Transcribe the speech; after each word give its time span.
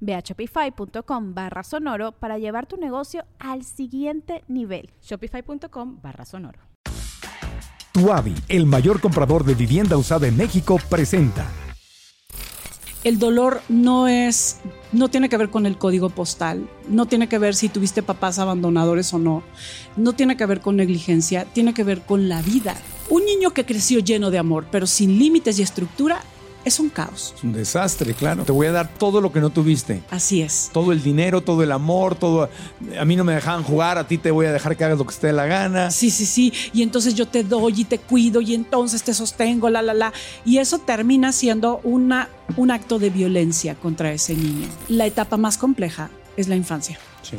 Ve 0.00 0.14
a 0.14 0.20
shopify.com 0.20 1.34
barra 1.34 1.62
sonoro 1.62 2.12
para 2.12 2.38
llevar 2.38 2.66
tu 2.66 2.76
negocio 2.76 3.24
al 3.38 3.64
siguiente 3.64 4.44
nivel. 4.48 4.90
Shopify.com 5.02 6.00
barra 6.02 6.24
sonoro. 6.24 6.60
Tuavi, 7.92 8.34
el 8.48 8.66
mayor 8.66 9.00
comprador 9.00 9.44
de 9.44 9.54
vivienda 9.54 9.96
usada 9.96 10.28
en 10.28 10.36
México, 10.36 10.78
presenta. 10.88 11.46
El 13.04 13.18
dolor 13.18 13.62
no 13.68 14.08
es, 14.08 14.58
no 14.92 15.08
tiene 15.08 15.28
que 15.28 15.36
ver 15.36 15.50
con 15.50 15.66
el 15.66 15.78
código 15.78 16.10
postal, 16.10 16.68
no 16.88 17.06
tiene 17.06 17.28
que 17.28 17.38
ver 17.38 17.54
si 17.54 17.68
tuviste 17.68 18.02
papás 18.02 18.40
abandonadores 18.40 19.14
o 19.14 19.18
no, 19.18 19.44
no 19.96 20.14
tiene 20.14 20.36
que 20.36 20.46
ver 20.46 20.60
con 20.60 20.76
negligencia, 20.76 21.44
tiene 21.44 21.74
que 21.74 21.84
ver 21.84 22.02
con 22.02 22.28
la 22.28 22.42
vida. 22.42 22.76
Un 23.08 23.24
niño 23.24 23.50
que 23.50 23.64
creció 23.64 24.00
lleno 24.00 24.30
de 24.30 24.38
amor, 24.38 24.66
pero 24.70 24.86
sin 24.86 25.18
límites 25.18 25.58
y 25.58 25.62
estructura, 25.62 26.22
es 26.68 26.78
un 26.78 26.88
caos. 26.88 27.34
Es 27.36 27.42
un 27.42 27.52
desastre, 27.52 28.14
claro. 28.14 28.44
Te 28.44 28.52
voy 28.52 28.66
a 28.66 28.72
dar 28.72 28.88
todo 28.88 29.20
lo 29.20 29.32
que 29.32 29.40
no 29.40 29.50
tuviste. 29.50 30.02
Así 30.10 30.42
es. 30.42 30.70
Todo 30.72 30.92
el 30.92 31.02
dinero, 31.02 31.42
todo 31.42 31.62
el 31.62 31.72
amor, 31.72 32.14
todo. 32.14 32.48
A 32.98 33.04
mí 33.04 33.16
no 33.16 33.24
me 33.24 33.34
dejaban 33.34 33.64
jugar, 33.64 33.98
a 33.98 34.06
ti 34.06 34.18
te 34.18 34.30
voy 34.30 34.46
a 34.46 34.52
dejar 34.52 34.76
que 34.76 34.84
hagas 34.84 34.98
lo 34.98 35.04
que 35.04 35.12
esté 35.12 35.28
de 35.28 35.32
la 35.32 35.46
gana. 35.46 35.90
Sí, 35.90 36.10
sí, 36.10 36.26
sí. 36.26 36.52
Y 36.72 36.82
entonces 36.82 37.14
yo 37.14 37.26
te 37.26 37.42
doy 37.42 37.80
y 37.80 37.84
te 37.84 37.98
cuido 37.98 38.40
y 38.40 38.54
entonces 38.54 39.02
te 39.02 39.12
sostengo, 39.14 39.68
la, 39.70 39.82
la, 39.82 39.94
la. 39.94 40.12
Y 40.44 40.58
eso 40.58 40.78
termina 40.78 41.32
siendo 41.32 41.80
una, 41.82 42.28
un 42.56 42.70
acto 42.70 42.98
de 42.98 43.10
violencia 43.10 43.74
contra 43.74 44.12
ese 44.12 44.34
niño. 44.34 44.68
La 44.88 45.06
etapa 45.06 45.36
más 45.36 45.58
compleja 45.58 46.10
es 46.36 46.48
la 46.48 46.56
infancia. 46.56 46.98
Sí. 47.22 47.36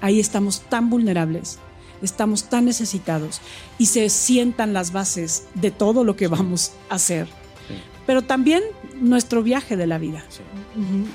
Ahí 0.00 0.20
estamos 0.20 0.60
tan 0.60 0.90
vulnerables 0.90 1.58
estamos 2.02 2.50
tan 2.50 2.66
necesitados 2.66 3.40
y 3.78 3.86
se 3.86 4.10
sientan 4.10 4.74
las 4.74 4.92
bases 4.92 5.44
de 5.54 5.70
todo 5.70 6.04
lo 6.04 6.16
que 6.16 6.28
vamos 6.28 6.72
a 6.90 6.96
hacer 6.96 7.26
pero 8.06 8.22
también 8.22 8.62
nuestro 9.00 9.42
viaje 9.42 9.76
de 9.76 9.86
la 9.86 9.98
vida. 9.98 10.24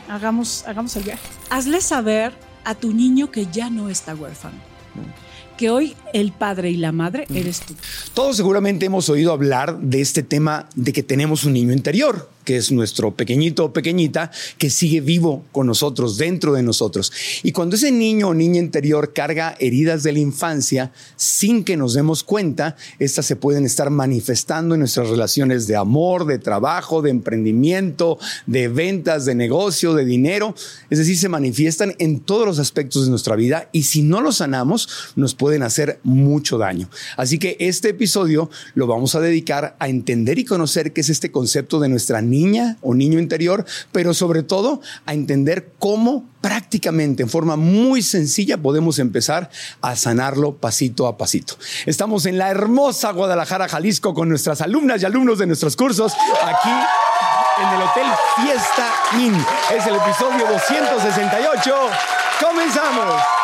hagamos, 0.08 0.64
hagamos 0.68 0.96
el 0.96 1.04
viaje. 1.04 1.28
Hazle 1.50 1.82
saber 1.82 2.34
a 2.64 2.76
tu 2.76 2.94
niño 2.94 3.32
que 3.32 3.48
ya 3.48 3.70
no 3.70 3.90
está 3.90 4.16
huérfano. 4.16 4.58
Que 5.58 5.70
hoy 5.70 5.96
el 6.14 6.32
padre 6.32 6.72
y 6.72 6.78
la 6.78 6.92
madre 6.92 7.28
eres 7.34 7.60
tú. 7.60 7.76
Todos 8.14 8.38
seguramente 8.38 8.86
hemos 8.86 9.10
oído 9.10 9.34
hablar 9.34 9.78
de 9.80 10.00
este 10.00 10.24
tema 10.24 10.70
de 10.76 10.94
que 10.94 11.04
tenemos 11.04 11.44
un 11.44 11.54
niño 11.54 11.74
interior 11.74 12.30
que 12.50 12.58
es 12.58 12.72
nuestro 12.72 13.16
pequeñito 13.16 13.66
o 13.66 13.74
pequeñita, 13.74 14.32
que 14.58 14.72
sigue 14.72 15.02
vivo 15.02 15.46
con 15.52 15.68
nosotros, 15.68 16.18
dentro 16.18 16.54
de 16.54 16.64
nosotros. 16.64 17.14
Y 17.44 17.52
cuando 17.52 17.76
ese 17.76 17.92
niño 17.92 18.30
o 18.30 18.34
niña 18.34 18.58
interior 18.60 19.14
carga 19.14 19.56
heridas 19.60 20.02
de 20.02 20.14
la 20.14 20.18
infancia, 20.18 20.92
sin 21.16 21.64
que 21.64 21.78
nos 21.78 21.94
demos 21.94 22.24
cuenta, 22.24 22.76
estas 22.98 23.28
se 23.28 23.36
pueden 23.36 23.68
estar 23.68 23.92
manifestando 23.92 24.74
en 24.74 24.80
nuestras 24.80 25.10
relaciones 25.10 25.68
de 25.68 25.76
amor, 25.76 26.26
de 26.26 26.40
trabajo, 26.40 27.04
de 27.04 27.12
emprendimiento, 27.12 28.18
de 28.48 28.68
ventas, 28.68 29.26
de 29.26 29.36
negocio, 29.36 29.94
de 29.94 30.06
dinero. 30.06 30.56
Es 30.90 30.98
decir, 30.98 31.20
se 31.20 31.30
manifiestan 31.30 31.94
en 32.00 32.20
todos 32.20 32.48
los 32.48 32.58
aspectos 32.58 33.04
de 33.04 33.12
nuestra 33.12 33.36
vida 33.36 33.70
y 33.72 33.84
si 33.84 34.02
no 34.02 34.22
los 34.22 34.38
sanamos, 34.38 34.90
nos 35.16 35.36
pueden 35.36 35.62
hacer 35.62 36.00
mucho 36.02 36.58
daño. 36.58 36.90
Así 37.16 37.38
que 37.38 37.58
este 37.60 37.90
episodio 37.90 38.50
lo 38.74 38.88
vamos 38.88 39.14
a 39.14 39.20
dedicar 39.20 39.76
a 39.78 39.88
entender 39.88 40.40
y 40.40 40.46
conocer 40.46 40.94
qué 40.94 41.02
es 41.02 41.10
este 41.10 41.32
concepto 41.32 41.80
de 41.80 41.90
nuestra 41.90 42.24
niña 42.24 42.39
niña 42.40 42.78
o 42.82 42.94
niño 42.94 43.20
interior, 43.20 43.66
pero 43.92 44.14
sobre 44.14 44.44
todo 44.44 44.82
a 45.06 45.14
entender 45.14 45.74
cómo 45.80 46.26
prácticamente 46.42 47.24
en 47.24 47.30
forma 47.30 47.56
muy 47.58 48.02
sencilla 48.02 48.58
podemos 48.58 49.00
empezar 49.00 49.50
a 49.82 49.96
sanarlo 49.96 50.56
pasito 50.56 51.08
a 51.08 51.18
pasito. 51.18 51.56
Estamos 51.86 52.26
en 52.26 52.38
la 52.38 52.50
hermosa 52.50 53.12
Guadalajara, 53.12 53.68
Jalisco, 53.68 54.14
con 54.14 54.30
nuestras 54.30 54.62
alumnas 54.62 55.02
y 55.02 55.06
alumnos 55.06 55.40
de 55.40 55.48
nuestros 55.48 55.76
cursos 55.76 56.14
aquí 56.44 56.70
en 57.62 57.70
el 57.76 57.82
Hotel 57.82 58.08
Fiesta 58.38 58.92
Inn. 59.20 59.36
Es 59.76 59.86
el 59.86 59.96
episodio 59.96 60.48
268. 60.48 61.76
Comenzamos. 62.40 63.39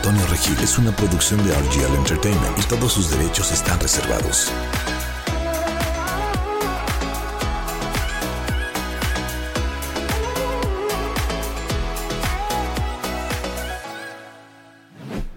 Antonio 0.00 0.26
Regil 0.28 0.56
es 0.62 0.78
una 0.78 0.96
producción 0.96 1.46
de 1.46 1.52
RGL 1.52 1.94
Entertainment 1.94 2.58
y 2.58 2.62
todos 2.62 2.90
sus 2.94 3.10
derechos 3.10 3.52
están 3.52 3.78
reservados. 3.80 4.50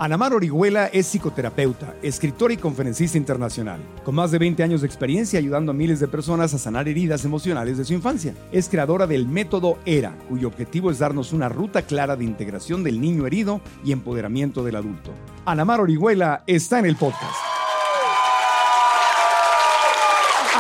Anamar 0.03 0.34
Orihuela 0.34 0.88
es 0.88 1.08
psicoterapeuta, 1.08 1.96
escritora 2.02 2.53
y 2.53 2.58
conferencista 2.58 3.18
internacional, 3.18 3.80
con 4.03 4.16
más 4.16 4.31
de 4.31 4.38
20 4.38 4.62
años 4.62 4.81
de 4.81 4.88
experiencia 4.88 5.40
ayudando 5.40 5.72
a 5.72 5.74
miles 5.74 6.02
de 6.02 6.09
personas 6.09 6.53
a 6.53 6.58
sanar 6.58 6.90
heridas 6.90 7.24
emocionales 7.24 7.78
de 7.78 7.86
su 7.86 7.94
infancia. 7.94 8.36
Es 8.52 8.68
creadora 8.68 9.08
del 9.08 9.30
método 9.30 9.80
ERA, 9.86 10.14
cuyo 10.28 10.50
objetivo 10.50 10.91
es 10.91 11.00
darnos 11.00 11.31
una 11.31 11.47
ruta 11.47 11.84
clara 11.84 12.18
de 12.18 12.25
integración 12.25 12.84
del 12.84 13.00
niño 13.00 13.25
herido 13.25 13.62
y 13.86 13.94
empoderamiento 13.94 14.62
del 14.66 14.75
adulto. 14.75 15.12
Anamar 15.46 15.80
Orihuela 15.80 16.44
está 16.47 16.80
en 16.80 16.85
el 16.88 16.97
podcast. 16.97 17.53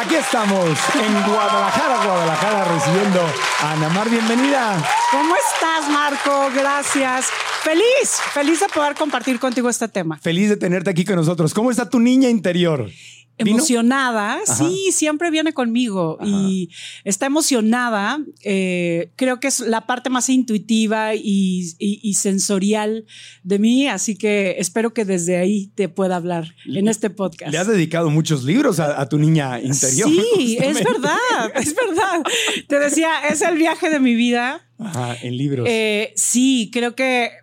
Aquí 0.03 0.15
estamos 0.15 0.65
en 0.95 1.31
Guadalajara, 1.31 2.03
Guadalajara, 2.03 2.65
recibiendo 2.65 3.21
a 3.61 3.71
Anamar. 3.71 4.09
Bienvenida. 4.09 4.83
¿Cómo 5.11 5.33
estás, 5.35 5.89
Marco? 5.89 6.49
Gracias. 6.53 7.27
Feliz, 7.61 8.19
feliz 8.33 8.59
de 8.59 8.67
poder 8.67 8.95
compartir 8.95 9.39
contigo 9.39 9.69
este 9.69 9.87
tema. 9.87 10.19
Feliz 10.19 10.49
de 10.49 10.57
tenerte 10.57 10.89
aquí 10.89 11.05
con 11.05 11.15
nosotros. 11.15 11.53
¿Cómo 11.53 11.71
está 11.71 11.89
tu 11.89 12.01
niña 12.01 12.27
interior? 12.27 12.89
Emocionada, 13.37 14.39
sí, 14.45 14.89
siempre 14.91 15.31
viene 15.31 15.53
conmigo 15.53 16.17
y 16.23 16.69
está 17.03 17.25
emocionada. 17.25 18.19
Eh, 18.43 19.11
creo 19.15 19.39
que 19.39 19.47
es 19.47 19.59
la 19.59 19.87
parte 19.87 20.09
más 20.09 20.29
intuitiva 20.29 21.15
y, 21.15 22.13
sensorial 22.13 23.05
de 23.43 23.59
mí, 23.59 23.87
así 23.87 24.15
que 24.15 24.55
espero 24.59 24.93
que 24.93 25.03
desde 25.05 25.37
ahí 25.37 25.71
te 25.75 25.89
pueda 25.89 26.15
hablar 26.15 26.55
en 26.65 26.87
este 26.87 27.09
podcast. 27.09 27.51
Le 27.51 27.57
has 27.57 27.67
dedicado 27.67 28.09
muchos 28.09 28.43
libros 28.43 28.79
a, 28.79 29.07
tu 29.09 29.17
niña 29.17 29.59
interior. 29.59 30.09
Sí, 30.09 30.57
es 30.61 30.83
verdad, 30.83 31.17
es 31.55 31.75
verdad. 31.75 32.23
Te 32.67 32.79
decía, 32.79 33.09
es 33.29 33.41
el 33.41 33.57
viaje 33.57 33.89
de 33.89 33.99
mi 33.99 34.15
vida. 34.15 34.65
Ajá, 34.79 35.15
en 35.21 35.37
libros. 35.37 35.67
Eh, 35.69 36.13
sí, 36.15 36.69
creo 36.71 36.95
que 36.95 37.42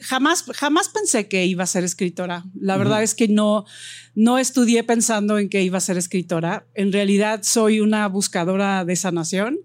jamás, 0.00 0.44
jamás 0.54 0.88
pensé 0.88 1.28
que 1.28 1.44
iba 1.46 1.64
a 1.64 1.66
ser 1.66 1.84
escritora. 1.84 2.44
La 2.58 2.76
verdad 2.76 3.02
es 3.02 3.14
que 3.14 3.28
no, 3.28 3.64
no 4.14 4.38
estudié 4.38 4.84
pensando 4.84 5.38
en 5.38 5.48
que 5.48 5.62
iba 5.62 5.78
a 5.78 5.80
ser 5.80 5.96
escritora. 5.98 6.66
En 6.74 6.92
realidad 6.92 7.40
soy 7.42 7.80
una 7.80 8.06
buscadora 8.08 8.84
de 8.84 8.96
sanación. 8.96 9.58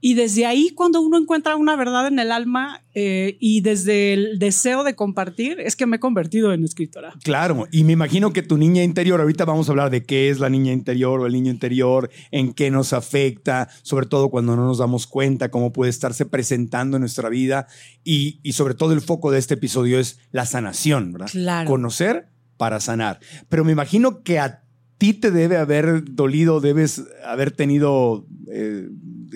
Y 0.00 0.14
desde 0.14 0.46
ahí, 0.46 0.70
cuando 0.74 1.00
uno 1.00 1.18
encuentra 1.18 1.56
una 1.56 1.76
verdad 1.76 2.08
en 2.08 2.18
el 2.18 2.32
alma 2.32 2.84
eh, 2.94 3.36
y 3.40 3.60
desde 3.60 4.12
el 4.12 4.38
deseo 4.38 4.84
de 4.84 4.94
compartir, 4.94 5.60
es 5.60 5.76
que 5.76 5.86
me 5.86 5.96
he 5.96 6.00
convertido 6.00 6.52
en 6.52 6.64
escritora. 6.64 7.14
Claro, 7.22 7.66
y 7.70 7.84
me 7.84 7.92
imagino 7.92 8.32
que 8.32 8.42
tu 8.42 8.56
niña 8.56 8.82
interior, 8.82 9.20
ahorita 9.20 9.44
vamos 9.44 9.68
a 9.68 9.72
hablar 9.72 9.90
de 9.90 10.04
qué 10.04 10.30
es 10.30 10.40
la 10.40 10.50
niña 10.50 10.72
interior 10.72 11.20
o 11.20 11.26
el 11.26 11.32
niño 11.32 11.50
interior, 11.50 12.10
en 12.30 12.52
qué 12.52 12.70
nos 12.70 12.92
afecta, 12.92 13.68
sobre 13.82 14.06
todo 14.06 14.28
cuando 14.28 14.56
no 14.56 14.66
nos 14.66 14.78
damos 14.78 15.06
cuenta, 15.06 15.50
cómo 15.50 15.72
puede 15.72 15.90
estarse 15.90 16.26
presentando 16.26 16.96
en 16.96 17.02
nuestra 17.02 17.28
vida. 17.28 17.66
Y, 18.04 18.40
y 18.42 18.52
sobre 18.52 18.74
todo 18.74 18.92
el 18.92 19.00
foco 19.00 19.30
de 19.30 19.35
este 19.38 19.54
episodio 19.54 19.98
es 19.98 20.18
la 20.32 20.46
sanación, 20.46 21.12
¿verdad? 21.12 21.28
Claro. 21.30 21.68
Conocer 21.68 22.28
para 22.56 22.80
sanar. 22.80 23.20
Pero 23.48 23.64
me 23.64 23.72
imagino 23.72 24.22
que 24.22 24.38
a 24.38 24.62
ti 24.98 25.12
te 25.12 25.30
debe 25.30 25.58
haber 25.58 26.04
dolido, 26.14 26.60
debes 26.60 27.02
haber 27.22 27.50
tenido 27.50 28.26
eh, 28.50 28.88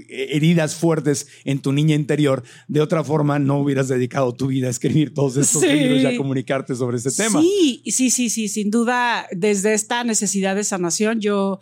heridas 0.08 0.75
fuertes 0.75 1.26
en 1.44 1.58
tu 1.61 1.73
niña 1.73 1.94
interior. 1.94 2.43
De 2.67 2.81
otra 2.81 3.05
forma, 3.05 3.38
no 3.38 3.58
hubieras 3.58 3.88
dedicado 3.88 4.32
tu 4.35 4.47
vida 4.47 4.69
a 4.69 4.70
escribir 4.70 5.12
todos 5.12 5.37
estos 5.37 5.61
Sí. 5.61 5.69
libros 5.69 6.00
y 6.02 6.06
a 6.06 6.17
comunicarte 6.17 6.75
sobre 6.75 6.97
este 6.97 7.11
tema. 7.11 7.43
Sí, 7.43 7.82
sí, 7.87 8.08
sí, 8.11 8.31
sí, 8.31 8.49
sin 8.49 8.70
duda, 8.70 9.26
desde 9.32 9.75
esta 9.75 10.02
necesidad 10.02 10.56
de 10.56 10.64
sanación, 10.64 11.20
yo 11.20 11.61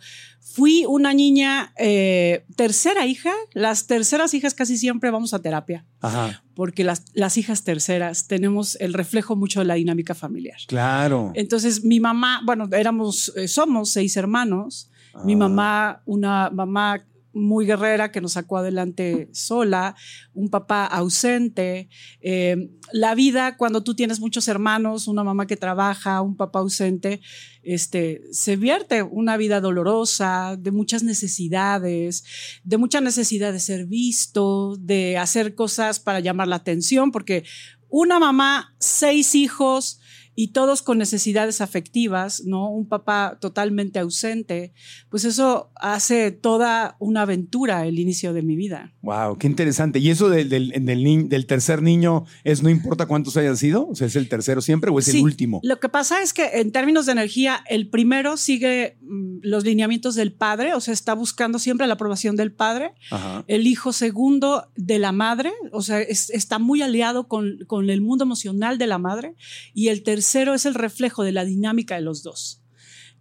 fui 0.53 0.85
una 0.87 1.13
niña 1.13 1.73
eh, 1.77 2.43
tercera 2.55 3.05
hija. 3.05 3.31
Las 3.53 3.87
terceras 3.87 4.33
hijas 4.33 4.53
casi 4.53 4.77
siempre 4.77 5.11
vamos 5.11 5.33
a 5.33 5.39
terapia, 5.39 5.85
Ajá, 6.01 6.43
porque 6.55 6.83
las, 6.83 7.03
las 7.13 7.37
hijas 7.37 7.63
terceras 7.63 8.27
tenemos 8.27 8.75
el 8.81 8.93
reflejo 8.93 9.35
mucho 9.35 9.59
de 9.59 9.65
la 9.65 9.75
dinámica 9.75 10.15
familiar. 10.15 10.57
claro. 10.67 11.31
Entonces, 11.35 11.83
mi 11.83 11.99
mamá, 11.99 12.41
bueno, 12.45 12.67
éramos, 12.71 13.31
eh, 13.35 13.47
somos 13.47 13.89
seis 13.91 14.17
hermanos. 14.17 14.89
Mi 15.25 15.33
Ah. 15.33 15.37
mamá, 15.37 16.01
una 16.05 16.49
mamá 16.49 17.03
muy 17.33 17.65
guerrera 17.65 18.11
que 18.11 18.21
nos 18.21 18.33
sacó 18.33 18.57
adelante 18.57 19.29
sola, 19.33 19.95
un 20.33 20.49
papá 20.49 20.85
ausente. 20.85 21.89
eh, 22.21 22.69
la 22.91 23.13
vida, 23.15 23.55
cuando 23.57 23.83
tú 23.83 23.95
tienes 23.95 24.19
muchos 24.19 24.47
hermanos, 24.47 25.07
una 25.07 25.23
mamá 25.23 25.45
que 25.45 25.57
trabaja, 25.57 26.21
un 26.21 26.35
papá 26.35 26.59
ausente, 26.59 27.21
este, 27.61 28.21
se 28.31 28.55
vierte 28.55 29.03
una 29.03 29.37
vida 29.37 29.61
dolorosa, 29.61 30.55
de 30.57 30.71
muchas 30.71 31.03
necesidades, 31.03 32.23
de 32.63 32.77
mucha 32.77 33.01
necesidad 33.01 33.53
de 33.53 33.59
ser 33.59 33.85
visto, 33.85 34.75
de 34.79 35.17
hacer 35.17 35.55
cosas 35.55 35.99
para 35.99 36.19
llamar 36.19 36.47
la 36.47 36.55
atención, 36.57 37.11
porque 37.11 37.43
una 37.89 38.19
mamá, 38.19 38.75
seis 38.79 39.35
hijos 39.35 39.99
y 40.41 40.53
todos 40.53 40.81
con 40.81 40.97
necesidades 40.97 41.59
afectivas, 41.59 42.43
¿no? 42.45 42.69
Un 42.69 42.87
papá 42.87 43.37
totalmente 43.41 43.99
ausente, 43.99 44.71
pues 45.09 45.25
eso 45.25 45.69
hace 45.75 46.31
toda 46.31 46.95
una 46.99 47.23
aventura 47.23 47.85
el 47.85 47.99
inicio 47.99 48.31
de 48.31 48.41
mi 48.41 48.55
vida. 48.55 48.93
Wow, 49.01 49.37
qué 49.37 49.47
interesante. 49.47 49.99
¿Y 49.99 50.09
eso 50.11 50.29
del, 50.29 50.47
del, 50.47 50.69
del 50.85 51.27
del 51.27 51.45
tercer 51.45 51.81
niño 51.81 52.23
es 52.45 52.63
no 52.63 52.69
importa 52.69 53.05
cuántos 53.05 53.35
hayan 53.35 53.57
sido? 53.57 53.89
O 53.89 53.95
sea, 53.95 54.07
¿es 54.07 54.15
el 54.15 54.29
tercero 54.29 54.61
siempre 54.61 54.89
o 54.91 54.99
es 54.99 55.09
el 55.09 55.15
Sí, 55.15 55.21
último? 55.21 55.59
Lo 55.61 55.77
que 55.81 55.89
pasa 55.89 56.21
es 56.21 56.33
que 56.33 56.45
en 56.61 56.71
términos 56.71 57.05
de 57.05 57.11
energía, 57.11 57.61
el 57.67 57.89
primero 57.89 58.37
sigue 58.37 58.97
mm, 59.01 59.39
los 59.41 59.65
lineamientos 59.65 60.15
del 60.15 60.31
padre, 60.31 60.73
o 60.73 60.79
sea, 60.79 60.93
está 60.93 61.15
buscando 61.15 61.59
siempre 61.59 61.85
la 61.85 61.95
aprobación 61.95 62.37
del 62.37 62.53
padre. 62.53 62.93
Ajá. 63.11 63.43
El 63.47 63.67
hijo 63.67 63.91
segundo 63.91 64.69
de 64.77 64.99
la 64.99 65.11
madre, 65.11 65.51
o 65.73 65.81
sea, 65.81 65.99
es- 65.99 66.29
está 66.29 66.59
muy 66.59 66.81
aliado 66.81 67.27
con, 67.27 67.57
con 67.67 67.89
el 67.89 67.99
mundo 67.99 68.23
emocional 68.23 68.77
de 68.77 68.87
la 68.87 68.99
madre. 68.99 69.35
Y 69.73 69.89
el 69.89 70.01
tercero 70.03 70.28
es 70.53 70.65
el 70.65 70.73
reflejo 70.75 71.23
de 71.23 71.31
la 71.31 71.45
dinámica 71.45 71.95
de 71.95 72.01
los 72.01 72.23
dos. 72.23 72.61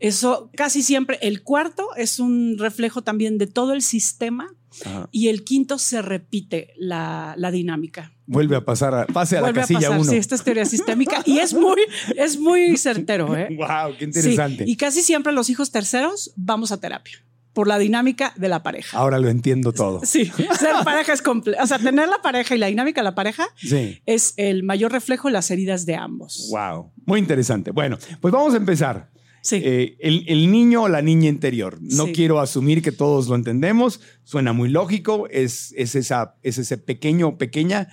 Eso 0.01 0.51
casi 0.57 0.83
siempre, 0.83 1.19
el 1.23 1.43
cuarto 1.43 1.89
es 1.97 2.21
un 2.21 2.57
reflejo 2.59 3.03
también 3.03 3.37
de 3.37 3.49
todo 3.49 3.73
el 3.73 3.83
sistema 3.83 4.47
Ajá. 4.85 5.09
y 5.11 5.27
el 5.29 5.43
quinto 5.43 5.79
se 5.79 6.03
repite 6.03 6.73
la, 6.77 7.35
la 7.37 7.51
dinámica. 7.51 8.13
Vuelve 8.27 8.55
a 8.57 8.65
pasar, 8.65 8.95
a, 8.95 9.07
pase 9.07 9.37
a 9.37 9.41
Vuelve 9.41 9.57
la 9.57 9.63
casilla 9.63 9.81
pasar, 9.89 10.01
uno. 10.01 10.11
sí, 10.11 10.17
esta 10.17 10.35
es 10.37 10.45
teoría 10.45 10.67
sistémica 10.67 11.23
y 11.27 11.39
es 11.39 11.53
muy, 11.55 11.81
es 12.17 12.39
muy 12.39 12.77
certero. 12.77 13.35
¿eh? 13.37 13.49
Wow, 13.57 13.95
qué 13.99 14.05
Sí, 14.13 14.19
interesante. 14.21 14.65
y 14.69 14.77
casi 14.77 15.03
siempre 15.03 15.33
los 15.33 15.51
hijos 15.51 15.73
terceros 15.73 16.33
vamos 16.37 16.71
a 16.71 16.79
terapia 16.79 17.19
por 17.59 17.67
la 17.67 17.77
dinámica 17.77 18.33
de 18.37 18.49
la 18.49 18.63
pareja. 18.63 18.97
Ahora 18.97 19.19
lo 19.19 19.29
entiendo 19.29 19.73
todo. 19.73 20.01
Sí, 20.05 20.27
ser 20.27 20.75
pareja 20.85 21.13
es 21.13 21.23
complejo. 21.23 21.61
O 21.61 21.67
sea, 21.67 21.77
tener 21.81 22.09
la 22.09 22.23
pareja 22.23 22.55
y 22.55 22.59
la 22.59 22.69
dinámica 22.69 23.01
de 23.01 23.05
la 23.07 23.17
pareja 23.17 23.49
Sí. 23.57 24.01
es 24.07 24.35
el 24.37 24.63
mayor 24.63 24.93
reflejo 24.93 25.27
de 25.27 25.33
las 25.33 25.51
heridas 25.51 25.85
de 25.85 25.97
ambos. 25.97 26.47
Wow, 26.53 26.93
muy 27.05 27.19
interesante. 27.19 27.73
Bueno, 27.73 27.99
pues 28.21 28.31
vamos 28.31 28.55
a 28.55 28.59
empezar. 28.59 29.11
Sí. 29.43 29.61
Eh, 29.65 29.97
el, 29.99 30.25
el 30.29 30.53
niño 30.53 30.85
o 30.85 30.89
la 30.89 31.03
niña 31.03 31.29
interior. 31.29 31.79
No 31.81 32.07
Sí. 32.07 32.13
quiero 32.13 32.39
asumir 32.39 32.81
que 32.81 32.93
todos 32.93 33.27
lo 33.27 33.35
entendemos. 33.35 34.01
Suena 34.23 34.53
muy 34.53 34.69
lógico. 34.69 35.27
Es, 35.29 35.75
es, 35.77 35.97
esa, 35.97 36.37
es 36.45 36.59
ese 36.59 36.79
pequeño 36.79 37.27
o 37.27 37.39
pequeña 37.39 37.89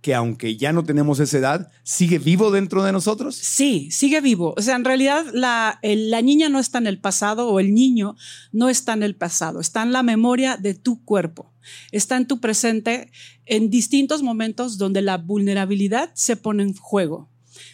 que 0.00 0.14
aunque 0.14 0.56
ya 0.56 0.72
no 0.72 0.84
tenemos 0.84 1.18
esa 1.20 1.38
edad, 1.38 1.72
sigue 1.82 2.18
vivo 2.18 2.50
dentro 2.50 2.84
de 2.84 2.92
nosotros. 2.92 3.34
Sí, 3.34 3.90
sigue 3.90 4.20
vivo. 4.20 4.54
O 4.56 4.62
sea, 4.62 4.76
en 4.76 4.84
realidad 4.84 5.24
la, 5.32 5.80
la 5.82 6.22
niña 6.22 6.48
no 6.48 6.60
está 6.60 6.78
en 6.78 6.86
el 6.86 6.98
pasado 6.98 7.48
o 7.48 7.58
el 7.58 7.74
niño 7.74 8.16
no 8.52 8.68
está 8.68 8.92
en 8.92 9.02
el 9.02 9.16
pasado, 9.16 9.60
está 9.60 9.82
en 9.82 9.92
la 9.92 10.02
memoria 10.02 10.56
de 10.56 10.74
tu 10.74 11.04
cuerpo, 11.04 11.52
está 11.90 12.16
en 12.16 12.26
tu 12.26 12.40
presente 12.40 13.10
en 13.46 13.70
distintos 13.70 14.22
momentos 14.22 14.78
donde 14.78 15.02
la 15.02 15.18
vulnerabilidad 15.18 16.10
se 16.14 16.36
pone 16.36 16.62
en 16.62 16.74
juego, 16.74 17.28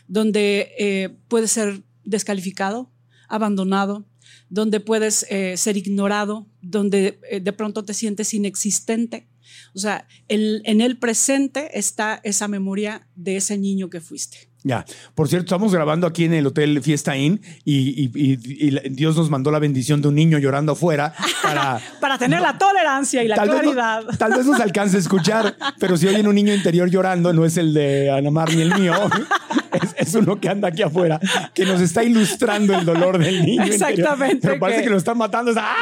donde 0.06 0.72
eh, 0.78 1.16
puede 1.28 1.48
ser 1.48 1.82
descalificado, 2.04 2.90
abandonado, 3.28 4.06
donde 4.48 4.80
puedes 4.80 5.26
eh, 5.30 5.56
ser 5.56 5.76
ignorado, 5.76 6.46
donde 6.60 7.18
eh, 7.30 7.40
de 7.40 7.52
pronto 7.52 7.84
te 7.84 7.94
sientes 7.94 8.34
inexistente. 8.34 9.26
O 9.74 9.78
sea, 9.78 10.06
el- 10.28 10.62
en 10.64 10.80
el 10.80 10.96
presente 10.98 11.78
está 11.78 12.20
esa 12.24 12.48
memoria 12.48 13.06
de 13.14 13.36
ese 13.36 13.58
niño 13.58 13.90
que 13.90 14.00
fuiste. 14.00 14.48
Ya, 14.64 14.84
por 15.16 15.28
cierto, 15.28 15.46
estamos 15.46 15.72
grabando 15.74 16.06
aquí 16.06 16.24
en 16.24 16.34
el 16.34 16.46
Hotel 16.46 16.80
Fiesta 16.82 17.16
Inn 17.16 17.40
y, 17.64 18.04
y- 18.04 18.12
y- 18.14 18.68
y 18.68 18.88
Dios 18.90 19.16
nos 19.16 19.28
mandó 19.28 19.50
la 19.50 19.58
bendición 19.58 20.00
de 20.02 20.06
un 20.06 20.14
niño 20.14 20.38
llorando 20.38 20.70
afuera 20.72 21.12
para... 21.42 21.80
Para 22.00 22.16
tener 22.16 22.40
la 22.40 22.56
tolerancia 22.58 23.24
y 23.24 23.28
la 23.28 23.34
Tal 23.34 23.48
vez, 23.48 23.56
no- 23.64 23.72
claridad. 23.72 24.04
tal 24.18 24.34
vez 24.34 24.46
nos 24.46 24.60
alcance 24.60 24.98
a 24.98 25.00
escuchar, 25.00 25.56
pero 25.80 25.96
si 25.96 26.06
oyen 26.06 26.28
un 26.28 26.36
niño 26.36 26.54
interior 26.54 26.88
llorando, 26.88 27.32
no 27.32 27.44
es 27.44 27.56
el 27.56 27.74
de 27.74 28.12
Ana 28.12 28.30
Mar 28.30 28.54
ni 28.54 28.62
el 28.62 28.72
mío. 28.78 28.94
Es, 29.72 30.08
es 30.08 30.14
uno 30.14 30.38
que 30.38 30.50
anda 30.50 30.68
aquí 30.68 30.82
afuera, 30.82 31.18
que 31.54 31.64
nos 31.64 31.80
está 31.80 32.04
ilustrando 32.04 32.74
el 32.78 32.84
dolor 32.84 33.16
del 33.18 33.42
niño. 33.42 33.64
interior. 33.64 33.88
Exactamente, 33.90 34.46
Pero 34.46 34.60
parece 34.60 34.80
que, 34.80 34.84
que- 34.84 34.90
lo 34.90 34.98
están 34.98 35.16
matando. 35.16 35.50
es, 35.50 35.56
¡ah! 35.58 35.74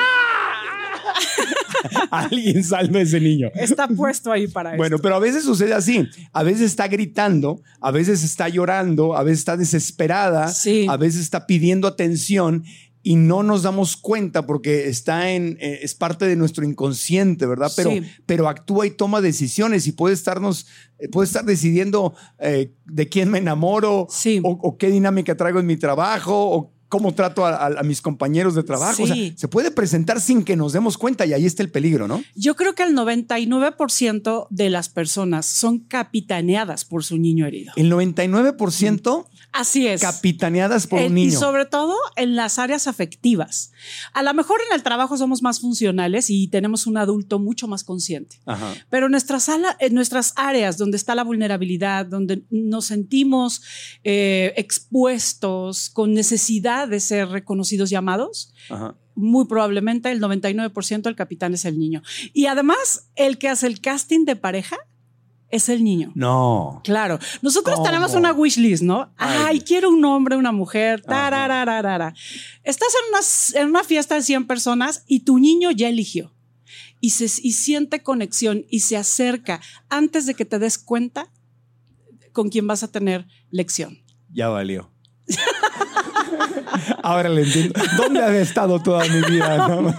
Alguien 2.10 2.62
salve 2.64 3.00
a 3.00 3.02
ese 3.02 3.20
niño. 3.20 3.48
Está 3.54 3.88
puesto 3.88 4.32
ahí 4.32 4.46
para 4.48 4.76
Bueno, 4.76 4.96
esto. 4.96 5.02
pero 5.02 5.14
a 5.16 5.18
veces 5.20 5.44
sucede 5.44 5.74
así. 5.74 6.06
A 6.32 6.42
veces 6.42 6.62
está 6.62 6.88
gritando, 6.88 7.62
a 7.80 7.90
veces 7.90 8.22
está 8.24 8.48
llorando, 8.48 9.16
a 9.16 9.22
veces 9.22 9.40
está 9.40 9.56
desesperada, 9.56 10.48
Sí. 10.48 10.86
a 10.88 10.96
veces 10.96 11.20
está 11.22 11.46
pidiendo 11.46 11.88
atención 11.88 12.64
y 13.02 13.16
no 13.16 13.42
nos 13.42 13.62
damos 13.62 13.96
cuenta 13.96 14.44
porque 14.46 14.88
está 14.88 15.30
en 15.30 15.56
eh, 15.60 15.78
es 15.82 15.94
parte 15.94 16.26
de 16.26 16.36
nuestro 16.36 16.66
inconsciente, 16.66 17.46
¿verdad? 17.46 17.72
Pero, 17.74 17.90
Sí. 17.90 18.02
pero 18.26 18.46
actúa 18.46 18.86
y 18.86 18.90
toma 18.90 19.22
decisiones 19.22 19.86
y 19.86 19.92
puede 19.92 20.12
estarnos 20.14 20.66
eh, 20.98 21.08
puede 21.08 21.26
estar 21.26 21.46
decidiendo 21.46 22.14
eh, 22.38 22.74
de 22.84 23.08
quién 23.08 23.30
me 23.30 23.38
enamoro 23.38 24.06
Sí. 24.10 24.40
o, 24.44 24.50
o 24.50 24.76
qué 24.76 24.90
dinámica 24.90 25.34
traigo 25.34 25.60
en 25.60 25.66
mi 25.66 25.78
trabajo 25.78 26.34
o 26.54 26.74
cómo 26.90 27.14
trato 27.14 27.46
a, 27.46 27.54
a- 27.56 27.80
a 27.80 27.82
mis 27.82 28.02
compañeros 28.02 28.54
de 28.54 28.62
trabajo. 28.62 29.02
O 29.02 29.06
sea, 29.06 29.14
Sí. 29.16 29.32
se 29.36 29.48
puede 29.48 29.70
presentar 29.70 30.20
sin 30.20 30.44
que 30.44 30.56
nos 30.56 30.74
demos 30.74 30.98
cuenta 30.98 31.24
y 31.24 31.32
ahí 31.32 31.46
está 31.46 31.62
el 31.62 31.70
peligro, 31.70 32.06
¿no? 32.06 32.22
Yo 32.34 32.54
creo 32.56 32.74
que 32.74 32.82
el 32.82 32.94
99% 32.94 34.46
de 34.50 34.68
las 34.70 34.88
personas 34.88 35.46
son 35.46 35.78
capitaneadas 35.78 36.84
por 36.84 37.02
su 37.04 37.16
niño 37.16 37.46
herido. 37.46 37.72
El 37.76 37.90
99% 37.90 39.26
Así 39.52 39.86
es. 39.86 40.00
capitaneadas 40.02 40.86
por 40.86 40.98
En- 41.00 41.06
un 41.06 41.14
niño. 41.14 41.28
Y 41.28 41.32
sobre 41.36 41.64
todo 41.64 41.94
en 42.16 42.36
las 42.36 42.58
áreas 42.58 42.86
afectivas. 42.86 43.72
A 44.12 44.22
lo 44.22 44.34
mejor 44.34 44.60
en 44.68 44.74
el 44.76 44.82
trabajo 44.82 45.16
somos 45.16 45.42
más 45.42 45.60
funcionales 45.60 46.28
y 46.30 46.48
tenemos 46.48 46.86
un 46.86 46.96
adulto 46.98 47.38
mucho 47.38 47.68
más 47.68 47.84
consciente. 47.84 48.40
Ajá. 48.46 48.74
Pero 48.90 49.06
en 49.06 49.12
nuestras, 49.12 49.48
ala- 49.48 49.76
en 49.78 49.94
nuestras 49.94 50.32
áreas 50.36 50.76
donde 50.76 50.96
está 50.96 51.14
la 51.14 51.24
vulnerabilidad, 51.24 52.06
donde 52.06 52.42
nos 52.50 52.86
sentimos 52.86 53.62
eh, 54.04 54.52
expuestos 54.56 55.90
con 55.90 56.12
necesidad 56.14 56.79
de 56.86 57.00
ser 57.00 57.28
reconocidos 57.28 57.90
y 57.92 57.94
amados, 57.94 58.52
Ajá. 58.68 58.94
muy 59.14 59.46
probablemente 59.46 60.10
el 60.10 60.20
99% 60.20 61.02
del 61.02 61.16
capitán 61.16 61.54
es 61.54 61.64
el 61.64 61.78
niño. 61.78 62.02
Y 62.32 62.46
además, 62.46 63.08
el 63.16 63.38
que 63.38 63.48
hace 63.48 63.66
el 63.66 63.80
casting 63.80 64.24
de 64.24 64.36
pareja 64.36 64.76
es 65.50 65.68
el 65.68 65.82
niño. 65.82 66.12
No. 66.14 66.80
Claro, 66.84 67.18
nosotros 67.42 67.76
¿Cómo? 67.76 67.86
tenemos 67.86 68.14
una 68.14 68.32
wish 68.32 68.56
list, 68.56 68.82
¿no? 68.82 69.12
Ay. 69.16 69.38
Ay, 69.46 69.60
quiero 69.60 69.90
un 69.90 70.04
hombre, 70.04 70.36
una 70.36 70.52
mujer, 70.52 71.00
tararararara. 71.02 72.14
Estás 72.62 72.88
en 72.94 73.08
una, 73.10 73.62
en 73.62 73.68
una 73.70 73.84
fiesta 73.84 74.14
de 74.14 74.22
100 74.22 74.46
personas 74.46 75.02
y 75.06 75.20
tu 75.20 75.38
niño 75.38 75.70
ya 75.72 75.88
eligió. 75.88 76.32
Y, 77.00 77.10
se, 77.10 77.24
y 77.24 77.52
siente 77.52 78.02
conexión 78.02 78.64
y 78.70 78.80
se 78.80 78.96
acerca 78.96 79.60
antes 79.88 80.26
de 80.26 80.34
que 80.34 80.44
te 80.44 80.58
des 80.58 80.78
cuenta 80.78 81.32
con 82.32 82.48
quién 82.50 82.66
vas 82.66 82.82
a 82.82 82.88
tener 82.92 83.26
lección. 83.50 83.98
Ya 84.32 84.48
valió. 84.48 84.90
Ahora 87.02 87.28
le 87.28 87.42
entiendo. 87.42 87.74
¿Dónde 87.96 88.20
has 88.20 88.32
estado 88.34 88.80
toda 88.82 89.04
mi 89.08 89.20
vida? 89.30 89.68
no? 89.68 89.94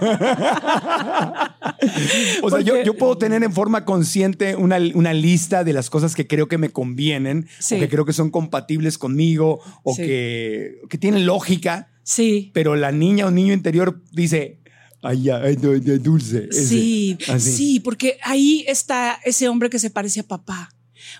o 2.42 2.50
sea, 2.50 2.60
yo, 2.60 2.74
Porque- 2.74 2.84
yo 2.84 2.94
puedo 2.96 3.18
tener 3.18 3.42
en 3.42 3.52
forma 3.52 3.84
consciente 3.84 4.56
una, 4.56 4.78
una 4.94 5.12
lista 5.12 5.64
de 5.64 5.72
las 5.72 5.90
cosas 5.90 6.14
que 6.14 6.26
creo 6.26 6.48
que 6.48 6.58
me 6.58 6.70
convienen 6.70 7.48
Sí. 7.58 7.76
o 7.76 7.78
que 7.78 7.88
creo 7.88 8.04
que 8.04 8.12
son 8.12 8.30
compatibles 8.30 8.98
conmigo 8.98 9.60
o 9.82 9.94
Sí. 9.94 10.02
que, 10.02 10.80
que 10.88 10.98
tienen 10.98 11.26
lógica, 11.26 11.88
Sí, 12.04 12.50
pero 12.52 12.74
la 12.74 12.90
niña 12.90 13.26
o 13.26 13.30
niño 13.30 13.52
interior 13.52 14.02
dice, 14.12 14.58
ay, 15.02 15.30
ay, 15.30 15.56
dulce. 15.56 16.48
ese". 16.50 16.64
Sí, 16.66 17.16
Así. 17.28 17.52
sí, 17.52 17.80
porque 17.80 18.18
ahí 18.24 18.64
está 18.66 19.18
ese 19.24 19.48
hombre 19.48 19.70
que 19.70 19.78
se 19.78 19.90
parece 19.90 20.20
a 20.20 20.24
papá. 20.24 20.70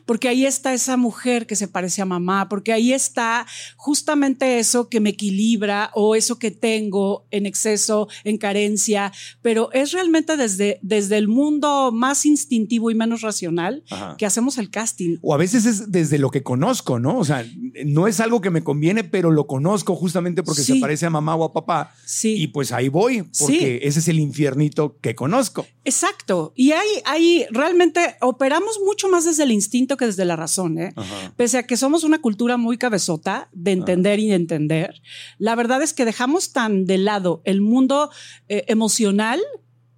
Porque 0.06 0.28
ahí 0.28 0.46
está 0.46 0.72
esa 0.74 0.96
mujer 0.96 1.46
que 1.46 1.56
se 1.56 1.68
parece 1.68 2.02
a 2.02 2.04
mamá, 2.06 2.48
porque 2.48 2.72
ahí 2.72 2.92
está 2.92 3.46
justamente 3.76 4.58
eso 4.58 4.88
que 4.88 5.00
me 5.00 5.10
equilibra 5.10 5.90
o 5.94 6.14
eso 6.14 6.38
que 6.38 6.50
tengo 6.50 7.26
en 7.30 7.46
exceso, 7.46 8.08
en 8.24 8.38
carencia, 8.38 9.12
pero 9.42 9.70
es 9.72 9.92
realmente 9.92 10.36
desde, 10.36 10.78
desde 10.82 11.16
el 11.18 11.28
mundo 11.28 11.90
más 11.92 12.24
instintivo 12.24 12.90
y 12.90 12.94
menos 12.94 13.20
racional 13.22 13.82
Ajá. 13.90 14.16
que 14.16 14.26
hacemos 14.26 14.58
el 14.58 14.70
casting. 14.70 15.18
O 15.22 15.34
a 15.34 15.36
veces 15.36 15.66
es 15.66 15.90
desde 15.90 16.18
lo 16.18 16.30
que 16.30 16.42
conozco, 16.42 16.98
¿no? 16.98 17.18
O 17.18 17.24
sea, 17.24 17.44
no 17.84 18.06
es 18.06 18.20
algo 18.20 18.40
que 18.40 18.50
me 18.50 18.62
conviene, 18.62 19.04
pero 19.04 19.30
lo 19.30 19.46
conozco 19.46 19.96
justamente 19.96 20.42
porque 20.42 20.62
Sí. 20.62 20.74
se 20.74 20.80
parece 20.80 21.06
a 21.06 21.10
mamá 21.10 21.34
o 21.34 21.44
a 21.44 21.52
papá. 21.52 21.92
Sí. 22.06 22.34
Y 22.40 22.46
pues 22.48 22.70
ahí 22.72 22.88
voy, 22.88 23.22
porque 23.38 23.80
ese 23.82 23.98
es 23.98 24.08
el 24.08 24.20
infiernito 24.20 24.96
que 25.00 25.14
conozco. 25.14 25.66
Exacto. 25.84 26.52
Y 26.54 26.72
hay, 26.72 26.88
hay, 27.04 27.46
realmente 27.50 28.16
operamos 28.20 28.78
mucho 28.84 29.08
más 29.08 29.24
desde 29.24 29.42
el 29.42 29.50
instinto 29.50 29.71
que 29.72 30.06
desde 30.06 30.24
la 30.24 30.36
razón, 30.36 30.78
¿eh? 30.78 30.94
Pese 31.36 31.58
a 31.58 31.66
que 31.66 31.76
somos 31.76 32.04
una 32.04 32.20
cultura 32.20 32.56
muy 32.56 32.76
cabezota 32.78 33.48
de 33.52 33.72
entender 33.72 34.18
y 34.20 34.28
de 34.28 34.34
entender, 34.36 35.00
la 35.38 35.54
verdad 35.54 35.82
es 35.82 35.92
que 35.94 36.04
dejamos 36.04 36.52
tan 36.52 36.84
de 36.86 36.98
lado 36.98 37.40
el 37.44 37.60
mundo 37.60 38.10
eh, 38.48 38.64
emocional 38.68 39.40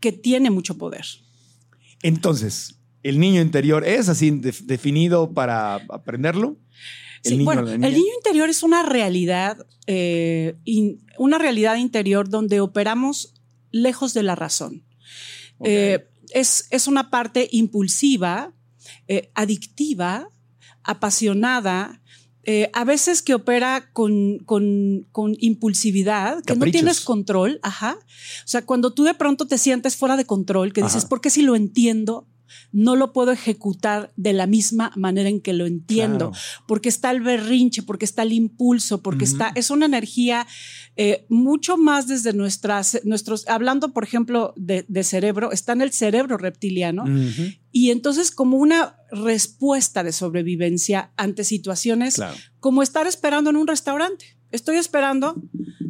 que 0.00 0.12
tiene 0.12 0.50
mucho 0.50 0.78
poder. 0.78 1.04
Entonces, 2.02 2.76
¿el 3.02 3.18
niño 3.18 3.40
interior 3.40 3.84
es 3.86 4.08
así 4.08 4.30
def- 4.30 4.62
definido 4.62 5.32
para 5.32 5.76
aprenderlo? 5.88 6.56
El 7.22 7.30
Sí, 7.30 7.36
niño, 7.38 7.44
bueno, 7.44 7.68
el 7.70 7.80
niño 7.80 8.12
interior 8.18 8.48
es 8.50 8.62
una 8.62 8.82
realidad, 8.82 9.56
eh, 9.86 10.56
in- 10.64 11.04
una 11.18 11.38
realidad 11.38 11.76
interior 11.76 12.28
donde 12.28 12.60
operamos 12.60 13.34
lejos 13.70 14.12
de 14.14 14.22
la 14.22 14.34
razón. 14.34 14.84
Eh, 15.64 16.06
es, 16.30 16.66
es 16.70 16.86
una 16.86 17.10
parte 17.10 17.48
impulsiva, 17.52 18.52
eh, 19.08 19.30
adictiva, 19.34 20.28
apasionada, 20.82 22.00
eh, 22.46 22.70
a 22.74 22.84
veces 22.84 23.22
que 23.22 23.34
opera 23.34 23.90
con, 23.92 24.38
con- 24.44 25.06
con 25.12 25.34
impulsividad, 25.40 26.42
que 26.44 26.54
no 26.56 26.66
tienes 26.66 27.00
control. 27.00 27.58
Ajá. 27.62 27.96
O 27.98 28.46
sea, 28.48 28.66
cuando 28.66 28.92
tú 28.92 29.04
de 29.04 29.14
pronto 29.14 29.46
te 29.46 29.56
sientes 29.56 29.96
fuera 29.96 30.16
de 30.16 30.26
control, 30.26 30.72
que 30.72 30.82
dices, 30.82 31.04
Ajá. 31.04 31.08
¿por 31.08 31.20
qué 31.22 31.30
si 31.30 31.40
lo 31.42 31.56
entiendo? 31.56 32.26
No 32.72 32.96
lo 32.96 33.12
puedo 33.12 33.32
ejecutar 33.32 34.12
de 34.16 34.32
la 34.32 34.46
misma 34.46 34.92
manera 34.96 35.28
en 35.28 35.40
que 35.40 35.52
lo 35.52 35.66
entiendo, 35.66 36.30
Claro. 36.32 36.44
porque 36.66 36.88
está 36.88 37.10
el 37.10 37.20
berrinche, 37.20 37.82
porque 37.82 38.04
está 38.04 38.22
el 38.22 38.32
impulso, 38.32 39.02
porque 39.02 39.24
está, 39.24 39.52
es 39.54 39.70
una 39.70 39.86
energía 39.86 40.46
eh, 40.96 41.24
mucho 41.28 41.76
más 41.76 42.06
desde 42.08 42.32
nuestras, 42.32 43.00
nuestros, 43.04 43.46
hablando 43.48 43.92
por 43.92 44.04
ejemplo 44.04 44.52
de, 44.56 44.84
de 44.88 45.04
cerebro, 45.04 45.52
está 45.52 45.72
en 45.72 45.82
el 45.82 45.92
cerebro 45.92 46.36
reptiliano 46.36 47.04
y 47.72 47.90
entonces 47.90 48.30
como 48.30 48.56
una 48.58 48.96
respuesta 49.10 50.02
de 50.04 50.12
sobrevivencia 50.12 51.12
ante 51.16 51.44
situaciones 51.44 52.14
Claro. 52.16 52.36
como 52.60 52.82
estar 52.82 53.06
esperando 53.06 53.50
en 53.50 53.56
un 53.56 53.66
restaurante. 53.66 54.36
Estoy 54.54 54.76
esperando, 54.76 55.34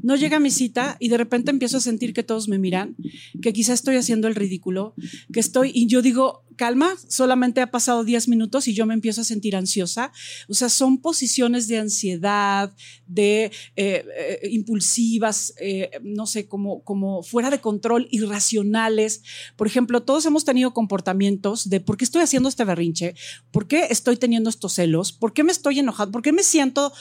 no 0.02 0.16
llega 0.16 0.40
mi 0.40 0.50
cita 0.50 0.96
y 0.98 1.08
de 1.08 1.18
repente 1.18 1.50
empiezo 1.50 1.76
a 1.76 1.80
sentir 1.80 2.14
que 2.14 2.22
todos 2.22 2.48
me 2.48 2.58
miran, 2.58 2.96
que 3.42 3.52
quizá 3.52 3.74
estoy 3.74 3.96
haciendo 3.96 4.26
el 4.26 4.34
ridículo, 4.34 4.94
que 5.32 5.40
estoy 5.40 5.70
y 5.74 5.86
yo 5.86 6.00
digo, 6.00 6.44
calma, 6.56 6.94
solamente 7.08 7.60
ha 7.60 7.70
pasado 7.70 8.04
10 8.04 8.28
minutos 8.28 8.68
y 8.68 8.74
yo 8.74 8.86
me 8.86 8.94
empiezo 8.94 9.20
a 9.20 9.24
sentir 9.24 9.56
ansiosa. 9.56 10.12
O 10.48 10.54
sea, 10.54 10.68
son 10.68 10.98
posiciones 10.98 11.68
de 11.68 11.78
ansiedad, 11.78 12.72
de 13.06 13.44
eh, 13.76 14.04
eh, 14.16 14.48
impulsivas, 14.50 15.54
eh, 15.58 15.90
no 16.02 16.26
sé, 16.26 16.46
como, 16.48 16.82
como 16.84 17.22
fuera 17.22 17.50
de 17.50 17.60
control, 17.60 18.08
irracionales. 18.10 19.22
Por 19.56 19.66
ejemplo, 19.66 20.02
todos 20.02 20.24
hemos 20.26 20.44
tenido 20.44 20.72
comportamientos 20.72 21.68
de 21.68 21.80
por 21.80 21.96
qué 21.96 22.04
estoy 22.04 22.22
haciendo 22.22 22.48
este 22.48 22.64
berrinche, 22.64 23.14
por 23.50 23.66
qué 23.66 23.88
estoy 23.90 24.16
teniendo 24.16 24.50
estos 24.50 24.74
celos, 24.74 25.12
por 25.12 25.32
qué 25.32 25.44
me 25.44 25.52
estoy 25.52 25.78
enojado, 25.78 26.10
por 26.10 26.22
qué 26.22 26.32
me 26.32 26.42
siento 26.42 26.92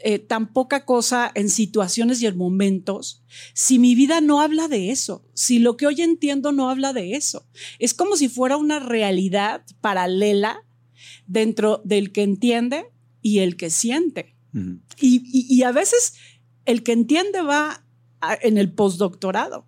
eh, 0.00 0.18
tan 0.18 0.52
poca 0.52 0.84
cosa 0.84 1.30
en 1.34 1.48
situaciones 1.48 2.20
y 2.20 2.26
en 2.26 2.36
momentos, 2.36 3.22
si 3.54 3.78
mi 3.78 3.94
vida 3.94 4.20
no 4.20 4.40
habla 4.40 4.68
de 4.68 4.90
eso, 4.90 5.24
si 5.34 5.58
lo 5.58 5.76
que 5.76 5.86
hoy 5.86 6.02
entiendo 6.02 6.52
no 6.52 6.68
habla 6.70 6.92
de 6.92 7.12
eso. 7.14 7.46
Es 7.78 7.94
como 7.94 8.16
si 8.16 8.28
fuera 8.28 8.56
una 8.56 8.80
realidad 8.80 9.64
paralela 9.80 10.58
dentro 11.26 11.80
del 11.84 12.12
que 12.12 12.22
entiende 12.22 12.86
y 13.22 13.38
el 13.38 13.56
que 13.56 13.70
siente. 13.70 14.36
Y, 15.00 15.22
y- 15.24 15.46
y 15.48 15.62
a 15.62 15.72
veces 15.72 16.14
el 16.64 16.82
que 16.82 16.92
entiende 16.92 17.40
va 17.42 17.84
a- 18.20 18.38
en 18.42 18.58
el 18.58 18.72
postdoctorado. 18.72 19.66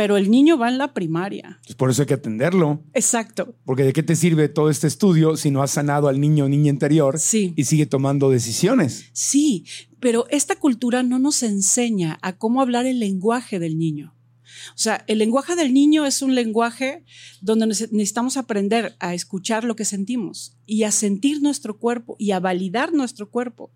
Pero 0.00 0.16
el 0.16 0.30
niño 0.30 0.56
va 0.56 0.70
en 0.70 0.78
la 0.78 0.94
primaria. 0.94 1.60
Pues 1.62 1.74
por 1.76 1.90
eso 1.90 2.00
hay 2.00 2.06
que 2.06 2.14
atenderlo. 2.14 2.82
Exacto. 2.94 3.54
Porque 3.66 3.82
de 3.82 3.92
qué 3.92 4.02
te 4.02 4.16
sirve 4.16 4.48
todo 4.48 4.70
este 4.70 4.86
estudio 4.86 5.36
si 5.36 5.50
no 5.50 5.62
has 5.62 5.72
sanado 5.72 6.08
al 6.08 6.18
niño 6.22 6.46
o 6.46 6.48
niña 6.48 6.70
interior 6.70 7.18
Sí. 7.18 7.52
y 7.54 7.64
sigue 7.64 7.84
tomando 7.84 8.30
decisiones. 8.30 9.10
Sí, 9.12 9.66
pero 10.00 10.24
esta 10.30 10.56
cultura 10.56 11.02
no 11.02 11.18
nos 11.18 11.42
enseña 11.42 12.18
a 12.22 12.38
cómo 12.38 12.62
hablar 12.62 12.86
el 12.86 12.98
lenguaje 12.98 13.58
del 13.58 13.76
niño. 13.76 14.14
O 14.70 14.78
sea, 14.78 15.04
el 15.06 15.18
lenguaje 15.18 15.54
del 15.56 15.72
niño 15.72 16.04
es 16.06 16.22
un 16.22 16.34
lenguaje 16.34 17.04
donde 17.40 17.66
nece- 17.66 17.88
necesitamos 17.92 18.36
aprender 18.36 18.96
a 18.98 19.14
escuchar 19.14 19.64
lo 19.64 19.76
que 19.76 19.84
sentimos 19.84 20.56
y 20.66 20.82
a 20.84 20.90
sentir 20.90 21.42
nuestro 21.42 21.78
cuerpo 21.78 22.16
y 22.18 22.30
a 22.32 22.40
validar 22.40 22.92
nuestro 22.92 23.30
cuerpo. 23.30 23.72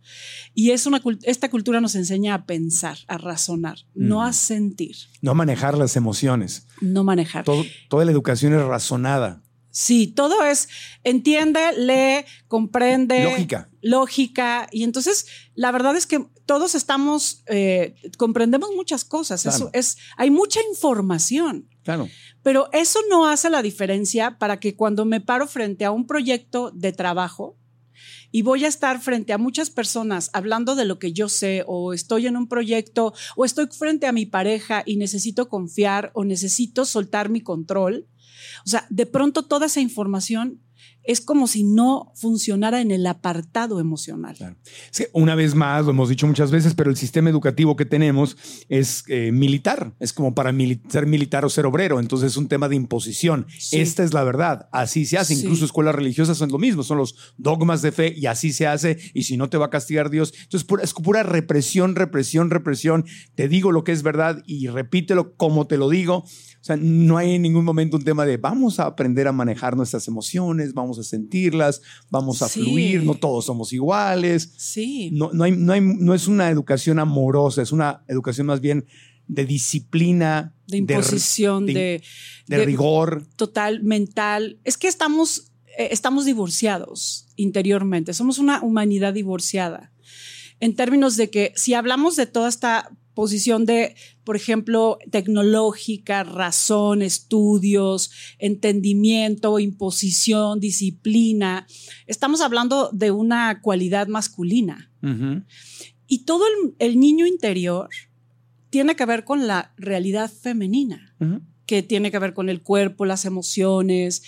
Y 0.55 0.71
es 0.71 0.87
una, 0.87 1.01
esta 1.23 1.51
cultura 1.51 1.81
nos 1.81 1.95
enseña 1.95 2.35
a 2.35 2.47
pensar, 2.47 2.99
a 3.09 3.19
razonar, 3.19 3.79
no 3.95 4.23
a 4.23 4.33
sentir, 4.33 4.97
No 5.23 5.35
manejar 5.35 5.77
las 5.79 5.97
emociones. 5.97 6.67
no 6.81 7.05
manejar. 7.05 7.45
Todo- 7.45 7.65
toda 7.89 8.05
la 8.05 8.11
educación 8.13 8.55
es 8.55 8.63
razonada. 8.63 9.43
Sí, 9.77 10.07
todo 10.07 10.45
es 10.45 10.69
entiende, 11.03 11.73
lee, 11.77 12.25
comprende. 12.47 13.25
Lógica. 13.25 13.69
Lógica. 13.83 14.69
Y 14.71 14.85
entonces, 14.85 15.27
la 15.57 15.73
verdad 15.73 15.97
es 15.97 16.07
que 16.07 16.25
todos 16.47 16.77
estamos, 16.77 17.43
eh, 17.47 17.97
comprendemos 18.17 18.71
muchas 18.77 19.05
cosas. 19.05 19.43
Claro. 19.43 19.57
Eso 19.57 19.71
es, 19.73 19.97
hay 20.17 20.31
mucha 20.31 20.61
información. 20.71 21.69
Claro. 21.83 22.09
Pero 22.45 22.69
eso 22.73 23.01
no 23.11 23.27
hace 23.27 23.51
la 23.51 23.63
diferencia 23.63 24.39
para 24.39 24.61
que 24.61 24.77
cuando 24.77 25.05
me 25.05 25.21
paro 25.21 25.49
frente 25.49 25.85
a 25.85 25.91
un 25.91 26.07
proyecto 26.07 26.71
de 26.71 26.93
trabajo 26.93 27.59
y 28.31 28.43
voy 28.43 28.65
a 28.65 28.69
estar 28.69 29.01
frente 29.01 29.33
a 29.33 29.39
muchas 29.39 29.71
personas 29.71 30.31
hablando 30.33 30.77
de 30.77 30.85
lo 30.85 31.01
que 31.01 31.13
yo 31.13 31.29
sé 31.29 31.65
o 31.67 31.93
estoy 31.93 32.29
en 32.29 32.37
un 32.37 32.47
proyecto 32.47 33.13
o 33.35 33.45
estoy 33.45 33.67
frente 33.67 34.07
a 34.07 34.13
mi 34.13 34.25
pareja 34.25 34.85
y 34.87 34.99
necesito 34.99 35.49
confiar 35.49 36.13
o 36.15 36.25
necesito 36.25 36.85
soltar 36.85 37.29
mi 37.29 37.41
control. 37.41 38.07
O 38.67 38.71
sea, 38.71 38.87
de 38.91 39.07
pronto 39.07 39.43
toda 39.43 39.67
esa 39.67 39.81
información 39.81 40.61
es 41.05 41.21
como 41.21 41.47
si 41.47 41.65
no 41.65 42.13
funcionara 42.15 42.81
en 42.81 42.91
el 42.91 43.07
apartado 43.07 43.81
emocional. 43.81 44.35
Claro. 44.37 44.57
Una 45.13 45.35
vez 45.35 45.55
más, 45.55 45.85
lo 45.85 45.91
hemos 45.91 46.09
dicho 46.09 46.27
muchas 46.27 46.51
veces, 46.51 46.75
pero 46.75 46.91
el 46.91 46.97
sistema 46.97 47.31
educativo 47.31 47.77
que 47.77 47.85
tenemos 47.85 48.37
es 48.69 49.05
eh, 49.09 49.31
militar. 49.33 49.95
Es 50.01 50.13
como 50.13 50.35
para 50.35 50.53
mili- 50.53 50.81
ser 50.89 51.07
militar 51.07 51.45
o 51.45 51.51
ser 51.51 51.67
obrero. 51.67 52.01
Entonces 52.01 52.33
es 52.33 52.37
un 52.37 52.49
tema 52.49 52.69
de 52.69 52.77
imposición. 52.77 53.47
Sí. 53.59 53.81
Esta 53.81 54.03
es 54.03 54.13
la 54.15 54.25
verdad. 54.25 54.69
Así 54.73 55.05
se 55.05 55.19
hace. 55.19 55.35
Sí. 55.35 55.43
Incluso 55.43 55.65
escuelas 55.65 55.95
religiosas 55.95 56.39
son 56.39 56.51
lo 56.51 56.59
mismo. 56.59 56.83
Son 56.83 56.99
los 56.99 57.15
dogmas 57.37 57.83
de 57.83 57.93
fe 57.93 58.15
y 58.17 58.27
así 58.27 58.53
se 58.53 58.67
hace. 58.67 58.99
Y 59.13 59.25
si 59.25 59.37
no 59.37 59.51
te 59.51 59.59
va 59.59 59.67
a 59.67 59.71
castigar 59.71 60.11
Dios. 60.11 60.33
Entonces 60.43 60.65
pura- 60.67 60.83
es 60.85 60.95
pura 60.95 61.23
represión, 61.23 61.95
represión, 61.97 62.51
represión. 62.51 63.05
Te 63.35 63.49
digo 63.49 63.73
lo 63.73 63.85
que 63.85 63.93
es 63.93 64.03
verdad 64.03 64.43
y 64.47 64.69
repítelo 64.69 65.35
como 65.37 65.67
te 65.67 65.77
lo 65.77 65.89
digo. 65.91 66.19
O 66.19 66.67
sea, 66.67 66.77
no 66.79 67.19
hay 67.19 67.35
en 67.35 67.43
ningún 67.43 67.65
momento 67.65 67.99
un 67.99 68.05
tema 68.05 68.25
de 68.25 68.39
vamos 68.39 68.81
a 68.81 68.87
aprender 68.87 69.29
a 69.29 69.33
manejar 69.33 69.77
nuestras 69.77 70.09
emociones, 70.09 70.73
vamos 70.73 70.94
a 70.99 71.03
sentirlas, 71.05 71.83
vamos 72.11 72.43
a 72.43 72.49
Sí. 72.49 72.61
fluir, 72.63 73.03
no 73.05 73.15
todos 73.15 73.45
somos 73.47 73.73
iguales. 73.73 74.53
Sí. 74.57 75.11
No, 75.13 75.31
no, 75.33 75.45
hay, 75.45 75.53
no, 75.53 75.73
hay- 75.73 75.81
no 75.81 76.15
es 76.15 76.27
una 76.29 76.51
educación 76.51 76.99
amorosa, 76.99 77.63
es 77.63 77.73
una 77.73 78.05
educación 78.09 78.47
más 78.47 78.61
bien 78.61 78.87
de 79.27 79.45
disciplina, 79.47 80.55
De 80.67 80.79
imposición, 80.79 81.67
de- 81.67 81.73
de, 81.75 82.03
de 82.49 82.57
de- 82.59 82.65
rigor. 82.65 83.27
total 83.37 83.83
mental. 83.83 84.59
Es 84.65 84.77
que 84.77 84.89
estamos, 84.89 85.51
eh, 85.79 85.89
estamos 85.91 86.25
divorciados 86.27 87.27
interiormente. 87.37 88.13
Somos 88.15 88.39
una 88.39 88.63
humanidad 88.63 89.13
divorciada. 89.15 89.93
En 90.61 90.75
términos 90.77 91.17
de 91.17 91.31
que 91.31 91.53
si 91.57 91.75
hablamos 91.75 92.17
de 92.17 92.27
toda 92.27 92.49
esta 92.49 92.91
posición 93.15 93.65
de, 93.65 93.95
por 94.25 94.37
ejemplo, 94.37 94.99
tecnológica, 95.11 96.25
razón, 96.25 97.03
estudios, 97.03 98.11
entendimiento, 98.39 99.59
imposición, 99.59 100.61
disciplina, 100.61 101.67
estamos 102.07 102.41
hablando 102.41 102.91
de 102.93 103.11
una 103.11 103.61
cualidad 103.61 104.09
masculina. 104.09 104.91
Y 106.07 106.25
todo 106.25 106.45
el, 106.47 106.75
el 106.79 106.99
niño 106.99 107.27
interior 107.27 107.89
tiene 108.71 108.97
que 108.97 109.07
ver 109.07 109.25
con 109.25 109.47
la 109.47 109.75
realidad 109.77 110.31
femenina 110.31 111.15
que 111.67 111.83
tiene 111.83 112.11
que 112.11 112.19
ver 112.19 112.35
con 112.35 112.49
el 112.49 112.63
cuerpo, 112.63 113.05
las 113.05 113.25
emociones, 113.25 114.23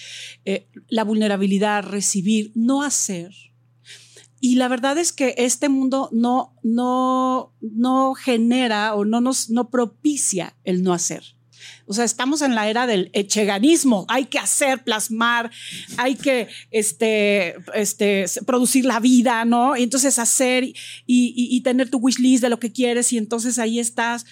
eh, 0.45 0.69
la 0.89 1.05
vulnerabilidad, 1.05 1.85
recibir, 1.85 2.53
no 2.55 2.83
hacer. 2.83 3.33
Y 4.47 4.55
la 4.55 4.69
verdad 4.69 4.97
es 4.97 5.13
que 5.13 5.35
este 5.39 5.69
mundo 5.69 6.09
no, 6.13 6.55
no, 6.63 7.53
no 7.61 8.15
genera 8.15 8.95
o 8.95 9.05
no 9.05 9.21
nos 9.21 9.51
no 9.51 9.71
propicia 9.71 10.57
el 10.63 10.85
no 10.85 10.93
hacer. 10.93 11.25
O 11.87 11.93
sea, 11.93 12.05
estamos 12.05 12.43
en 12.43 12.55
la 12.55 12.71
era 12.71 12.87
del 12.87 13.11
echeganismo. 13.13 14.07
Hay 14.07 14.27
que 14.27 14.39
hacer, 14.39 14.85
plasmar, 14.85 15.51
hay 15.97 16.15
que 16.15 16.47
este, 16.71 17.57
este, 17.75 18.27
producir 18.47 18.85
la 18.85 19.01
vida, 19.01 19.45
¿no? 19.45 19.77
Y 19.77 19.83
entonces 19.83 20.17
hacer 20.21 20.63
y, 20.63 20.75
y, 21.07 21.61
tener 21.63 21.91
tu 21.91 21.99
wish 21.99 22.21
list 22.21 22.45
de 22.45 22.49
lo 22.49 22.61
que 22.61 22.71
quieres 22.71 23.13
y 23.13 23.19
entonces 23.19 23.59
ahí 23.59 23.81
estás. 23.81 24.27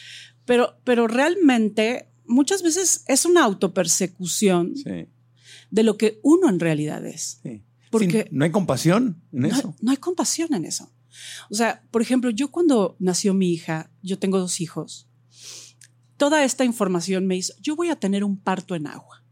Pero, 0.44 0.76
pero 0.84 1.08
realmente 1.08 2.08
muchas 2.24 2.62
veces 2.62 3.02
es 3.08 3.24
una 3.24 3.42
autopersecución 3.42 4.74
de 5.72 5.82
lo 5.82 5.96
que 5.96 6.20
uno 6.22 6.48
en 6.48 6.60
realidad 6.60 7.04
es. 7.04 7.40
Porque 7.98 8.28
no 8.30 8.44
hay 8.44 8.50
compasión 8.50 9.22
en 9.32 9.46
eso. 9.46 9.76
no 9.80 9.90
hay 9.90 9.96
compasión 9.96 10.54
en 10.54 10.64
eso. 10.64 10.90
O 11.50 11.54
sea, 11.54 11.82
por 11.90 12.02
ejemplo, 12.02 12.30
yo 12.30 12.50
cuando 12.50 12.96
nació 12.98 13.34
mi 13.34 13.52
hija, 13.52 13.90
yo 14.02 14.18
tengo 14.18 14.38
dos 14.38 14.60
hijos, 14.60 15.08
toda 16.16 16.44
esta 16.44 16.64
información 16.64 17.26
me 17.26 17.36
hizo, 17.36 17.54
yo 17.60 17.76
voy 17.76 17.90
a 17.90 17.96
tener 17.96 18.24
un 18.24 18.38
parto 18.38 18.74
en 18.74 18.86
agua 18.86 19.24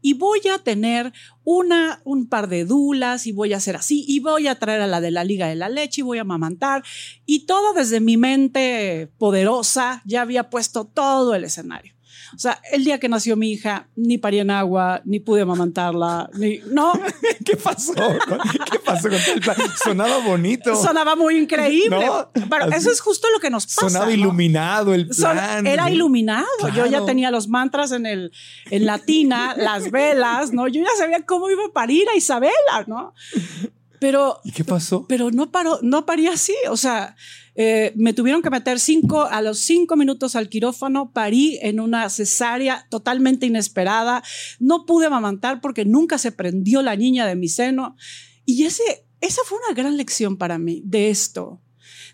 y 0.00 0.14
voy 0.14 0.40
a 0.52 0.58
tener 0.58 1.12
una, 1.44 2.00
un 2.04 2.28
par 2.28 2.48
de 2.48 2.64
dulas 2.64 3.26
y 3.26 3.32
voy 3.32 3.52
a 3.52 3.56
hacer 3.56 3.76
así 3.76 4.04
y 4.06 4.20
voy 4.20 4.46
a 4.46 4.58
traer 4.58 4.80
a 4.80 4.86
la 4.86 5.00
de 5.00 5.10
la 5.10 5.24
liga 5.24 5.48
de 5.48 5.56
la 5.56 5.68
leche 5.68 6.00
y 6.00 6.04
voy 6.04 6.18
a 6.18 6.22
amamantar 6.22 6.84
y 7.26 7.46
todo 7.46 7.72
desde 7.74 8.00
mi 8.00 8.16
mente 8.16 9.10
poderosa 9.18 10.02
ya 10.04 10.22
había 10.22 10.50
puesto 10.50 10.84
todo 10.86 11.34
el 11.34 11.44
escenario. 11.44 11.97
O 12.34 12.38
sea, 12.38 12.60
el 12.72 12.84
día 12.84 12.98
que 12.98 13.08
nació 13.08 13.36
mi 13.36 13.52
hija, 13.52 13.88
ni 13.96 14.18
parí 14.18 14.38
en 14.38 14.50
agua, 14.50 15.00
ni 15.04 15.20
pude 15.20 15.42
amamantarla, 15.42 16.30
ni. 16.34 16.58
No. 16.70 16.92
¿Qué 17.44 17.56
pasó? 17.62 17.94
¿Qué 18.70 18.78
pasó 18.78 19.08
con 19.08 19.18
el 19.18 19.40
plan? 19.40 19.56
Sonaba 19.82 20.18
bonito. 20.18 20.74
Sonaba 20.76 21.16
muy 21.16 21.38
increíble. 21.38 22.08
Pero 22.48 22.70
eso 22.72 22.90
es 22.90 23.00
justo 23.00 23.28
lo 23.32 23.40
que 23.40 23.50
nos 23.50 23.66
pasa. 23.66 23.88
Sonaba 23.88 24.12
iluminado 24.12 24.94
el 24.94 25.08
plan. 25.08 25.66
era 25.66 25.90
iluminado. 25.90 26.46
Yo 26.74 26.86
ya 26.86 27.04
tenía 27.04 27.30
los 27.30 27.48
mantras 27.48 27.92
en, 27.92 28.06
el, 28.06 28.32
en 28.70 28.86
latina, 28.86 29.54
las 29.56 29.90
velas, 29.90 30.52
¿no? 30.52 30.68
Yo 30.68 30.82
ya 30.82 30.96
sabía 30.96 31.22
cómo 31.24 31.50
iba 31.50 31.64
a 31.64 31.72
parir 31.72 32.08
a 32.08 32.16
Isabela, 32.16 32.84
¿no? 32.86 33.14
Pero. 34.00 34.40
¿Y 34.44 34.52
qué 34.52 34.64
pasó? 34.64 35.06
Pero 35.08 35.30
no 35.30 35.50
paró, 35.50 35.78
no 35.82 36.06
parí 36.06 36.26
así. 36.26 36.54
O 36.70 36.76
sea, 36.76 37.16
eh, 37.54 37.92
me 37.96 38.12
tuvieron 38.12 38.42
que 38.42 38.50
meter 38.50 38.78
cinco, 38.78 39.22
a 39.22 39.42
los 39.42 39.58
cinco 39.58 39.96
minutos 39.96 40.36
al 40.36 40.48
quirófano, 40.48 41.12
parí 41.12 41.58
en 41.62 41.80
una 41.80 42.08
cesárea 42.08 42.86
totalmente 42.90 43.46
inesperada. 43.46 44.22
No 44.60 44.86
pude 44.86 45.06
amamantar 45.06 45.60
porque 45.60 45.84
nunca 45.84 46.18
se 46.18 46.32
prendió 46.32 46.82
la 46.82 46.96
niña 46.96 47.26
de 47.26 47.36
mi 47.36 47.48
seno. 47.48 47.96
Y 48.44 48.64
ese, 48.64 49.06
esa 49.20 49.42
fue 49.44 49.58
una 49.58 49.74
gran 49.74 49.96
lección 49.96 50.36
para 50.36 50.58
mí 50.58 50.82
de 50.84 51.10
esto, 51.10 51.60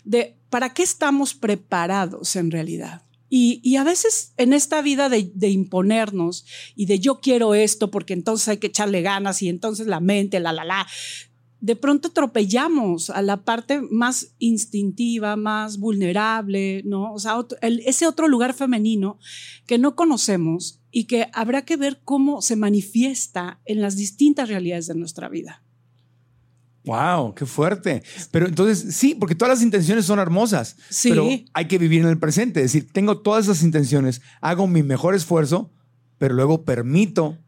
de 0.03 0.35
para 0.49 0.73
qué 0.73 0.83
estamos 0.83 1.33
preparados 1.33 2.35
en 2.35 2.49
realidad. 2.49 3.03
Y, 3.27 3.59
y, 3.63 3.75
a 3.77 3.83
veces 3.83 4.33
en 4.37 4.53
esta 4.53 4.81
vida 4.81 5.09
de, 5.09 5.31
de, 5.33 5.49
imponernos 5.49 6.45
y 6.75 6.85
de 6.85 6.99
yo 6.99 7.19
quiero 7.21 7.55
esto 7.55 7.89
porque 7.89 8.13
entonces 8.13 8.47
hay 8.47 8.57
que 8.57 8.67
echarle 8.67 9.01
ganas 9.01 9.41
y 9.41 9.49
entonces 9.49 9.87
la 9.87 9.99
mente, 9.99 10.39
la, 10.39 10.53
la, 10.53 10.63
la, 10.63 10.87
de 11.65 11.75
pronto 11.75 12.09
atropellamos 12.09 13.09
a 13.09 13.23
la 13.23 13.43
parte 13.43 13.81
más 13.81 14.35
instintiva, 14.37 15.35
más 15.35 15.79
vulnerable, 15.79 16.83
¿no? 16.85 17.11
O 17.11 17.17
sea, 17.17 17.37
ese 17.61 18.05
otro 18.05 18.27
lugar 18.27 18.53
femenino 18.53 19.17
que 19.65 19.79
no 19.79 19.95
conocemos 19.95 20.79
y 20.91 21.05
que 21.05 21.27
habrá 21.33 21.65
que 21.65 21.75
ver 21.75 22.01
cómo 22.03 22.43
se 22.43 22.55
manifiesta 22.55 23.61
en 23.65 23.81
las 23.81 23.95
distintas 23.95 24.47
realidades 24.47 24.85
de 24.85 24.93
nuestra 24.93 25.27
vida. 25.27 25.63
Wow, 26.83 27.33
qué 27.33 27.47
fuerte. 27.47 28.03
Pero 28.29 28.45
entonces, 28.45 28.95
sí, 28.95 29.15
porque 29.15 29.33
todas 29.33 29.57
las 29.57 29.63
intenciones 29.63 30.05
son 30.05 30.19
hermosas. 30.19 30.75
Sí. 30.91 31.09
Pero 31.09 31.27
hay 31.51 31.65
que 31.65 31.79
vivir 31.79 32.01
en 32.01 32.09
el 32.09 32.19
presente. 32.19 32.59
Es 32.59 32.73
decir, 32.73 32.91
tengo 32.93 33.21
todas 33.21 33.45
esas 33.45 33.63
intenciones, 33.63 34.21
hago 34.39 34.67
mi 34.67 34.83
mejor 34.83 35.15
esfuerzo, 35.15 35.73
pero 36.19 36.35
luego 36.35 36.63
permito 36.63 37.39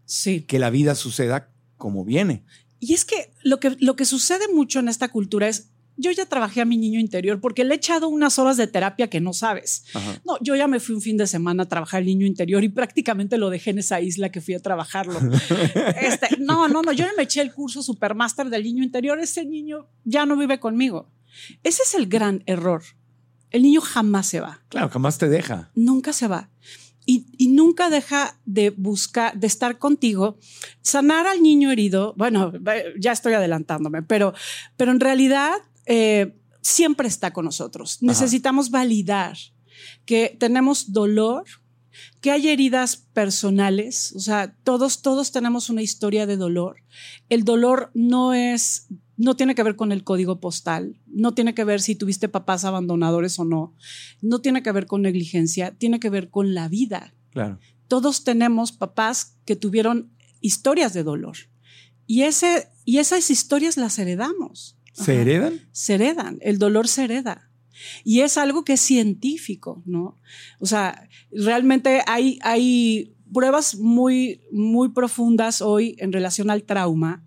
que 0.47 0.57
la 0.57 0.71
vida 0.71 0.95
suceda 0.95 1.51
como 1.77 2.03
viene. 2.03 2.45
Y 2.79 2.93
es 2.93 3.05
que 3.05 3.31
lo, 3.43 3.59
que 3.59 3.75
lo 3.79 3.95
que 3.95 4.05
sucede 4.05 4.47
mucho 4.53 4.79
en 4.79 4.87
esta 4.87 5.09
cultura 5.09 5.47
es, 5.47 5.69
yo 5.97 6.11
ya 6.11 6.27
trabajé 6.27 6.61
a 6.61 6.65
mi 6.65 6.77
niño 6.77 6.99
interior 6.99 7.41
porque 7.41 7.63
le 7.63 7.73
he 7.73 7.77
echado 7.77 8.07
unas 8.07 8.37
horas 8.37 8.55
de 8.57 8.67
terapia 8.67 9.09
que 9.09 9.19
no 9.19 9.33
sabes. 9.33 9.85
No, 10.25 10.37
yo 10.41 10.55
ya 10.55 10.67
me 10.67 10.79
fui 10.79 10.93
un 10.93 11.01
fin 11.01 11.17
de 11.17 11.25
semana 11.25 11.63
a 11.63 11.65
trabajar 11.67 12.01
el 12.01 12.07
niño 12.07 12.27
interior 12.27 12.63
y 12.63 12.69
prácticamente 12.69 13.37
lo 13.37 13.49
dejé 13.49 13.71
en 13.71 13.79
esa 13.79 13.99
isla 13.99 14.29
que 14.29 14.39
fui 14.39 14.53
a 14.53 14.59
trabajarlo. 14.59 15.19
este, 16.01 16.37
no, 16.39 16.67
no, 16.67 16.83
no, 16.83 16.91
yo 16.91 17.05
me 17.17 17.23
eché 17.23 17.41
el 17.41 17.51
curso 17.51 17.81
Supermaster 17.81 18.49
del 18.49 18.63
niño 18.63 18.83
interior, 18.83 19.19
ese 19.19 19.43
niño 19.43 19.87
ya 20.03 20.27
no 20.27 20.37
vive 20.37 20.59
conmigo. 20.59 21.09
Ese 21.63 21.81
es 21.83 21.95
el 21.95 22.07
gran 22.07 22.43
error. 22.45 22.83
El 23.49 23.63
niño 23.63 23.81
jamás 23.81 24.27
se 24.27 24.39
va. 24.39 24.61
Claro, 24.69 24.89
jamás 24.89 25.17
te 25.17 25.29
deja. 25.29 25.71
Nunca 25.73 26.13
se 26.13 26.27
va 26.27 26.49
y, 27.09 27.47
nunca 27.47 27.89
deja 27.89 28.37
de 28.45 28.69
buscar, 28.71 29.39
de 29.39 29.47
estar 29.47 29.79
contigo, 29.79 30.37
sanar 30.81 31.25
al 31.25 31.41
niño 31.41 31.71
herido. 31.71 32.13
Bueno, 32.17 32.51
ya 32.99 33.13
estoy 33.13 33.33
adelantándome, 33.33 34.03
pero, 34.03 34.33
pero 34.75 34.91
en 34.91 34.99
realidad 34.99 35.53
eh, 35.85 36.35
siempre 36.61 37.07
está 37.07 37.31
con 37.31 37.45
nosotros. 37.45 37.99
Necesitamos 38.01 38.69
validar 38.71 39.37
que 40.05 40.35
tenemos 40.37 40.91
dolor, 40.91 41.45
que 42.19 42.31
hay 42.31 42.49
heridas 42.49 42.97
personales, 42.97 44.13
o 44.13 44.19
sea, 44.19 44.53
todos, 44.63 45.01
todos 45.01 45.31
tenemos 45.31 45.69
una 45.69 45.81
historia 45.81 46.25
de 46.25 46.35
dolor. 46.35 46.83
El 47.29 47.45
dolor 47.45 47.89
no 47.93 48.33
es 48.33 48.87
no 49.17 49.35
tiene 49.35 49.55
que 49.55 49.63
ver 49.63 49.75
con 49.75 49.91
el 49.91 50.03
código 50.03 50.39
postal, 50.39 50.95
no 51.07 51.33
tiene 51.33 51.53
que 51.53 51.63
ver 51.63 51.81
si 51.81 51.95
tuviste 51.95 52.29
papás 52.29 52.63
abandonadores 52.63 53.37
o 53.39 53.45
no, 53.45 53.75
no 54.21 54.39
tiene 54.39 54.63
que 54.63 54.71
ver 54.71 54.85
con 54.85 55.01
negligencia, 55.01 55.71
tiene 55.71 55.99
que 55.99 56.09
ver 56.09 56.29
con 56.29 56.53
la 56.53 56.69
vida. 56.69 57.13
Claro. 57.31 57.59
Todos 57.87 58.23
tenemos 58.23 58.71
papás 58.71 59.37
que 59.45 59.55
tuvieron 59.55 60.11
historias 60.39 60.93
de 60.93 61.03
dolor 61.03 61.37
y, 62.05 62.23
ese, 62.23 62.69
y 62.85 62.99
esas 62.99 63.29
historias 63.29 63.77
las 63.77 63.99
heredamos. 63.99 64.77
¿Se 64.93 65.21
heredan? 65.21 65.61
Se 65.71 65.95
heredan, 65.95 66.37
el 66.41 66.57
dolor 66.57 66.87
se 66.87 67.03
hereda. 67.03 67.51
Y 68.03 68.21
es 68.21 68.37
algo 68.37 68.63
que 68.63 68.73
es 68.73 68.81
científico, 68.81 69.83
¿no? 69.85 70.17
O 70.59 70.65
sea, 70.65 71.07
realmente 71.31 72.01
hay, 72.07 72.39
hay 72.41 73.15
pruebas 73.31 73.75
muy, 73.75 74.41
muy 74.51 74.89
profundas 74.89 75.61
hoy 75.61 75.95
en 75.99 76.11
relación 76.11 76.49
al 76.49 76.63
trauma, 76.63 77.25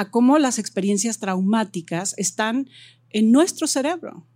a 0.00 0.10
cómo 0.10 0.38
las 0.38 0.58
experiencias 0.58 1.18
traumáticas 1.18 2.14
están 2.16 2.70
en 3.10 3.32
nuestro 3.32 3.66
cerebro. 3.66 4.26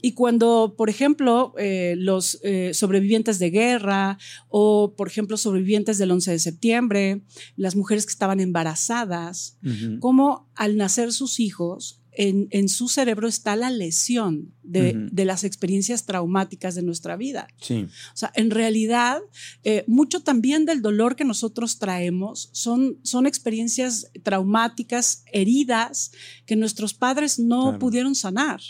Y 0.00 0.12
cuando, 0.12 0.74
por 0.78 0.88
ejemplo, 0.88 1.52
eh, 1.58 1.94
los 1.98 2.38
eh, 2.44 2.70
sobrevivientes 2.74 3.40
de 3.40 3.50
guerra 3.50 4.18
o, 4.48 4.94
por 4.96 5.08
ejemplo, 5.08 5.36
sobrevivientes 5.36 5.98
del 5.98 6.12
11 6.12 6.30
de 6.30 6.38
septiembre, 6.38 7.22
las 7.56 7.74
mujeres 7.74 8.06
que 8.06 8.12
estaban 8.12 8.38
embarazadas, 8.38 9.58
cómo 9.98 10.48
al 10.54 10.76
nacer 10.76 11.12
sus 11.12 11.40
hijos 11.40 11.99
en, 12.12 12.68
su 12.68 12.88
cerebro 12.88 13.28
está 13.28 13.56
la 13.56 13.70
lesión 13.70 14.52
de, 14.62 15.10
las 15.24 15.44
experiencias 15.44 16.06
traumáticas 16.06 16.74
de 16.74 16.82
nuestra 16.82 17.16
vida. 17.16 17.48
Sí. 17.60 17.86
O 18.12 18.16
sea, 18.16 18.32
en 18.34 18.50
realidad, 18.50 19.20
eh, 19.64 19.84
mucho 19.86 20.20
también 20.20 20.64
del 20.64 20.82
dolor 20.82 21.16
que 21.16 21.24
nosotros 21.24 21.78
traemos 21.78 22.50
son, 22.52 22.98
son 23.02 23.26
experiencias 23.26 24.10
traumáticas, 24.22 25.24
heridas, 25.32 26.12
que 26.46 26.56
nuestros 26.56 26.94
padres 26.94 27.38
no 27.38 27.78
pudieron 27.78 28.14
sanar. 28.14 28.60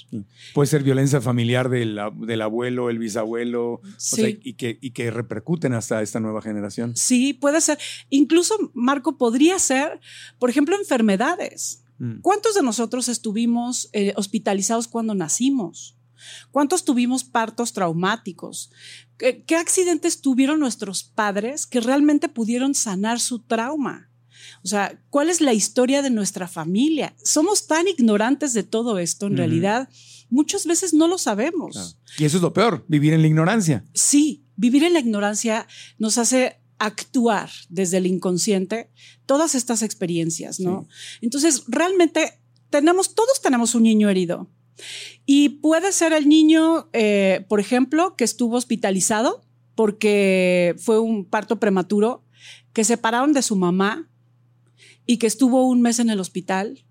Puede 0.54 0.66
ser 0.66 0.82
violencia 0.82 1.20
familiar 1.20 1.68
del, 1.68 1.98
del 2.20 2.42
abuelo, 2.42 2.90
el 2.90 2.98
bisabuelo, 2.98 3.80
y, 4.42 4.54
que, 4.54 4.78
y 4.80 4.90
que 4.90 5.10
repercuten 5.10 5.72
hasta 5.72 6.02
esta 6.02 6.20
nueva 6.20 6.42
generación. 6.42 6.96
Sí, 6.96 7.32
puede 7.32 7.60
ser. 7.60 7.78
Incluso, 8.10 8.54
Marco, 8.74 9.16
podría 9.16 9.58
ser, 9.58 10.00
por 10.38 10.50
ejemplo, 10.50 10.76
enfermedades. 10.76 11.82
Mm. 12.00 12.20
¿Cuántos 12.22 12.54
de 12.54 12.62
nosotros 12.62 13.08
estuvimos 13.08 13.90
eh, 13.92 14.12
hospitalizados 14.16 14.88
cuando 14.88 15.14
nacimos? 15.14 15.96
¿Cuántos 16.50 16.84
tuvimos 16.84 17.24
partos 17.24 17.72
traumáticos? 17.72 18.70
¿Qué, 19.16 19.56
accidentes 19.56 20.20
tuvieron 20.20 20.60
nuestros 20.60 21.02
padres 21.02 21.66
que 21.66 21.80
realmente 21.80 22.28
pudieron 22.28 22.74
sanar 22.74 23.20
su 23.20 23.40
trauma? 23.40 24.10
O 24.62 24.68
sea, 24.68 25.00
¿cuál 25.10 25.30
es 25.30 25.40
la 25.40 25.52
historia 25.52 26.02
de 26.02 26.10
nuestra 26.10 26.48
familia? 26.48 27.14
Somos 27.22 27.66
tan 27.66 27.86
ignorantes 27.86 28.54
de 28.54 28.62
todo 28.62 28.98
esto, 28.98 29.26
en 29.26 29.36
realidad, 29.36 29.88
muchas 30.30 30.66
veces 30.66 30.94
no 30.94 31.08
lo 31.08 31.18
sabemos. 31.18 31.98
Y 32.18 32.24
eso 32.24 32.38
es 32.38 32.42
lo 32.42 32.52
peor, 32.52 32.84
vivir 32.88 33.12
en 33.12 33.20
la 33.20 33.28
ignorancia. 33.28 33.84
Sí, 33.94 34.44
vivir 34.56 34.84
en 34.84 34.94
la 34.94 35.00
ignorancia 35.00 35.66
nos 35.98 36.18
hace 36.18 36.59
actuar 36.80 37.50
desde 37.68 37.98
el 37.98 38.06
inconsciente 38.06 38.90
todas 39.26 39.54
estas 39.54 39.82
experiencias, 39.82 40.58
¿no? 40.58 40.88
Entonces, 41.20 41.64
realmente 41.68 42.40
tenemos, 42.70 43.14
todos 43.14 43.40
tenemos 43.42 43.74
un 43.74 43.84
niño 43.84 44.08
herido. 44.08 44.50
Y 45.26 45.60
puede 45.60 45.92
ser 45.92 46.14
el 46.14 46.26
niño, 46.28 46.88
eh, 46.94 47.44
por 47.48 47.60
ejemplo, 47.60 48.16
que 48.16 48.24
estuvo 48.24 48.56
hospitalizado 48.56 49.44
porque 49.74 50.74
fue 50.78 50.98
un 50.98 51.26
parto 51.26 51.60
prematuro, 51.60 52.24
que 52.72 52.84
separaron 52.84 53.32
de 53.32 53.42
su 53.42 53.56
mamá 53.56 54.10
y 55.06 55.18
que 55.18 55.26
estuvo 55.26 55.68
un 55.68 55.82
mes 55.82 55.98
en 55.98 56.08
el 56.08 56.18
hospital. 56.18 56.84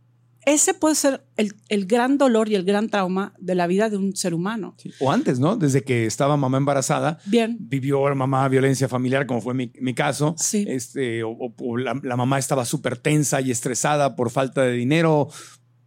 Ese 0.52 0.74
puede 0.74 0.96
ser 0.96 1.26
el, 1.38 1.56
el, 1.70 1.86
gran 1.86 2.18
dolor 2.18 2.50
y 2.50 2.56
el 2.56 2.64
gran 2.64 2.90
trauma 2.90 3.34
de 3.40 3.56
la 3.56 3.68
vida 3.68 3.90
de 3.90 3.98
un 3.98 4.16
ser 4.16 4.34
humano. 4.34 4.76
Sí. 4.78 4.92
O 5.00 5.12
antes, 5.12 5.40
¿no? 5.40 5.56
Desde 5.56 5.84
que 5.84 6.06
estaba 6.06 6.38
mamá 6.38 6.58
embarazada, 6.58 7.20
Bien. 7.26 7.58
vivió 7.60 8.14
mamá 8.16 8.48
violencia 8.48 8.88
familiar, 8.88 9.26
como 9.26 9.42
fue 9.42 9.54
mi, 9.54 9.72
mi 9.80 9.94
caso. 9.94 10.36
Sí. 10.38 10.66
Este, 10.68 11.24
o, 11.24 11.54
o 11.58 11.78
la, 11.78 12.00
la, 12.04 12.16
mamá 12.16 12.40
estaba 12.40 12.66
súper 12.66 12.98
tensa 12.98 13.42
y 13.42 13.52
estresada 13.52 14.16
por 14.16 14.30
falta 14.30 14.64
de 14.64 14.74
dinero, 14.74 15.30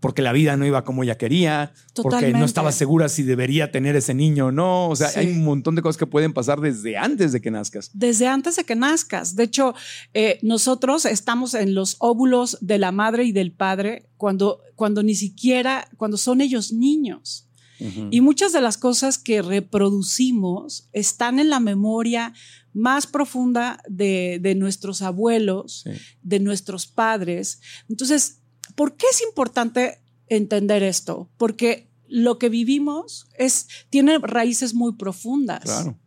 porque 0.03 0.21
la 0.21 0.33
vida 0.33 0.57
no 0.57 0.67
iba 0.67 0.83
como 0.83 1.05
ella 1.05 1.17
quería, 1.17 1.73
Totalmente. 1.93 2.27
porque 2.27 2.39
no 2.41 2.45
estaba 2.45 2.73
segura 2.73 3.09
si 3.09 3.23
debería 3.23 3.71
tener 3.71 3.95
ese 3.95 4.15
niño 4.15 4.47
o 4.47 4.53
no. 4.53 4.89
O 4.89 4.97
sea, 4.97 5.09
sí. 5.09 5.21
hay 5.21 5.29
un 5.29 5.45
montón 5.45 5.77
de 5.77 5.81
cosas 5.81 5.97
que 5.97 6.07
pueden 6.07 6.33
pasar 6.33 6.61
desde 6.61 6.99
antes 6.99 7.31
de 7.31 7.41
que 7.41 7.53
nazcas. 7.53 7.89
Desde 7.95 8.27
antes 8.27 8.57
de 8.57 8.65
que 8.65 8.75
nazcas. 8.75 9.37
De 9.37 9.45
hecho, 9.45 9.77
eh, 10.13 10.41
nosotros 10.43 11.07
estamos 11.07 11.55
en 11.55 11.77
los 11.77 11.95
óvulos 12.01 12.59
de 12.61 12.79
la 12.79 12.91
madre 12.91 13.23
y 13.23 13.31
del 13.31 13.53
padre 13.53 14.09
cuando, 14.17 14.61
cuando 14.75 15.05
ni 15.05 15.15
siquiera, 15.15 15.89
cuando 15.97 16.17
son 16.17 16.41
ellos 16.41 16.73
niños. 16.73 17.47
Uh 17.79 17.85
-huh. 17.85 18.09
Y 18.11 18.21
muchas 18.23 18.53
de 18.53 18.61
las 18.61 18.79
cosas 18.79 19.19
que 19.19 19.41
reproducimos 19.41 20.89
están 20.93 21.39
en 21.39 21.49
la 21.49 21.61
memoria 21.61 22.35
más 22.75 23.07
profunda 23.07 23.81
de, 23.89 24.41
de 24.43 24.57
nuestros 24.57 25.01
abuelos, 25.01 25.83
sí. 25.85 25.91
de 26.23 26.41
nuestros 26.41 26.89
padres. 26.89 27.61
Entonces, 27.89 28.42
¿Por 28.75 28.97
qué 28.97 29.07
es 29.11 29.23
importante 29.23 30.01
entender 30.29 30.83
esto? 30.83 31.31
Porque 31.37 31.89
lo 32.09 32.39
que 32.39 32.49
vivimos 32.49 33.27
es, 33.39 33.69
tiene 33.89 34.19
raíces 34.19 34.75
muy 34.75 34.95
profundas 34.95 35.63
claro. 35.63 35.99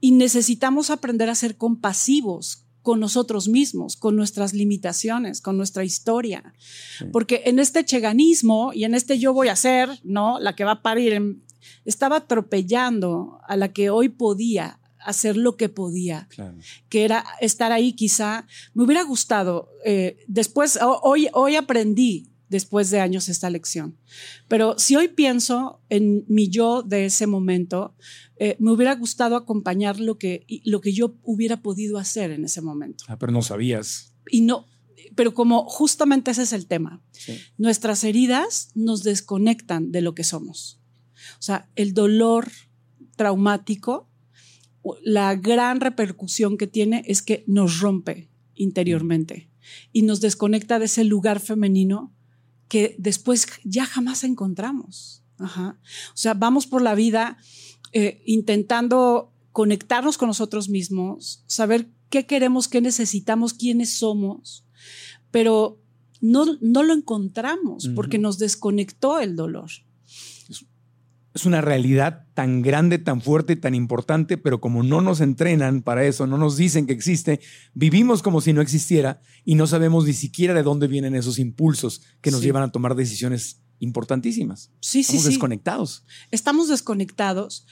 y 0.00 0.12
necesitamos 0.12 0.90
aprender 0.90 1.30
a 1.30 1.34
ser 1.34 1.56
compasivos 1.56 2.64
con 2.82 3.00
nosotros 3.00 3.48
mismos, 3.48 3.96
con 3.96 4.14
nuestras 4.14 4.52
limitaciones, 4.52 5.40
con 5.40 5.56
nuestra 5.56 5.82
historia. 5.82 6.54
Sí. 6.98 7.06
Porque 7.12 7.42
en 7.46 7.58
este 7.58 7.84
cheganismo 7.84 8.72
y 8.72 8.84
en 8.84 8.94
este 8.94 9.18
yo 9.18 9.32
voy 9.32 9.48
a 9.48 9.56
ser, 9.56 9.88
¿no? 10.04 10.38
La 10.38 10.54
que 10.54 10.64
va 10.64 10.72
a 10.72 10.82
parir, 10.82 11.14
en, 11.14 11.42
estaba 11.84 12.16
atropellando 12.16 13.40
a 13.48 13.56
la 13.56 13.72
que 13.72 13.90
hoy 13.90 14.08
podía 14.08 14.78
hacer 15.06 15.36
lo 15.36 15.56
que 15.56 15.68
podía, 15.68 16.28
claro. 16.28 16.58
que 16.88 17.04
era 17.04 17.24
estar 17.40 17.72
ahí 17.72 17.92
quizá. 17.92 18.46
Me 18.74 18.84
hubiera 18.84 19.02
gustado, 19.02 19.70
eh, 19.84 20.18
después, 20.26 20.78
hoy, 20.82 21.28
hoy 21.32 21.56
aprendí 21.56 22.30
después 22.48 22.90
de 22.90 23.00
años 23.00 23.28
esta 23.28 23.50
lección, 23.50 23.96
pero 24.48 24.78
si 24.78 24.96
hoy 24.96 25.08
pienso 25.08 25.80
en 25.88 26.24
mi 26.28 26.48
yo 26.48 26.82
de 26.82 27.06
ese 27.06 27.26
momento, 27.26 27.94
eh, 28.38 28.56
me 28.58 28.70
hubiera 28.72 28.94
gustado 28.94 29.36
acompañar 29.36 29.98
lo 29.98 30.18
que, 30.18 30.46
lo 30.64 30.80
que 30.80 30.92
yo 30.92 31.16
hubiera 31.22 31.62
podido 31.62 31.98
hacer 31.98 32.30
en 32.30 32.44
ese 32.44 32.60
momento. 32.60 33.04
Ah, 33.08 33.18
pero 33.18 33.32
no 33.32 33.42
sabías. 33.42 34.12
Y 34.30 34.42
no, 34.42 34.66
pero 35.14 35.34
como 35.34 35.64
justamente 35.68 36.30
ese 36.30 36.42
es 36.42 36.52
el 36.52 36.66
tema, 36.66 37.02
sí. 37.12 37.38
nuestras 37.58 38.04
heridas 38.04 38.70
nos 38.74 39.02
desconectan 39.02 39.92
de 39.92 40.02
lo 40.02 40.14
que 40.14 40.24
somos. 40.24 40.80
O 41.38 41.42
sea, 41.42 41.68
el 41.76 41.94
dolor 41.94 42.50
traumático 43.16 44.08
la 45.02 45.34
gran 45.34 45.80
repercusión 45.80 46.56
que 46.56 46.66
tiene 46.66 47.02
es 47.06 47.22
que 47.22 47.44
nos 47.46 47.80
rompe 47.80 48.28
interiormente 48.54 49.50
y 49.92 50.02
nos 50.02 50.20
desconecta 50.20 50.78
de 50.78 50.86
ese 50.86 51.04
lugar 51.04 51.40
femenino 51.40 52.12
que 52.68 52.96
después 52.98 53.46
ya 53.64 53.84
jamás 53.84 54.24
encontramos. 54.24 55.22
Ajá. 55.38 55.78
O 56.08 56.16
sea, 56.16 56.34
vamos 56.34 56.66
por 56.66 56.82
la 56.82 56.94
vida 56.94 57.36
eh, 57.92 58.22
intentando 58.26 59.32
conectarnos 59.52 60.18
con 60.18 60.28
nosotros 60.28 60.68
mismos, 60.68 61.44
saber 61.46 61.88
qué 62.10 62.26
queremos, 62.26 62.68
qué 62.68 62.80
necesitamos, 62.80 63.54
quiénes 63.54 63.98
somos, 63.98 64.66
pero 65.30 65.80
no, 66.20 66.44
no 66.60 66.82
lo 66.82 66.92
encontramos 66.92 67.84
uh 67.84 67.88
-huh. 67.88 67.94
porque 67.94 68.18
nos 68.18 68.38
desconectó 68.38 69.18
el 69.20 69.36
dolor 69.36 69.70
es 71.36 71.44
una 71.44 71.60
realidad 71.60 72.24
tan 72.32 72.62
grande, 72.62 72.98
tan 72.98 73.20
fuerte, 73.20 73.56
tan 73.56 73.74
importante, 73.74 74.38
pero 74.38 74.58
como 74.58 74.82
no 74.82 75.02
nos 75.02 75.20
entrenan 75.20 75.82
para 75.82 76.04
eso, 76.06 76.26
no 76.26 76.38
nos 76.38 76.56
dicen 76.56 76.86
que 76.86 76.94
existe, 76.94 77.40
vivimos 77.74 78.22
como 78.22 78.40
si 78.40 78.54
no 78.54 78.62
existiera 78.62 79.20
y 79.44 79.54
no 79.54 79.66
sabemos 79.66 80.06
ni 80.06 80.14
siquiera 80.14 80.54
de 80.54 80.62
dónde 80.62 80.88
vienen 80.88 81.14
esos 81.14 81.38
impulsos 81.38 82.00
que 82.22 82.30
nos 82.30 82.40
sí. 82.40 82.46
llevan 82.46 82.62
a 82.62 82.72
tomar 82.72 82.94
decisiones 82.94 83.60
importantísimas. 83.80 84.70
Sí, 84.80 85.00
Estamos 85.00 85.22
sí, 85.24 85.28
desconectados. 85.28 86.04
Estamos 86.30 86.68
desconectados 86.68 87.66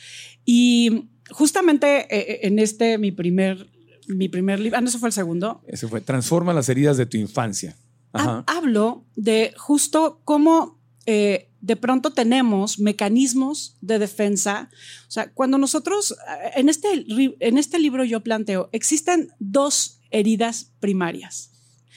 y 0.44 1.08
justamente 1.30 2.06
eh, 2.14 2.46
en 2.46 2.58
este 2.58 2.98
mi 2.98 3.12
primer 3.12 3.70
mi 4.08 4.28
primer 4.28 4.60
libro, 4.60 4.76
ah, 4.76 4.82
no, 4.82 4.88
ese 4.88 4.98
fue 4.98 5.08
el 5.08 5.14
segundo. 5.14 5.62
Ese 5.66 5.88
fue 5.88 6.02
Transforma 6.02 6.52
las 6.52 6.68
heridas 6.68 6.98
de 6.98 7.06
tu 7.06 7.16
infancia. 7.16 7.78
Ajá. 8.12 8.44
Hablo 8.46 9.06
de 9.16 9.54
justo 9.56 10.20
cómo 10.24 10.78
eh, 11.06 11.48
de 11.64 11.76
pronto 11.76 12.12
tenemos 12.12 12.78
mecanismos 12.78 13.76
de 13.80 13.98
defensa. 13.98 14.68
O 15.08 15.10
sea, 15.10 15.32
cuando 15.32 15.56
nosotros, 15.56 16.14
en 16.54 16.68
este, 16.68 17.06
en 17.40 17.56
este 17.56 17.78
libro 17.78 18.04
yo 18.04 18.20
planteo, 18.20 18.68
existen 18.72 19.30
dos 19.38 20.00
heridas 20.10 20.72
primarias. 20.78 21.50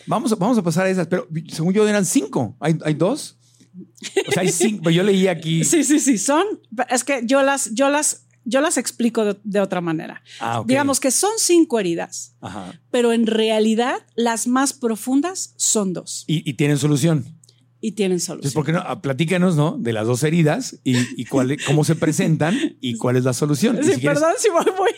Vamos 0.05 0.31
a, 0.31 0.35
vamos 0.35 0.57
a 0.57 0.63
pasar 0.63 0.85
a 0.85 0.89
esas, 0.89 1.07
pero 1.07 1.27
según 1.51 1.73
yo 1.73 1.85
eran 1.85 2.05
cinco. 2.05 2.55
¿Hay, 2.61 2.77
hay 2.85 2.93
dos? 2.93 3.35
O 4.25 4.31
sea, 4.31 4.43
hay 4.43 4.51
cinco. 4.53 4.89
yo 4.89 5.03
leí 5.03 5.27
aquí. 5.27 5.63
Sí, 5.65 5.83
sí, 5.83 5.99
sí. 5.99 6.17
Son, 6.17 6.45
es 6.89 7.03
que 7.03 7.23
yo 7.25 7.43
las, 7.43 7.73
yo 7.73 7.89
las, 7.89 8.25
yo 8.45 8.61
las 8.61 8.77
explico 8.77 9.25
de, 9.25 9.37
de 9.43 9.59
otra 9.59 9.81
manera. 9.81 10.23
Ah, 10.39 10.61
okay. 10.61 10.75
Digamos 10.75 11.01
que 11.01 11.11
son 11.11 11.31
cinco 11.37 11.77
heridas, 11.77 12.35
Ajá. 12.39 12.79
pero 12.89 13.11
en 13.11 13.27
realidad 13.27 13.97
las 14.15 14.47
más 14.47 14.71
profundas 14.71 15.53
son 15.57 15.91
dos. 15.91 16.23
¿Y, 16.25 16.49
y 16.49 16.53
tienen 16.53 16.77
solución? 16.77 17.36
Y 17.79 17.91
tienen 17.91 18.19
solución. 18.19 18.47
Entonces, 18.47 18.53
¿por 18.53 18.65
qué 18.65 18.71
no? 18.71 19.01
Platícanos, 19.01 19.55
¿no? 19.55 19.77
De 19.77 19.93
las 19.93 20.07
dos 20.07 20.23
heridas 20.23 20.79
y, 20.83 20.97
y 21.21 21.25
cuál, 21.25 21.57
cómo 21.65 21.83
se 21.83 21.95
presentan 21.95 22.55
y 22.81 22.97
cuál 22.97 23.17
es 23.17 23.23
la 23.23 23.33
solución. 23.33 23.77
Sí, 23.83 23.93
si 23.93 24.01
perdón 24.01 24.33
si 24.37 24.49
voy, 24.49 24.65
voy. 24.77 24.89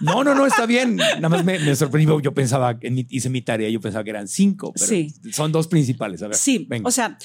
No, 0.00 0.24
no, 0.24 0.34
no, 0.34 0.46
está 0.46 0.66
bien. 0.66 0.96
Nada 0.96 1.28
más 1.28 1.44
me, 1.44 1.58
me 1.58 1.74
sorprendió. 1.76 2.20
Yo 2.20 2.32
pensaba, 2.32 2.78
hice 2.80 3.28
mi 3.28 3.42
tarea, 3.42 3.68
yo 3.68 3.80
pensaba 3.80 4.04
que 4.04 4.10
eran 4.10 4.28
cinco, 4.28 4.72
pero 4.72 4.86
sí. 4.86 5.12
son 5.32 5.52
dos 5.52 5.66
principales. 5.66 6.22
A 6.22 6.28
ver, 6.28 6.36
sí, 6.36 6.66
venga. 6.68 6.88
o 6.88 6.90
sea, 6.90 7.18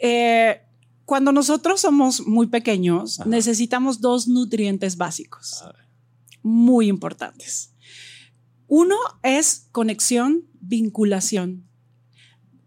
eh, 0.00 0.62
cuando 1.04 1.32
nosotros 1.32 1.80
somos 1.80 2.26
muy 2.26 2.46
pequeños, 2.46 3.20
Ajá. 3.20 3.28
necesitamos 3.28 4.00
dos 4.00 4.28
nutrientes 4.28 4.96
básicos 4.96 5.64
muy 6.42 6.88
importantes. 6.88 7.74
Uno 8.66 8.96
es 9.22 9.68
conexión, 9.72 10.46
vinculación 10.60 11.68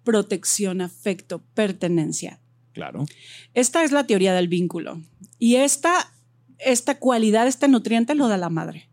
protección, 0.05 0.79
afecto, 0.79 1.43
pertenencia. 1.53 2.39
Claro. 2.71 3.05
Esta 3.53 3.83
es 3.83 3.91
la 3.91 4.07
teoría 4.07 4.33
del 4.33 4.47
vínculo. 4.47 5.01
Y 5.37 5.55
esta, 5.55 6.13
esta 6.59 6.97
cualidad, 6.99 7.47
este 7.47 7.67
nutriente 7.67 8.15
lo 8.15 8.29
da 8.29 8.37
la 8.37 8.49
madre. 8.49 8.89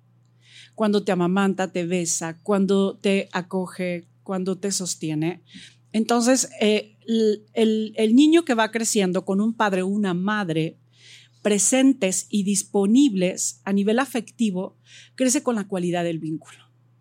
Cuando 0.75 1.05
te 1.05 1.13
amamanta, 1.13 1.71
te 1.71 1.87
besa, 1.87 2.41
cuando 2.43 2.97
te 2.97 3.29
acoge, 3.33 4.09
cuando 4.25 4.59
te 4.59 4.73
sostiene. 4.73 5.43
Entonces, 5.93 6.49
eh, 6.61 6.97
el, 7.07 7.45
el, 7.53 7.93
el 7.97 8.17
niño 8.17 8.45
que 8.45 8.55
va 8.55 8.73
creciendo 8.73 9.25
con 9.25 9.41
un 9.41 9.55
padre 9.55 9.83
o 9.83 9.87
una 9.87 10.15
madre 10.15 10.79
presentes 11.43 12.27
y 12.31 12.45
disponibles 12.45 13.61
a 13.65 13.73
nivel 13.73 13.99
afectivo, 13.99 14.79
crece 15.17 15.43
con 15.43 15.57
la 15.57 15.67
cualidad 15.67 16.05
del 16.05 16.21
vínculo. 16.21 16.59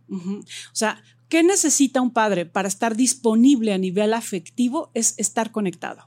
Uh 0.09 0.17
-huh. 0.17 0.39
O 0.41 0.75
sea, 0.75 1.01
¿Qué 1.31 1.43
necesita 1.43 2.01
un 2.01 2.11
padre 2.11 2.45
para 2.45 2.67
estar 2.67 2.97
disponible 2.97 3.71
a 3.71 3.77
nivel 3.77 4.13
afectivo? 4.13 4.91
Es 4.93 5.13
estar 5.17 5.53
conectado. 5.53 6.01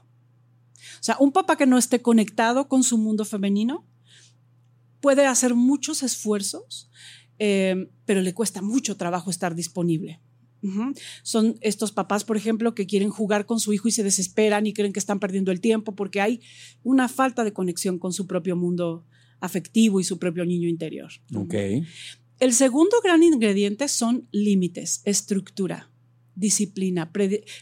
O 0.99 1.03
sea, 1.03 1.17
un 1.19 1.31
papá 1.31 1.57
que 1.57 1.65
no 1.65 1.79
esté 1.79 1.99
conectado 2.03 2.67
con 2.67 2.83
su 2.83 2.99
mundo 2.99 3.25
femenino 3.25 3.87
puede 5.01 5.25
hacer 5.25 5.55
muchos 5.55 6.03
esfuerzos, 6.03 6.91
eh, 7.39 7.89
pero 8.05 8.21
le 8.21 8.35
cuesta 8.35 8.61
mucho 8.61 8.97
trabajo 8.97 9.31
estar 9.31 9.55
disponible. 9.55 10.21
Uh 10.61 10.67
-huh. 10.69 10.99
Son 11.23 11.57
estos 11.61 11.91
papás, 11.91 12.23
por 12.23 12.37
ejemplo, 12.37 12.75
que 12.75 12.85
quieren 12.85 13.09
jugar 13.09 13.47
con 13.47 13.59
su 13.59 13.73
hijo 13.73 13.87
y 13.87 13.91
se 13.93 14.03
desesperan 14.03 14.67
y 14.67 14.73
creen 14.73 14.93
que 14.93 14.99
están 14.99 15.19
perdiendo 15.19 15.51
el 15.51 15.59
tiempo 15.59 15.95
porque 15.95 16.21
hay 16.21 16.39
una 16.83 17.07
falta 17.07 17.43
de 17.43 17.51
conexión 17.51 17.97
con 17.97 18.13
su 18.13 18.27
propio 18.27 18.55
mundo 18.55 19.07
afectivo 19.39 19.99
y 19.99 20.03
su 20.03 20.19
propio 20.19 20.45
niño 20.45 20.67
interior. 20.67 21.09
Ok. 21.33 21.55
El 22.45 22.53
segundo 22.53 22.97
gran 23.03 23.23
ingrediente 23.23 23.87
son 23.87 24.27
límites, 24.31 25.01
estructura, 25.03 25.89
disciplina, 26.35 27.11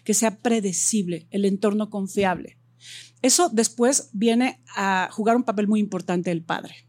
que 0.03 0.13
sea 0.13 0.41
predecible, 0.41 1.25
el 1.31 1.45
entorno 1.45 1.89
confiable. 1.89 2.57
Eso 3.21 3.47
después 3.47 4.09
viene 4.11 4.61
a 4.75 5.07
jugar 5.09 5.37
un 5.37 5.45
papel 5.45 5.69
muy 5.69 5.79
importante 5.79 6.31
el 6.31 6.43
padre. 6.43 6.85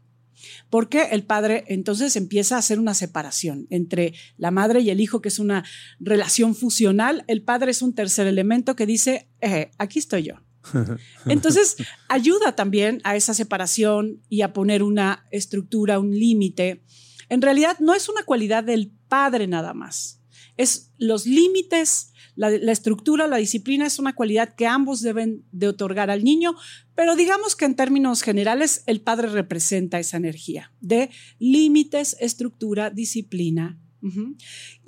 Porque 0.69 1.03
el 1.11 1.23
padre 1.23 1.63
entonces 1.67 2.17
empieza 2.17 2.57
a 2.57 2.59
hacer 2.59 2.79
una 2.79 2.93
separación 2.93 3.65
entre 3.69 4.13
la 4.35 4.51
madre 4.51 4.81
y 4.81 4.89
el 4.89 4.99
hijo, 4.99 5.21
que 5.21 5.29
es 5.29 5.39
una 5.39 5.63
relación 6.01 6.53
fusional. 6.53 7.23
El 7.27 7.43
padre 7.43 7.71
es 7.71 7.81
un 7.81 7.95
tercer 7.95 8.27
elemento 8.27 8.75
que 8.75 8.85
dice, 8.85 9.29
eh, 9.39 9.71
aquí 9.77 9.99
estoy 9.99 10.23
yo. 10.23 10.33
Entonces, 11.27 11.77
ayuda 12.09 12.57
también 12.57 12.99
a 13.05 13.15
esa 13.15 13.33
separación 13.33 14.21
y 14.27 14.41
a 14.41 14.51
poner 14.51 14.83
una 14.83 15.25
estructura, 15.31 15.97
un 15.97 16.11
límite. 16.11 16.83
En 17.29 17.41
realidad 17.41 17.77
no 17.79 17.93
es 17.93 18.09
una 18.09 18.23
cualidad 18.23 18.63
del 18.63 18.91
padre 19.07 19.47
nada 19.47 19.73
más, 19.73 20.21
Es 20.57 20.91
los 20.97 21.25
límites, 21.25 22.13
la, 22.35 22.49
la, 22.49 22.71
estructura, 22.71 23.27
la 23.27 23.37
disciplina 23.37 23.85
es 23.85 23.99
una 23.99 24.15
cualidad 24.15 24.55
que 24.55 24.67
ambos 24.67 25.01
deben 25.01 25.43
de 25.51 25.67
otorgar 25.67 26.09
al 26.09 26.23
niño, 26.23 26.55
pero 26.95 27.15
digamos 27.15 27.55
que 27.55 27.65
en 27.65 27.75
términos 27.75 28.21
generales 28.21 28.83
el 28.85 29.01
padre 29.01 29.27
representa 29.27 29.99
esa 29.99 30.17
energía 30.17 30.71
de 30.79 31.09
límites, 31.39 32.15
estructura, 32.19 32.89
disciplina, 32.89 33.77
uh 34.01 34.07
-huh, 34.07 34.35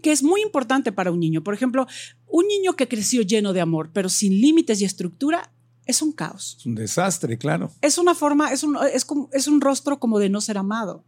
que 0.01 0.11
es 0.11 0.23
muy 0.23 0.41
importante 0.41 0.91
para 0.91 1.11
un 1.11 1.19
niño. 1.19 1.43
Por 1.43 1.53
ejemplo, 1.53 1.85
un 2.27 2.47
niño 2.47 2.75
que 2.75 2.87
creció 2.87 3.21
lleno 3.23 3.51
de 3.53 3.61
amor, 3.61 3.91
pero 3.93 4.09
sin 4.09 4.39
límites 4.39 4.79
y 4.81 4.85
estructura, 4.85 5.51
es 5.85 6.01
un 6.01 6.11
caos. 6.11 6.57
Es 6.59 6.65
un 6.65 6.75
desastre, 6.75 7.37
claro. 7.37 7.71
Es 7.81 7.97
una 7.97 8.13
forma, 8.13 8.51
es 8.51 8.63
un, 8.63 8.77
es 8.93 9.05
como, 9.05 9.29
es 9.31 9.47
un 9.47 9.61
rostro 9.61 9.99
como 9.99 10.19
de 10.19 10.29
no 10.29 10.41
ser 10.41 10.57
amado. 10.57 11.05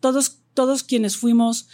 Todos, 0.00 0.40
todos 0.54 0.82
quienes 0.82 1.16
fuimos 1.16 1.68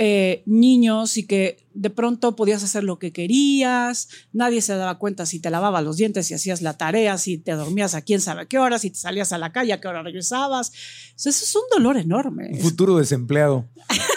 eh, 0.00 0.44
niños 0.46 1.16
y 1.16 1.26
que 1.26 1.66
de 1.74 1.90
pronto 1.90 2.36
podías 2.36 2.62
hacer 2.62 2.84
lo 2.84 3.00
que 3.00 3.12
querías, 3.12 4.08
nadie 4.32 4.62
se 4.62 4.74
daba 4.74 4.96
cuenta 4.96 5.26
si 5.26 5.40
te 5.40 5.50
lavabas 5.50 5.82
los 5.82 5.96
dientes, 5.96 6.28
si 6.28 6.34
hacías 6.34 6.62
la 6.62 6.76
tarea, 6.76 7.18
si 7.18 7.36
te 7.36 7.50
dormías 7.52 7.96
a 7.96 8.02
quién 8.02 8.20
sabe 8.20 8.46
qué 8.46 8.60
hora, 8.60 8.78
si 8.78 8.90
te 8.90 8.98
salías 8.98 9.32
a 9.32 9.38
la 9.38 9.50
calle, 9.50 9.72
a 9.72 9.80
qué 9.80 9.88
hora 9.88 10.04
regresabas. 10.04 10.70
Eso 11.16 11.30
es 11.30 11.56
un 11.56 11.62
dolor 11.72 11.96
enorme. 11.96 12.50
Un 12.52 12.60
futuro 12.60 12.96
desempleado. 12.96 13.68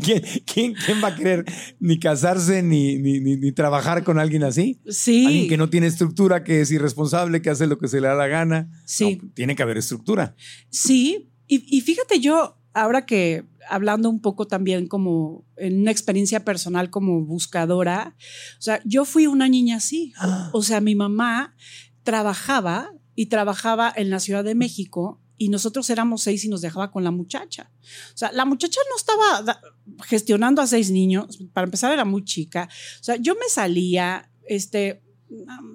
¿Quién, 0.00 0.22
quién, 0.46 0.74
quién, 0.74 1.02
va 1.02 1.08
a 1.08 1.16
querer 1.16 1.44
ni 1.80 1.98
casarse 1.98 2.62
ni, 2.62 2.96
ni, 2.96 3.20
ni, 3.20 3.36
ni, 3.36 3.52
trabajar 3.52 4.04
con 4.04 4.18
alguien 4.18 4.44
así? 4.44 4.80
Sí. 4.88 5.26
Alguien 5.26 5.48
que 5.48 5.56
no 5.56 5.68
tiene 5.68 5.86
estructura, 5.86 6.44
que 6.44 6.60
es 6.60 6.70
irresponsable, 6.70 7.42
que 7.42 7.50
hace 7.50 7.66
lo 7.66 7.78
que 7.78 7.88
se 7.88 8.00
le 8.00 8.08
da 8.08 8.14
la 8.14 8.26
gana. 8.26 8.70
Sí. 8.84 9.18
No, 9.22 9.30
tiene 9.34 9.56
que 9.56 9.62
haber 9.62 9.78
estructura. 9.78 10.34
Sí. 10.70 11.29
Y, 11.50 11.64
y 11.66 11.80
fíjate, 11.80 12.20
yo, 12.20 12.56
ahora 12.74 13.04
que 13.06 13.44
hablando 13.68 14.08
un 14.08 14.20
poco 14.20 14.46
también 14.46 14.86
como 14.86 15.44
en 15.56 15.80
una 15.80 15.90
experiencia 15.90 16.44
personal 16.44 16.90
como 16.90 17.24
buscadora, 17.24 18.14
o 18.56 18.62
sea, 18.62 18.80
yo 18.84 19.04
fui 19.04 19.26
una 19.26 19.48
niña 19.48 19.76
así. 19.76 20.12
Ah. 20.16 20.50
O 20.52 20.62
sea, 20.62 20.80
mi 20.80 20.94
mamá 20.94 21.56
trabajaba 22.04 22.92
y 23.16 23.26
trabajaba 23.26 23.92
en 23.94 24.10
la 24.10 24.20
Ciudad 24.20 24.44
de 24.44 24.54
México 24.54 25.20
y 25.36 25.48
nosotros 25.48 25.90
éramos 25.90 26.22
seis 26.22 26.44
y 26.44 26.48
nos 26.48 26.60
dejaba 26.60 26.92
con 26.92 27.02
la 27.02 27.10
muchacha. 27.10 27.72
O 28.14 28.16
sea, 28.16 28.30
la 28.30 28.44
muchacha 28.44 28.78
no 28.88 28.96
estaba 28.96 29.60
gestionando 30.04 30.62
a 30.62 30.68
seis 30.68 30.92
niños, 30.92 31.40
para 31.52 31.64
empezar 31.64 31.92
era 31.92 32.04
muy 32.04 32.24
chica. 32.24 32.68
O 33.00 33.02
sea, 33.02 33.16
yo 33.16 33.34
me 33.34 33.48
salía, 33.48 34.30
este, 34.46 35.02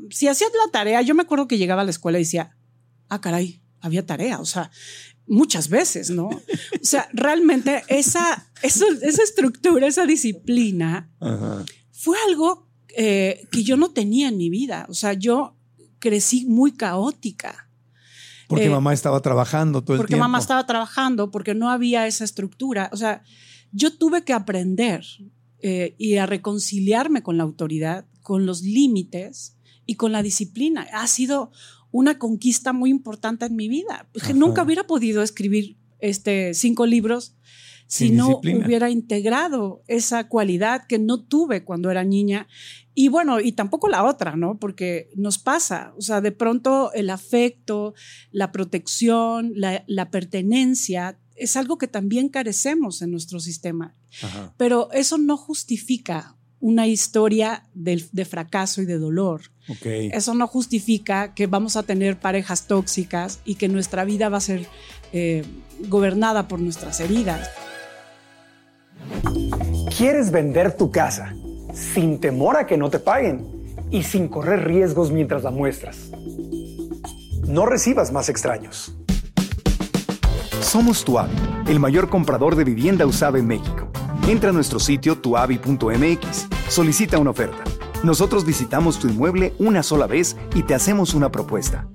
si 0.10 0.30
hacías 0.30 0.52
la 0.66 0.72
tarea, 0.72 1.02
yo 1.02 1.16
me 1.16 1.24
acuerdo 1.24 1.50
que 1.50 1.58
llegaba 1.58 1.82
a 1.82 1.86
la 1.86 1.92
escuela 1.92 2.18
y 2.18 2.22
decía, 2.22 2.56
ah, 3.10 3.20
caray, 3.20 3.62
había 3.82 4.06
tarea, 4.06 4.40
o 4.40 4.46
sea, 4.46 4.72
muchas 5.28 5.70
veces, 5.70 6.10
¿no? 6.10 6.28
O 6.28 6.42
sea, 6.82 7.10
realmente 7.14 7.84
esa, 7.88 8.48
esa, 8.62 8.86
esa 9.02 9.24
estructura, 9.24 9.88
esa 9.88 10.06
disciplina, 10.06 11.10
Ajá. 11.20 11.66
fue 11.92 12.18
algo 12.28 12.68
eh, 12.98 13.48
que 13.52 13.64
yo 13.64 13.78
no 13.78 13.92
tenía 13.92 14.30
en 14.30 14.38
mi 14.38 14.50
vida. 14.50 14.86
O 14.90 14.94
sea, 14.94 15.14
yo 15.14 15.56
crecí 16.00 16.46
muy 16.46 16.72
caótica. 16.72 17.70
Porque 18.48 18.66
eh, 18.66 18.70
mamá 18.70 18.94
estaba 18.94 19.22
trabajando 19.22 19.82
todo 19.84 19.96
el 19.96 19.98
porque 19.98 20.12
tiempo. 20.12 20.22
Porque 20.22 20.32
mamá 20.32 20.40
estaba 20.40 20.66
trabajando, 20.66 21.32
porque 21.32 21.56
no 21.56 21.70
había 21.70 22.08
esa 22.08 22.24
estructura. 22.24 22.90
O 22.94 22.98
sea, 22.98 23.24
yo 23.72 23.98
tuve 23.98 24.24
que 24.24 24.34
aprender 24.34 25.04
eh, 25.60 25.96
y 25.98 26.16
a 26.18 26.26
reconciliarme 26.26 27.24
con 27.24 27.38
la 27.38 27.44
autoridad, 27.44 28.06
con 28.22 28.46
los 28.46 28.62
límites 28.62 29.58
y 29.86 29.96
con 29.96 30.12
la 30.12 30.22
disciplina. 30.22 30.88
Ha 30.94 31.08
sido 31.08 31.52
una 31.96 32.20
conquista 32.20 32.74
muy 32.74 32.90
importante 32.90 33.46
en 33.46 33.56
mi 33.56 33.70
vida. 33.70 34.10
Nunca 34.34 34.64
hubiera 34.64 34.86
podido 34.86 35.24
escribir 35.24 35.78
este, 36.00 36.54
cinco 36.54 36.86
libros 36.86 37.38
si 37.88 38.08
Sin 38.08 38.18
no 38.18 38.28
disciplina. 38.28 38.66
hubiera 38.66 38.90
integrado 38.90 39.82
esa 39.88 40.28
cualidad 40.28 40.88
que 40.88 41.00
no 41.00 41.24
tuve 41.24 41.64
cuando 41.64 41.90
era 41.90 42.04
niña. 42.04 42.50
Y 42.94 43.08
bueno, 43.08 43.40
y 43.40 43.54
tampoco 43.54 43.88
la 43.88 44.04
otra, 44.04 44.36
¿no? 44.36 44.60
Porque 44.60 45.10
nos 45.16 45.38
pasa, 45.38 45.94
o 45.98 46.02
sea, 46.02 46.20
de 46.20 46.34
pronto 46.34 46.92
el 46.92 47.10
afecto, 47.10 47.94
la 48.30 48.52
protección, 48.52 49.54
la, 49.56 49.86
la 49.88 50.12
pertenencia, 50.12 51.18
es 51.38 51.56
algo 51.56 51.78
que 51.78 51.88
también 51.88 52.28
carecemos 52.28 53.02
en 53.04 53.12
nuestro 53.12 53.40
sistema. 53.40 53.96
Ajá. 54.22 54.54
Pero 54.58 54.92
eso 54.92 55.18
no 55.18 55.38
justifica 55.38 56.36
una 56.66 56.88
historia 56.88 57.62
de, 57.76 58.04
de, 58.12 58.26
fracaso 58.26 58.82
y 58.82 58.86
de 58.86 58.98
dolor. 58.98 59.42
Okay. 59.70 60.10
Eso 60.12 60.34
no 60.34 60.48
justifica 60.48 61.36
que 61.36 61.46
vamos 61.46 61.76
a 61.76 61.84
tener 61.84 62.18
parejas 62.18 62.66
tóxicas 62.66 63.40
y 63.46 63.54
que 63.54 63.68
nuestra 63.68 64.04
vida 64.04 64.30
va 64.30 64.38
a 64.38 64.42
ser 64.42 64.66
eh, 65.14 65.44
gobernada 65.90 66.48
por 66.48 66.60
nuestras 66.60 67.00
heridas. 67.02 67.52
¿Quieres 69.96 70.32
vender 70.32 70.76
tu 70.76 70.90
casa 70.90 71.36
sin 71.72 72.20
temor 72.20 72.58
a 72.58 72.66
que 72.66 72.78
no 72.78 72.90
te 72.90 72.98
paguen 72.98 73.46
y 73.92 74.02
sin 74.02 74.28
correr 74.28 74.66
riesgos 74.66 75.12
mientras 75.12 75.44
la 75.44 75.52
muestras? 75.52 76.10
No 77.48 77.68
recibas 77.68 78.12
más 78.12 78.28
extraños. 78.28 78.96
Somos 80.62 81.06
Tuavi, 81.06 81.36
el 81.68 81.80
mayor 81.80 82.10
comprador 82.10 82.56
de 82.56 82.64
vivienda 82.64 83.06
usada 83.06 83.38
en 83.38 83.46
México. 83.46 83.88
Entra 84.28 84.50
a 84.50 84.54
nuestro 84.54 84.80
sitio 84.80 85.20
tuavi.mx, 85.20 86.48
solicita 86.68 87.18
una 87.18 87.32
oferta. 87.32 87.64
Nosotros 88.04 88.46
visitamos 88.46 89.00
tu 89.00 89.08
inmueble 89.08 89.54
una 89.60 89.84
sola 89.84 90.08
vez 90.08 90.36
y 90.54 90.64
te 90.64 90.76
hacemos 90.76 91.14
una 91.14 91.32
propuesta. 91.32 91.88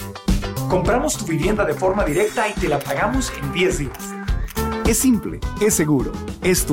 Compramos 0.68 1.16
tu 1.16 1.24
vivienda 1.24 1.64
de 1.64 1.74
forma 1.74 2.04
directa 2.04 2.48
y 2.48 2.52
te 2.52 2.68
la 2.68 2.78
pagamos 2.78 3.32
en 3.40 3.52
10 3.52 3.78
días. 3.78 3.98
Es 4.86 4.98
simple, 4.98 5.40
es 5.60 5.74
seguro, 5.74 6.12
es 6.42 6.66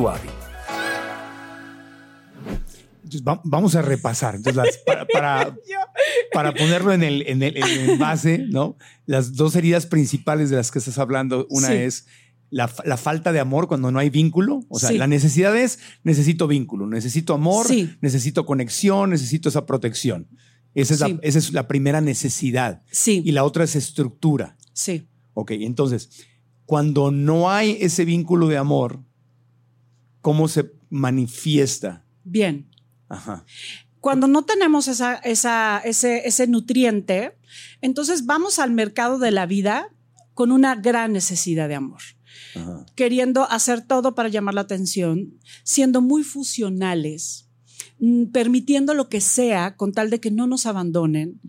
va, 3.27 3.41
vamos 3.43 3.75
a 3.75 3.81
repasar. 3.81 4.35
Entonces, 4.35 4.55
las, 4.55 4.77
para, 4.77 5.05
para, 5.05 5.55
para, 6.33 6.53
ponerlo 6.53 6.93
en 6.93 7.03
el, 7.03 7.23
en, 7.27 7.43
el, 7.43 7.57
en 7.57 7.89
el, 7.89 7.97
base, 7.97 8.39
¿no? 8.49 8.77
Las 9.05 9.35
dos 9.35 9.55
heridas 9.55 9.85
principales 9.85 10.49
de 10.49 10.57
las 10.57 10.71
que 10.71 10.79
estás 10.79 10.97
hablando, 10.97 11.47
una 11.49 11.67
sí. 11.67 11.73
es 11.73 12.07
la, 12.49 12.71
la, 12.85 12.97
falta 12.97 13.31
de 13.31 13.39
amor 13.39 13.67
cuando 13.67 13.91
no 13.91 13.99
hay 13.99 14.09
vínculo. 14.09 14.61
O 14.69 14.79
sea, 14.79 14.89
sí. 14.89 14.97
la 14.97 15.07
necesidad 15.07 15.55
es 15.55 15.79
necesito 16.03 16.47
vínculo, 16.47 16.87
necesito 16.87 17.33
amor, 17.33 17.67
sí. 17.67 17.89
necesito 18.01 18.45
conexión, 18.45 19.09
necesito 19.09 19.49
esa 19.49 19.65
protección. 19.65 20.27
Esa 20.73 20.93
es, 20.93 20.99
la, 20.99 21.19
esa 21.23 21.39
es 21.39 21.53
la 21.53 21.67
primera 21.67 22.01
necesidad. 22.01 22.83
Sí. 22.91 23.21
Y 23.25 23.31
la 23.31 23.43
otra 23.43 23.63
es 23.63 23.75
estructura. 23.75 24.57
Sí. 24.73 25.07
Ok, 25.33 25.51
entonces, 25.51 26.27
cuando 26.65 27.11
no 27.11 27.49
hay 27.49 27.77
ese 27.81 28.05
vínculo 28.05 28.47
de 28.47 28.57
amor, 28.57 29.03
¿cómo 30.21 30.47
se 30.47 30.71
manifiesta? 30.89 32.05
Bien. 32.23 32.69
Ajá. 33.09 33.45
Cuando 33.99 34.27
no 34.27 34.45
tenemos 34.45 34.87
esa, 34.87 35.15
esa, 35.15 35.79
ese, 35.79 36.27
ese 36.27 36.47
nutriente, 36.47 37.37
entonces 37.81 38.25
vamos 38.25 38.59
al 38.59 38.71
mercado 38.71 39.17
de 39.17 39.31
la 39.31 39.45
vida 39.45 39.89
con 40.33 40.51
una 40.51 40.75
gran 40.75 41.13
necesidad 41.13 41.67
de 41.67 41.75
amor. 41.75 42.01
Ajá. 42.55 42.85
Queriendo 42.95 43.49
hacer 43.49 43.81
todo 43.81 44.15
para 44.15 44.29
llamar 44.29 44.53
la 44.53 44.61
atención, 44.61 45.39
siendo 45.63 46.01
muy 46.01 46.23
fusionales, 46.23 47.49
mm, 47.99 48.25
permitiendo 48.25 48.93
lo 48.93 49.09
que 49.09 49.21
sea 49.21 49.75
con 49.75 49.93
tal 49.93 50.09
de 50.09 50.19
que 50.19 50.31
no 50.31 50.47
nos 50.47 50.65
abandonen, 50.65 51.41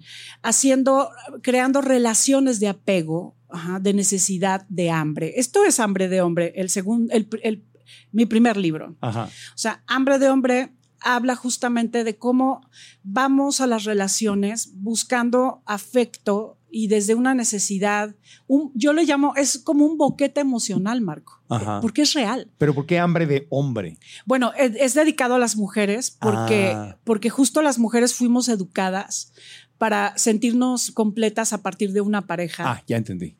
haciendo, 0.43 1.11
creando 1.43 1.81
relaciones 1.81 2.61
de 2.61 2.69
apego, 2.69 3.37
ajá, 3.49 3.81
de 3.81 3.95
necesidad, 3.95 4.67
de 4.69 4.91
hambre. 4.91 5.35
Esto 5.37 5.65
es 5.65 5.81
hambre 5.81 6.09
de 6.09 6.21
hombre, 6.21 6.53
el 6.57 6.71
segundo, 6.71 7.13
el, 7.15 7.29
el, 7.43 7.65
mi 8.13 8.27
primer 8.27 8.57
libro. 8.57 8.97
Ajá. 9.01 9.25
O 9.25 9.59
sea, 9.59 9.83
hambre 9.87 10.19
de 10.19 10.29
hombre 10.29 10.73
habla 11.01 11.37
justamente 11.37 12.05
de 12.05 12.19
cómo 12.19 12.69
vamos 13.03 13.61
a 13.61 13.67
las 13.67 13.85
relaciones 13.85 14.73
buscando 14.75 15.63
afecto 15.65 16.58
y 16.71 16.89
desde 16.89 17.15
una 17.15 17.35
necesidad, 17.35 18.15
un, 18.47 18.71
yo 18.75 18.93
le 18.93 19.05
llamo, 19.05 19.35
es 19.37 19.59
como 19.59 19.87
un 19.87 19.97
boquete 19.97 20.41
emocional, 20.41 21.01
Marco, 21.01 21.41
Ajá. 21.49 21.81
porque 21.81 22.03
es 22.03 22.13
real. 22.15 22.51
Pero 22.59 22.75
¿por 22.75 22.87
qué 22.87 22.99
hambre 22.99 23.27
de 23.27 23.47
hombre? 23.51 23.97
Bueno, 24.27 24.53
es, 24.57 24.73
es 24.77 24.95
dedicado 24.95 25.35
a 25.35 25.39
las 25.39 25.57
mujeres 25.57 26.11
porque, 26.11 26.73
Ah. 26.75 26.99
porque 27.05 27.31
justo 27.31 27.63
las 27.63 27.79
mujeres 27.79 28.15
fuimos 28.15 28.49
educadas 28.49 29.33
para 29.79 30.17
sentirnos 30.19 30.91
completas 30.91 31.53
a 31.53 31.63
partir 31.63 31.93
de 31.93 32.01
una 32.01 32.27
pareja. 32.27 32.65
Ah, 32.73 32.83
ya 32.87 32.97
entendí. 32.97 33.37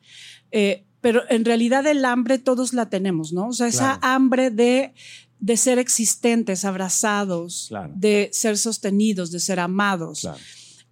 Eh, 0.51 0.85
pero 1.01 1.21
en 1.29 1.45
realidad 1.45 1.85
el 1.87 2.03
hambre 2.05 2.39
todos 2.39 2.73
la 2.73 2.89
tenemos, 2.89 3.31
¿no? 3.33 3.47
O 3.49 3.53
sea, 3.53 3.67
esa 3.67 3.99
hambre 4.01 4.49
de, 4.49 4.93
de 5.39 5.57
ser 5.57 5.79
existentes, 5.79 6.65
abrazados, 6.65 7.67
Claro. 7.69 7.93
de 7.95 8.29
ser 8.33 8.57
sostenidos, 8.57 9.31
de 9.31 9.39
ser 9.39 9.59
amados. 9.59 10.21
Claro. 10.21 10.37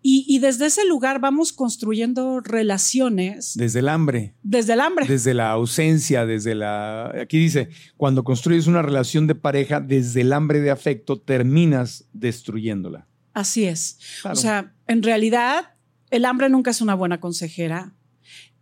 Y, 0.02 0.26
y 0.28 0.40
desde 0.40 0.68
ese 0.68 0.86
lugar 0.86 1.20
vamos 1.20 1.52
construyendo 1.52 2.40
relaciones 2.40 3.54
Desde 3.56 3.80
el 3.80 3.90
hambre, 3.90 4.36
desde 4.44 4.74
el 4.74 4.82
hambre. 4.82 5.06
desde 5.08 5.34
la 5.34 5.52
ausencia, 5.52 6.26
desde 6.26 6.56
la... 6.56 7.12
Aquí 7.22 7.40
dice, 7.40 7.70
cuando 7.98 8.24
construyes 8.24 8.68
una 8.68 8.82
relación 8.82 9.28
de 9.28 9.36
pareja, 9.36 9.82
desde 9.82 10.22
el 10.22 10.34
hambre 10.34 10.62
de 10.62 10.72
afecto, 10.72 11.20
terminas 11.20 12.06
destruyéndola. 12.14 13.08
Así 13.34 13.66
es. 13.66 14.00
Claro. 14.22 14.34
O 14.34 14.42
sea, 14.42 14.74
en 14.88 15.04
realidad 15.04 15.76
el 16.10 16.26
hambre 16.26 16.50
nunca 16.50 16.72
es 16.72 16.82
una 16.82 16.96
buena 16.96 17.20
consejera. 17.20 17.94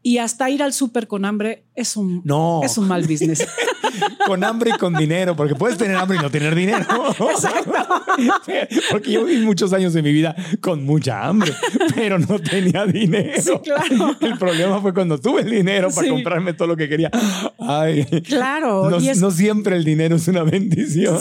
Y 0.06 0.20
hasta 0.20 0.52
ir 0.52 0.62
al 0.62 0.72
súper 0.72 1.08
con 1.08 1.26
hambre 1.26 1.64
es 1.74 1.98
un, 1.98 2.22
No. 2.24 2.62
es 2.64 2.78
un 2.78 2.88
mal 2.88 3.08
business. 3.08 3.44
con 4.28 4.44
hambre 4.44 4.70
y 4.76 4.78
con 4.78 4.94
dinero, 4.94 5.36
porque 5.36 5.56
puedes 5.56 5.80
tener 5.80 5.98
hambre 5.98 6.20
y 6.20 6.22
no 6.22 6.30
tener 6.30 6.54
dinero. 6.54 6.86
Exacto. 7.32 7.72
porque 8.92 9.12
yo 9.12 9.26
viví 9.26 9.44
muchos 9.44 9.74
años 9.74 9.94
de 9.94 10.04
mi 10.04 10.14
vida 10.14 10.36
con 10.62 10.86
mucha 10.86 11.26
hambre, 11.26 11.52
pero 11.96 12.20
no 12.20 12.38
tenía 12.38 12.86
dinero. 12.86 13.42
Sí, 13.42 13.54
claro. 13.64 14.16
El 14.22 14.38
problema 14.38 14.80
fue 14.80 14.94
cuando 14.94 15.20
tuve 15.20 15.42
el 15.42 15.50
dinero 15.50 15.90
para 15.90 16.08
comprarme 16.08 16.54
todo 16.54 16.68
lo 16.68 16.78
que 16.78 16.88
quería. 16.88 17.10
Ay. 17.58 18.06
Claro. 18.28 18.92
No, 18.92 19.00
no 19.00 19.32
siempre 19.32 19.76
el 19.76 19.84
dinero 19.84 20.18
es 20.18 20.28
una 20.28 20.44
bendición. 20.44 21.18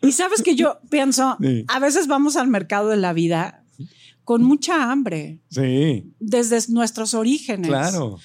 y 0.00 0.12
sabes 0.12 0.40
que 0.40 0.54
yo 0.54 0.78
pienso, 0.88 1.36
a 1.66 1.78
veces 1.78 2.06
vamos 2.06 2.36
al 2.36 2.48
mercado 2.48 2.88
de 2.88 2.96
la 2.96 3.12
vida 3.12 3.64
con 4.28 4.44
mucha 4.44 4.92
hambre. 4.92 5.40
Sí. 5.48 6.12
Desde 6.20 6.70
nuestros 6.70 7.14
orígenes. 7.14 7.66
Claro. 7.66 8.18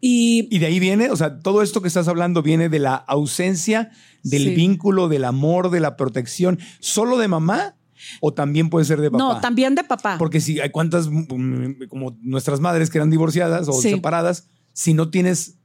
Y, 0.00 0.56
de 0.56 0.66
ahí 0.66 0.78
viene, 0.78 1.10
o 1.10 1.16
sea, 1.16 1.40
todo 1.40 1.62
esto 1.62 1.82
que 1.82 1.88
estás 1.88 2.06
hablando 2.06 2.44
viene 2.44 2.68
de 2.68 2.78
la 2.78 2.94
ausencia 2.94 3.90
del 4.22 4.54
vínculo, 4.54 5.08
del 5.08 5.24
amor, 5.24 5.70
de 5.70 5.80
la 5.80 5.96
protección, 5.96 6.60
solo 6.78 7.18
de 7.18 7.26
mamá 7.26 7.74
o 8.20 8.32
también 8.32 8.70
puede 8.70 8.84
ser 8.84 9.00
de 9.00 9.10
papá. 9.10 9.18
No, 9.18 9.40
también 9.40 9.74
de 9.74 9.82
papá. 9.82 10.14
Porque 10.16 10.40
si 10.40 10.60
hay 10.60 10.70
cuántas, 10.70 11.08
mm, 11.08 11.88
como 11.88 12.16
nuestras 12.22 12.60
madres 12.60 12.88
que 12.88 12.98
eran 12.98 13.10
divorciadas 13.10 13.66
o 13.66 13.72
separadas, 13.72 14.48
si 14.72 14.94
no 14.94 15.10
tienes 15.10 15.57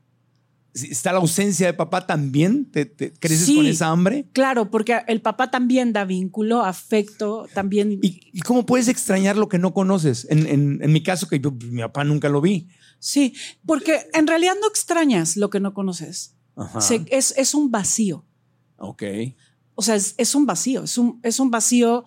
está 0.73 1.11
la 1.11 1.19
ausencia 1.19 1.67
de 1.67 1.73
papá 1.73 2.07
también, 2.07 2.65
te, 2.71 2.91
creces 3.13 3.55
con 3.55 3.65
esa 3.65 3.89
hambre. 3.89 4.25
Claro, 4.33 4.71
porque 4.71 5.01
el 5.07 5.21
papá 5.21 5.51
también 5.51 5.93
da 5.93 6.05
vínculo, 6.05 6.63
afecto, 6.63 7.47
también. 7.53 7.99
¿Y, 8.01 8.39
cómo 8.41 8.65
puedes 8.65 8.87
extrañar 8.87 9.37
lo 9.37 9.49
que 9.49 9.59
no 9.59 9.73
conoces? 9.73 10.27
En, 10.29 10.91
mi 10.91 11.03
caso, 11.03 11.27
que 11.27 11.39
mi 11.39 11.81
papá 11.81 12.03
nunca 12.03 12.29
lo 12.29 12.41
vi. 12.41 12.69
Sí, 12.99 13.35
porque 13.65 14.07
en 14.13 14.27
realidad 14.27 14.53
no 14.59 14.67
extrañas 14.67 15.37
lo 15.37 15.49
que 15.49 15.59
no 15.59 15.73
conoces. 15.73 16.35
es, 17.09 17.33
es, 17.37 17.53
un 17.53 17.69
vacío. 17.69 18.25
Ok. 18.77 19.03
O 19.75 19.81
sea, 19.81 19.95
es, 19.95 20.15
es 20.17 20.35
un 20.35 20.45
vacío, 20.45 20.83
es 20.83 20.97
un, 20.97 21.19
es 21.23 21.39
un 21.39 21.51
vacío 21.51 22.05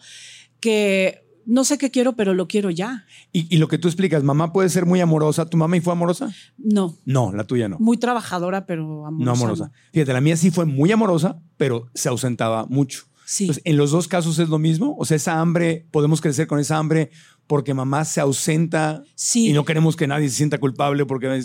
que 0.60 1.25
no 1.46 1.64
sé 1.64 1.78
qué 1.78 1.90
quiero, 1.90 2.14
pero 2.14 2.34
lo 2.34 2.48
quiero 2.48 2.70
ya. 2.70 3.06
Y, 3.32 3.56
lo 3.56 3.68
que 3.68 3.78
tú 3.78 3.88
explicas, 3.88 4.22
mamá 4.24 4.52
puede 4.52 4.68
ser 4.68 4.84
muy 4.84 5.00
amorosa. 5.00 5.46
¿Tu 5.46 5.56
mamá 5.56 5.76
y 5.76 5.80
fue 5.80 5.92
amorosa? 5.92 6.34
No. 6.58 6.96
No, 7.04 7.32
la 7.32 7.44
tuya 7.44 7.68
no. 7.68 7.78
Muy 7.78 7.96
trabajadora, 7.96 8.66
pero 8.66 9.06
amorosa. 9.06 9.24
No 9.24 9.32
amorosa. 9.32 9.72
Fíjate, 9.92 10.12
la 10.12 10.20
mía 10.20 10.36
sí 10.36 10.50
fue 10.50 10.66
muy 10.66 10.90
amorosa, 10.90 11.40
pero 11.56 11.88
se 11.94 12.08
ausentaba 12.08 12.66
mucho. 12.66 13.04
Sí. 13.24 13.50
en 13.64 13.76
los 13.76 13.90
dos 13.90 14.06
casos 14.06 14.38
es 14.38 14.48
lo 14.48 14.58
mismo. 14.58 14.96
O 14.98 15.04
sea, 15.04 15.16
esa 15.16 15.40
hambre, 15.40 15.86
podemos 15.90 16.20
crecer 16.20 16.46
con 16.46 16.60
esa 16.60 16.76
hambre 16.78 17.10
porque 17.46 17.74
mamá 17.74 18.04
se 18.04 18.20
ausenta 18.20 19.02
sí. 19.14 19.48
y 19.48 19.52
no 19.52 19.64
queremos 19.64 19.96
que 19.96 20.06
nadie 20.06 20.28
se 20.28 20.36
sienta 20.36 20.58
culpable 20.58 21.06
porque 21.06 21.42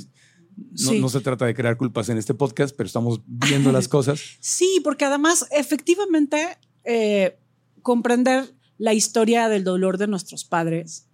no, 1.00 1.10
se 1.10 1.22
trata 1.22 1.46
de 1.46 1.56
crear 1.56 1.78
culpas 1.78 2.10
en 2.10 2.18
este 2.18 2.34
podcast, 2.36 2.76
pero 2.76 2.86
estamos 2.88 3.22
viendo 3.26 3.72
las 3.72 3.88
cosas. 3.88 4.20
Sí, 4.40 4.80
porque 4.84 5.06
además, 5.06 5.48
efectivamente, 5.52 6.58
eh, 6.84 7.38
comprender 7.82 8.54
la 8.82 8.96
historia 8.96 9.48
del 9.48 9.64
dolor 9.64 10.00
de 10.00 10.08
nuestros 10.08 10.44
padres 10.44 11.08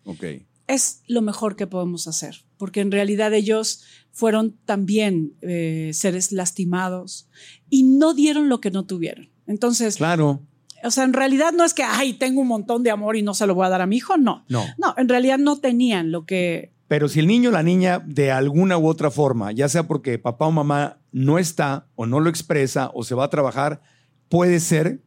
es 0.67 1.01
lo 1.06 1.21
mejor 1.21 1.58
que 1.58 1.67
podemos 1.67 2.08
hacer, 2.08 2.45
porque 2.56 2.80
en 2.80 2.93
realidad 2.93 3.34
ellos 3.34 3.84
fueron 4.13 4.58
también 4.63 5.34
eh, 5.41 5.91
seres 5.91 6.32
lastimados 6.32 7.27
y 7.69 7.84
no 7.84 8.13
dieron 8.13 8.47
lo 8.47 8.62
que 8.62 8.71
no 8.71 8.86
tuvieron. 8.86 9.30
Entonces, 9.47 9.97
claro. 9.97 10.41
O 10.82 10.91
sea, 10.91 11.03
en 11.03 11.12
realidad 11.12 11.51
no 11.51 11.65
es 11.65 11.73
que, 11.73 11.84
ay, 11.84 12.13
tengo 12.13 12.39
un 12.39 12.47
montón 12.47 12.84
de 12.84 12.91
amor 12.91 13.17
y 13.17 13.21
no 13.21 13.34
se 13.34 13.45
lo 13.45 13.53
voy 13.53 13.65
a 13.65 13.69
dar 13.69 13.82
a 13.82 13.86
mi 13.86 13.97
hijo, 13.97 14.15
no. 14.15 14.45
No. 14.47 14.63
No, 14.77 14.93
en 14.95 15.10
realidad 15.10 15.38
no 15.38 15.58
tenían 15.58 16.10
lo 16.10 16.25
que... 16.25 16.71
Pero 16.88 17.10
si 17.10 17.19
el 17.19 17.27
niño 17.27 17.49
o 17.49 17.51
la 17.51 17.63
niña 17.63 17.99
de 17.99 18.32
alguna 18.32 18.77
u 18.77 18.88
otra 18.88 19.12
forma, 19.12 19.51
ya 19.51 19.67
sea 19.67 19.88
porque 19.88 20.19
papá 20.19 20.47
o 20.47 20.51
mamá 20.53 21.01
no 21.12 21.38
está 21.38 21.89
o 21.95 22.06
no 22.06 22.21
lo 22.21 22.30
expresa 22.30 22.91
o 22.93 23.03
se 23.03 23.13
va 23.13 23.25
a 23.25 23.30
trabajar, 23.30 23.82
puede 24.30 24.62
ser 24.62 25.03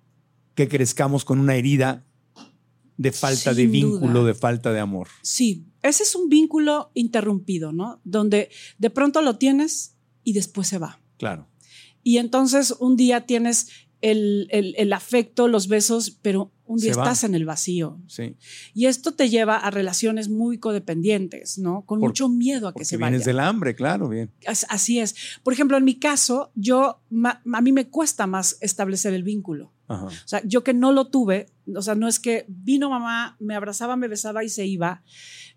que 0.55 0.69
crezcamos 0.69 1.25
con 1.25 1.41
una 1.41 1.55
herida 1.55 2.05
de 3.01 3.13
falta 3.13 3.55
de 3.55 3.67
vínculo, 3.67 4.27
de 4.27 4.35
falta 4.35 4.73
de 4.73 4.79
amor. 4.79 5.09
Sí, 5.23 5.65
ese 5.83 6.03
es 6.03 6.15
un 6.15 6.29
vínculo 6.29 6.91
interrumpido, 6.93 7.73
¿no? 7.73 7.99
Donde 8.05 8.51
de 8.77 8.91
pronto 8.91 9.23
lo 9.23 9.39
tienes 9.39 9.97
y 10.23 10.35
después 10.35 10.69
se 10.69 10.77
va. 10.77 11.01
Claro. 11.17 11.49
Y 12.03 12.19
entonces 12.19 12.75
un 12.79 12.97
día 12.97 13.25
tienes 13.25 13.69
el, 14.03 14.93
afecto, 14.93 15.49
los 15.49 15.69
besos, 15.69 16.19
pero 16.21 16.53
un 16.67 16.79
día 16.79 16.91
estás 16.91 17.25
en 17.25 17.35
el 17.35 17.47
vacío. 17.47 17.99
Sí. 18.07 18.37
Y 18.75 18.85
esto 18.85 19.13
te 19.13 19.31
lleva 19.31 19.57
a 19.57 19.71
relaciones 19.71 20.29
muy 20.29 20.59
codependientes, 20.59 21.57
¿no? 21.57 21.87
Con 21.87 22.01
mucho 22.01 22.29
miedo 22.29 22.69
a 22.69 22.75
que 22.75 22.85
se 22.85 22.99
vaya. 22.99 23.13
Vienes 23.13 23.25
del 23.25 23.41
hambre, 23.41 23.75
claro, 23.75 24.11
bien. 24.11 24.31
Así 24.47 24.99
es. 24.99 25.15
Por 25.43 25.55
ejemplo, 25.55 25.79
en 25.79 25.85
mi 25.85 25.99
caso, 25.99 26.53
yo, 26.55 27.01
a 27.25 27.61
mí 27.63 27.73
me 27.73 27.89
cuesta 27.89 28.27
más 28.27 28.59
establecer 28.61 29.15
el 29.15 29.23
vínculo. 29.23 29.73
O 29.91 30.11
sea, 30.25 30.41
yo 30.45 30.63
que 30.63 30.73
no 30.73 30.93
lo 30.93 31.09
tuve, 31.09 31.47
o 31.77 31.83
sea, 31.83 31.95
no 31.95 32.09
es 32.09 32.21
que 32.21 32.45
vino 32.49 32.91
mamá, 32.91 33.37
me 33.41 33.55
abrazaba, 33.55 33.97
me 33.97 34.09
besaba 34.09 34.45
y 34.45 34.49
se 34.49 34.67
iba. 34.67 35.03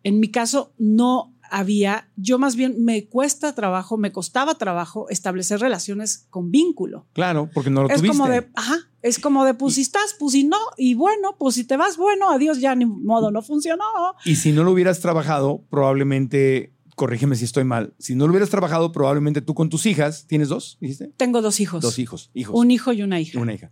En 0.04 0.20
mi 0.20 0.30
caso, 0.30 0.74
no 0.78 1.34
había, 1.50 2.10
yo 2.16 2.40
más 2.40 2.56
bien 2.56 2.84
me 2.84 3.08
cuesta 3.08 3.54
trabajo, 3.54 3.98
me 3.98 4.12
costaba 4.12 4.56
trabajo 4.56 5.08
establecer 5.10 5.60
relaciones 5.60 6.26
con 6.30 6.50
vínculo. 6.52 7.06
Claro, 7.14 7.50
porque 7.54 7.70
no 7.70 7.84
lo 7.84 7.90
es 7.90 7.98
tuviste. 7.98 8.18
Como 8.18 8.30
de, 8.30 8.50
ajá, 8.56 8.90
es 9.02 9.20
como 9.20 9.46
de, 9.46 9.54
pues 9.54 9.76
si 9.76 9.82
estás, 9.82 10.16
pues 10.20 10.32
si 10.32 10.46
no, 10.46 10.58
y 10.78 10.96
bueno, 10.96 11.36
pues 11.38 11.56
si 11.56 11.64
te 11.64 11.78
vas, 11.78 11.96
bueno, 11.96 12.32
adiós, 12.32 12.60
ya 12.60 12.76
ni 12.76 12.86
modo, 12.86 13.32
no 13.32 13.42
funcionó. 13.42 13.84
Y 14.26 14.36
si 14.36 14.52
no 14.52 14.64
lo 14.64 14.72
hubieras 14.72 15.00
trabajado, 15.00 15.64
probablemente 15.70 16.74
corrígeme 16.96 17.36
si 17.36 17.46
estoy 17.46 17.64
mal, 17.64 17.94
si 17.98 18.16
no 18.16 18.26
lo 18.26 18.32
hubieras 18.32 18.50
trabajado, 18.50 18.92
probablemente 18.92 19.42
tú 19.42 19.54
con 19.54 19.70
tus 19.70 19.86
hijas, 19.86 20.26
¿tienes 20.28 20.50
dos? 20.50 20.78
¿Dijiste? 20.80 21.12
Tengo 21.18 21.42
dos 21.42 21.60
hijos. 21.60 21.82
Dos 21.82 22.00
hijos, 22.00 22.32
hijos. 22.34 22.56
Un 22.56 22.72
hijo 22.72 22.94
y 22.94 23.02
una 23.04 23.20
hija. 23.20 23.40
Una 23.40 23.54
hija. 23.54 23.72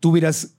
Tú 0.00 0.10
hubieras 0.10 0.56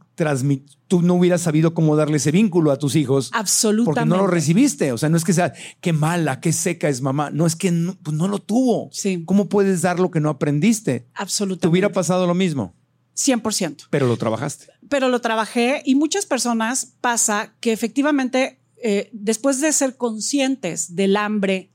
tú 0.87 1.01
no 1.01 1.15
hubieras 1.15 1.41
sabido 1.41 1.73
cómo 1.73 1.95
darle 1.95 2.17
ese 2.17 2.31
vínculo 2.31 2.71
a 2.71 2.77
tus 2.77 2.95
hijos. 2.95 3.29
Absolutamente. 3.33 3.85
Porque 3.85 4.09
no 4.09 4.17
lo 4.17 4.27
recibiste. 4.27 4.91
O 4.91 4.97
sea, 4.97 5.09
no 5.09 5.17
es 5.17 5.23
que 5.23 5.33
sea 5.33 5.53
qué 5.81 5.93
mala, 5.93 6.39
qué 6.39 6.53
seca 6.53 6.89
es 6.89 7.01
mamá. 7.01 7.29
No 7.31 7.45
es 7.45 7.55
que 7.55 7.71
no, 7.71 7.95
pues 8.01 8.15
no 8.15 8.27
lo 8.27 8.39
tuvo. 8.39 8.89
Sí. 8.91 9.23
¿Cómo 9.25 9.49
puedes 9.49 9.81
dar 9.81 9.99
lo 9.99 10.11
que 10.11 10.19
no 10.19 10.29
aprendiste? 10.29 11.07
Absolutamente. 11.13 11.61
Te 11.61 11.67
hubiera 11.67 11.91
pasado 11.91 12.27
lo 12.27 12.33
mismo. 12.33 12.73
100%. 13.15 13.87
Pero 13.89 14.07
lo 14.07 14.17
trabajaste. 14.17 14.67
Pero 14.89 15.09
lo 15.09 15.21
trabajé 15.21 15.81
y 15.85 15.95
muchas 15.95 16.25
personas 16.25 16.93
pasa 17.01 17.55
que 17.59 17.71
efectivamente 17.71 18.59
eh, 18.87 19.09
después 19.13 19.61
de 19.61 19.71
ser 19.71 19.97
conscientes 19.97 20.95
del 20.95 21.17
hambre, 21.17 21.71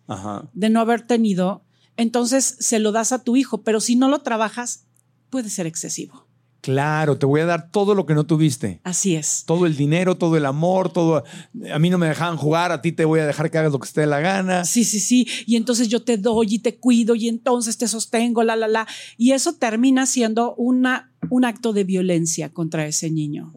de 0.53 0.71
no 0.71 0.81
haber 0.81 1.03
tenido, 1.03 1.65
entonces 1.97 2.57
se 2.61 2.79
lo 2.79 2.93
das 2.93 3.13
a 3.13 3.25
tu 3.25 3.37
hijo, 3.37 3.63
pero 3.63 3.81
si 3.81 3.97
no 3.97 4.09
lo 4.09 4.21
trabajas, 4.21 4.87
puede 5.29 5.51
ser 5.51 5.67
excesivo. 5.67 6.29
Claro, 6.61 7.17
te 7.17 7.27
voy 7.27 7.41
a 7.41 7.47
dar 7.47 7.71
todo 7.71 7.95
lo 7.95 8.05
que 8.05 8.15
no 8.15 8.25
tuviste. 8.25 8.81
Así 8.85 9.17
es. 9.17 9.45
Todo 9.47 9.67
el 9.67 9.77
dinero, 9.77 10.17
todo 10.17 10.37
el 10.37 10.45
amor, 10.45 10.93
todo. 10.93 11.25
A 11.73 11.79
mí 11.79 11.91
no 11.91 11.99
me 11.99 12.07
dejaban 12.07 12.37
jugar, 12.37 12.71
a 12.71 12.83
ti 12.83 12.93
te 12.93 13.05
voy 13.05 13.21
a 13.21 13.27
dejar 13.27 13.51
que 13.51 13.59
hagas 13.59 13.73
lo 13.73 13.79
que 13.79 13.87
esté 13.87 14.03
de 14.03 14.07
la 14.07 14.21
gana. 14.21 14.65
Sí, 14.65 14.85
sí, 14.85 15.01
sí. 15.01 15.27
Y 15.47 15.57
entonces 15.57 15.89
yo 15.89 16.03
te 16.03 16.19
doy 16.19 16.55
y 16.55 16.59
te 16.59 16.77
cuido 16.77 17.15
y 17.15 17.29
entonces 17.29 17.79
te 17.79 17.89
sostengo, 17.89 18.43
la, 18.43 18.57
la, 18.57 18.69
la. 18.69 18.87
Y 19.17 19.33
eso 19.33 19.55
termina 19.55 20.07
siendo 20.07 20.55
una, 20.57 21.13
un 21.31 21.45
acto 21.45 21.73
de 21.73 21.85
violencia 21.85 22.51
contra 22.53 22.87
ese 22.87 23.11
niño. 23.11 23.53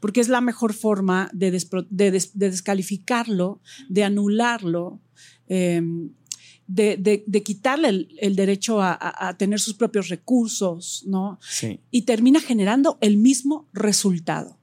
Porque 0.00 0.20
es 0.20 0.28
la 0.28 0.40
mejor 0.40 0.72
forma 0.72 1.28
de, 1.32 1.50
de, 1.90 2.22
descalificarlo, 2.34 3.60
de 3.88 4.04
anularlo. 4.04 5.00
Em, 5.48 6.10
de, 6.66 7.42
quitarle 7.44 8.08
el, 8.18 8.36
derecho 8.36 8.80
a, 8.80 9.34
tener 9.38 9.60
sus 9.60 9.74
propios 9.74 10.08
recursos, 10.08 11.04
¿no? 11.06 11.38
Sí. 11.40 11.80
Y 11.90 12.02
termina 12.02 12.40
generando 12.40 12.98
el 13.00 13.16
mismo 13.16 13.68
resultado. 13.72 14.58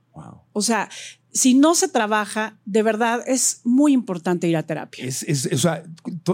O 0.54 0.62
sea, 0.62 0.90
si 1.34 1.56
no 1.56 1.74
se 1.74 1.88
trabaja, 1.88 2.60
de 2.64 2.84
verdad 2.84 3.24
es 3.26 3.62
muy 3.64 3.92
importante 3.94 4.48
ir 4.48 4.56
a 4.56 4.64
terapia. 4.64 5.04
Es, 5.04 5.50
o 5.52 5.58
sea, 5.58 5.84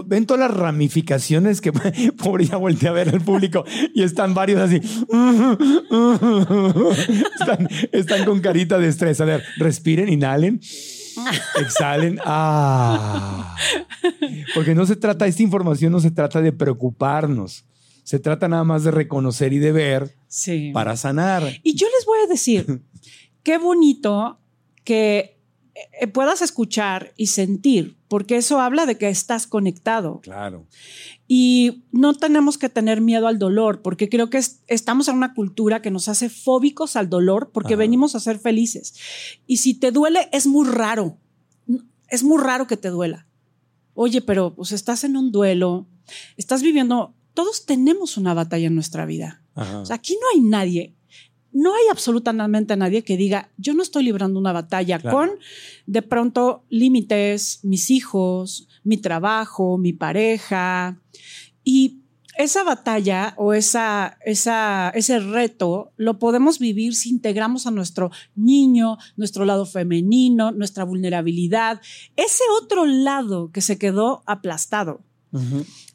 ven 0.04 0.26
todas 0.26 0.40
las 0.48 0.56
ramificaciones 0.56 1.62
que, 1.62 1.72
pobre, 2.18 2.44
ya 2.44 2.58
volteé 2.58 2.90
a 2.90 2.92
ver 2.92 3.08
al 3.08 3.22
público 3.22 3.64
y 3.94 4.02
están 4.02 4.34
varios 4.34 4.60
así. 4.60 4.76
están, 7.40 7.68
están 7.92 8.26
con 8.26 8.40
carita 8.40 8.78
de 8.78 8.88
estrés. 8.88 9.22
A 9.22 9.24
ver, 9.24 9.42
respiren, 9.56 10.10
inhalen. 10.10 10.60
Exhalen. 11.60 12.18
Ah. 12.24 13.56
Porque 14.54 14.74
no 14.74 14.86
se 14.86 14.96
trata, 14.96 15.26
esta 15.26 15.42
información 15.42 15.92
no 15.92 16.00
se 16.00 16.10
trata 16.10 16.40
de 16.40 16.52
preocuparnos. 16.52 17.64
Se 18.04 18.18
trata 18.18 18.48
nada 18.48 18.64
más 18.64 18.84
de 18.84 18.90
reconocer 18.90 19.52
y 19.52 19.58
de 19.58 19.72
ver 19.72 20.16
para 20.72 20.96
sanar. 20.96 21.44
Y 21.62 21.74
yo 21.74 21.86
les 21.94 22.06
voy 22.06 22.18
a 22.24 22.26
decir, 22.26 22.82
qué 23.42 23.58
bonito 23.58 24.38
que 24.84 25.38
eh, 25.74 26.06
puedas 26.08 26.42
escuchar 26.42 27.12
y 27.16 27.28
sentir, 27.28 27.96
porque 28.08 28.36
eso 28.36 28.60
habla 28.60 28.86
de 28.86 28.98
que 28.98 29.08
estás 29.08 29.46
conectado. 29.46 30.20
Claro. 30.22 30.66
Y 31.32 31.84
no 31.92 32.14
tenemos 32.14 32.58
que 32.58 32.68
tener 32.68 33.00
miedo 33.00 33.28
al 33.28 33.38
dolor, 33.38 33.82
porque 33.82 34.08
creo 34.08 34.30
que 34.30 34.42
estamos 34.66 35.06
en 35.06 35.14
una 35.16 35.32
cultura 35.32 35.80
que 35.80 35.92
nos 35.92 36.08
hace 36.08 36.28
fóbicos 36.28 36.96
al 36.96 37.08
dolor 37.08 37.50
porque 37.52 37.76
venimos 37.76 38.16
a 38.16 38.20
ser 38.20 38.40
felices. 38.40 38.94
Y 39.46 39.58
si 39.58 39.74
te 39.74 39.92
duele, 39.92 40.28
es 40.32 40.48
muy 40.48 40.66
raro. 40.66 41.18
Es 42.08 42.24
muy 42.24 42.42
raro 42.42 42.66
que 42.66 42.76
te 42.76 42.88
duela. 42.88 43.28
Oye, 43.94 44.22
pero 44.22 44.56
pues 44.56 44.72
estás 44.72 45.04
en 45.04 45.16
un 45.16 45.30
duelo, 45.30 45.86
estás 46.36 46.62
viviendo 46.62 47.14
todos 47.32 47.64
tenemos 47.64 48.16
una 48.16 48.34
batalla 48.34 48.66
en 48.66 48.74
nuestra 48.74 49.06
vida. 49.06 49.40
Ajá. 49.54 49.78
O 49.78 49.86
sea, 49.86 49.94
aquí 49.96 50.14
no 50.14 50.26
hay 50.34 50.40
nadie, 50.40 50.96
no 51.52 51.74
hay 51.74 51.84
absolutamente 51.92 52.76
nadie 52.76 53.04
que 53.04 53.16
diga, 53.16 53.50
yo 53.56 53.72
no 53.74 53.84
estoy 53.84 54.02
librando 54.02 54.40
una 54.40 54.52
batalla 54.52 54.98
Claro. 54.98 55.16
con 55.16 55.30
de 55.86 56.02
pronto 56.02 56.64
límites, 56.70 57.60
mis 57.62 57.90
hijos, 57.90 58.68
mi 58.84 58.96
trabajo, 58.96 59.78
mi 59.78 59.92
pareja. 59.92 60.98
Y 61.64 62.00
esa 62.36 62.64
batalla 62.64 63.34
o 63.36 63.52
esa, 63.52 64.18
esa, 64.24 64.90
ese 64.90 65.18
reto 65.18 65.92
lo 65.96 66.18
podemos 66.18 66.58
vivir 66.58 66.94
si 66.94 67.10
integramos 67.10 67.66
a 67.66 67.70
nuestro 67.70 68.10
niño, 68.34 68.96
nuestro 69.16 69.44
lado 69.44 69.66
femenino, 69.66 70.50
nuestra 70.50 70.84
vulnerabilidad, 70.84 71.80
ese 72.16 72.44
otro 72.62 72.86
lado 72.86 73.50
que 73.52 73.60
se 73.60 73.78
quedó 73.78 74.22
aplastado. 74.26 75.02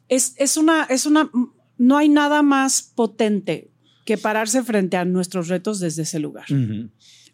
Es, 0.07 0.35
es 0.37 0.57
una, 0.57 0.83
es 0.83 1.05
una, 1.05 1.31
no 1.77 1.97
hay 1.97 2.09
nada 2.09 2.41
más 2.41 2.83
potente 2.83 3.71
que 4.05 4.17
pararse 4.17 4.63
frente 4.63 4.97
a 4.97 5.05
nuestros 5.05 5.47
retos 5.47 5.79
desde 5.79 6.03
ese 6.03 6.19
lugar. 6.19 6.45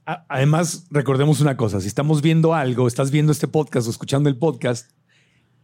Además, 0.06 0.88
recordemos 0.89 1.41
una 1.41 1.58
cosa, 1.58 1.80
si 1.82 1.88
estamos 1.88 2.22
viendo 2.22 2.54
algo, 2.54 2.88
estás 2.88 3.12
viendo 3.12 3.32
este 3.32 3.47
podcast 3.47 3.88
o 3.88 3.91
escuchando 3.91 4.30
el 4.30 4.38
podcast 4.38 4.89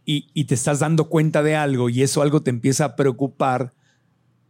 y, 0.08 0.30
y 0.32 0.44
te 0.44 0.54
estás 0.54 0.78
dando 0.78 1.10
cuenta 1.10 1.42
de 1.42 1.54
algo 1.54 1.90
y 1.90 2.00
eso 2.00 2.22
algo 2.22 2.40
te 2.40 2.48
empieza 2.48 2.86
a 2.86 2.96
preocupar, 2.96 3.74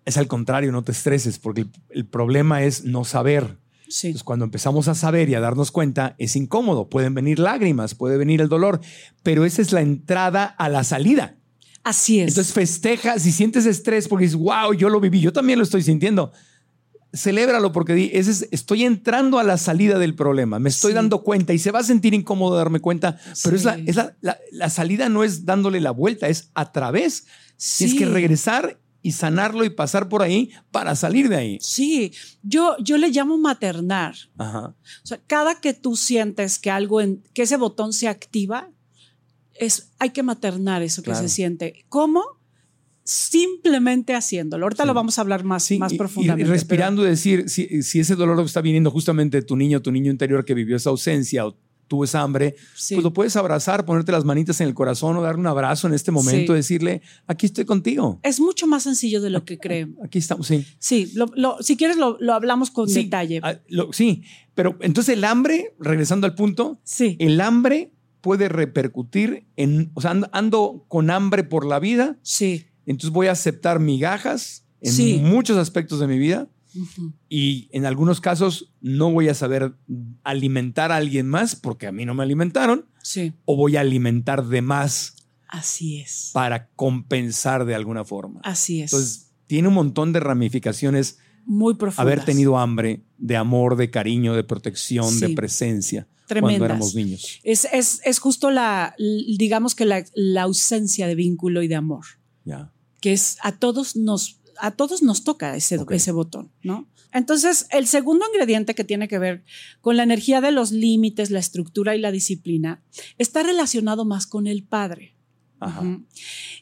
es 0.05 0.17
al 0.17 0.29
contrario, 0.29 0.71
no 0.71 0.85
te 0.85 0.93
estreses, 0.93 1.41
porque 1.41 1.63
el, 1.63 1.71
el 1.91 2.07
problema 2.07 2.63
es 2.63 2.85
no 2.85 3.05
saber. 3.05 3.59
Sí. 3.89 4.07
Entonces, 4.07 4.23
cuando 4.23 4.45
empezamos 4.45 4.87
a 4.87 4.95
saber 4.95 5.29
y 5.29 5.35
a 5.35 5.41
darnos 5.41 5.73
cuenta, 5.73 6.15
es 6.19 6.37
incómodo, 6.37 6.89
pueden 6.89 7.13
venir 7.13 7.41
lágrimas, 7.41 7.97
puede 7.97 8.17
venir 8.17 8.41
el 8.41 8.49
dolor, 8.49 8.81
pero 9.25 9.45
esa 9.45 9.61
es 9.61 9.73
la 9.73 9.81
entrada 9.81 10.45
a 10.45 10.69
la 10.69 10.85
salida. 10.85 11.35
Así 11.83 12.21
es. 12.21 12.29
Entonces 12.29 12.53
festeja, 12.53 13.19
si 13.19 13.33
sientes 13.33 13.67
estrés 13.67 14.07
porque 14.07 14.27
dices, 14.27 14.39
wow, 14.39 14.73
yo 14.75 14.89
lo 14.89 15.01
viví, 15.01 15.21
yo 15.21 15.33
también 15.33 15.59
lo 15.59 15.65
estoy 15.65 15.83
sintiendo. 15.83 16.31
Celébralo 17.15 17.73
porque 17.73 18.11
ese 18.13 18.31
es- 18.31 18.49
estoy 18.51 18.85
entrando 18.85 19.39
a 19.39 19.43
la 19.45 19.57
salida 19.57 19.99
del 19.99 20.15
problema, 20.15 20.59
me 20.59 20.69
estoy 20.69 20.93
Sí. 20.93 20.97
dando 20.97 21.23
cuenta 21.23 21.53
y 21.55 21.59
se 21.59 21.71
va 21.71 21.79
a 21.79 21.85
sentir 21.85 22.13
incómodo 22.13 22.57
darme 22.57 22.81
cuenta, 22.81 23.19
pero 23.43 23.57
es, 23.57 23.65
la, 23.65 23.77
es 23.87 23.97
la, 23.97 24.17
la- 24.21 24.39
la 24.53 24.69
salida 24.71 25.09
no 25.09 25.25
es 25.25 25.45
dándole 25.47 25.81
la 25.81 25.91
vuelta, 25.91 26.29
es 26.29 26.51
a 26.55 26.71
través. 26.71 27.27
Tienes 27.79 27.97
que 27.97 28.05
regresar 28.07 28.79
y 29.01 29.13
sanarlo 29.13 29.65
y 29.65 29.71
pasar 29.71 30.09
por 30.09 30.23
ahí 30.23 30.51
para 30.71 30.95
salir 30.97 31.29
de 31.31 31.37
ahí. 31.37 31.59
Sí, 31.63 32.13
yo, 32.43 32.77
yo 32.79 32.99
le 32.99 33.09
llamo 33.09 33.39
maternar. 33.39 34.15
Ajá. 34.37 34.75
O 35.03 35.07
sea, 35.07 35.19
cada 35.27 35.61
que 35.61 35.73
tú 35.73 35.97
sientes 35.97 36.59
que 36.59 36.71
algo, 36.71 37.01
en, 37.01 37.23
que 37.33 37.43
ese 37.43 37.57
botón 37.57 37.93
se 37.95 38.07
activa, 38.09 38.69
es, 39.55 39.91
hay 39.99 40.11
que 40.11 40.23
maternar 40.23 40.83
eso 40.83 41.03
que 41.03 41.15
se 41.15 41.29
siente. 41.29 41.85
¿Cómo? 41.89 42.23
Simplemente 43.09 44.15
haciéndolo. 44.15 44.67
Ahorita 44.67 44.83
Sí. 44.83 44.87
lo 44.87 44.93
vamos 44.93 45.17
a 45.19 45.23
hablar 45.23 45.43
más, 45.43 45.63
Sí, 45.65 45.79
más 45.79 45.95
y- 45.95 45.97
profundamente. 45.97 46.47
Y, 46.49 46.53
respirando 46.53 47.03
decir, 47.03 47.49
si, 47.49 47.83
si 47.83 48.01
ese 48.01 48.15
dolor 48.17 48.39
está 48.45 48.61
viniendo 48.61 48.91
justamente 48.91 49.39
de 49.39 49.43
tu 49.43 49.57
niño, 49.57 49.81
tu 49.81 49.91
niño 49.91 50.11
interior 50.11 50.45
que 50.45 50.53
vivió 50.53 50.77
esa 50.77 50.91
ausencia 50.91 51.47
o 51.47 51.57
tuvo 51.87 52.05
esa 52.05 52.21
hambre, 52.21 52.55
Sí. 52.77 52.97
pues 52.97 53.03
lo 53.05 53.15
puedes 53.15 53.35
abrazar, 53.37 53.87
ponerte 53.87 54.13
las 54.13 54.27
manitas 54.27 54.61
en 54.61 54.69
el 54.69 54.75
corazón 54.75 55.17
o 55.17 55.23
darle 55.23 55.41
un 55.41 55.47
abrazo 55.47 55.87
en 55.89 55.95
este 55.95 56.11
momento, 56.13 56.53
decirle, 56.53 57.01
aquí 57.27 57.47
estoy 57.47 57.65
contigo. 57.65 58.21
es 58.23 58.41
mucho 58.41 58.67
más 58.67 58.83
sencillo 58.83 59.23
de 59.23 59.31
lo 59.31 59.47
que 59.47 59.59
creen. 59.59 59.97
Aquí 60.05 60.19
estamos, 60.19 60.47
sí. 60.47 60.67
Sí, 60.79 61.11
lo- 61.15 61.31
lo- 61.35 61.57
si 61.63 61.79
quieres 61.79 61.97
lo, 61.97 62.19
lo 62.21 62.35
hablamos 62.35 62.71
con 62.71 62.91
Sí, 62.91 63.05
detalle. 63.05 63.41
ah, 63.43 63.57
sí, 63.93 64.23
pero 64.55 64.77
entonces 64.83 65.15
el 65.17 65.25
hambre, 65.25 65.75
regresando 65.81 66.27
al 66.27 66.35
punto, 66.35 66.79
Sí, 66.85 67.17
el 67.21 67.41
hambre 67.41 67.91
puede 68.21 68.51
repercutir 68.51 69.47
en, 69.57 69.91
o 69.95 70.03
sea, 70.03 70.11
ando, 70.11 70.29
ando 70.33 70.85
con 70.89 71.09
hambre 71.11 71.43
por 71.43 71.65
la 71.67 71.79
vida, 71.81 72.19
sí. 72.23 72.67
Entonces 72.93 73.11
voy 73.13 73.27
a 73.29 73.33
aceptar 73.33 73.81
migajas 73.81 74.65
en 74.81 74.93
Sí. 74.93 75.21
muchos 75.23 75.57
aspectos 75.57 76.01
de 76.01 76.07
mi 76.07 76.19
vida 76.19 76.49
Ujú. 76.75 77.13
y 77.29 77.69
en 77.73 77.87
algunos 77.87 78.21
casos 78.21 78.73
no 78.81 79.11
voy 79.11 79.29
a 79.29 79.35
saber 79.35 79.75
alimentar 80.25 80.93
a 80.93 80.97
alguien 80.97 81.27
más 81.29 81.57
porque 81.57 81.87
a 81.87 81.93
mí 81.93 82.05
no 82.05 82.15
me 82.15 82.23
alimentaron 82.23 82.87
Sí, 83.03 83.33
o 83.45 83.57
voy 83.57 83.77
a 83.77 83.81
alimentar 83.81 84.47
de 84.47 84.61
más 84.63 85.15
así 85.49 86.01
es. 86.01 86.31
para 86.35 86.69
compensar 86.77 87.65
de 87.65 87.75
alguna 87.75 88.05
forma. 88.05 88.41
Así 88.45 88.83
es. 88.83 88.93
Entonces, 88.93 89.31
tiene 89.47 89.69
un 89.69 89.75
montón 89.75 90.13
de 90.13 90.21
ramificaciones 90.21 91.19
Muy 91.47 91.75
profundo. 91.75 92.03
haber 92.03 92.25
tenido 92.25 92.59
hambre 92.59 93.03
de 93.17 93.37
amor, 93.37 93.77
de 93.77 93.91
cariño, 93.91 94.35
de 94.35 94.45
protección, 94.45 95.19
de 95.21 95.29
Sí. 95.29 95.35
presencia 95.35 96.07
Tremendas. 96.27 96.59
cuando 96.59 96.65
éramos 96.67 96.95
niños. 96.95 97.41
Es, 97.43 97.67
es, 97.73 98.01
es 98.05 98.19
justo 98.19 98.51
la, 98.51 98.95
digamos 98.99 99.75
que 99.75 99.87
la, 99.87 100.05
la 100.15 100.43
ausencia 100.43 101.07
de 101.07 101.15
vínculo 101.15 101.63
y 101.63 101.69
de 101.69 101.77
amor, 101.77 102.05
Ya. 102.45 102.73
Que 103.01 103.13
es 103.13 103.39
a 103.43 103.53
todos 103.53 103.97
nos, 103.97 104.41
a 104.59 104.73
todos 104.73 105.03
nos 105.03 105.25
toca 105.25 105.57
ese, 105.57 105.79
ese 105.91 106.13
botón, 106.13 106.51
¿no? 106.63 106.89
Entonces, 107.13 107.67
el 107.71 107.87
segundo 107.87 108.27
ingrediente 108.27 108.75
que 108.75 108.85
tiene 108.85 109.09
que 109.09 109.19
ver 109.19 109.45
con 109.81 109.97
la 109.97 110.03
energía 110.03 110.41
de 110.41 110.53
los 110.53 110.73
límites, 110.73 111.31
la 111.31 111.39
estructura 111.39 111.97
y 111.97 112.01
la 112.01 112.13
disciplina, 112.13 112.83
está 113.17 113.43
relacionado 113.43 114.05
más 114.05 114.27
con 114.27 114.47
el 114.47 114.63
padre. 114.63 115.17
Ajá. 115.59 115.83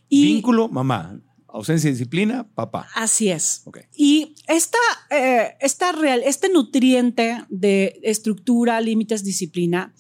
Y 0.09 0.25
Vínculo, 0.25 0.69
mamá. 0.69 1.21
Ausencia 1.49 1.89
de 1.89 1.95
disciplina, 1.97 2.47
papá. 2.55 2.87
así 2.95 3.31
es. 3.31 3.65
Y 3.97 4.35
esta, 4.47 4.79
eh, 5.11 5.57
esta 5.61 5.91
real, 5.93 6.21
este 6.23 6.51
nutriente 6.51 7.45
de 7.49 7.99
estructura, 8.03 8.79
límites, 8.83 9.25
disciplina, 9.25 9.95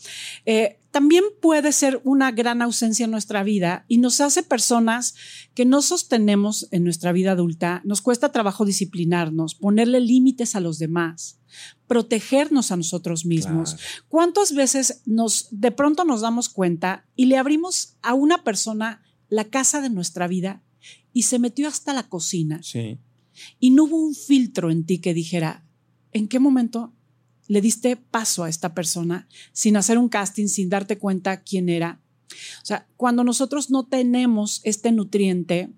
eh, 0.45 0.81
también 0.97 1.25
puede 1.43 1.73
ser 1.73 2.01
una 2.05 2.33
gran 2.33 2.63
ausencia 2.63 3.05
en 3.05 3.11
nuestra 3.11 3.43
vida 3.43 3.85
y 3.87 3.99
nos 3.99 4.23
hace 4.23 4.43
personas 4.43 5.15
que 5.53 5.67
no 5.67 5.83
sostenemos 5.83 6.69
en 6.71 6.85
nuestra 6.85 7.13
vida 7.13 7.33
adulta. 7.33 7.83
Nos 7.85 8.01
cuesta 8.01 8.33
trabajo 8.33 8.65
disciplinarnos, 8.65 9.57
ponerle 9.57 10.01
límites 10.01 10.57
a 10.57 10.61
los 10.61 10.79
demás, 10.79 11.39
protegernos 11.87 12.73
a 12.73 12.79
nosotros 12.79 13.27
mismos. 13.27 13.75
Claro. 13.75 14.05
¿Cuántas 14.09 14.55
veces 14.55 15.03
nos 15.05 15.49
de 15.51 15.71
pronto 15.71 16.07
nos 16.07 16.23
damos 16.23 16.49
cuenta 16.49 17.05
y 17.15 17.27
le 17.27 17.37
abrimos 17.37 17.99
a 18.01 18.15
una 18.15 18.43
persona 18.43 19.03
la 19.29 19.45
casa 19.45 19.83
de 19.83 19.91
nuestra 19.91 20.27
vida 20.29 20.63
y 21.13 21.25
se 21.25 21.39
metió 21.39 21.69
hasta 21.69 21.93
la 21.93 22.05
cocina 22.09 22.63
Sí. 22.63 22.97
y 23.61 23.69
no 23.69 23.85
hubo 23.85 24.03
un 24.03 24.15
filtro 24.15 24.71
en 24.71 24.87
ti 24.87 25.01
que 25.01 25.13
dijera, 25.13 25.67
¿en 26.13 26.27
qué 26.27 26.39
momento 26.39 26.95
le 27.49 27.61
diste 27.61 27.97
paso 27.97 28.45
a 28.45 28.49
esta 28.49 28.75
persona 28.75 29.29
sin 29.53 29.77
hacer 29.77 29.99
un 29.99 30.09
casting, 30.09 30.47
sin 30.47 30.69
darte 30.69 30.99
cuenta 30.99 31.43
quién 31.43 31.69
era? 31.69 32.01
O 32.63 32.67
sea, 32.67 32.87
cuando 32.97 33.25
nosotros 33.25 33.71
no 33.71 33.87
tenemos 33.87 34.61
este 34.65 34.93
nutriente, 34.93 35.71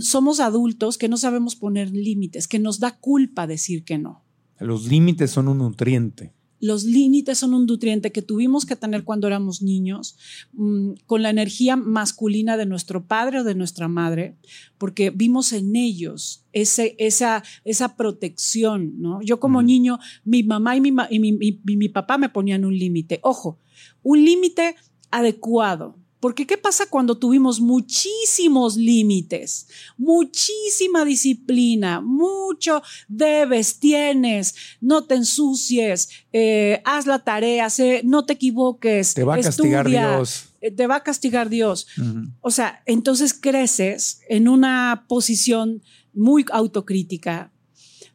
somos 0.00 0.40
adultos 0.40 0.98
que 0.98 1.08
no 1.08 1.16
sabemos 1.16 1.56
poner 1.56 1.90
límites, 1.90 2.48
que 2.48 2.58
nos 2.58 2.78
da 2.78 2.98
culpa 2.98 3.46
decir 3.46 3.84
que 3.84 3.98
no. 3.98 4.22
Los 4.58 4.86
límites 4.86 5.30
son 5.30 5.48
un 5.48 5.58
nutriente. 5.58 6.32
Los 6.62 6.84
límites 6.84 7.38
son 7.38 7.54
un 7.54 7.66
nutriente 7.66 8.12
que 8.12 8.22
tuvimos 8.22 8.64
que 8.64 8.76
tener 8.76 9.02
cuando 9.02 9.26
éramos 9.26 9.62
niños, 9.62 10.16
mmm, 10.52 10.92
con 11.06 11.20
la 11.22 11.30
energía 11.30 11.74
masculina 11.74 12.56
de 12.56 12.66
nuestro 12.66 13.04
padre 13.06 13.40
o 13.40 13.44
de 13.44 13.56
nuestra 13.56 13.88
madre, 13.88 14.36
porque 14.78 15.10
vimos 15.10 15.52
en 15.52 15.74
ellos 15.74 16.44
ese, 16.52 16.94
esa, 16.98 17.42
esa 17.64 17.96
protección. 17.96 18.94
¿no? 19.00 19.20
Yo 19.22 19.40
como 19.40 19.60
niño, 19.60 19.98
mi 20.24 20.44
mamá 20.44 20.76
y 20.76 20.80
mi, 20.80 20.92
ma- 20.92 21.08
y 21.10 21.18
mi- 21.18 21.32
mi- 21.32 21.60
y 21.66 21.76
mi 21.76 21.88
papá 21.88 22.16
me 22.16 22.28
ponían 22.28 22.64
un 22.64 22.78
límite. 22.78 23.18
Ojo, 23.22 23.58
un 24.04 24.24
límite 24.24 24.76
adecuado. 25.10 25.96
Porque 26.22 26.46
¿qué 26.46 26.56
pasa 26.56 26.86
cuando 26.86 27.18
tuvimos 27.18 27.60
muchísimos 27.60 28.76
límites, 28.76 29.66
muchísima 29.98 31.04
disciplina, 31.04 32.00
mucho 32.00 32.80
debes, 33.08 33.80
tienes, 33.80 34.54
no 34.80 35.02
te 35.04 35.16
ensucies, 35.16 36.08
eh, 36.32 36.80
haz 36.84 37.06
la 37.06 37.18
tarea, 37.24 37.68
sé- 37.70 38.02
no 38.04 38.24
te 38.24 38.34
equivoques, 38.34 39.14
Te 39.14 39.24
va 39.24 39.34
a 39.34 39.40
castigar 39.40 39.86
estudia, 39.86 40.16
Dios. 40.16 40.44
eh, 40.60 40.70
Te 40.70 40.86
va 40.86 40.96
a 40.96 41.02
castigar 41.02 41.48
Dios. 41.48 41.88
O 42.40 42.52
sea, 42.52 42.82
entonces 42.86 43.34
creces 43.34 44.20
en 44.28 44.46
una 44.46 45.06
posición 45.08 45.82
muy 46.14 46.44
autocrítica, 46.52 47.50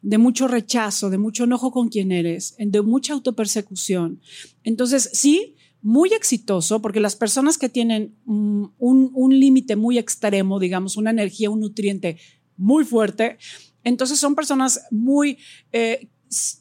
de 0.00 0.16
mucho 0.16 0.48
rechazo, 0.48 1.10
de 1.10 1.18
mucho 1.18 1.44
enojo 1.44 1.72
con 1.72 1.88
quien 1.90 2.10
eres, 2.12 2.54
de 2.58 2.80
mucha 2.80 3.12
autopersecución. 3.12 4.20
Entonces, 4.64 5.10
sí, 5.12 5.56
muy 5.82 6.12
exitoso, 6.12 6.82
porque 6.82 7.00
las 7.00 7.16
personas 7.16 7.58
que 7.58 7.68
tienen 7.68 8.16
mm, 8.24 8.64
un, 8.78 9.10
un 9.14 9.38
límite 9.38 9.76
muy 9.76 9.98
extremo, 9.98 10.58
digamos, 10.58 10.96
una 10.96 11.10
energía, 11.10 11.50
un 11.50 11.60
nutriente 11.60 12.18
muy 12.56 12.84
fuerte, 12.84 13.38
entonces 13.84 14.18
son 14.18 14.34
personas 14.34 14.82
muy, 14.90 15.38
eh, 15.72 16.08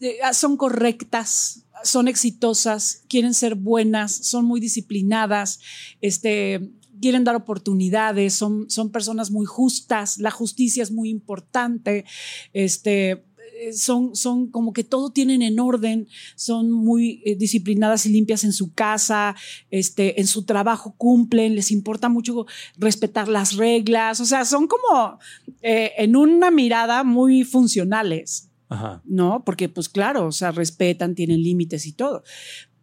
eh, 0.01 0.18
son 0.34 0.55
correctas, 0.55 1.65
son 1.84 2.07
exitosas, 2.07 3.03
quieren 3.09 3.34
ser 3.34 3.55
buenas, 3.55 4.13
son 4.13 4.45
muy 4.45 4.59
disciplinadas, 4.59 5.59
este, 6.01 6.72
quieren 7.01 7.24
dar 7.24 7.36
oportunidades, 7.36 8.34
son, 8.34 8.70
son 8.70 8.91
personas 8.91 9.32
muy 9.32 9.45
justas, 9.45 10.18
la 10.18 10.32
justicia 10.32 10.84
es 10.84 10.91
muy 10.91 11.09
importante, 11.09 12.05
este, 12.53 13.26
son, 13.74 14.16
son 14.16 14.47
como 14.47 14.74
que 14.74 14.84
todo 14.84 15.12
tienen 15.12 15.41
en 15.41 15.60
orden, 15.60 16.08
son 16.36 16.72
muy 16.72 17.22
eh, 17.26 17.36
disciplinadas 17.36 18.05
y 18.05 18.10
limpias 18.10 18.43
en 18.43 18.53
su 18.53 18.74
casa, 18.74 19.36
este, 19.70 20.20
en 20.20 20.28
su 20.28 20.43
trabajo 20.43 20.95
cumplen, 20.97 21.55
les 21.55 21.72
importa 21.72 22.10
mucho 22.10 22.45
respetar 22.78 23.28
las 23.28 23.55
reglas, 23.55 24.20
o 24.20 24.26
sea, 24.26 24.45
son 24.45 24.68
como 24.68 25.20
eh, 25.62 25.91
en 25.97 26.16
una 26.16 26.51
mirada 26.51 27.03
muy 27.03 27.43
funcionales, 27.43 28.49
Ajá. 28.70 29.01
¿no? 29.05 29.43
Porque 29.45 29.70
pues 29.70 29.89
claro, 29.89 30.28
o 30.28 30.32
sea, 30.32 30.51
respetan, 30.51 31.16
tienen 31.16 31.41
límites 31.41 31.86
y 31.86 31.93
todo, 31.93 32.24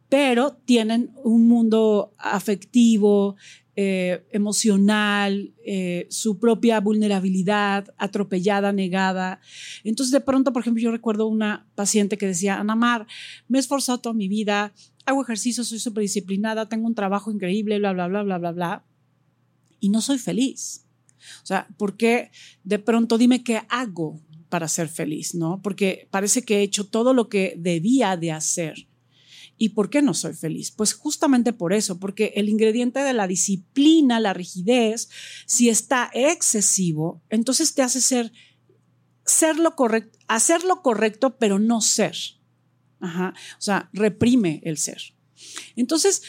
pero 0.09 0.57
tienen 0.65 1.11
un 1.25 1.49
mundo 1.49 2.13
afectivo, 2.19 3.37
eh, 3.77 4.25
emocional, 4.31 5.53
eh, 5.65 6.07
su 6.09 6.39
propia 6.39 6.79
vulnerabilidad 6.79 7.93
atropellada, 7.99 8.73
negada. 8.73 9.41
Entonces, 9.83 10.13
de 10.13 10.21
pronto, 10.21 10.53
por 10.53 10.63
ejemplo, 10.63 10.81
yo 10.81 10.93
recuerdo 10.93 11.27
una 11.27 11.67
paciente 11.75 12.17
que 12.17 12.27
decía, 12.27 12.61
Ana 12.61 12.77
Mar, 12.77 13.07
me 13.49 13.59
he 13.59 13.61
esforzado 13.61 13.99
toda 13.99 14.15
mi 14.15 14.29
vida, 14.29 14.73
hago 15.07 15.23
ejercicio, 15.23 15.65
soy 15.65 15.81
súper 15.81 16.03
disciplinada, 16.03 16.69
tengo 16.69 16.87
un 16.87 16.95
trabajo 16.95 17.33
increíble, 17.33 17.79
bla, 17.79 17.93
bla, 17.93 18.07
bla, 18.07 18.23
bla, 18.23 18.39
bla, 18.39 18.53
bla, 18.53 18.85
y 19.81 19.89
no 19.89 20.01
soy 20.01 20.19
feliz. 20.19 20.87
O 21.43 21.47
sea, 21.47 21.67
¿por 21.77 21.97
qué 21.97 22.31
de 22.63 22.79
pronto 22.79 23.19
dime 23.19 23.43
qué 23.43 23.63
hago 23.69 24.21
para 24.49 24.69
ser 24.69 24.89
feliz, 24.89 25.35
no? 25.35 25.61
Porque 25.63 26.07
parece 26.13 26.43
que 26.43 26.59
he 26.59 26.63
hecho 26.63 26.87
todo 26.87 27.13
lo 27.13 27.29
que 27.29 27.55
debía 27.59 28.17
de 28.17 28.31
hacer 28.31 28.87
¿Y 29.57 29.71
por 29.71 29.89
qué 29.89 30.03
no 30.03 30.15
soy 30.15 30.35
feliz? 30.35 30.73
Pues 30.73 30.95
justamente 30.95 31.53
por 31.53 31.73
eso, 31.73 31.99
porque 31.99 32.33
el 32.37 32.49
ingrediente 32.49 33.01
de 33.01 33.13
la 33.13 33.29
disciplina, 33.29 34.19
la 34.21 34.33
rigidez, 34.33 35.09
si 35.47 35.69
está 35.69 36.11
excesivo, 36.13 37.23
entonces 37.31 37.75
te 37.75 37.83
hace 37.83 38.01
ser, 38.01 38.33
ser 39.25 39.59
lo 39.59 39.77
correcto, 39.77 40.19
hacer 40.27 40.65
lo 40.65 40.83
correcto, 40.83 41.37
pero 41.39 41.59
no 41.59 41.81
ser. 41.81 42.17
Ajá. 43.01 43.35
O 43.59 43.61
sea, 43.61 43.91
reprime 43.93 44.61
el 44.65 44.77
ser. 44.77 45.15
Entonces, 45.77 46.23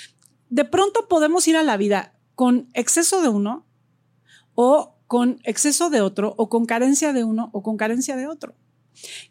de 0.50 0.66
pronto 0.66 1.08
podemos 1.08 1.48
ir 1.48 1.58
a 1.58 1.64
la 1.64 1.78
vida 1.78 2.20
con 2.36 2.70
exceso 2.74 3.22
de 3.22 3.30
uno 3.30 3.66
o 4.54 4.98
con 5.08 5.40
exceso 5.44 5.90
de 5.90 6.02
otro 6.02 6.34
o 6.38 6.50
con 6.50 6.66
carencia 6.66 7.14
de 7.14 7.24
uno 7.24 7.50
o 7.54 7.64
con 7.64 7.78
carencia 7.78 8.16
de 8.16 8.28
otro. 8.28 8.56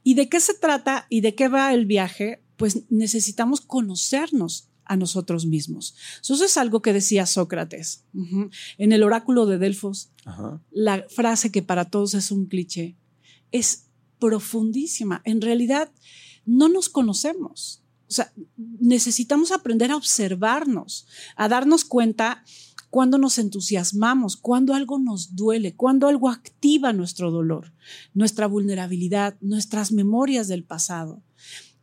¿Y 0.03 0.15
de 0.15 0.29
qué 0.29 0.41
se 0.41 0.55
trata 0.55 1.07
y 1.09 1.21
de 1.21 1.35
qué 1.35 1.49
va 1.49 1.73
el 1.73 1.87
viaje? 1.87 2.44
Pues 2.57 2.83
necesitamos 2.91 3.61
conocernos 3.61 4.69
a 4.85 4.97
nosotros 4.97 5.47
mismos. 5.47 5.95
Eso 6.23 6.43
es 6.45 6.57
algo 6.57 6.83
que 6.83 6.93
decía 6.93 7.27
Sócrates 7.27 8.05
uh 8.13 8.21
-huh. 8.21 8.51
en 8.79 8.93
el 8.93 9.03
oráculo 9.03 9.47
de 9.47 9.59
Delfos. 9.59 10.11
La 10.71 11.05
frase 11.09 11.51
que 11.51 11.63
para 11.63 11.87
todos 11.87 12.15
es 12.15 12.31
un 12.31 12.47
cliché 12.47 12.97
es 13.55 13.85
profundísima. 14.19 15.23
En 15.25 15.41
realidad, 15.41 15.93
no 16.45 16.69
nos 16.69 16.89
conocemos. 16.89 17.83
O 18.09 18.13
sea, 18.13 18.33
necesitamos 18.57 19.53
aprender 19.53 19.91
a 19.91 19.97
observarnos, 19.97 21.07
a 21.37 21.49
darnos 21.49 21.85
cuenta 21.85 22.45
cuando 22.91 23.19
nos 23.19 23.39
entusiasmamos, 23.39 24.37
cuando 24.37 24.75
algo 24.75 24.99
nos 24.99 25.35
duele, 25.35 25.75
cuando 25.75 26.09
algo 26.09 26.29
activa 26.29 26.93
nuestro 26.93 27.31
dolor, 27.31 27.73
nuestra 28.13 28.47
vulnerabilidad, 28.47 29.37
nuestras 29.41 29.93
memorias 29.93 30.49
del 30.49 30.65
pasado. 30.65 31.23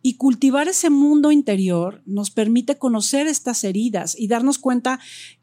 Y 0.01 0.15
cultivar 0.15 0.67
ese 0.67 0.89
mundo 0.89 1.31
interior 1.31 2.01
nos 2.05 2.31
permite 2.31 2.77
conocer 2.77 3.27
estas 3.27 3.63
heridas 3.63 4.15
y 4.17 4.27
darnos 4.27 4.57
cuenta 4.57 4.99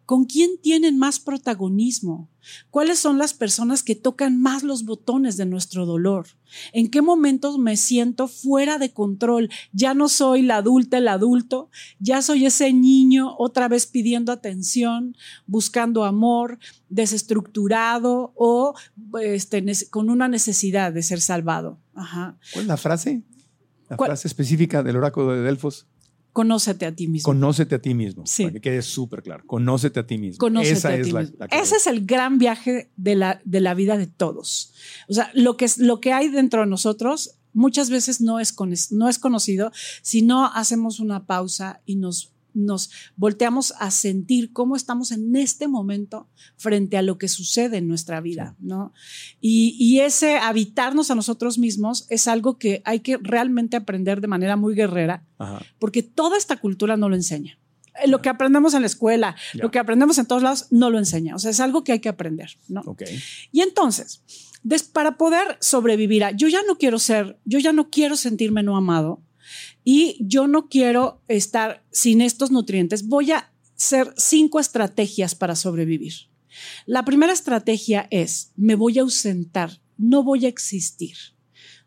con 0.09 0.25
quién 0.25 0.53
tienen 0.63 0.97
más 0.97 1.21
protagonismo, 1.21 2.31
cuáles 2.71 2.99
son 2.99 3.19
las 3.19 3.35
personas 3.35 3.83
que 3.83 3.95
tocan 3.95 4.41
más 4.41 4.63
los 4.63 4.87
botones 4.87 5.37
de 5.37 5.45
nuestro 5.45 5.85
dolor, 5.85 6.29
en 6.73 6.89
qué 6.91 7.03
momentos 7.03 7.59
me 7.59 7.77
siento 7.77 8.27
fuera 8.27 8.79
de 8.79 8.91
control, 8.91 9.51
ya 9.75 9.93
no 9.93 10.09
soy 10.09 10.41
la 10.41 10.57
adulta, 10.57 10.97
el 10.97 11.09
adulto, 11.09 11.69
ya 11.99 12.23
soy 12.23 12.47
ese 12.47 12.73
niño 12.73 13.35
otra 13.37 13.69
vez 13.69 13.87
pidiendo 13.87 14.33
atención, 14.33 15.15
buscando 15.47 16.05
amor, 16.05 16.59
desestructurado 16.89 18.33
o 18.35 18.73
este, 19.21 19.63
con 19.91 20.09
una 20.09 20.27
necesidad 20.27 20.91
de 20.91 21.03
ser 21.03 21.21
salvado. 21.21 21.81
Ajá. 21.95 22.39
¿Cuál 22.55 22.63
es 22.63 22.69
la 22.69 22.77
frase? 22.79 23.25
La 23.89 23.97
frase 23.97 24.29
específica 24.29 24.83
del 24.83 24.97
oráculo 24.97 25.35
de 25.35 25.43
Delfos. 25.43 25.87
Conócete 26.33 26.87
a 26.87 26.95
ti 26.95 27.09
mismo. 27.09 27.25
Conócete 27.25 27.75
a 27.75 27.79
ti 27.81 27.95
mismo. 27.95 28.25
Sí. 28.27 28.45
Para 28.45 28.53
que 28.55 28.61
quede 28.61 28.83
súper 28.83 29.23
claro. 29.23 29.45
Conócete 29.47 30.01
a 30.01 30.07
ti 30.07 30.19
mismo. 30.19 30.39
Conócete 30.39 30.73
Esa 30.73 30.89
a 30.91 30.95
es 30.95 31.07
ti 31.07 31.13
la, 31.13 31.21
mismo. 31.21 31.37
la 31.41 31.47
Ese 31.47 31.77
es 31.77 31.87
el 31.87 32.07
gran 32.07 32.39
viaje 32.39 32.93
de 32.97 33.17
la, 33.17 33.41
de 33.45 33.61
la 33.61 33.75
vida 33.75 33.97
de 33.97 34.07
todos. 34.07 34.73
O 35.09 35.15
sea, 35.15 35.31
lo 35.35 35.57
que, 35.57 35.65
es, 35.65 35.79
lo 35.79 36.01
que 36.01 36.13
hay 36.13 36.29
dentro 36.29 36.61
de 36.61 36.67
nosotros 36.69 37.39
muchas 37.53 37.91
veces 37.91 38.21
no 38.21 38.39
es, 38.39 38.53
con, 38.53 38.73
no 38.91 39.09
es 39.09 39.19
conocido 39.19 39.73
si 40.03 40.23
no 40.23 40.47
hacemos 40.47 41.01
una 41.01 41.27
pausa 41.27 41.81
y 41.87 41.97
nos 41.97 42.33
nos 42.59 42.91
volteamos 43.17 43.75
a 43.79 43.91
sentir 43.91 44.53
cómo 44.53 44.77
estamos 44.77 45.13
en 45.13 45.35
este 45.37 45.69
momento 45.69 46.29
frente 46.57 46.97
a 46.97 47.03
lo 47.03 47.19
que 47.19 47.29
sucede 47.29 47.79
en 47.79 47.89
nuestra 47.89 48.21
vida, 48.21 48.57
¿no? 48.59 48.93
Y, 49.41 49.77
y, 49.79 50.01
ese 50.01 50.37
habitarnos 50.37 51.11
a 51.11 51.15
nosotros 51.15 51.59
mismos 51.59 52.07
es 52.11 52.29
algo 52.29 52.59
que 52.59 52.83
hay 52.85 53.01
que 53.01 53.19
realmente 53.19 53.77
aprender 53.77 54.21
de 54.21 54.29
manera 54.29 54.57
muy 54.57 54.75
guerrera, 54.75 55.25
Ajá. 55.39 55.63
porque 55.79 56.03
toda 56.03 56.37
esta 56.37 56.57
cultura 56.57 56.97
no 56.97 57.09
lo 57.09 57.15
enseña. 57.15 57.59
Lo 58.07 58.23
que 58.23 58.29
aprendemos 58.29 58.75
en 58.75 58.83
la 58.83 58.87
escuela, 58.87 59.35
lo 59.55 59.73
que 59.73 59.81
aprendemos 59.81 60.19
en 60.19 60.27
todos 60.27 60.43
lados, 60.43 60.67
no 60.71 60.89
lo 60.89 60.99
enseña. 60.99 61.35
O 61.35 61.39
sea, 61.41 61.51
es 61.51 61.59
algo 61.59 61.83
que 61.83 61.93
hay 61.93 61.99
que 61.99 62.09
aprender, 62.09 62.57
¿no? 62.69 62.83
Okay. 62.87 63.21
Y 63.51 63.63
entonces, 63.63 64.23
des, 64.63 64.85
para 64.85 65.17
poder 65.17 65.57
sobrevivir 65.61 66.23
a, 66.23 66.31
yo 66.31 66.47
ya 66.47 66.61
no 66.67 66.79
quiero 66.79 66.99
ser, 66.99 67.39
yo 67.45 67.59
ya 67.59 67.73
no 67.73 67.91
quiero 67.91 68.17
sentirme 68.17 68.63
no 68.63 68.77
amado, 68.77 69.21
y 69.91 70.19
yo 70.21 70.49
no 70.49 70.69
quiero 70.69 71.23
estar 71.29 71.83
sin 71.91 72.21
estos 72.21 72.51
nutrientes. 72.51 73.09
Voy 73.09 73.31
a 73.31 73.51
hacer 73.75 74.13
cinco 74.19 74.61
estrategias 74.61 75.35
para 75.35 75.57
sobrevivir. 75.57 76.13
La 76.85 77.07
primera 77.07 77.33
estrategia 77.33 78.07
es, 78.11 78.53
me 78.55 78.75
voy 78.75 78.99
a 78.99 79.01
ausentar, 79.01 79.81
no 79.97 80.23
voy 80.23 80.45
a 80.45 80.49
existir. 80.51 81.17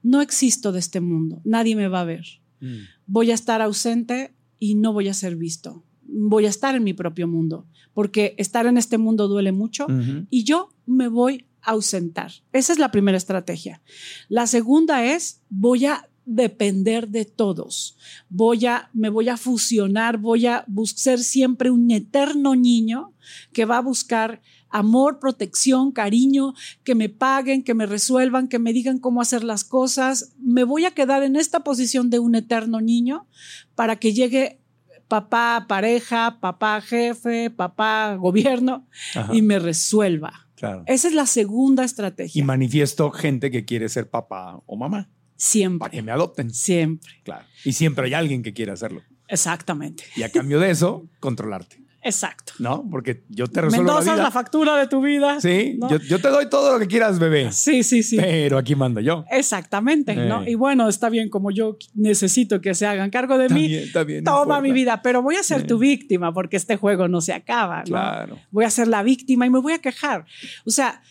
No 0.02 0.20
existo 0.20 0.72
de 0.72 0.80
este 0.80 1.00
mundo, 1.00 1.44
nadie 1.46 1.76
me 1.76 1.90
va 1.90 2.02
a 2.02 2.06
ver. 2.06 2.26
Mm. 2.60 2.86
Voy 3.06 3.30
a 3.30 3.36
estar 3.36 3.62
ausente 3.62 4.34
y 4.58 4.74
no 4.74 4.94
voy 4.94 5.08
a 5.08 5.14
ser 5.14 5.36
visto. 5.36 5.86
Voy 6.02 6.48
a 6.48 6.50
estar 6.50 6.74
en 6.74 6.84
mi 6.84 6.96
propio 6.96 7.28
mundo, 7.28 7.68
porque 7.94 8.34
estar 8.40 8.66
en 8.66 8.80
este 8.80 8.98
mundo 8.98 9.28
duele 9.28 9.52
mucho 9.52 9.86
uh 9.86 9.92
-huh. 9.92 10.28
y 10.32 10.44
yo 10.44 10.74
me 10.88 11.08
voy 11.08 11.46
a 11.62 11.74
ausentar. 11.74 12.32
Esa 12.52 12.74
es 12.74 12.80
la 12.80 12.90
primera 12.90 13.20
estrategia. 13.20 13.84
La 14.28 14.48
segunda 14.48 15.06
es, 15.06 15.44
voy 15.50 15.86
a 15.86 16.10
depender 16.26 17.10
de 17.10 17.26
todos. 17.26 17.98
Voy 18.30 18.66
a, 18.66 18.90
me 18.94 19.10
voy 19.10 19.30
a 19.30 19.38
fusionar, 19.38 20.18
voy 20.18 20.48
a 20.48 20.66
ser 20.96 21.20
siempre 21.20 21.70
un 21.70 21.90
eterno 21.92 22.56
niño 22.56 23.14
que 23.54 23.66
va 23.66 23.78
a 23.78 23.82
buscar 23.82 24.42
amor, 24.70 25.20
protección, 25.20 25.92
cariño, 25.92 26.54
que 26.84 26.96
me 26.96 27.10
paguen, 27.10 27.64
que 27.64 27.74
me 27.74 27.86
resuelvan, 27.86 28.48
que 28.48 28.60
me 28.60 28.74
digan 28.74 29.00
cómo 29.00 29.22
hacer 29.22 29.44
las 29.44 29.64
cosas. 29.64 30.34
Me 30.40 30.64
voy 30.64 30.86
a 30.86 30.92
quedar 30.92 31.24
en 31.24 31.36
esta 31.36 31.62
posición 31.64 32.10
de 32.10 32.20
un 32.20 32.36
eterno 32.36 32.82
niño 32.82 33.28
para 33.76 33.98
que 33.98 34.14
llegue 34.14 34.62
papá 35.08 35.66
pareja, 35.68 36.40
papá 36.40 36.80
jefe, 36.80 37.50
papá 37.50 38.16
gobierno 38.16 38.88
Ajá. 39.14 39.36
y 39.36 39.42
me 39.42 39.60
resuelva. 39.60 40.48
Claro. 40.56 40.84
Esa 40.86 41.08
es 41.08 41.14
la 41.14 41.26
segunda 41.26 41.84
estrategia. 41.84 42.40
Y 42.40 42.46
manifiesto 42.46 43.12
gente 43.12 43.52
que 43.52 43.66
quiere 43.66 43.90
ser 43.90 44.10
papá 44.10 44.62
o 44.66 44.78
mamá. 44.78 45.10
Siempre. 45.42 45.80
Para 45.80 45.92
que 45.92 46.04
me 46.04 46.12
adopten. 46.12 46.54
Siempre. 46.54 47.10
Claro. 47.24 47.46
Y 47.66 47.74
siempre 47.74 48.06
hay 48.06 48.14
alguien 48.14 48.44
que 48.44 48.54
quiere 48.54 48.74
hacerlo. 48.74 49.02
Exactamente. 49.28 50.04
Y 50.16 50.22
a 50.22 50.30
cambio 50.30 50.60
de 50.60 50.70
eso, 50.70 51.10
controlarte. 51.20 51.82
Exacto. 52.04 52.54
¿No? 52.60 52.88
Porque 52.92 53.24
yo 53.28 53.48
te 53.48 53.62
resuelvo 53.62 53.86
Mendoza 53.86 54.12
la 54.12 54.14
vida. 54.14 54.24
la 54.24 54.32
factura 54.32 54.78
de 54.78 54.88
tu 54.88 55.02
vida. 55.02 55.42
Sí, 55.42 55.78
¿no? 55.80 55.90
yo, 55.90 55.98
yo, 55.98 56.20
te 56.20 56.28
doy 56.28 56.48
todo 56.48 56.74
lo 56.74 56.80
que 56.80 56.86
quieras, 56.86 57.18
bebé. 57.18 57.52
Sí, 57.52 57.82
sí, 57.82 58.04
sí. 58.04 58.18
Pero 58.18 58.60
aquí 58.60 58.76
mando 58.76 59.02
yo. 59.02 59.26
Exactamente, 59.32 60.12
eh. 60.12 60.28
¿no? 60.28 60.48
Y 60.48 60.54
bueno, 60.54 60.88
está 60.88 61.10
bien, 61.10 61.28
como 61.30 61.50
yo 61.50 61.76
necesito 61.96 62.62
que 62.62 62.76
se 62.76 62.86
hagan 62.86 63.10
cargo 63.10 63.40
de 63.40 63.50
mí, 63.50 63.74
está 63.74 64.04
bien, 64.04 64.24
toma 64.24 64.58
no 64.58 64.62
mi 64.62 64.72
vida, 64.72 65.02
pero 65.02 65.24
voy 65.24 65.38
a 65.38 65.44
ser 65.44 65.62
eh. 65.62 65.64
tu 65.64 65.80
víctima 65.80 66.32
porque 66.36 66.58
este 66.58 66.76
juego 66.76 67.08
no 67.08 67.20
se 67.20 67.34
acaba, 67.34 67.80
¿no? 67.80 67.86
Claro. 67.86 68.38
Voy 68.52 68.66
a 68.66 68.70
ser 68.70 68.88
la 68.88 69.02
víctima 69.02 69.48
y 69.48 69.50
me 69.50 69.60
voy 69.60 69.74
a 69.74 69.80
quejar. 69.80 70.26
O 70.66 70.70
sea, 70.70 71.02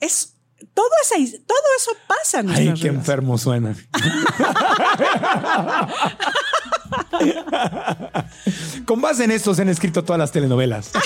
es 0.00 0.35
todo, 0.74 0.90
ese, 1.02 1.38
todo 1.40 1.58
eso 1.76 1.90
pasa 2.06 2.40
en 2.40 2.50
Ay, 2.50 2.74
qué 2.80 2.88
enfermo 2.88 3.38
suena. 3.38 3.74
Con 8.84 9.00
base 9.00 9.24
en 9.24 9.30
esto 9.32 9.54
se 9.54 9.62
han 9.62 9.68
escrito 9.68 10.04
todas 10.04 10.18
las 10.18 10.32
telenovelas. 10.32 10.90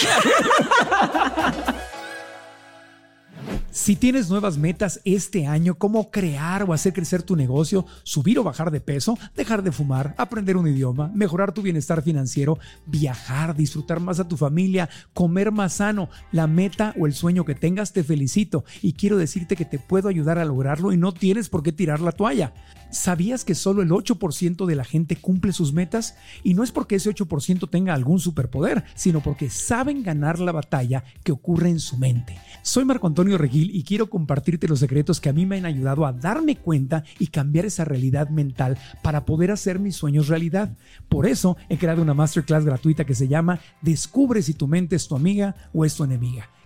Si 3.72 3.94
tienes 3.94 4.28
nuevas 4.28 4.58
metas 4.58 5.00
este 5.04 5.46
año, 5.46 5.76
como 5.76 6.10
crear 6.10 6.64
o 6.64 6.72
hacer 6.72 6.92
crecer 6.92 7.22
tu 7.22 7.36
negocio, 7.36 7.86
subir 8.02 8.36
o 8.40 8.42
bajar 8.42 8.72
de 8.72 8.80
peso, 8.80 9.16
dejar 9.36 9.62
de 9.62 9.70
fumar, 9.70 10.12
aprender 10.18 10.56
un 10.56 10.66
idioma, 10.66 11.08
mejorar 11.14 11.52
tu 11.52 11.62
bienestar 11.62 12.02
financiero, 12.02 12.58
viajar, 12.86 13.54
disfrutar 13.54 14.00
más 14.00 14.18
a 14.18 14.26
tu 14.26 14.36
familia, 14.36 14.90
comer 15.14 15.52
más 15.52 15.74
sano, 15.74 16.08
la 16.32 16.48
meta 16.48 16.96
o 16.98 17.06
el 17.06 17.12
sueño 17.12 17.44
que 17.44 17.54
tengas, 17.54 17.92
te 17.92 18.02
felicito 18.02 18.64
y 18.82 18.94
quiero 18.94 19.16
decirte 19.16 19.54
que 19.54 19.64
te 19.64 19.78
puedo 19.78 20.08
ayudar 20.08 20.40
a 20.40 20.44
lograrlo 20.44 20.92
y 20.92 20.96
no 20.96 21.12
tienes 21.12 21.48
por 21.48 21.62
qué 21.62 21.70
tirar 21.70 22.00
la 22.00 22.10
toalla. 22.10 22.52
¿Sabías 22.90 23.44
que 23.44 23.54
solo 23.54 23.82
el 23.82 23.90
8% 23.90 24.66
de 24.66 24.74
la 24.74 24.82
gente 24.82 25.14
cumple 25.14 25.52
sus 25.52 25.72
metas? 25.72 26.16
Y 26.42 26.54
no 26.54 26.64
es 26.64 26.72
porque 26.72 26.96
ese 26.96 27.08
8% 27.14 27.70
tenga 27.70 27.94
algún 27.94 28.18
superpoder, 28.18 28.82
sino 28.96 29.20
porque 29.20 29.48
saben 29.48 30.02
ganar 30.02 30.40
la 30.40 30.50
batalla 30.50 31.04
que 31.22 31.30
ocurre 31.30 31.70
en 31.70 31.78
su 31.78 31.96
mente. 31.98 32.36
Soy 32.62 32.84
Marco 32.84 33.06
Antonio 33.06 33.38
Regil 33.38 33.74
y 33.74 33.84
quiero 33.84 34.10
compartirte 34.10 34.68
los 34.68 34.80
secretos 34.80 35.18
que 35.18 35.30
a 35.30 35.32
mí 35.32 35.46
me 35.46 35.56
han 35.56 35.64
ayudado 35.64 36.04
a 36.04 36.12
darme 36.12 36.56
cuenta 36.56 37.04
y 37.18 37.28
cambiar 37.28 37.64
esa 37.64 37.86
realidad 37.86 38.28
mental 38.28 38.76
para 39.02 39.24
poder 39.24 39.50
hacer 39.50 39.78
mis 39.78 39.96
sueños 39.96 40.28
realidad. 40.28 40.76
Por 41.08 41.26
eso 41.26 41.56
he 41.70 41.78
creado 41.78 42.02
una 42.02 42.14
masterclass 42.14 42.66
gratuita 42.66 43.04
que 43.04 43.14
se 43.14 43.28
llama 43.28 43.60
Descubre 43.80 44.42
si 44.42 44.52
tu 44.52 44.68
mente 44.68 44.96
es 44.96 45.08
tu 45.08 45.16
amiga 45.16 45.54
o 45.72 45.86
es 45.86 45.94
tu 45.94 46.04
enemiga. 46.04 46.50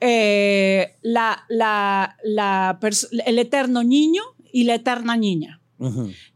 eh, 0.00 0.96
la, 1.02 1.44
la, 1.48 2.16
la 2.24 2.78
el 3.26 3.38
eterno 3.38 3.82
niño 3.82 4.22
y 4.52 4.64
la 4.64 4.74
eterna 4.74 5.16
niña, 5.16 5.60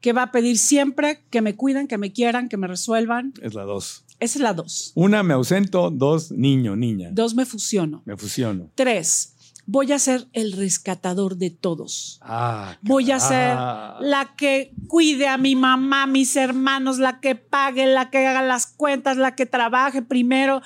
que 0.00 0.12
va 0.12 0.24
a 0.24 0.32
pedir 0.32 0.58
siempre 0.58 1.24
que 1.30 1.40
me 1.40 1.54
cuiden, 1.54 1.86
que 1.88 1.98
me 1.98 2.12
quieran, 2.12 2.48
que 2.48 2.56
me 2.56 2.66
resuelvan. 2.66 3.32
Es 3.42 3.54
la 3.54 3.64
dos. 3.64 4.04
Esa 4.20 4.38
es 4.38 4.42
la 4.42 4.52
dos. 4.52 4.92
Una, 4.96 5.22
me 5.22 5.34
ausento. 5.34 5.90
Dos, 5.90 6.32
niño, 6.32 6.74
niña. 6.74 7.10
Dos, 7.12 7.34
me 7.34 7.46
fusiono. 7.46 8.02
Me 8.04 8.16
fusiono. 8.16 8.68
Tres, 8.74 9.34
voy 9.64 9.92
a 9.92 9.98
ser 9.98 10.26
el 10.32 10.52
rescatador 10.52 11.36
de 11.36 11.50
todos. 11.50 12.18
Ah, 12.22 12.76
voy 12.80 13.12
a 13.12 13.20
ser 13.20 13.54
la 13.54 14.34
que 14.36 14.72
cuide 14.88 15.28
a 15.28 15.38
mi 15.38 15.54
mamá, 15.54 16.06
mis 16.06 16.34
hermanos, 16.34 16.98
la 16.98 17.20
que 17.20 17.36
pague, 17.36 17.86
la 17.86 18.10
que 18.10 18.26
haga 18.26 18.42
las 18.42 18.66
cuentas, 18.66 19.16
la 19.18 19.36
que 19.36 19.46
trabaje 19.46 20.02
primero, 20.02 20.62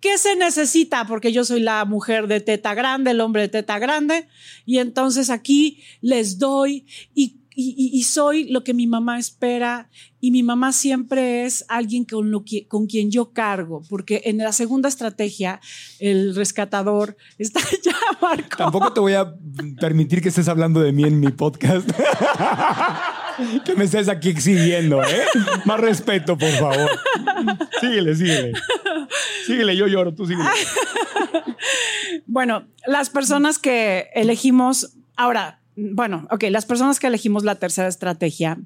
¿Qué 0.00 0.16
se 0.16 0.36
necesita? 0.36 1.06
Porque 1.06 1.32
yo 1.32 1.44
soy 1.44 1.60
la 1.60 1.84
mujer 1.84 2.28
de 2.28 2.40
teta 2.40 2.74
grande, 2.74 3.10
el 3.10 3.20
hombre 3.20 3.42
de 3.42 3.48
teta 3.48 3.78
grande, 3.78 4.28
y 4.64 4.78
entonces 4.78 5.28
aquí 5.30 5.82
les 6.00 6.38
doy 6.38 6.86
y, 7.14 7.34
soy 8.04 8.48
lo 8.48 8.62
que 8.62 8.72
mi 8.72 8.86
mamá 8.86 9.18
espera, 9.18 9.90
y 10.20 10.30
mi 10.30 10.44
mamá 10.44 10.72
siempre 10.72 11.44
es 11.44 11.64
alguien 11.68 12.04
con, 12.04 12.30
lo 12.30 12.44
con 12.68 12.86
quien 12.86 13.10
yo 13.10 13.32
cargo, 13.32 13.82
porque 13.88 14.22
en 14.26 14.38
la 14.38 14.52
segunda 14.52 14.88
estrategia, 14.88 15.60
el 15.98 16.36
rescatador 16.36 17.16
está 17.38 17.60
ya, 17.84 17.96
Marco. 18.22 18.56
Tampoco 18.56 18.92
te 18.92 19.00
voy 19.00 19.14
a 19.14 19.34
permitir 19.80 20.22
que 20.22 20.28
estés 20.28 20.46
hablando 20.46 20.80
de 20.80 20.92
mí 20.92 21.02
en 21.02 21.18
mi 21.18 21.32
podcast. 21.32 21.90
que 23.64 23.74
me 23.74 23.84
estés 23.84 24.08
aquí 24.08 24.30
exhibiendo, 24.30 25.02
¿eh? 25.02 25.24
Más 25.64 25.80
respeto, 25.80 26.36
por 26.36 26.50
favor. 26.50 26.90
Síguele, 27.80 28.14
síguele. 28.14 28.52
Síguele, 29.46 29.76
yo 29.76 29.86
lloro, 29.86 30.14
tú 30.14 30.26
síguele. 30.26 30.48
bueno, 32.26 32.66
las 32.86 33.10
personas 33.10 33.58
que 33.58 34.08
elegimos, 34.14 34.96
ahora, 35.16 35.60
bueno, 35.76 36.26
ok, 36.30 36.44
las 36.50 36.66
personas 36.66 36.98
que 36.98 37.06
elegimos 37.06 37.44
la 37.44 37.56
tercera 37.56 37.88
estrategia. 37.88 38.58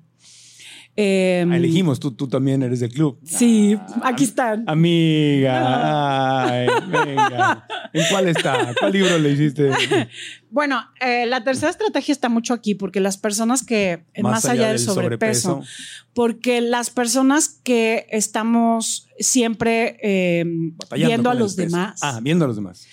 Em, 0.95 1.51
ah, 1.51 1.57
elegimos, 1.57 1.99
tú, 1.99 2.12
tú 2.12 2.28
también 2.28 2.62
eres 2.62 2.80
del 2.80 2.93
club. 2.93 3.18
Sí, 3.24 3.78
aquí 4.03 4.24
están. 4.24 4.64
Amiga, 4.66 6.51
ay, 6.51 6.68
venga. 6.86 7.66
¿En 7.95 8.05
cuál 8.11 8.28
está? 8.28 8.74
¿Cuál 8.78 8.93
libro 8.93 9.18
le 9.18 9.30
hiciste? 9.30 9.70
Bueno, 10.51 10.84
eh, 11.01 11.24
la 11.24 11.43
tercera 11.45 11.70
estrategia 11.70 12.12
está 12.12 12.28
mucho 12.28 12.53
aquí 12.53 12.74
porque 12.74 13.01
las 13.01 13.16
personas 13.16 13.64
que, 13.64 14.05
más, 14.20 14.45
allá, 14.45 14.68
del, 14.68 14.78
sobrepeso, 14.78 15.62
porque 16.12 16.61
las 16.61 16.90
personas 16.90 17.49
que 17.49 18.07
estamos 18.11 19.09
siempre 19.18 19.97
eh, 20.03 20.45
viendo 20.95 21.30
a 21.30 21.34
los 21.34 21.57
demás. 21.57 22.01
Ah, 22.03 22.20
viendo 22.22 22.45
a 22.45 22.49
los 22.49 22.57
demás 22.57 22.86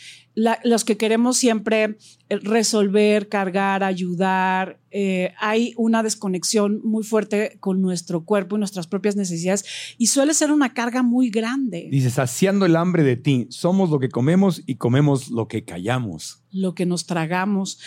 los 0.63 0.85
que 0.85 0.97
queremos 0.97 1.37
siempre 1.37 1.97
eh, 2.29 2.37
resolver, 2.37 3.27
cargar, 3.27 3.83
ayudar, 3.83 4.79
eh, 4.91 5.33
hay 5.39 5.73
una 5.77 6.01
desconexión 6.03 6.81
muy 6.83 7.03
fuerte 7.03 7.57
con 7.59 7.81
nuestro 7.81 8.23
cuerpo 8.23 8.55
y 8.55 8.59
nuestras 8.59 8.87
propias 8.87 9.15
necesidades 9.15 9.65
y 9.97 10.07
suele 10.07 10.33
ser 10.33 10.51
una 10.51 10.73
carga 10.73 11.03
muy 11.03 11.29
grande. 11.29 11.87
Dice, 11.91 12.09
saciando 12.09 12.65
el 12.65 12.75
hambre 12.75 13.03
de 13.03 13.17
ti, 13.17 13.47
somos 13.49 13.89
lo 13.89 13.99
que 13.99 14.09
comemos 14.09 14.63
y 14.65 14.75
comemos 14.75 15.29
lo 15.29 15.47
que 15.47 15.65
callamos. 15.65 16.43
Lo 16.51 16.73
que 16.73 16.85
nos 16.85 17.05
tragamos. 17.05 17.79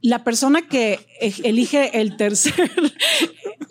La 0.00 0.24
persona 0.24 0.68
que 0.68 1.06
e-, 1.20 1.34
elige 1.42 2.00
el 2.00 2.16
tercer, 2.16 2.70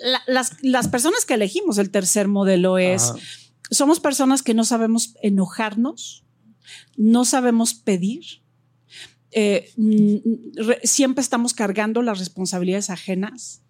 las, 0.28 0.88
personas 0.90 1.26
que 1.26 1.36
elegimos 1.36 1.78
el 1.78 1.90
tercer 1.90 2.28
modelo 2.28 2.78
es, 2.78 3.14
somos 3.72 4.00
personas 4.00 4.44
que 4.44 4.54
no 4.54 4.66
sabemos 4.66 5.16
enojarnos 5.22 6.25
no 6.98 7.26
sabemos 7.26 7.74
pedir, 7.74 8.24
eh, 9.38 9.70
siempre 10.84 11.22
estamos 11.22 11.54
cargando 11.54 12.02
las 12.02 12.20
responsabilidades 12.20 12.90
ajenas. 12.90 13.62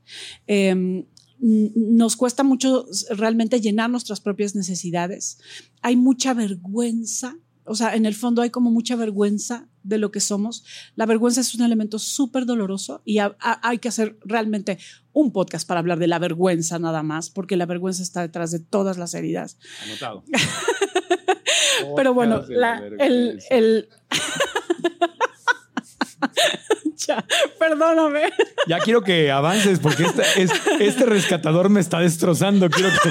Em, 0.45 1.05
nos 1.39 2.15
cuesta 2.15 2.43
mucho 2.43 2.85
realmente 3.09 3.59
llenar 3.59 3.89
nuestras 3.89 4.21
propias 4.21 4.55
necesidades. 4.55 5.39
Hay 5.81 5.95
mucha 5.95 6.33
vergüenza, 6.33 7.35
o 7.65 7.75
sea, 7.75 7.95
en 7.95 8.05
el 8.05 8.13
fondo 8.13 8.43
hay 8.43 8.51
como 8.51 8.71
mucha 8.71 8.95
vergüenza 8.95 9.67
de 9.81 9.97
lo 9.97 10.11
que 10.11 10.19
somos. 10.19 10.63
La 10.95 11.05
vergüenza 11.07 11.41
es 11.41 11.55
un 11.55 11.63
elemento 11.63 11.99
súper 11.99 12.45
doloroso 12.45 13.01
y 13.03 13.17
hay 13.39 13.77
que 13.79 13.87
hacer 13.87 14.17
realmente 14.23 14.77
un 15.13 15.31
podcast 15.31 15.67
para 15.67 15.79
hablar 15.79 15.99
de 15.99 16.07
la 16.07 16.19
vergüenza 16.19 16.77
nada 16.77 17.03
más, 17.03 17.31
porque 17.31 17.57
la 17.57 17.65
vergüenza 17.65 18.03
está 18.03 18.21
detrás 18.21 18.51
de 18.51 18.59
todas 18.59 18.97
las 18.97 19.13
heridas. 19.13 19.57
Anotado. 19.83 20.23
Pero 21.95 22.13
bueno, 22.13 22.43
el, 22.99 23.41
el... 23.49 23.89
perdóname. 27.59 28.31
Ya 28.67 28.79
quiero 28.79 29.01
que 29.01 29.31
avances 29.31 29.79
porque 29.79 30.03
este, 30.03 30.85
este, 30.85 31.05
rescatador 31.05 31.69
me 31.69 31.79
está 31.79 31.99
destrozando. 31.99 32.69
Quiero 32.69 32.89
que... 32.89 33.09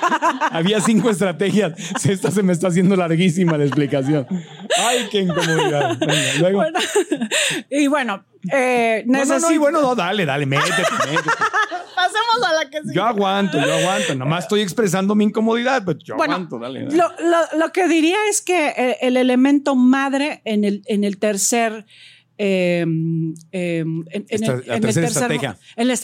Había 0.50 0.80
cinco 0.80 1.10
estrategias. 1.10 1.72
Esta 2.04 2.30
se 2.30 2.42
me 2.42 2.52
está 2.52 2.68
haciendo 2.68 2.96
larguísima 2.96 3.58
la 3.58 3.64
explicación. 3.64 4.26
Ay, 4.78 5.08
qué 5.10 5.20
incomodidad. 5.20 5.98
luego. 6.40 6.62
y 7.70 7.86
bueno, 7.86 8.24
eh, 8.52 9.04
no, 9.06 9.24
no, 9.24 9.38
no, 9.38 9.52
y 9.52 9.58
bueno, 9.58 9.80
no, 9.80 9.94
dale, 9.94 10.24
dale, 10.24 10.46
métete, 10.46 10.82
métete. 11.06 11.30
Pasemos 11.94 12.44
a 12.46 12.52
la 12.52 12.70
que 12.70 12.80
sigue. 12.82 12.94
Yo 12.94 13.04
aguanto, 13.04 13.58
yo 13.58 13.74
aguanto. 13.74 14.14
Nomás 14.14 14.44
estoy 14.44 14.60
expresando 14.60 15.14
mi 15.14 15.24
incomodidad, 15.24 15.82
pero 15.84 15.98
yo 15.98 16.14
aguanto, 16.14 16.58
dale. 16.58 16.82
Lo, 16.90 17.10
lo, 17.20 17.58
lo, 17.58 17.72
que 17.72 17.88
diría 17.88 18.18
es 18.28 18.42
que 18.42 18.68
eh, 18.68 18.98
el 19.00 19.16
elemento 19.16 19.74
madre 19.74 20.42
en 20.44 20.64
el, 20.64 20.82
en 20.86 21.04
el 21.04 21.18
tercer 21.18 21.86
en, 22.38 23.34
la 23.52 24.80
tercera 24.80 25.06
estrategia. 25.06 25.58
En 25.76 25.88
la, 25.88 25.96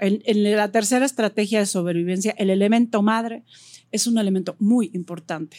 en, 0.00 0.56
la 0.56 0.72
tercera 0.72 1.04
estrategia 1.04 1.60
de 1.60 1.66
sobrevivencia, 1.66 2.34
el 2.38 2.50
elemento 2.50 3.02
madre 3.02 3.44
es 3.90 4.06
un 4.06 4.18
elemento 4.18 4.56
muy 4.58 4.90
importante, 4.92 5.56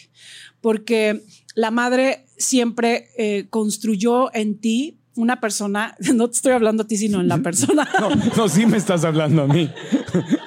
porque 0.61 1.24
la 1.55 1.72
madre 1.72 2.26
siempre 2.38 3.07
eh, 3.18 3.47
construyó 3.49 4.34
en 4.36 4.59
ti 4.59 4.99
una 5.16 5.39
persona, 5.39 5.95
no 6.13 6.30
te 6.30 6.36
estoy 6.36 6.51
hablando 6.51 6.84
a 6.84 6.88
ti, 6.88 6.97
sino 6.97 7.22
en 7.22 7.28
la 7.28 7.38
persona. 7.38 7.89
No, 7.99 8.09
no 8.09 8.49
sí 8.49 8.66
me 8.66 8.78
estás 8.78 9.05
hablando 9.05 9.43
a 9.43 9.47
mí. 9.47 9.72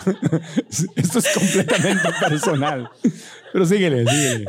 Esto 0.96 1.18
es 1.18 1.28
completamente 1.34 2.08
personal. 2.20 2.90
Pero 3.52 3.64
síguele, 3.64 4.04
síguele. 4.06 4.46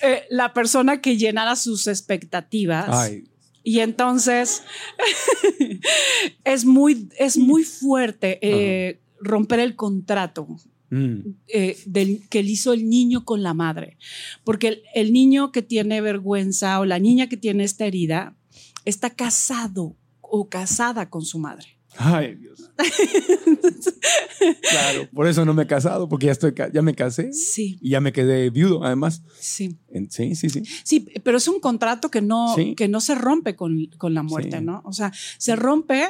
Eh, 0.00 0.22
la 0.30 0.54
persona 0.54 1.02
que 1.02 1.18
llenara 1.18 1.56
sus 1.56 1.86
expectativas. 1.86 2.88
Ay 2.88 3.24
y 3.68 3.80
entonces 3.80 4.62
es, 6.44 6.64
muy, 6.64 7.10
es 7.18 7.36
muy 7.36 7.64
fuerte 7.64 8.38
eh, 8.40 8.98
romper 9.20 9.60
el 9.60 9.76
contrato. 9.76 10.48
Mm. 10.88 11.34
Eh, 11.48 11.76
del, 11.84 12.26
que 12.30 12.42
le 12.42 12.48
hizo 12.48 12.72
el 12.72 12.88
niño 12.88 13.26
con 13.26 13.42
la 13.42 13.52
madre. 13.52 13.98
Porque 14.42 14.82
el, 14.94 15.12
niño 15.12 15.52
que 15.52 15.60
tiene 15.60 16.00
vergüenza 16.00 16.80
o 16.80 16.86
la 16.86 16.98
niña 16.98 17.28
que 17.28 17.36
tiene 17.36 17.64
esta 17.64 17.84
herida 17.84 18.38
está 18.86 19.10
casado 19.10 19.94
o 20.22 20.48
casada 20.48 21.10
con 21.10 21.26
su 21.26 21.38
madre. 21.38 21.76
Ay, 21.98 22.36
Dios. 22.36 22.57
claro, 24.70 25.08
por 25.12 25.26
eso 25.26 25.44
no 25.44 25.52
me 25.54 25.64
he 25.64 25.66
casado, 25.66 26.08
porque 26.08 26.26
ya, 26.26 26.32
estoy, 26.32 26.54
ya 26.72 26.82
me 26.82 26.94
casé. 26.94 27.32
Sí. 27.32 27.78
Y 27.80 27.90
ya 27.90 28.00
me 28.00 28.12
quedé 28.12 28.50
viudo, 28.50 28.84
además. 28.84 29.22
Sí. 29.38 29.76
sí, 30.10 30.34
sí, 30.34 30.48
sí. 30.48 30.62
Sí, 30.84 31.08
pero 31.22 31.38
es 31.38 31.48
un 31.48 31.60
contrato 31.60 32.10
que 32.10 32.22
no, 32.22 32.54
que 32.76 32.88
no 32.88 33.00
se 33.00 33.14
rompe 33.14 33.56
con, 33.56 33.88
la 34.00 34.22
muerte, 34.22 34.60
¿no? 34.60 34.82
O 34.84 34.92
sea, 34.92 35.12
se 35.38 35.56
rompe 35.56 36.06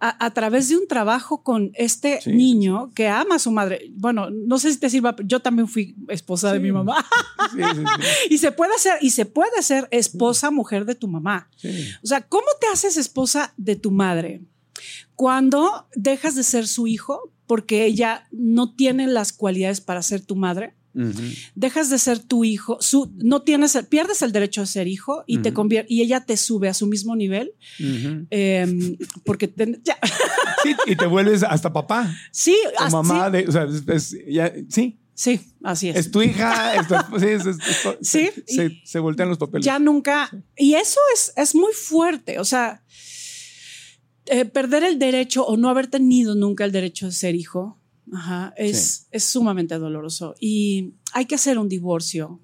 a, 0.00 0.30
través 0.32 0.68
de 0.68 0.76
un 0.76 0.86
trabajo 0.86 1.42
con 1.42 1.72
este 1.74 2.20
niño 2.26 2.92
que 2.94 3.08
ama 3.08 3.36
a 3.36 3.38
su 3.38 3.50
madre. 3.50 3.90
Bueno, 3.94 4.30
no 4.30 4.58
sé 4.58 4.72
si 4.72 4.78
te 4.78 4.90
sirva, 4.90 5.16
yo 5.24 5.40
también 5.40 5.66
fui 5.66 5.96
esposa 6.08 6.52
de 6.52 6.60
mi 6.60 6.70
mamá. 6.70 7.04
y 8.30 8.38
se 8.38 8.52
puede 8.52 8.74
hacer, 8.74 8.94
y 9.00 9.10
se 9.10 9.26
puede 9.26 9.62
ser 9.62 9.88
esposa, 9.90 10.50
mujer 10.50 10.84
de 10.84 10.94
tu 10.94 11.08
mamá. 11.08 11.50
O 12.02 12.06
sea, 12.06 12.20
¿cómo 12.20 12.46
te 12.60 12.68
haces 12.68 12.96
esposa 12.96 13.52
de 13.56 13.74
tu 13.76 13.90
madre? 13.90 14.42
Cuando 15.18 15.88
dejas 15.96 16.36
de 16.36 16.44
ser 16.44 16.68
su 16.68 16.86
hijo 16.86 17.32
porque 17.46 17.84
ella 17.84 18.28
no 18.30 18.74
tiene 18.74 19.08
las 19.08 19.32
cualidades 19.32 19.80
para 19.80 20.00
ser 20.00 20.24
tu 20.24 20.36
madre 20.36 20.78
Dejas 21.54 21.90
de 21.90 21.98
ser 21.98 22.18
tu 22.18 22.44
hijo, 22.44 22.78
su, 22.80 23.12
no 23.18 23.42
tienes, 23.42 23.78
pierdes 23.88 24.22
el 24.22 24.32
derecho 24.32 24.62
a 24.62 24.66
ser 24.66 24.88
hijo 24.88 25.22
y 25.26 25.38
te 25.38 25.52
convierte, 25.52 25.92
y 25.92 26.02
ella 26.02 26.24
te 26.24 26.36
sube 26.36 26.68
a 26.68 26.74
su 26.74 26.86
mismo 26.86 27.14
nivel, 27.14 27.52
em, 28.30 28.96
porque 29.24 29.52
y 30.86 30.96
te 30.96 31.06
vuelves 31.06 31.44
hasta 31.44 31.72
papá. 31.72 32.12
Sí, 32.32 32.58
hasta 32.76 32.90
mamá 32.90 33.30
de, 33.30 33.46
o 33.46 33.52
sea, 33.52 33.68
sí. 34.68 34.98
Sí, 35.14 35.40
así 35.64 35.88
es. 35.88 35.96
Es 35.96 36.10
tu 36.12 36.22
hija, 36.22 36.74
sí, 38.00 38.30
se, 38.84 38.98
voltean 38.98 39.28
los 39.28 39.38
papeles. 39.38 39.64
Ya 39.64 39.78
nunca, 39.78 40.30
y 40.56 40.74
eso 40.74 41.00
es, 41.14 41.32
es 41.36 41.54
muy 41.54 41.72
fuerte, 41.72 42.38
o 42.38 42.44
sea, 42.44 42.82
eh, 44.30 44.44
perder 44.44 44.84
el 44.84 44.98
derecho 44.98 45.46
o 45.46 45.56
no 45.56 45.68
haber 45.68 45.86
tenido 45.86 46.34
nunca 46.34 46.64
el 46.64 46.72
derecho 46.72 47.06
a 47.06 47.10
ser 47.10 47.34
hijo 47.34 47.78
Ajá, 48.12 48.54
es, 48.56 49.06
es 49.10 49.24
sumamente 49.24 49.78
doloroso. 49.78 50.34
Y 50.40 50.94
hay 51.12 51.26
que 51.26 51.34
hacer 51.34 51.58
un 51.58 51.68
divorcio. 51.68 52.40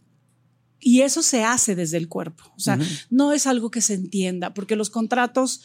Y 0.80 1.00
eso 1.00 1.22
se 1.22 1.44
hace 1.44 1.74
desde 1.74 1.96
el 1.96 2.08
cuerpo. 2.08 2.44
O 2.56 2.60
sea, 2.60 2.78
no 3.08 3.32
es 3.32 3.46
algo 3.46 3.70
que 3.70 3.80
se 3.80 3.94
entienda, 3.94 4.52
porque 4.52 4.76
los 4.76 4.90
contratos 4.90 5.62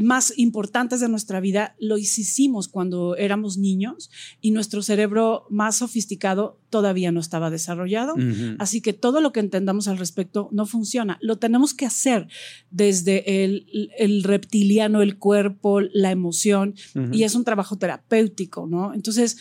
más 0.00 0.32
importantes 0.36 1.00
de 1.00 1.08
nuestra 1.08 1.40
vida 1.40 1.76
lo 1.78 1.96
hicimos 1.96 2.68
cuando 2.68 3.16
éramos 3.16 3.56
niños 3.56 4.10
y 4.40 4.50
nuestro 4.50 4.82
cerebro 4.82 5.46
más 5.48 5.76
sofisticado 5.76 6.60
todavía 6.70 7.12
no 7.12 7.20
estaba 7.20 7.50
desarrollado. 7.50 8.14
Así 8.58 8.80
que 8.80 8.92
todo 8.92 9.20
lo 9.20 9.32
que 9.32 9.40
entendamos 9.40 9.88
al 9.88 9.98
respecto 9.98 10.48
no 10.52 10.66
funciona. 10.66 11.18
Lo 11.22 11.38
tenemos 11.38 11.72
que 11.72 11.86
hacer 11.86 12.28
desde 12.70 13.44
el, 13.44 14.22
reptiliano, 14.24 15.02
el 15.02 15.18
cuerpo, 15.18 15.80
la 15.80 16.10
emoción, 16.10 16.74
y 17.12 17.22
es 17.22 17.34
un 17.34 17.44
trabajo 17.44 17.78
terapéutico, 17.78 18.66
¿no? 18.66 18.92
Entonces, 18.92 19.38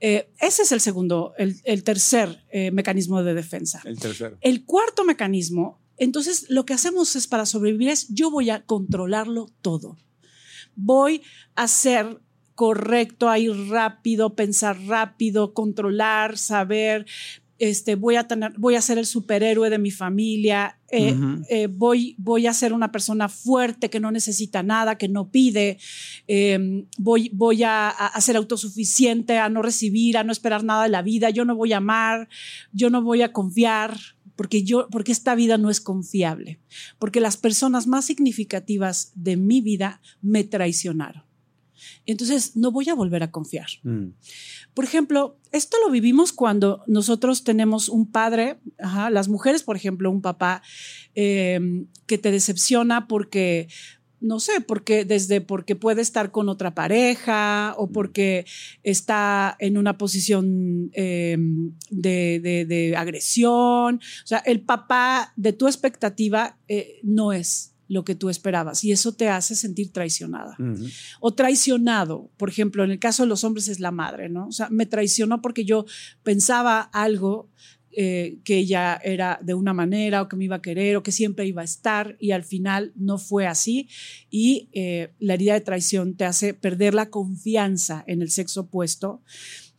eh, 0.00 0.30
ese 0.40 0.62
es 0.62 0.72
el 0.72 0.80
segundo, 0.80 1.34
el, 1.36 1.82
tercer 1.82 2.44
eh, 2.50 2.70
mecanismo 2.70 3.22
de 3.22 3.34
defensa. 3.34 3.82
El 3.84 3.98
tercero. 3.98 4.38
El 4.40 4.64
cuarto 4.64 5.04
mecanismo 5.04 5.80
entonces, 5.98 6.46
lo 6.48 6.64
que 6.64 6.74
hacemos 6.74 7.16
es 7.16 7.26
para 7.26 7.46
sobrevivir 7.46 7.88
es 7.88 8.08
yo 8.08 8.30
voy 8.30 8.50
a 8.50 8.64
controlarlo 8.64 9.50
todo. 9.62 9.96
Voy 10.76 11.22
a 11.54 11.66
ser 11.68 12.20
correcto, 12.54 13.28
a 13.28 13.38
ir 13.38 13.52
rápido, 13.68 14.34
pensar 14.34 14.80
rápido, 14.86 15.54
controlar, 15.54 16.38
saber, 16.38 17.06
este, 17.58 17.96
voy 17.96 18.16
a 18.16 18.28
tener, 18.28 18.52
voy 18.56 18.76
a 18.76 18.80
ser 18.80 18.98
el 18.98 19.06
superhéroe 19.06 19.68
de 19.68 19.78
mi 19.78 19.90
familia, 19.90 20.78
eh, 20.90 21.14
eh, 21.50 21.66
voy, 21.66 22.14
voy 22.18 22.46
a 22.46 22.52
ser 22.52 22.72
una 22.72 22.92
persona 22.92 23.28
fuerte 23.28 23.90
que 23.90 24.00
no 24.00 24.12
necesita 24.12 24.62
nada, 24.62 24.96
que 24.96 25.08
no 25.08 25.30
pide, 25.30 25.78
em, 26.28 26.86
voy, 26.98 27.30
voy 27.34 27.64
a, 27.64 27.88
a, 27.88 28.20
ser 28.20 28.36
autosuficiente, 28.36 29.38
a 29.38 29.48
no 29.48 29.60
recibir, 29.60 30.16
a 30.16 30.24
no 30.24 30.30
esperar 30.30 30.62
nada 30.62 30.84
de 30.84 30.88
la 30.88 31.02
vida, 31.02 31.30
yo 31.30 31.44
no 31.44 31.56
voy 31.56 31.72
a 31.72 31.78
amar, 31.78 32.28
yo 32.72 32.90
no 32.90 33.02
voy 33.02 33.22
a 33.22 33.32
confiar, 33.32 33.98
porque 34.38 34.62
yo, 34.62 34.86
porque 34.88 35.10
esta 35.10 35.34
vida 35.34 35.58
no 35.58 35.68
es 35.68 35.80
confiable, 35.80 36.60
porque 37.00 37.20
las 37.20 37.36
personas 37.36 37.88
más 37.88 38.04
significativas 38.04 39.10
de 39.16 39.36
mi 39.36 39.60
vida 39.60 40.00
me 40.22 40.44
traicionaron. 40.44 41.24
Entonces, 42.06 42.56
no 42.56 42.70
voy 42.70 42.88
a 42.88 42.94
volver 42.94 43.24
a 43.24 43.32
confiar. 43.32 43.66
Mm. 43.82 44.10
Por 44.74 44.84
ejemplo, 44.84 45.40
esto 45.50 45.76
lo 45.84 45.90
vivimos 45.90 46.32
cuando 46.32 46.84
nosotros 46.86 47.42
tenemos 47.42 47.88
un 47.88 48.12
padre, 48.12 48.60
las 49.10 49.28
mujeres, 49.28 49.64
por 49.64 49.74
ejemplo, 49.74 50.08
un 50.08 50.22
papá 50.22 50.62
eh, 51.16 51.84
que 52.06 52.18
te 52.18 52.30
decepciona 52.30 53.08
porque 53.08 53.66
no 54.20 54.40
sé, 54.40 54.60
porque 54.60 55.04
desde 55.04 55.40
porque 55.40 55.76
puede 55.76 56.02
estar 56.02 56.30
con 56.30 56.48
otra 56.48 56.74
pareja 56.74 57.74
o 57.76 57.90
porque 57.90 58.46
está 58.82 59.56
en 59.60 59.78
una 59.78 59.96
posición 59.96 60.90
em, 60.92 61.72
de, 61.90 62.94
agresión. 62.96 63.96
O 63.96 64.26
sea, 64.26 64.38
el 64.38 64.60
papá 64.60 65.32
de 65.36 65.52
tu 65.52 65.66
expectativa 65.66 66.58
eh, 66.68 66.98
no 67.02 67.32
es 67.32 67.74
lo 67.88 68.04
que 68.04 68.14
tú 68.14 68.28
esperabas 68.28 68.84
y 68.84 68.92
eso 68.92 69.12
te 69.12 69.28
hace 69.28 69.54
sentir 69.54 69.92
traicionada. 69.92 70.56
O 71.20 71.32
traicionado, 71.32 72.30
por 72.36 72.50
ejemplo, 72.50 72.84
en 72.84 72.90
el 72.90 72.98
caso 72.98 73.22
de 73.22 73.28
los 73.28 73.44
hombres 73.44 73.66
es 73.68 73.80
la 73.80 73.90
madre, 73.90 74.28
¿no? 74.28 74.48
O 74.48 74.52
sea, 74.52 74.68
me 74.68 74.84
traicionó 74.84 75.40
porque 75.40 75.64
yo 75.64 75.86
pensaba 76.22 76.80
algo 76.80 77.48
eh, 78.00 78.38
que 78.44 78.58
ella 78.58 79.00
era 79.02 79.40
de 79.42 79.54
una 79.54 79.74
manera 79.74 80.22
o 80.22 80.28
que 80.28 80.36
me 80.36 80.44
iba 80.44 80.54
a 80.54 80.62
querer 80.62 80.94
o 80.94 81.02
que 81.02 81.10
siempre 81.10 81.46
iba 81.46 81.62
a 81.62 81.64
estar 81.64 82.16
y 82.20 82.30
al 82.30 82.44
final 82.44 82.92
no 82.94 83.18
fue 83.18 83.48
así 83.48 83.88
y 84.30 84.68
eh, 84.72 85.10
la 85.18 85.34
herida 85.34 85.54
de 85.54 85.62
traición 85.62 86.14
te 86.14 86.24
hace 86.24 86.54
perder 86.54 86.94
la 86.94 87.10
confianza 87.10 88.04
en 88.06 88.22
el 88.22 88.30
sexo 88.30 88.60
opuesto. 88.60 89.20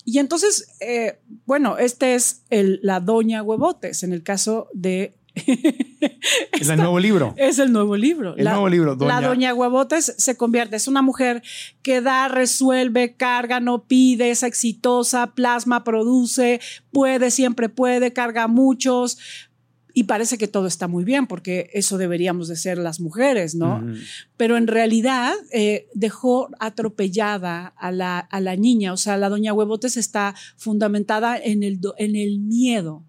Y 0.04 0.20
entonces, 0.20 0.68
eh, 0.82 1.20
bueno, 1.46 1.78
este 1.78 2.16
es 2.16 2.44
el, 2.50 2.82
la 2.84 3.00
doña 3.00 3.42
huevotes 3.42 4.04
en 4.04 4.12
el 4.12 4.22
caso 4.22 4.68
de 4.74 5.16
es 6.60 6.70
el 6.70 6.78
nuevo 6.78 7.00
libro. 7.00 7.34
Es 7.38 7.60
el 7.60 7.72
nuevo 7.72 7.95
libro. 7.95 8.36
El 8.36 8.45
nuevo 8.45 8.70
libro. 8.70 8.95
La 8.95 9.22
doña 9.22 9.54
Huevotes 9.54 10.16
se 10.18 10.38
convierte, 10.38 10.76
es 10.76 10.88
una 10.88 11.02
mujer 11.02 11.41
que 11.82 12.02
da, 12.02 12.28
resuelve, 12.28 13.16
carga, 13.16 13.60
no 13.60 13.86
pide, 13.86 14.32
es 14.32 14.43
exitosa, 14.43 15.34
plasma, 15.34 15.84
produce, 15.84 16.60
puede, 16.91 17.32
siempre 17.32 17.70
puede, 17.70 18.14
carga 18.14 18.47
muchos. 18.47 19.18
Y 19.91 20.04
parece 20.04 20.38
que 20.38 20.47
todo 20.47 20.68
está 20.68 20.88
muy 20.88 21.04
bien, 21.04 21.26
porque 21.28 21.72
eso 21.74 21.97
deberíamos 21.97 22.47
de 22.47 22.56
ser 22.56 22.78
las 22.78 23.00
mujeres, 23.00 23.56
¿no? 23.56 23.84
Pero 24.38 24.56
en 24.56 24.68
realidad 24.68 25.34
eh, 25.52 25.88
dejó 25.93 26.50
atropellada 26.60 27.74
a 27.76 27.91
la, 27.91 28.20
a 28.20 28.39
la 28.39 28.56
niña. 28.56 28.93
O 28.93 28.97
sea, 28.97 29.18
la 29.18 29.30
doña 29.30 29.52
Huevotes 29.52 29.97
está 29.97 30.36
fundamentada 30.58 31.38
en 31.38 31.64
el, 31.64 31.80
en 31.97 32.16
el 32.16 32.39
miedo 32.39 33.04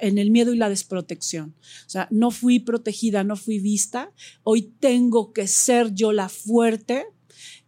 en 0.00 0.18
el 0.18 0.30
miedo 0.30 0.52
y 0.52 0.56
la 0.56 0.68
desprotección. 0.68 1.54
O 1.86 1.90
sea, 1.90 2.08
no 2.10 2.30
fui 2.30 2.60
protegida, 2.60 3.24
no 3.24 3.36
fui 3.36 3.58
vista, 3.58 4.12
hoy 4.42 4.72
tengo 4.80 5.32
que 5.32 5.46
ser 5.46 5.94
yo 5.94 6.12
la 6.12 6.28
fuerte 6.28 7.06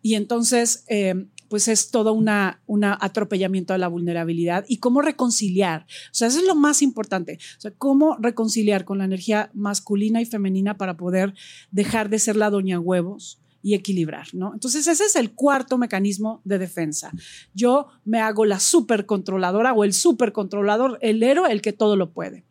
y 0.03 0.15
entonces... 0.15 0.85
Eh, 0.89 1.27
pues 1.53 1.69
es 1.69 1.91
todo 1.91 2.15
un 2.15 2.31
atropellamiento 2.31 3.75
de 3.75 3.79
la 3.79 3.89
vulnerabilidad 3.89 4.65
y 4.69 4.79
cómo 4.79 5.03
reconciliar. 5.03 5.83
O 6.07 6.15
sea, 6.15 6.29
eso 6.29 6.39
es 6.39 6.47
lo 6.47 6.55
más 6.55 6.81
importante. 6.81 7.39
O 7.59 7.61
sea, 7.61 7.73
cómo 7.73 8.17
reconciliar 8.19 8.87
con 8.87 8.97
la 8.97 9.05
energía 9.05 9.51
masculina 9.53 10.23
y 10.23 10.25
femenina 10.25 10.79
para 10.79 10.97
poder 10.97 11.35
dejar 11.71 12.09
de 12.09 12.21
ser 12.21 12.37
la 12.37 12.49
doña 12.49 12.81
huevos, 12.81 13.42
y 13.63 13.75
equilibrar, 13.75 14.29
¿no? 14.33 14.53
Entonces 14.53 14.87
ese 14.87 15.05
es 15.05 15.17
el 15.17 15.33
cuarto 15.33 15.79
mecanismo 15.79 16.41
de 16.45 16.59
defensa. 16.59 17.13
Yo 17.55 17.87
me 18.05 18.21
hago 18.21 18.45
la 18.45 18.59
supercontroladora 18.59 19.73
o 19.73 19.85
el 19.85 19.93
supercontrolador, 19.93 20.99
el 21.01 21.23
héroe, 21.23 21.51
el 21.51 21.63
que 21.63 21.73
todo 21.73 21.97
lo 21.97 22.13
puede. 22.13 22.45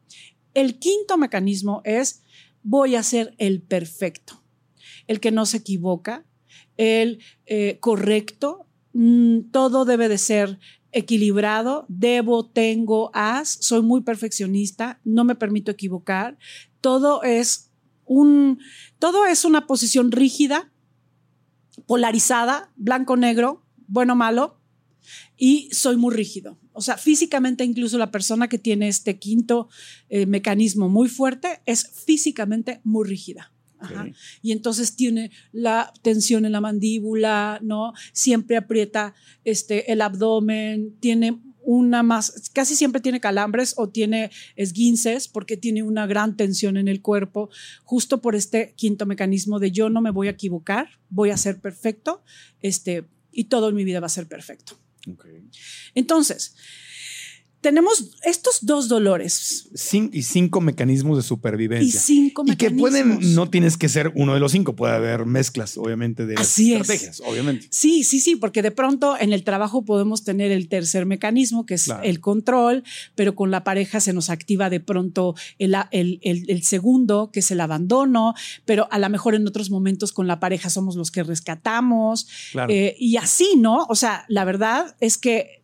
El 0.53 0.79
quinto 0.79 1.17
mecanismo 1.17 1.81
es 1.83 2.23
voy 2.63 2.95
a 2.95 3.03
ser 3.03 3.35
el 3.37 3.61
perfecto, 3.61 4.41
el 5.07 5.19
que 5.19 5.31
no 5.31 5.45
se 5.45 5.57
equivoca, 5.57 6.25
el 6.77 7.19
eh, 7.45 7.77
correcto, 7.79 8.65
mm, 8.93 9.51
todo 9.51 9.85
debe 9.85 10.07
de 10.09 10.17
ser 10.17 10.59
equilibrado, 10.91 11.85
debo, 11.87 12.45
tengo, 12.45 13.11
haz, 13.13 13.57
soy 13.61 13.81
muy 13.81 14.01
perfeccionista, 14.01 14.99
no 15.03 15.23
me 15.23 15.35
permito 15.35 15.71
equivocar, 15.71 16.37
todo 16.81 17.23
es 17.23 17.71
un, 18.05 18.59
todo 18.99 19.25
es 19.25 19.45
una 19.45 19.67
posición 19.67 20.11
rígida 20.11 20.70
polarizada, 21.85 22.71
blanco-negro, 22.75 23.63
bueno-malo, 23.87 24.57
y 25.37 25.69
soy 25.71 25.97
muy 25.97 26.13
rígido. 26.13 26.57
O 26.73 26.81
sea, 26.81 26.97
físicamente 26.97 27.63
incluso 27.63 27.97
la 27.97 28.11
persona 28.11 28.47
que 28.47 28.57
tiene 28.57 28.87
este 28.87 29.17
quinto 29.17 29.69
eh, 30.09 30.25
mecanismo 30.25 30.89
muy 30.89 31.09
fuerte 31.09 31.61
es 31.65 31.87
físicamente 32.05 32.81
muy 32.83 33.07
rígida. 33.07 33.51
Y 34.43 34.51
entonces 34.51 34.95
tiene 34.95 35.31
la 35.51 35.91
tensión 36.03 36.45
en 36.45 36.51
la 36.51 36.61
mandíbula, 36.61 37.59
¿no? 37.63 37.93
Siempre 38.13 38.55
aprieta 38.57 39.15
este, 39.43 39.91
el 39.91 40.01
abdomen, 40.01 40.95
tiene 40.99 41.39
una 41.63 42.03
más, 42.03 42.49
casi 42.53 42.75
siempre 42.75 43.01
tiene 43.01 43.19
calambres 43.19 43.73
o 43.77 43.89
tiene 43.89 44.31
esguinces 44.55 45.27
porque 45.27 45.57
tiene 45.57 45.83
una 45.83 46.07
gran 46.07 46.35
tensión 46.35 46.77
en 46.77 46.87
el 46.87 47.01
cuerpo, 47.01 47.49
justo 47.83 48.21
por 48.21 48.35
este 48.35 48.73
quinto 48.75 49.05
mecanismo 49.05 49.59
de 49.59 49.71
yo 49.71 49.89
no 49.89 50.01
me 50.01 50.11
voy 50.11 50.27
a 50.27 50.31
equivocar, 50.31 50.99
voy 51.09 51.29
a 51.29 51.37
ser 51.37 51.59
perfecto, 51.59 52.23
este, 52.61 53.05
y 53.31 53.45
todo 53.45 53.69
en 53.69 53.75
mi 53.75 53.83
vida 53.83 53.99
va 53.99 54.07
a 54.07 54.09
ser 54.09 54.27
perfecto. 54.27 54.77
Entonces, 55.95 56.55
tenemos 57.61 58.11
estos 58.23 58.65
dos 58.65 58.89
dolores. 58.89 59.69
y 60.11 60.23
cinco 60.23 60.61
mecanismos 60.61 61.17
de 61.17 61.23
supervivencia. 61.23 61.87
Y 61.87 61.91
cinco 61.91 62.43
mecanismos. 62.43 62.71
Y 62.71 62.75
que 62.75 62.79
pueden, 63.05 63.35
no 63.35 63.49
tienes 63.49 63.77
que 63.77 63.87
ser 63.87 64.11
uno 64.15 64.33
de 64.33 64.39
los 64.39 64.51
cinco, 64.51 64.75
puede 64.75 64.95
haber 64.95 65.25
mezclas, 65.25 65.77
obviamente, 65.77 66.25
de 66.25 66.35
Así 66.35 66.73
estrategias, 66.73 67.21
obviamente. 67.23 67.67
Sí, 67.69 68.03
sí, 68.03 68.19
sí, 68.19 68.35
porque 68.35 68.63
de 68.63 68.71
pronto 68.71 69.15
en 69.19 69.31
el 69.31 69.43
trabajo 69.43 69.85
podemos 69.85 70.23
tener 70.23 70.51
el 70.51 70.67
tercer 70.67 71.05
mecanismo, 71.05 71.65
que 71.67 71.75
es 71.75 71.89
el 72.03 72.19
control, 72.19 72.83
pero 73.15 73.35
con 73.35 73.51
la 73.51 73.63
pareja 73.63 73.99
se 73.99 74.11
nos 74.11 74.31
activa 74.31 74.69
de 74.69 74.79
pronto 74.79 75.35
el, 75.59 75.75
el, 75.91 76.63
segundo, 76.63 77.29
que 77.31 77.41
es 77.41 77.51
el 77.51 77.61
abandono, 77.61 78.33
pero 78.65 78.87
a 78.91 78.97
lo 78.97 79.09
mejor 79.09 79.35
en 79.35 79.47
otros 79.47 79.69
momentos 79.69 80.11
con 80.13 80.25
la 80.25 80.39
pareja 80.39 80.71
somos 80.71 80.95
los 80.95 81.11
que 81.11 81.23
rescatamos. 81.23 82.27
Eh, 82.69 82.95
y 82.99 83.17
así, 83.17 83.53
¿no? 83.57 83.85
O 83.87 83.95
sea, 83.95 84.25
la 84.27 84.45
verdad 84.45 84.95
es 84.99 85.19
que 85.19 85.60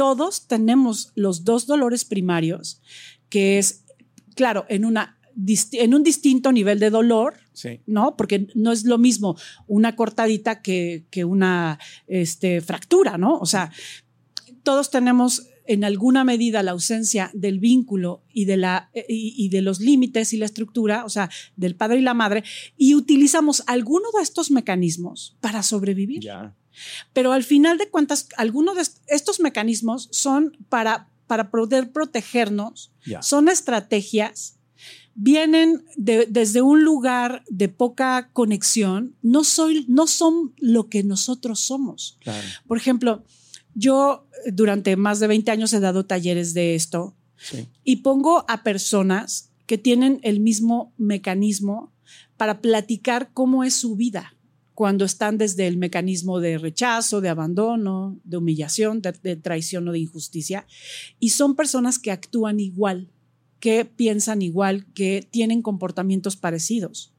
todos 0.00 0.46
tenemos 0.46 1.12
los 1.14 1.44
dos 1.44 1.66
dolores 1.66 2.06
primarios, 2.06 2.80
que 3.28 3.58
es, 3.58 3.84
claro, 4.34 4.64
en, 4.70 4.86
una, 4.86 5.18
en 5.72 5.92
un 5.92 6.02
distinto 6.02 6.52
nivel 6.52 6.78
de 6.78 6.88
dolor, 6.88 7.34
¿no? 7.84 8.16
Porque 8.16 8.48
no 8.54 8.72
es 8.72 8.84
lo 8.84 8.96
mismo 8.96 9.36
una 9.66 9.96
cortadita 9.96 10.62
que, 10.62 11.04
que 11.10 11.26
una 11.26 11.78
este, 12.06 12.62
fractura, 12.62 13.18
¿no? 13.18 13.36
O 13.40 13.44
sea, 13.44 13.72
todos 14.62 14.90
tenemos 14.90 15.48
en 15.66 15.84
alguna 15.84 16.24
medida 16.24 16.62
la 16.62 16.70
ausencia 16.70 17.30
del 17.34 17.60
vínculo 17.60 18.24
y 18.32 18.46
de, 18.46 18.56
la, 18.56 18.90
y, 19.06 19.50
de 19.50 19.60
los 19.60 19.80
límites 19.80 20.32
y 20.32 20.38
la 20.38 20.46
estructura, 20.46 21.04
o 21.04 21.10
sea, 21.10 21.28
del 21.56 21.76
padre 21.76 21.98
y 21.98 22.02
la 22.02 22.14
madre, 22.14 22.42
y 22.78 22.94
utilizamos 22.94 23.62
alguno 23.66 24.08
de 24.16 24.22
estos 24.22 24.50
mecanismos 24.50 25.36
para 25.42 25.62
sobrevivir. 25.62 26.22
Ya. 26.22 26.56
Pero 27.12 27.32
al 27.32 27.44
final 27.44 27.78
de 27.78 27.88
cuentas, 27.88 28.28
algunos 28.36 28.76
de 28.76 28.82
estos 29.08 29.40
mecanismos 29.40 30.08
son 30.12 30.56
para, 30.68 31.08
para 31.26 31.50
poder 31.50 31.92
protegernos, 31.92 32.92
son 33.20 33.48
estrategias, 33.48 34.56
vienen 35.14 35.84
desde 35.96 36.62
un 36.62 36.84
lugar 36.84 37.44
de 37.48 37.68
poca 37.68 38.30
conexión, 38.32 39.16
no, 39.22 39.44
soy, 39.44 39.84
no 39.88 40.06
son 40.06 40.54
lo 40.58 40.88
que 40.88 41.02
nosotros 41.02 41.60
somos. 41.60 42.18
Por 42.66 42.78
ejemplo, 42.78 43.24
yo 43.74 44.26
durante 44.46 44.96
más 44.96 45.20
de 45.20 45.26
20 45.26 45.50
años 45.50 45.72
he 45.72 45.80
dado 45.80 46.06
talleres 46.06 46.54
de 46.54 46.74
esto 46.74 47.14
y 47.84 47.96
pongo 47.96 48.44
a 48.48 48.62
personas 48.62 49.50
que 49.66 49.78
tienen 49.78 50.20
el 50.22 50.40
mismo 50.40 50.92
mecanismo 50.96 51.92
para 52.36 52.60
platicar 52.60 53.30
cómo 53.32 53.64
es 53.64 53.74
su 53.74 53.96
vida 53.96 54.34
cuando 54.80 55.04
están 55.04 55.36
desde 55.36 55.66
el 55.66 55.76
mecanismo 55.76 56.40
de 56.40 56.56
rechazo, 56.56 57.20
de 57.20 57.28
abandono, 57.28 58.18
de 58.24 58.38
humillación, 58.38 59.02
de, 59.02 59.36
traición 59.36 59.86
o 59.86 59.92
de 59.92 59.98
injusticia, 59.98 60.66
y 61.18 61.28
son 61.28 61.54
personas 61.54 61.98
que 61.98 62.10
actúan 62.10 62.60
igual, 62.60 63.12
que 63.58 63.84
piensan 63.84 64.40
igual, 64.40 64.86
que 64.94 65.28
tienen 65.30 65.60
comportamientos 65.60 66.36
parecidos. 66.36 67.12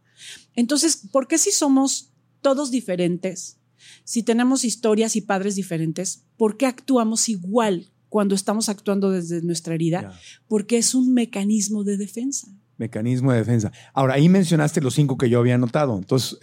Entonces, 0.55 1.07
¿por 1.11 1.27
qué 1.27 1.37
si 1.37 1.51
somos 1.51 2.09
todos 2.41 2.71
diferentes, 2.71 3.59
si 4.05 4.23
tenemos 4.23 4.63
historias 4.63 5.15
y 5.15 5.21
padres 5.21 5.53
diferentes, 5.53 6.23
por 6.37 6.57
qué 6.57 6.65
actuamos 6.65 7.29
igual 7.29 7.91
cuando 8.09 8.33
estamos 8.33 8.69
actuando 8.69 9.11
desde 9.11 9.43
nuestra 9.43 9.75
herida? 9.75 10.19
Porque 10.47 10.79
es 10.79 10.95
un 10.95 11.13
mecanismo 11.13 11.83
de 11.83 11.97
defensa 11.97 12.47
mecanismo 12.81 13.31
de 13.31 13.37
defensa. 13.37 13.71
Ahora, 13.93 14.15
ahí 14.15 14.27
mencionaste 14.27 14.81
los 14.81 14.95
cinco 14.95 15.17
que 15.17 15.29
yo 15.29 15.39
había 15.39 15.57
notado. 15.57 15.97
Entonces, 15.97 16.37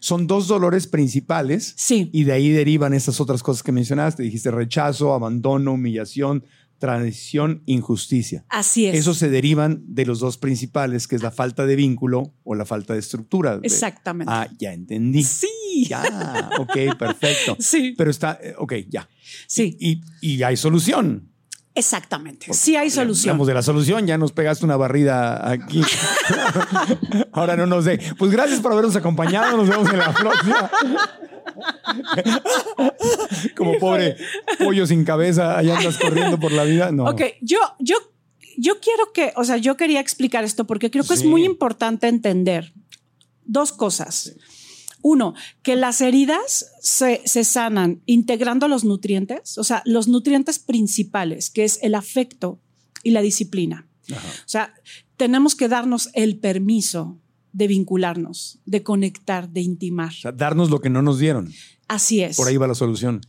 son 0.00 0.26
dos 0.26 0.48
dolores 0.48 0.86
principales. 0.86 1.74
Sí. 1.76 2.10
Y 2.12 2.24
de 2.24 2.32
ahí 2.32 2.50
derivan 2.50 2.92
estas 2.92 3.20
otras 3.20 3.42
cosas 3.42 3.62
que 3.62 3.72
mencionaste. 3.72 4.22
Dijiste 4.22 4.50
rechazo, 4.50 5.14
abandono, 5.14 5.72
humillación, 5.72 6.44
transición, 6.78 7.62
injusticia. 7.66 8.44
Así 8.48 8.86
es. 8.86 8.96
Esos 8.96 9.16
se 9.16 9.30
derivan 9.30 9.82
de 9.86 10.04
los 10.04 10.18
dos 10.18 10.36
principales, 10.36 11.06
que 11.06 11.16
es 11.16 11.22
la 11.22 11.30
falta 11.30 11.64
de 11.64 11.76
vínculo 11.76 12.34
o 12.44 12.54
la 12.54 12.64
falta 12.64 12.92
de 12.92 12.98
estructura. 12.98 13.60
Exactamente. 13.62 14.32
Ah, 14.34 14.48
ya 14.58 14.72
entendí. 14.72 15.22
Sí. 15.22 15.48
Ya, 15.88 16.50
ok, 16.58 16.98
perfecto. 16.98 17.56
Sí. 17.60 17.94
Pero 17.96 18.10
está, 18.10 18.38
eh, 18.42 18.54
ok, 18.58 18.74
ya. 18.88 19.08
Sí. 19.46 19.76
Y, 19.78 20.00
y 20.20 20.42
hay 20.42 20.56
solución. 20.56 21.30
Exactamente. 21.76 22.54
Sí 22.54 22.74
hay 22.74 22.90
solución. 22.90 23.32
Hablamos 23.32 23.46
de 23.48 23.54
la 23.54 23.62
solución, 23.62 24.06
ya 24.06 24.16
nos 24.16 24.32
pegaste 24.32 24.64
una 24.64 24.78
barrida 24.78 25.48
aquí. 25.48 25.82
Ahora 27.32 27.54
no 27.54 27.66
nos 27.66 27.84
dé. 27.84 28.00
Pues 28.18 28.32
gracias 28.32 28.60
por 28.60 28.72
habernos 28.72 28.96
acompañado. 28.96 29.58
Nos 29.58 29.68
vemos 29.68 29.90
en 29.90 29.98
la 29.98 30.14
próxima. 30.14 30.70
Como 33.54 33.78
pobre 33.78 34.16
pollo 34.58 34.86
sin 34.86 35.04
cabeza, 35.04 35.58
allá 35.58 35.76
andas 35.76 35.98
corriendo 35.98 36.40
por 36.40 36.50
la 36.50 36.64
vida. 36.64 36.90
No. 36.92 37.04
Ok, 37.04 37.20
yo, 37.42 37.58
yo, 37.78 37.96
yo 38.56 38.80
quiero 38.80 39.12
que, 39.12 39.34
o 39.36 39.44
sea, 39.44 39.58
yo 39.58 39.76
quería 39.76 40.00
explicar 40.00 40.44
esto 40.44 40.66
porque 40.66 40.90
creo 40.90 41.04
que 41.04 41.12
es 41.12 41.24
muy 41.26 41.44
importante 41.44 42.08
entender 42.08 42.72
dos 43.44 43.72
cosas. 43.72 44.34
Uno, 45.08 45.34
que 45.62 45.76
las 45.76 46.00
heridas 46.00 46.72
se, 46.80 47.22
sanan 47.44 48.02
integrando 48.06 48.66
los 48.66 48.82
nutrientes, 48.84 49.56
o 49.56 49.62
sea, 49.62 49.80
los 49.84 50.08
nutrientes 50.08 50.58
principales, 50.58 51.48
que 51.48 51.62
es 51.62 51.78
el 51.82 51.94
afecto 51.94 52.58
y 53.04 53.12
la 53.12 53.22
disciplina. 53.22 53.86
O 54.10 54.48
sea, 54.48 54.74
tenemos 55.16 55.54
que 55.54 55.68
darnos 55.68 56.10
el 56.14 56.38
permiso 56.38 57.20
de 57.52 57.68
vincularnos, 57.68 58.58
de 58.64 58.82
conectar, 58.82 59.48
de 59.48 59.60
intimar. 59.60 60.10
O 60.10 60.22
sea, 60.22 60.32
darnos 60.32 60.70
lo 60.70 60.80
que 60.80 60.90
no 60.90 61.02
nos 61.02 61.20
dieron. 61.20 61.52
Así 61.86 62.22
es. 62.22 62.36
Por 62.36 62.48
ahí 62.48 62.56
va 62.56 62.66
la 62.66 62.74
solución. 62.74 63.20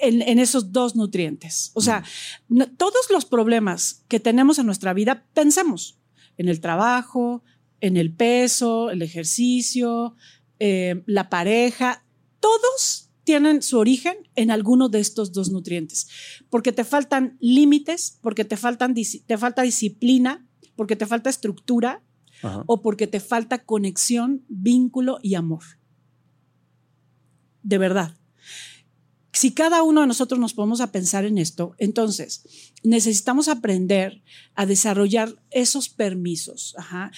En, 0.00 0.38
esos 0.38 0.72
dos 0.72 0.96
nutrientes. 0.96 1.70
O 1.74 1.82
sea, 1.82 2.02
mm. 2.48 2.62
todos 2.78 3.10
los 3.10 3.26
problemas 3.26 4.04
que 4.08 4.20
tenemos 4.20 4.58
en 4.58 4.64
nuestra 4.64 4.94
vida, 4.94 5.26
pensemos 5.34 5.98
en 6.38 6.48
el 6.48 6.60
trabajo, 6.60 7.44
en 7.84 7.98
el 7.98 8.10
peso, 8.10 8.88
el 8.88 9.02
ejercicio, 9.02 10.16
eh, 10.58 11.02
la 11.06 11.28
pareja, 11.28 12.04
todos 12.40 13.10
tienen 13.24 13.62
su 13.62 13.78
origen 13.78 14.16
en 14.36 14.50
alguno 14.50 14.88
de 14.88 15.00
estos 15.00 15.32
dos 15.32 15.50
nutrientes, 15.50 16.08
porque 16.50 16.72
te 16.72 16.84
faltan 16.84 17.36
límites, 17.40 18.18
porque 18.20 18.44
te, 18.44 18.56
faltan, 18.56 18.94
te 18.94 19.38
falta 19.38 19.62
disciplina, 19.62 20.46
porque 20.76 20.96
te 20.96 21.06
falta 21.06 21.30
estructura 21.30 22.02
o 22.66 22.82
porque 22.82 23.06
te 23.06 23.20
falta 23.20 23.64
conexión, 23.64 24.44
vínculo 24.48 25.18
y 25.22 25.34
amor. 25.34 25.64
De 27.62 27.78
verdad. 27.78 28.18
Si 29.32 29.52
cada 29.52 29.82
uno 29.82 30.02
de 30.02 30.06
nosotros 30.06 30.38
nos 30.38 30.54
ponemos 30.54 30.80
a 30.80 30.92
pensar 30.92 31.24
en 31.24 31.38
esto, 31.38 31.74
entonces 31.78 32.72
necesitamos 32.82 33.48
aprender 33.48 34.22
a 34.54 34.66
desarrollar 34.66 35.42
esos 35.50 35.88
permisos. 35.88 36.74
Ajá. 36.78 37.10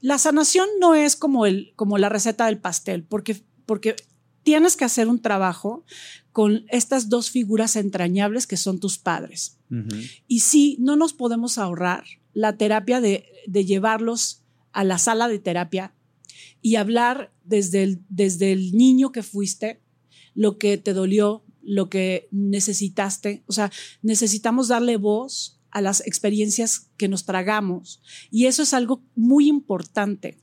La 0.00 0.18
sanación 0.18 0.68
no 0.80 0.94
es 0.94 1.16
como, 1.16 1.46
el, 1.46 1.72
como 1.76 1.98
la 1.98 2.08
receta 2.08 2.46
del 2.46 2.58
pastel, 2.58 3.04
porque, 3.04 3.42
porque 3.66 3.96
tienes 4.42 4.76
que 4.76 4.84
hacer 4.84 5.08
un 5.08 5.20
trabajo 5.20 5.84
con 6.32 6.66
estas 6.68 7.08
dos 7.08 7.30
figuras 7.30 7.76
entrañables 7.76 8.46
que 8.46 8.56
son 8.56 8.80
tus 8.80 8.98
padres. 8.98 9.58
Y 10.28 10.40
sí, 10.40 10.76
no 10.78 10.94
nos 10.94 11.14
podemos 11.14 11.58
ahorrar 11.58 12.04
la 12.32 12.56
terapia 12.56 13.00
de, 13.00 13.26
de, 13.46 13.64
llevarlos 13.64 14.42
a 14.72 14.84
la 14.84 14.98
sala 14.98 15.26
de 15.26 15.40
terapia 15.40 15.94
y 16.62 16.76
hablar 16.76 17.32
desde 17.42 17.82
el, 17.82 18.02
desde 18.08 18.52
el 18.52 18.72
niño 18.72 19.10
que 19.10 19.24
fuiste, 19.24 19.80
lo 20.34 20.58
que 20.58 20.78
te 20.78 20.92
dolió, 20.92 21.44
lo 21.62 21.88
que 21.88 22.28
necesitaste. 22.30 23.42
O 23.46 23.52
sea, 23.52 23.72
necesitamos 24.02 24.68
darle 24.68 24.96
voz 24.96 25.53
a 25.74 25.82
las 25.82 26.00
experiencias 26.06 26.88
que 26.96 27.08
nos 27.08 27.26
tragamos. 27.26 28.00
Y 28.30 28.46
eso 28.46 28.62
es 28.62 28.72
algo 28.72 29.02
muy 29.14 29.48
importante. 29.48 30.38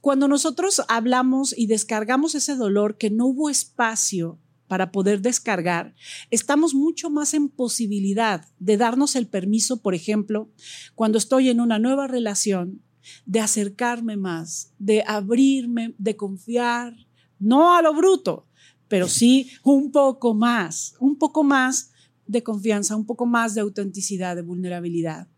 Cuando 0.00 0.28
nosotros 0.28 0.82
hablamos 0.88 1.56
y 1.56 1.66
descargamos 1.66 2.36
ese 2.36 2.54
dolor 2.54 2.98
que 2.98 3.10
no 3.10 3.26
hubo 3.26 3.50
espacio 3.50 4.38
para 4.68 4.92
poder 4.92 5.22
descargar, 5.22 5.94
estamos 6.30 6.74
mucho 6.74 7.08
más 7.08 7.34
en 7.34 7.48
posibilidad 7.48 8.46
de 8.58 8.76
darnos 8.76 9.16
el 9.16 9.26
permiso, 9.26 9.78
por 9.78 9.94
ejemplo, 9.94 10.52
cuando 10.94 11.18
estoy 11.18 11.48
en 11.48 11.60
una 11.60 11.78
nueva 11.78 12.06
relación, 12.06 12.82
de 13.24 13.40
acercarme 13.40 14.16
más, 14.16 14.72
de 14.78 15.04
abrirme, 15.06 15.94
de 15.96 16.16
confiar, 16.16 16.94
no 17.38 17.74
a 17.74 17.80
lo 17.80 17.94
bruto, 17.94 18.48
pero 18.88 19.08
sí 19.08 19.50
un 19.62 19.92
poco 19.92 20.34
más, 20.34 20.94
un 20.98 21.16
poco 21.16 21.44
más 21.44 21.92
de 22.26 22.42
confianza, 22.42 22.96
un 22.96 23.06
poco 23.06 23.26
más 23.26 23.54
de 23.54 23.60
autenticidad, 23.60 24.36
de 24.36 24.42
vulnerabilidad. 24.42 25.28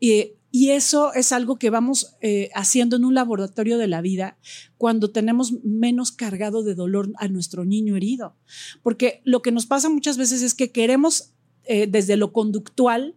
Y, 0.00 0.32
eso 0.52 1.12
es 1.14 1.32
algo 1.32 1.58
que 1.58 1.68
vamos 1.68 2.14
eh, 2.20 2.48
haciendo 2.54 2.94
en 2.94 3.04
un 3.04 3.14
laboratorio 3.14 3.76
de 3.76 3.88
la 3.88 4.00
vida 4.00 4.38
cuando 4.78 5.10
tenemos 5.10 5.52
menos 5.64 6.12
cargado 6.12 6.62
de 6.62 6.76
dolor 6.76 7.12
a 7.16 7.26
nuestro 7.26 7.64
niño 7.64 7.96
herido. 7.96 8.36
Porque 8.82 9.20
lo 9.24 9.42
que 9.42 9.50
nos 9.50 9.66
pasa 9.66 9.88
muchas 9.88 10.16
veces 10.16 10.42
es 10.42 10.54
que 10.54 10.70
queremos 10.70 11.34
eh, 11.64 11.88
desde 11.88 12.16
lo 12.16 12.32
conductual, 12.32 13.16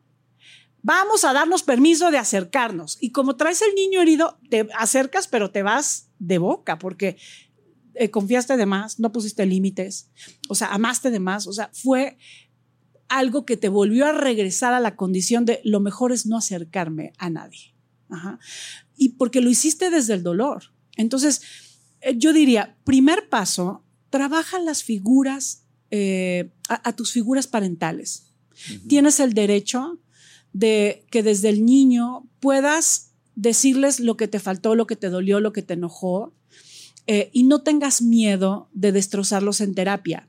vamos 0.82 1.26
a 1.26 1.34
darnos 1.34 1.62
permiso 1.62 2.10
de 2.10 2.18
acercarnos. 2.18 2.97
Y 3.01 3.12
como 3.12 3.36
traes 3.36 3.62
el 3.62 3.76
niño 3.76 4.01
herido, 4.01 4.39
te 4.49 4.68
acercas, 4.76 5.28
pero 5.28 5.51
te 5.51 5.62
vas 5.62 6.10
de 6.18 6.39
boca 6.39 6.80
porque 6.80 7.18
eh, 7.99 8.10
confiaste 8.10 8.58
de 8.58 8.66
más, 8.66 8.99
no 8.99 9.12
pusiste 9.12 9.45
límites, 9.45 10.10
o 10.49 10.55
sea, 10.55 10.68
amaste 10.68 11.10
de 11.10 11.20
más, 11.20 11.47
o 11.47 11.53
sea, 11.53 11.72
fue 11.74 12.18
algo 13.10 13.45
que 13.45 13.58
te 13.58 13.70
volvió 13.70 14.05
a 14.05 14.12
regresar 14.12 14.74
a 14.74 14.80
la 14.80 14.95
condición 14.95 15.45
de 15.45 15.62
lo 15.64 15.80
mejor 15.80 16.12
es 16.12 16.26
no 16.26 16.38
acercarme 16.38 17.14
a 17.18 17.30
nadie. 17.30 17.74
Y 18.95 19.10
porque 19.10 19.41
lo 19.41 19.49
hiciste 19.49 19.89
desde 19.89 20.14
el 20.14 20.24
dolor. 20.24 20.72
Entonces, 20.95 21.41
eh, 22.01 22.16
yo 22.18 22.34
diría, 22.34 22.78
primer 22.84 23.30
paso, 23.30 23.84
trabaja 24.10 24.60
las 24.60 24.84
figuras, 24.84 25.66
eh, 25.91 26.51
a, 26.70 26.93
tus 26.93 27.12
figuras 27.12 27.47
parentales. 27.47 28.24
Tienes 28.88 29.20
el 29.20 29.34
derecho 29.34 29.99
de 30.51 31.05
que 31.12 31.22
desde 31.22 31.49
el 31.49 31.64
niño 31.66 32.28
puedas 32.39 33.12
decirles 33.36 33.99
lo 33.99 34.18
que 34.18 34.28
te 34.28 34.39
faltó, 34.39 34.74
lo 34.74 34.88
que 34.88 34.95
te 34.95 35.10
dolió, 35.10 35.39
lo 35.39 35.53
que 35.53 35.62
te 35.62 35.76
enojó, 35.76 36.34
eh, 37.05 37.30
y 37.32 37.43
no 37.43 37.62
tengas 37.62 38.01
miedo 38.01 38.70
de 38.74 38.91
destrozarlos 38.91 39.62
en 39.62 39.76
terapia. 39.76 40.28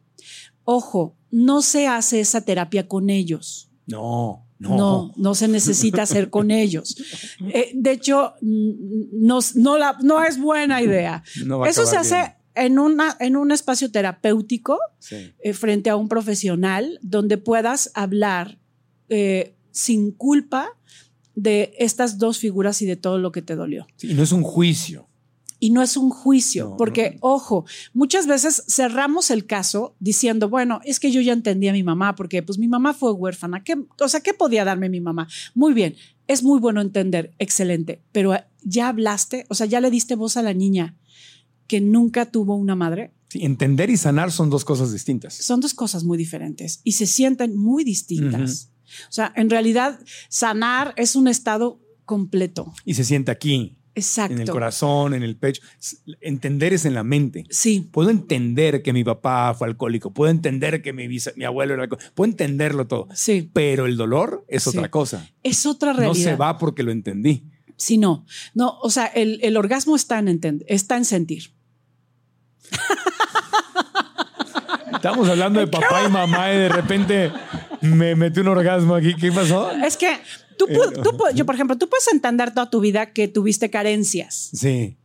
Ojo, 0.70 1.16
no 1.30 1.62
se 1.62 1.86
hace 1.86 2.20
esa 2.20 2.42
terapia 2.42 2.86
con 2.86 3.08
ellos. 3.08 3.70
No. 3.86 4.44
No. 4.58 4.76
no, 4.76 5.12
no 5.16 5.34
se 5.34 5.48
necesita 5.48 6.02
hacer 6.02 6.28
con 6.28 6.50
ellos. 6.64 6.94
Eh, 7.54 7.70
de 7.74 7.92
hecho, 7.92 8.34
no, 8.42 9.38
no, 9.54 9.78
la, 9.78 9.96
no 10.02 10.22
es 10.22 10.38
buena 10.38 10.82
idea. 10.82 11.22
Eso 11.66 11.86
se 11.86 11.96
hace 11.96 12.34
en, 12.54 12.78
una, 12.78 13.16
en 13.18 13.36
un 13.36 13.50
espacio 13.50 13.90
terapéutico 13.90 14.78
eh, 15.10 15.54
frente 15.54 15.88
a 15.88 15.96
un 15.96 16.06
profesional 16.06 16.98
donde 17.00 17.38
puedas 17.38 17.90
hablar 17.94 18.58
eh, 19.08 19.54
sin 19.70 20.10
culpa 20.10 20.68
de 21.34 21.72
estas 21.78 22.18
dos 22.18 22.36
figuras 22.36 22.82
y 22.82 22.86
de 22.86 22.96
todo 22.96 23.16
lo 23.16 23.32
que 23.32 23.40
te 23.40 23.56
dolió. 23.56 23.86
y 24.02 24.12
no 24.12 24.22
es 24.22 24.32
un 24.32 24.42
juicio 24.42 25.07
y 25.60 25.70
no 25.70 25.82
es 25.82 25.96
un 25.96 26.10
juicio, 26.10 26.76
porque, 26.76 27.18
ojo, 27.20 27.64
muchas 27.92 28.26
veces 28.26 28.62
cerramos 28.68 29.30
el 29.30 29.46
caso 29.46 29.96
diciendo, 29.98 30.48
bueno, 30.48 30.80
es 30.84 31.00
que 31.00 31.10
yo 31.10 31.20
ya 31.20 31.32
entendí 31.32 31.68
a 31.68 31.72
mi 31.72 31.82
mamá, 31.82 32.14
porque 32.14 32.42
pues 32.42 32.58
mi 32.58 32.68
mamá 32.68 32.94
fue 32.94 33.12
huérfana, 33.12 33.64
¿qué, 33.64 33.76
o 34.00 34.08
sea, 34.08 34.20
¿qué 34.20 34.34
podía 34.34 34.64
darme 34.64 34.88
mi 34.88 35.00
mamá? 35.00 35.28
Muy 35.54 35.74
bien, 35.74 35.96
es 36.26 36.42
muy 36.42 36.60
bueno 36.60 36.80
entender, 36.80 37.34
excelente, 37.38 38.02
pero 38.12 38.34
eh, 38.34 38.44
ya 38.62 38.88
hablaste, 38.88 39.46
o 39.48 39.54
sea, 39.54 39.66
ya 39.66 39.80
le 39.80 39.90
diste 39.90 40.14
voz 40.14 40.36
a 40.36 40.42
la 40.42 40.54
niña 40.54 40.96
que 41.66 41.80
nunca 41.80 42.26
tuvo 42.26 42.54
una 42.56 42.76
madre. 42.76 43.12
Sí, 43.28 43.44
entender 43.44 43.90
y 43.90 43.96
sanar 43.96 44.32
son 44.32 44.48
dos 44.50 44.64
cosas 44.64 44.92
distintas. 44.92 45.34
Son 45.34 45.60
dos 45.60 45.74
cosas 45.74 46.02
muy 46.02 46.16
diferentes 46.16 46.80
y 46.82 46.92
se 46.92 47.06
sienten 47.06 47.56
muy 47.56 47.84
distintas. 47.84 48.70
O 49.08 49.12
sea, 49.12 49.32
en 49.36 49.50
realidad, 49.50 50.00
sanar 50.30 50.94
es 50.96 51.14
un 51.14 51.28
estado 51.28 51.80
completo. 52.06 52.72
Y 52.86 52.94
se 52.94 53.04
siente 53.04 53.30
aquí, 53.30 53.77
Exacto. 53.98 54.34
En 54.34 54.40
el 54.40 54.48
corazón, 54.48 55.14
en 55.14 55.22
el 55.22 55.36
pecho. 55.36 55.62
Entender 56.20 56.72
es 56.72 56.84
en 56.84 56.94
la 56.94 57.04
mente. 57.04 57.44
Sí. 57.50 57.88
Puedo 57.92 58.10
entender 58.10 58.82
que 58.82 58.92
mi 58.92 59.04
papá 59.04 59.54
fue 59.54 59.66
alcohólico, 59.66 60.12
puedo 60.12 60.30
entender 60.30 60.82
que 60.82 60.92
mi, 60.92 61.08
mi 61.08 61.44
abuelo 61.44 61.74
era 61.74 61.82
alcohólico, 61.82 62.12
puedo 62.14 62.30
entenderlo 62.30 62.86
todo. 62.86 63.08
Sí. 63.12 63.50
Pero 63.52 63.86
el 63.86 63.96
dolor 63.96 64.44
es 64.48 64.66
otra 64.66 64.90
cosa. 64.90 65.28
Es 65.42 65.66
otra 65.66 65.92
realidad. 65.92 66.14
No 66.16 66.30
se 66.30 66.36
va 66.36 66.58
porque 66.58 66.82
lo 66.82 66.92
entendí. 66.92 67.44
Sí, 67.76 67.98
no. 67.98 68.24
No, 68.54 68.78
o 68.80 68.90
sea, 68.90 69.06
el, 69.06 69.40
el 69.42 69.56
orgasmo 69.56 69.96
está 69.96 70.18
en, 70.18 70.28
entender, 70.28 70.66
está 70.70 70.96
en 70.96 71.04
sentir. 71.04 71.52
Estamos 74.92 75.28
hablando 75.28 75.60
de 75.60 75.68
papá 75.68 76.04
y 76.04 76.10
mamá 76.10 76.52
y 76.52 76.56
de 76.56 76.68
repente 76.68 77.32
me 77.80 78.16
metí 78.16 78.40
un 78.40 78.48
orgasmo 78.48 78.96
aquí. 78.96 79.14
¿Qué 79.14 79.30
pasó? 79.30 79.70
Es 79.70 79.96
que 79.96 80.18
Tú, 80.58 80.66
tú, 80.66 81.16
yo, 81.34 81.46
por 81.46 81.54
ejemplo, 81.54 81.78
tú 81.78 81.88
puedes 81.88 82.06
entender 82.12 82.52
toda 82.52 82.68
tu 82.68 82.80
vida 82.80 83.12
que 83.12 83.28
tuviste 83.28 83.70
carencias. 83.70 84.50
Sí. 84.52 84.97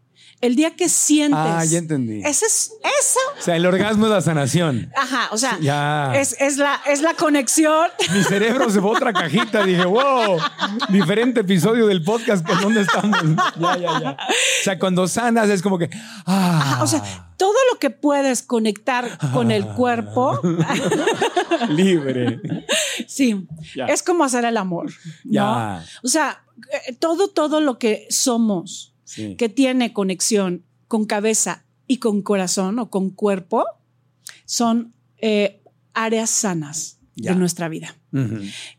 El 0.44 0.58
día 0.58 0.76
que 0.76 0.90
sientes. 0.90 1.40
Ah, 1.40 1.64
ya 1.64 1.78
entendí. 1.78 2.20
Ese 2.20 2.46
es 2.46 2.74
eso. 2.82 3.20
O 3.40 3.42
sea, 3.42 3.56
el 3.56 3.66
orgasmo 3.66 4.08
es 4.08 4.12
la 4.12 4.20
sanación. 4.20 4.92
Ajá, 4.94 5.30
o 5.32 5.38
sea, 5.38 5.58
ya. 5.62 6.12
Es, 6.16 6.36
es, 6.38 6.58
la, 6.58 6.82
es 6.86 7.02
la 7.02 7.14
conexión. 7.14 7.88
Mi 8.14 8.22
cerebro 8.26 8.70
se 8.70 8.82
fue 8.82 8.92
otra 8.92 9.14
cajita. 9.14 9.66
Dije, 9.66 9.86
wow, 9.86 10.38
diferente 10.90 11.40
episodio 11.40 11.88
del 11.88 12.04
podcast. 12.04 12.46
¿Con 12.46 12.60
dónde 12.60 12.82
estamos? 12.82 13.18
Ya, 13.58 13.78
ya, 13.78 14.02
ya. 14.02 14.18
O 14.20 14.64
sea, 14.66 14.78
cuando 14.78 15.08
sanas 15.08 15.50
es 15.50 15.62
como 15.62 15.78
que. 15.78 15.90
Ah. 16.26 16.82
o 16.84 16.88
sea, 16.88 17.02
todo 17.38 17.56
lo 17.72 17.80
que 17.80 17.90
puedes 17.90 18.44
conectar 18.44 19.18
con 19.32 19.50
el 19.50 19.66
cuerpo. 19.66 20.42
Libre. 21.70 22.42
Sí, 23.08 23.48
es 23.88 24.04
como 24.04 24.26
hacer 24.26 24.44
el 24.44 24.58
amor. 24.58 24.92
Ya. 25.24 25.86
O 26.04 26.10
sea, 26.10 26.44
eh, 26.86 26.94
todo, 27.00 27.30
todo 27.30 27.62
lo 27.62 27.80
que 27.80 28.08
somos 28.10 28.93
que 29.38 29.50
tiene 29.50 29.94
conexión 29.94 30.64
con 30.88 31.06
cabeza 31.06 31.66
y 31.88 31.98
con 31.98 32.22
corazón 32.22 32.80
o 32.80 32.90
con 32.90 33.10
cuerpo, 33.10 33.66
son 34.46 34.94
eh, 35.18 35.62
áreas 35.94 36.30
sanas 36.30 37.00
de 37.16 37.36
nuestra 37.36 37.70
vida. 37.70 37.96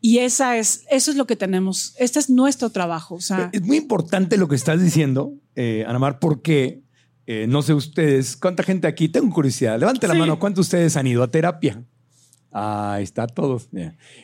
Y 0.00 0.18
esa 0.18 0.58
es, 0.58 0.84
eso 0.90 1.10
es 1.10 1.16
lo 1.16 1.26
que 1.26 1.36
tenemos, 1.36 1.94
este 1.98 2.18
es 2.18 2.30
nuestro 2.30 2.70
trabajo. 2.70 3.18
es 3.52 3.62
muy 3.62 3.76
importante 3.76 4.36
lo 4.36 4.48
que 4.48 4.56
estás 4.56 4.80
diciendo, 4.80 5.34
eh, 5.56 5.84
Anamar, 5.86 6.18
porque 6.18 6.82
eh, 7.26 7.46
no 7.48 7.62
sé 7.62 7.74
ustedes, 7.74 8.36
¿cuánta 8.36 8.62
gente 8.62 8.86
aquí? 8.86 9.08
Tengo 9.08 9.32
curiosidad, 9.32 9.78
levante 9.78 10.06
la 10.06 10.14
mano, 10.14 10.38
¿cuántos 10.38 10.66
de 10.66 10.76
ustedes 10.76 10.96
han 10.96 11.06
ido 11.06 11.22
a 11.22 11.30
terapia? 11.30 11.82
Ah, 12.56 12.98
está 13.00 13.26
todos. 13.26 13.68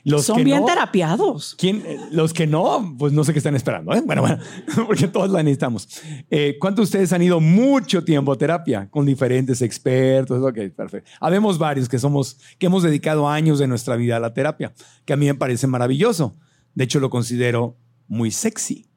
Los 0.04 0.24
Son 0.24 0.44
bien 0.44 0.64
terapiados. 0.64 1.56
¿quién, 1.58 1.82
eh, 1.84 1.98
los 2.12 2.32
que 2.32 2.46
no, 2.46 2.94
pues 2.96 3.12
no 3.12 3.24
sé 3.24 3.32
qué 3.32 3.40
están 3.40 3.56
esperando. 3.56 3.92
¿eh? 3.92 4.02
Bueno, 4.06 4.22
bueno, 4.22 4.38
porque 4.86 5.08
todos 5.08 5.30
la 5.30 5.42
necesitamos. 5.42 5.88
Eh, 6.30 6.56
¿Cuántos 6.60 6.84
de 6.84 6.84
ustedes 6.84 7.12
han 7.12 7.22
ido 7.22 7.40
mucho 7.40 8.04
tiempo 8.04 8.30
a 8.30 8.38
terapia 8.38 8.88
con 8.88 9.04
diferentes 9.04 9.62
expertos? 9.62 10.40
Ok, 10.44 10.72
perfecto. 10.76 11.10
Habemos 11.18 11.58
varios 11.58 11.88
que 11.88 11.98
somos, 11.98 12.38
que 12.60 12.66
hemos 12.66 12.84
dedicado 12.84 13.28
años 13.28 13.58
de 13.58 13.66
nuestra 13.66 13.96
vida 13.96 14.18
a 14.18 14.20
la 14.20 14.32
terapia, 14.32 14.72
que 15.04 15.12
a 15.12 15.16
mí 15.16 15.26
me 15.26 15.34
parece 15.34 15.66
maravilloso. 15.66 16.36
De 16.72 16.84
hecho, 16.84 17.00
lo 17.00 17.10
considero 17.10 17.78
muy 18.06 18.30
sexy 18.30 18.89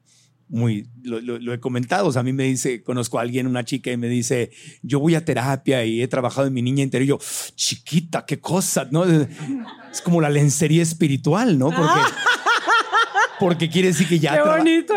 muy, 0.48 0.88
lo, 1.02 1.52
he 1.52 1.60
comentado, 1.60 2.08
o 2.08 2.12
sea, 2.12 2.20
a 2.20 2.22
mí 2.22 2.32
me 2.32 2.44
dice, 2.44 2.82
conozco 2.82 3.18
a 3.18 3.22
alguien, 3.22 3.46
una 3.46 3.64
chica, 3.64 3.90
y 3.90 3.96
me 3.96 4.08
dice, 4.08 4.50
yo 4.82 5.00
voy 5.00 5.14
a 5.14 5.24
terapia 5.24 5.84
y 5.84 6.02
he 6.02 6.08
trabajado 6.08 6.46
en 6.46 6.52
mi 6.52 6.62
niña 6.62 6.82
interior. 6.82 7.04
Y 7.04 7.08
yo, 7.08 7.18
chiquita, 7.54 8.24
qué 8.26 8.38
cosa, 8.40 8.86
¿no? 8.90 9.04
Es 9.04 10.00
como 10.02 10.20
la 10.20 10.30
lencería 10.30 10.82
espiritual, 10.82 11.58
¿no? 11.58 11.70
Porque, 11.70 12.00
porque 13.40 13.68
quiere 13.68 13.88
decir 13.88 14.06
que 14.06 14.18
ya 14.18 14.38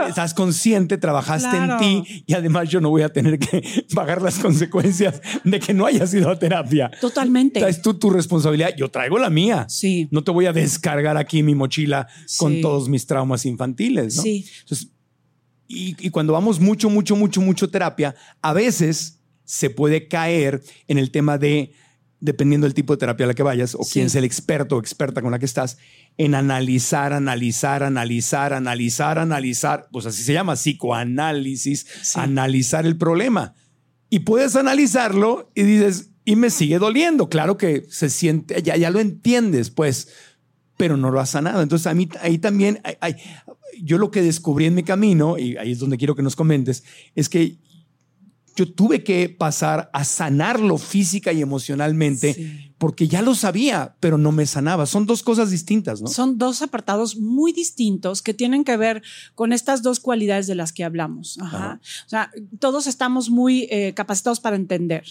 estás 0.08 0.34
consciente, 0.34 0.98
trabajaste 0.98 1.56
en 1.58 1.78
ti 1.78 2.24
y 2.26 2.34
además 2.34 2.70
yo 2.70 2.82
no 2.82 2.90
voy 2.90 3.02
a 3.02 3.10
tener 3.10 3.40
que 3.40 3.64
pagar 3.96 4.22
las 4.22 4.40
consecuencias 4.40 5.22
de 5.44 5.60
que 5.60 5.74
no 5.74 5.86
hayas 5.86 6.14
ido 6.14 6.30
a 6.30 6.38
terapia. 6.38 6.92
Totalmente. 7.02 7.68
es 7.68 7.82
tú 7.82 7.94
tu 7.96 8.10
responsabilidad, 8.10 8.76
yo 8.78 8.90
traigo 8.90 9.18
la 9.18 9.30
mía. 9.30 9.66
Sí. 9.70 10.08
No 10.12 10.24
te 10.24 10.32
voy 10.32 10.46
a 10.46 10.54
descargar 10.54 11.18
aquí 11.18 11.42
mi 11.42 11.56
mochila 11.56 12.08
con 12.38 12.62
todos 12.62 12.90
mis 12.90 13.08
traumas 13.08 13.46
infantiles, 13.46 14.18
¿no? 14.18 14.24
Sí. 14.24 14.46
Entonces, 14.62 14.92
y, 15.68 16.10
cuando 16.10 16.34
vamos 16.34 16.60
mucho, 16.60 16.90
mucho, 16.90 17.16
mucho, 17.16 17.42
mucho 17.42 17.70
terapia, 17.70 18.16
a 18.42 18.54
veces 18.54 19.20
se 19.44 19.70
puede 19.70 20.08
caer 20.08 20.62
en 20.88 20.98
el 20.98 21.12
tema 21.12 21.38
de, 21.38 21.74
dependiendo 22.20 22.66
del 22.66 22.74
tipo 22.74 22.94
de 22.94 22.98
terapia 22.98 23.26
a 23.26 23.28
la 23.28 23.34
que 23.34 23.44
vayas 23.44 23.76
o 23.76 23.80
quién 23.80 24.08
es 24.08 24.16
el 24.16 24.24
experto 24.24 24.78
o 24.78 24.80
experta 24.80 25.22
con 25.22 25.32
la 25.32 25.40
que 25.40 25.46
estás, 25.46 25.78
en 26.18 26.36
analizar, 26.36 27.14
analizar, 27.14 27.84
analizar, 27.84 28.54
analizar, 28.54 29.20
analizar, 29.20 29.88
pues 29.92 30.06
así 30.06 30.24
se 30.24 30.34
llama, 30.34 30.56
psicoanálisis, 30.56 32.16
analizar 32.16 32.86
el 32.86 32.98
problema. 32.98 33.54
Y 34.10 34.20
puedes 34.20 34.56
analizarlo 34.56 35.52
y 35.54 35.64
dices, 35.64 36.12
y 36.24 36.36
me 36.36 36.50
sigue 36.50 36.80
doliendo. 36.80 37.30
Claro 37.30 37.58
que 37.58 37.86
se 37.90 38.10
siente, 38.10 38.62
ya, 38.62 38.76
ya 38.78 38.90
lo 38.90 39.00
entiendes, 39.00 39.70
pues, 39.70 40.10
pero 40.76 40.98
no 40.98 41.12
lo 41.12 41.20
has 41.20 41.32
sanado. 41.32 41.62
Entonces, 41.62 41.88
a 41.88 41.94
mí 41.94 42.10
ahí 42.22 42.38
también 42.38 42.82
hay, 43.02 43.16
yo 43.84 43.98
lo 43.98 44.12
que 44.12 44.22
descubrí 44.22 44.66
en 44.66 44.76
mi 44.76 44.84
camino, 44.84 45.38
y 45.38 45.58
ahí 45.58 45.72
es 45.72 45.80
donde 45.80 45.98
quiero 45.98 46.16
que 46.16 46.24
nos 46.24 46.36
comentes, 46.36 46.84
es 47.16 47.30
que 47.30 47.58
yo 48.58 48.74
tuve 48.74 49.04
que 49.04 49.30
pasar 49.30 49.90
a 49.94 50.04
sanarlo 50.04 50.80
física 50.80 51.32
y 51.32 51.42
emocionalmente 51.42 52.74
porque 52.80 53.08
ya 53.08 53.22
lo 53.22 53.36
sabía, 53.36 53.96
pero 54.00 54.18
no 54.18 54.32
me 54.32 54.46
sanaba. 54.46 54.86
Son 54.86 55.06
dos 55.06 55.24
cosas 55.24 55.52
distintas, 55.52 56.02
¿no? 56.02 56.08
Son 56.08 56.38
dos 56.38 56.62
apartados 56.62 57.18
muy 57.18 57.54
distintos 57.54 58.22
que 58.22 58.34
tienen 58.34 58.64
que 58.64 58.76
ver 58.78 59.04
con 59.36 59.54
estas 59.54 59.84
dos 59.84 60.00
cualidades 60.00 60.48
de 60.48 60.56
las 60.56 60.74
que 60.74 60.84
hablamos. 60.84 61.38
Ajá. 61.40 61.80
O 62.06 62.10
sea, 62.10 62.32
todos 62.60 62.88
estamos 62.88 63.30
muy 63.30 63.68
eh, 63.70 63.94
capacitados 63.96 64.40
para 64.40 64.56
entender, 64.56 65.06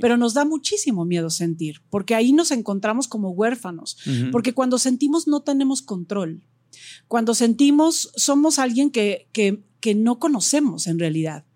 pero 0.00 0.16
nos 0.16 0.34
da 0.34 0.44
muchísimo 0.44 1.04
miedo 1.04 1.30
sentir, 1.30 1.80
porque 1.90 2.14
ahí 2.14 2.32
nos 2.32 2.50
encontramos 2.50 3.06
como 3.08 3.30
huérfanos, 3.30 3.96
porque 4.32 4.54
cuando 4.54 4.78
sentimos 4.78 5.28
no 5.28 5.40
tenemos 5.40 5.82
control. 5.82 6.42
Cuando 7.06 7.34
sentimos, 7.34 8.12
somos 8.16 8.58
alguien 8.58 8.90
que, 8.90 9.28
que, 9.32 9.62
no 9.94 10.18
conocemos 10.18 10.86
en 10.86 10.98
realidad. 10.98 11.46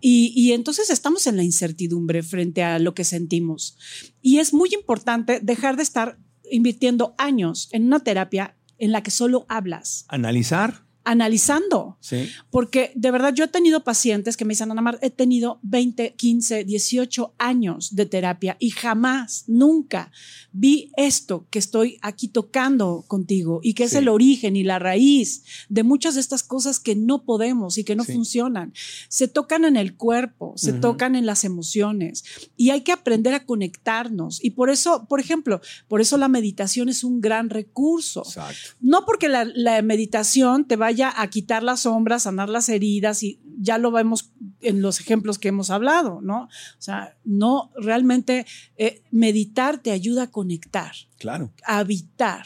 Y, 0.00 0.52
entonces 0.52 0.90
estamos 0.90 1.26
en 1.26 1.36
la 1.36 1.42
incertidumbre 1.42 2.22
frente 2.22 2.62
a 2.62 2.78
lo 2.78 2.94
que 2.94 3.04
sentimos. 3.04 3.76
Y 4.22 4.38
es 4.38 4.54
muy 4.54 4.70
importante 4.72 5.40
dejar 5.42 5.76
de 5.76 5.82
estar 5.82 6.18
invirtiendo 6.50 7.14
años 7.18 7.68
en 7.72 7.86
una 7.86 8.00
terapia 8.00 8.56
en 8.78 8.92
la 8.92 9.02
que 9.02 9.10
solo 9.10 9.44
hablas. 9.48 10.04
Analizar. 10.08 10.84
Analizando. 11.04 11.96
Sí. 12.00 12.28
Porque 12.50 12.92
de 12.94 13.10
verdad 13.10 13.32
yo 13.34 13.44
he 13.44 13.48
tenido 13.48 13.84
pacientes 13.84 14.36
que 14.36 14.44
me 14.44 14.52
dicen, 14.52 14.70
Ana 14.70 14.82
Mar, 14.82 14.98
he 15.02 15.10
tenido 15.10 15.58
20, 15.62 16.14
15, 16.14 16.64
18 16.64 17.34
años 17.38 17.94
de 17.94 18.06
terapia 18.06 18.56
y 18.58 18.70
jamás, 18.70 19.44
nunca 19.46 20.10
vi 20.52 20.90
esto 20.96 21.46
que 21.50 21.58
estoy 21.58 21.98
aquí 22.02 22.28
tocando 22.28 23.04
contigo 23.06 23.60
y 23.62 23.74
que 23.74 23.84
es 23.84 23.90
Sí. 23.92 23.98
el 23.98 24.08
origen 24.08 24.56
y 24.56 24.62
la 24.64 24.78
raíz 24.78 25.44
de 25.68 25.82
muchas 25.82 26.14
de 26.14 26.20
estas 26.20 26.42
cosas 26.42 26.80
que 26.80 26.96
no 26.96 27.24
podemos 27.24 27.78
y 27.78 27.84
que 27.84 27.96
no 27.96 28.04
Sí. 28.04 28.12
funcionan. 28.12 28.72
Se 29.08 29.28
tocan 29.28 29.64
en 29.64 29.76
el 29.76 29.96
cuerpo, 29.96 30.54
se 30.56 30.72
Ujú. 30.72 30.80
tocan 30.80 31.14
en 31.14 31.26
las 31.26 31.44
emociones 31.44 32.24
y 32.56 32.70
hay 32.70 32.80
que 32.82 32.92
aprender 32.92 33.34
a 33.34 33.44
conectarnos. 33.46 34.42
Y 34.42 34.50
por 34.50 34.70
eso, 34.70 35.06
por 35.08 35.20
ejemplo, 35.20 35.60
por 35.88 36.00
eso 36.00 36.16
la 36.18 36.28
meditación 36.28 36.88
es 36.88 37.04
un 37.04 37.20
gran 37.20 37.50
recurso. 37.50 38.22
Exacto. 38.26 38.54
No 38.80 39.04
porque 39.06 39.28
la, 39.28 39.44
la 39.44 39.80
meditación 39.82 40.64
te 40.66 40.76
vaya 40.90 41.12
a 41.16 41.28
quitar 41.30 41.62
las 41.62 41.80
sombras, 41.80 42.24
sanar 42.24 42.48
las 42.48 42.68
heridas 42.68 43.22
y 43.22 43.38
ya 43.60 43.78
lo 43.78 43.92
vemos 43.92 44.32
en 44.60 44.82
los 44.82 44.98
ejemplos 45.00 45.38
que 45.38 45.48
hemos 45.48 45.70
hablado, 45.70 46.20
¿no? 46.20 46.42
O 46.44 46.48
sea, 46.82 47.16
no, 47.24 47.70
realmente 47.76 48.44
eh, 48.76 49.02
meditar 49.12 49.78
te 49.78 49.92
ayuda 49.92 50.24
a 50.24 50.30
conectar, 50.30 50.92
Claro. 51.18 51.52
a 51.64 51.78
habitar. 51.78 52.44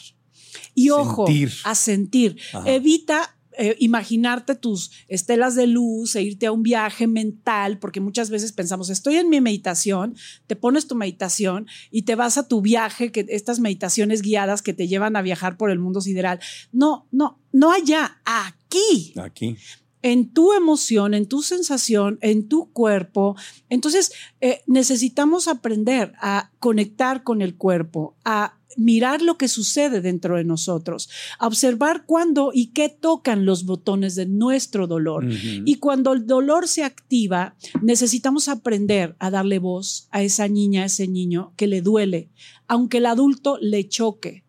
Y 0.75 0.91
ojo, 0.91 1.27
a 1.65 1.75
sentir. 1.75 2.37
Ajá. 2.53 2.71
Evita 2.71 3.37
eh, 3.59 3.77
imaginarte 3.79 4.55
tus 4.55 4.91
estelas 5.09 5.55
de 5.55 5.67
luz 5.67 6.17
e 6.17 6.23
irte 6.23 6.47
a 6.47 6.53
un 6.53 6.63
viaje 6.63 7.07
mental, 7.07 7.79
porque 7.79 8.01
muchas 8.01 8.31
veces 8.31 8.53
pensamos, 8.53 8.91
estoy 8.91 9.17
en 9.17 9.29
mi 9.29 9.41
meditación, 9.41 10.17
te 10.47 10.57
pones 10.57 10.87
tu 10.87 10.95
meditación 10.95 11.67
y 11.91 12.03
te 12.03 12.15
vas 12.15 12.39
a 12.39 12.49
tu 12.49 12.61
viaje, 12.61 13.13
que 13.13 13.27
estas 13.29 13.61
meditaciones 13.61 14.23
guiadas 14.23 14.63
que 14.63 14.75
te 14.75 14.89
llevan 14.89 15.17
a 15.17 15.23
viajar 15.23 15.57
por 15.57 15.71
el 15.71 15.79
mundo 15.79 16.01
sideral. 16.01 16.41
No, 16.73 17.07
no, 17.11 17.41
no 17.53 17.73
allá, 17.73 18.21
aquí 18.25 18.75
Aquí. 19.17 19.57
En 20.05 20.29
tu 20.29 20.53
emoción, 20.53 21.15
en 21.15 21.27
tu 21.27 21.43
sensación, 21.43 22.19
en 22.21 22.47
tu 22.47 22.71
cuerpo. 22.73 23.37
Entonces, 23.71 24.13
eh, 24.43 24.61
necesitamos 24.67 25.49
aprender 25.49 26.13
a 26.21 26.51
conectar 26.59 27.23
con 27.23 27.41
el 27.41 27.57
cuerpo, 27.57 28.15
a 28.23 28.59
mirar 28.77 29.23
lo 29.23 29.39
que 29.39 29.49
sucede 29.49 30.03
dentro 30.03 30.37
de 30.37 30.45
nosotros, 30.45 31.09
a 31.39 31.47
observar 31.47 32.05
cuándo 32.05 32.51
y 32.53 32.73
qué 32.73 32.91
tocan 32.91 33.47
los 33.47 33.65
botones 33.65 34.15
de 34.15 34.27
nuestro 34.27 34.87
dolor. 34.87 35.27
Y 35.65 35.77
cuando 35.77 36.13
el 36.13 36.27
dolor 36.27 36.69
se 36.69 36.85
activa, 36.85 37.57
necesitamos 37.81 38.49
aprender 38.49 39.17
a 39.21 39.31
darle 39.31 39.59
voz 39.59 40.09
a 40.11 40.23
esa 40.23 40.49
niña, 40.49 40.83
a 40.83 40.87
ese 40.87 41.09
niño 41.09 41.55
que 41.57 41.67
le 41.67 41.81
duele, 41.81 42.29
aunque 42.69 42.99
el 42.99 43.07
adulto 43.07 43.57
le 43.59 43.89
choque. 43.89 44.44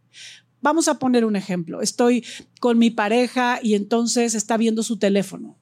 Vamos 0.66 0.88
a 0.88 0.98
poner 0.98 1.26
un 1.26 1.36
ejemplo. 1.36 1.80
Estoy 1.82 2.26
con 2.60 2.80
mi 2.80 2.90
pareja 2.90 3.60
y 3.62 3.76
entonces 3.76 4.34
está 4.34 4.58
viendo 4.58 4.82
su 4.82 4.98
teléfono. 4.98 5.60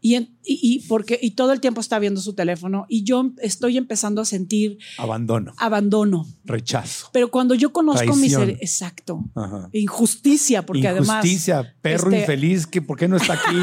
Y, 0.00 0.14
en- 0.14 0.36
y- 0.42 0.58
y 0.62 0.88
porque, 0.88 1.16
y 1.22 1.32
todo 1.32 1.52
el 1.52 1.60
tiempo 1.60 1.80
está 1.80 1.98
viendo 2.00 2.20
su 2.20 2.34
teléfono 2.34 2.86
y 2.88 3.04
yo 3.04 3.30
estoy 3.40 3.76
empezando 3.76 4.20
a 4.22 4.24
sentir 4.24 4.78
Abandono. 4.98 5.52
abandono. 5.58 6.26
Rechazo. 6.44 7.08
Pero 7.12 7.30
cuando 7.30 7.54
yo 7.54 7.72
conozco 7.72 8.16
mi 8.16 8.28
ser, 8.28 8.50
exacto, 8.60 9.22
Ajá. 9.36 9.68
injusticia, 9.72 10.66
porque 10.66 10.88
además... 10.88 11.24
Injusticia, 11.24 11.74
perro 11.82 12.08
este- 12.08 12.20
infeliz, 12.20 12.66
que 12.66 12.82
¿por 12.82 12.96
qué 12.98 13.06
no 13.06 13.16
está 13.16 13.34
aquí? 13.34 13.56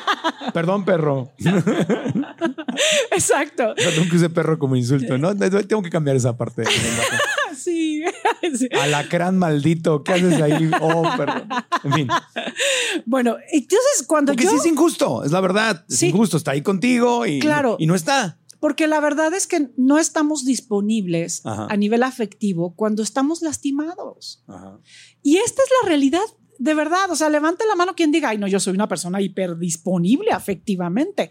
Perdón, 0.52 0.84
perro. 0.84 1.32
Exacto. 3.12 3.74
Perdón 3.76 4.08
que 4.10 4.16
use 4.16 4.28
perro 4.30 4.58
como 4.58 4.76
insulto. 4.76 5.16
No, 5.18 5.34
tengo 5.36 5.82
que 5.82 5.90
cambiar 5.90 6.16
esa 6.16 6.36
parte. 6.36 6.64
Sí. 8.56 8.68
Alacrán 8.80 9.38
maldito, 9.38 10.02
¿qué 10.02 10.12
haces 10.14 10.40
ahí? 10.40 10.70
Oh, 10.80 11.02
perro. 11.16 11.44
En 11.84 11.92
fin. 11.92 12.08
Bueno, 13.06 13.36
entonces 13.52 14.04
cuando 14.06 14.32
Porque 14.32 14.44
yo... 14.44 14.50
sí 14.50 14.56
es 14.56 14.66
injusto, 14.66 15.24
es 15.24 15.32
la 15.32 15.40
verdad. 15.40 15.84
Es 15.88 15.98
Sí. 15.98 16.08
injusto, 16.08 16.36
está 16.36 16.52
ahí 16.52 16.62
contigo 16.62 17.26
y, 17.26 17.38
Claro. 17.40 17.76
y 17.78 17.86
no 17.86 17.94
está. 17.94 18.38
Porque 18.60 18.86
la 18.86 19.00
verdad 19.00 19.32
es 19.32 19.46
que 19.46 19.68
no 19.76 19.98
estamos 19.98 20.44
disponibles 20.44 21.40
Ajá. 21.46 21.66
a 21.70 21.76
nivel 21.76 22.02
afectivo 22.02 22.74
cuando 22.74 23.02
estamos 23.02 23.40
lastimados. 23.42 24.42
Ajá. 24.48 24.78
Y 25.22 25.36
esta 25.38 25.62
es 25.62 25.68
la 25.82 25.88
realidad 25.88 26.20
de 26.58 26.74
verdad. 26.74 27.10
O 27.10 27.16
sea, 27.16 27.30
levante 27.30 27.64
la 27.66 27.74
mano 27.74 27.94
quien 27.94 28.12
diga, 28.12 28.28
ay, 28.28 28.38
no, 28.38 28.46
yo 28.46 28.60
soy 28.60 28.74
una 28.74 28.86
persona 28.86 29.20
hiperdisponible 29.22 30.30
afectivamente. 30.30 31.30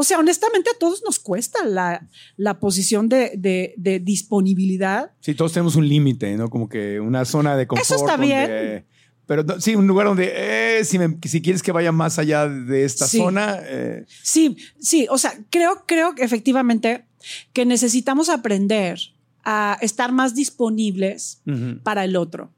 O 0.00 0.02
sea, 0.02 0.18
honestamente 0.18 0.70
a 0.74 0.78
todos 0.78 1.02
nos 1.04 1.18
cuesta 1.18 1.62
la, 1.66 2.08
la 2.38 2.58
posición 2.58 3.08
de, 3.10 3.32
de- 3.36 3.74
de 3.76 4.00
disponibilidad. 4.00 5.12
Sí, 5.20 5.34
todos 5.34 5.52
tenemos 5.52 5.76
un 5.76 5.86
límite, 5.86 6.34
¿no? 6.38 6.48
Como 6.48 6.68
que 6.70 6.98
una 7.00 7.26
zona 7.26 7.54
de 7.56 7.66
confort. 7.66 7.84
Eso 7.84 7.96
está 7.96 8.16
donde- 8.16 8.26
bien. 8.26 8.86
Pero 9.26 9.44
no- 9.44 9.60
sí, 9.60 9.74
un 9.76 9.86
lugar 9.86 10.06
donde 10.06 10.32
eh, 10.34 10.84
si, 10.86 10.98
me- 10.98 11.18
si 11.22 11.42
quieres 11.42 11.62
que 11.62 11.70
vaya 11.70 11.92
más 11.92 12.18
allá 12.18 12.48
de 12.48 12.84
esta 12.84 13.06
Sí. 13.06 13.18
zona, 13.18 13.58
eh, 13.62 14.06
Sí, 14.22 14.56
sí, 14.80 15.06
o 15.10 15.18
sea, 15.18 15.34
creo, 15.50 15.84
creo 15.86 16.14
que 16.14 16.24
efectivamente 16.24 17.04
que 17.52 17.66
necesitamos 17.66 18.28
aprender 18.30 18.98
a 19.44 19.76
estar 19.82 20.12
más 20.12 20.34
disponibles 20.34 21.42
ujú, 21.46 21.78
para 21.82 22.04
el 22.04 22.16
otro. 22.16 22.52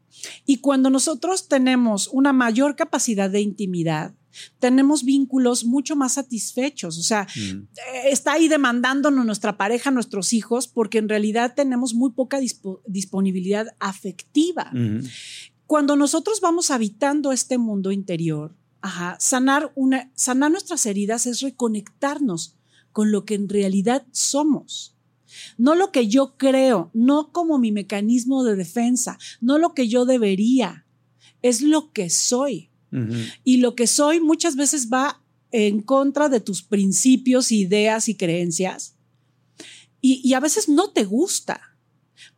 Y 0.46 0.58
cuando 0.58 0.90
nosotros 0.90 1.48
tenemos 1.48 2.08
una 2.12 2.32
mayor 2.32 2.76
capacidad 2.76 3.28
de 3.28 3.40
intimidad, 3.40 4.14
tenemos 4.58 5.04
vínculos 5.04 5.64
mucho 5.64 5.96
más 5.96 6.14
satisfechos. 6.14 6.98
O 6.98 7.02
sea, 7.02 7.26
eh, 7.36 8.10
está 8.10 8.32
ahí 8.32 8.48
demandándonos 8.48 9.24
nuestra 9.26 9.56
pareja, 9.56 9.90
nuestros 9.90 10.32
hijos, 10.32 10.68
porque 10.68 10.98
en 10.98 11.08
realidad 11.08 11.54
tenemos 11.54 11.94
muy 11.94 12.10
poca 12.12 12.40
dispo- 12.40 12.80
disponibilidad 12.86 13.66
afectiva. 13.78 14.70
Ujú. 14.72 15.06
Cuando 15.66 15.96
nosotros 15.96 16.40
vamos 16.40 16.70
habitando 16.70 17.32
este 17.32 17.56
mundo 17.56 17.92
interior, 17.92 18.54
ajá, 18.82 19.16
sanar, 19.20 19.72
una, 19.74 20.10
sanar 20.14 20.50
nuestras 20.50 20.84
heridas 20.86 21.26
es 21.26 21.40
reconectarnos 21.40 22.56
con 22.92 23.10
lo 23.10 23.24
que 23.24 23.34
en 23.34 23.48
realidad 23.48 24.06
somos. 24.12 24.96
No 25.56 25.74
lo 25.74 25.92
que 25.92 26.08
yo 26.08 26.36
creo, 26.36 26.90
no 26.92 27.32
como 27.32 27.58
mi 27.58 27.72
mecanismo 27.72 28.44
de 28.44 28.54
defensa, 28.54 29.18
no 29.40 29.56
lo 29.58 29.72
que 29.72 29.88
yo 29.88 30.04
debería, 30.04 30.84
es 31.40 31.62
lo 31.62 31.90
que 31.92 32.10
soy. 32.10 32.68
Y 33.44 33.58
lo 33.58 33.74
que 33.74 33.86
soy 33.86 34.20
muchas 34.20 34.56
veces 34.56 34.88
va 34.92 35.22
en 35.50 35.80
contra 35.82 36.28
de 36.28 36.40
tus 36.40 36.62
principios, 36.62 37.52
ideas 37.52 38.08
y 38.08 38.16
creencias. 38.16 38.96
Y, 40.00 40.20
y 40.22 40.34
a 40.34 40.40
veces 40.40 40.68
no 40.68 40.90
te 40.90 41.04
gusta, 41.04 41.76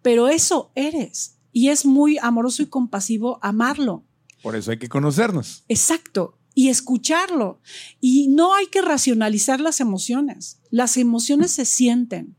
pero 0.03 0.29
eso 0.29 0.71
eres. 0.75 1.39
Y 1.53 1.69
es 1.69 1.85
muy 1.85 2.19
amoroso 2.19 2.63
y 2.63 2.67
compasivo 2.67 3.39
amarlo. 3.43 4.05
Por 4.43 4.57
eso 4.57 4.71
hay 4.71 4.79
que 4.79 4.89
conocernos. 4.89 5.65
Exacto. 5.69 6.39
Y 6.55 6.69
escucharlo. 6.69 7.61
Y 8.01 8.29
no 8.29 8.55
hay 8.55 8.67
que 8.67 8.83
racionalizar 8.83 9.61
las 9.61 9.81
emociones. 9.81 10.61
Las 10.71 10.97
emociones 10.97 11.51
se 11.51 11.65
sienten. 11.65 12.37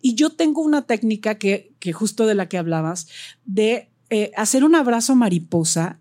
Y 0.00 0.14
yo 0.14 0.30
tengo 0.30 0.62
una 0.62 0.82
técnica 0.82 1.36
que, 1.36 1.74
que 1.78 1.92
justo 1.92 2.26
de 2.26 2.34
la 2.34 2.48
que 2.48 2.58
hablabas, 2.58 3.08
de 3.44 3.90
eh, 4.10 4.30
hacer 4.36 4.64
un 4.64 4.74
abrazo 4.74 5.16
mariposa 5.16 5.98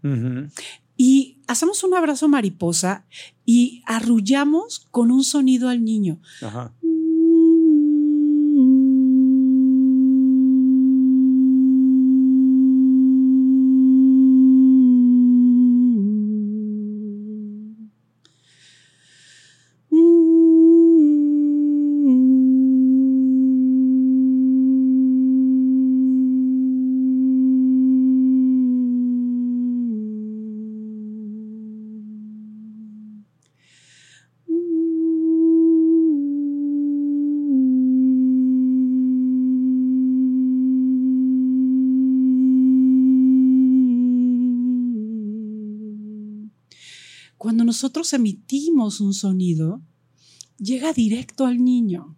y 0.98 1.33
hacemos 1.54 1.84
un 1.84 1.94
abrazo 1.94 2.28
mariposa 2.28 3.06
y 3.46 3.82
arrullamos 3.86 4.88
con 4.92 5.12
un 5.12 5.24
sonido 5.24 5.70
al 5.70 5.84
niño. 5.84 6.20
Ajá. 6.42 6.74
Nosotros 47.74 48.14
emitimos 48.14 49.02
un 49.02 49.16
sonido, 49.16 49.82
llega 50.60 50.94
directo 50.94 51.48
al 51.48 51.64
niño. 51.64 52.16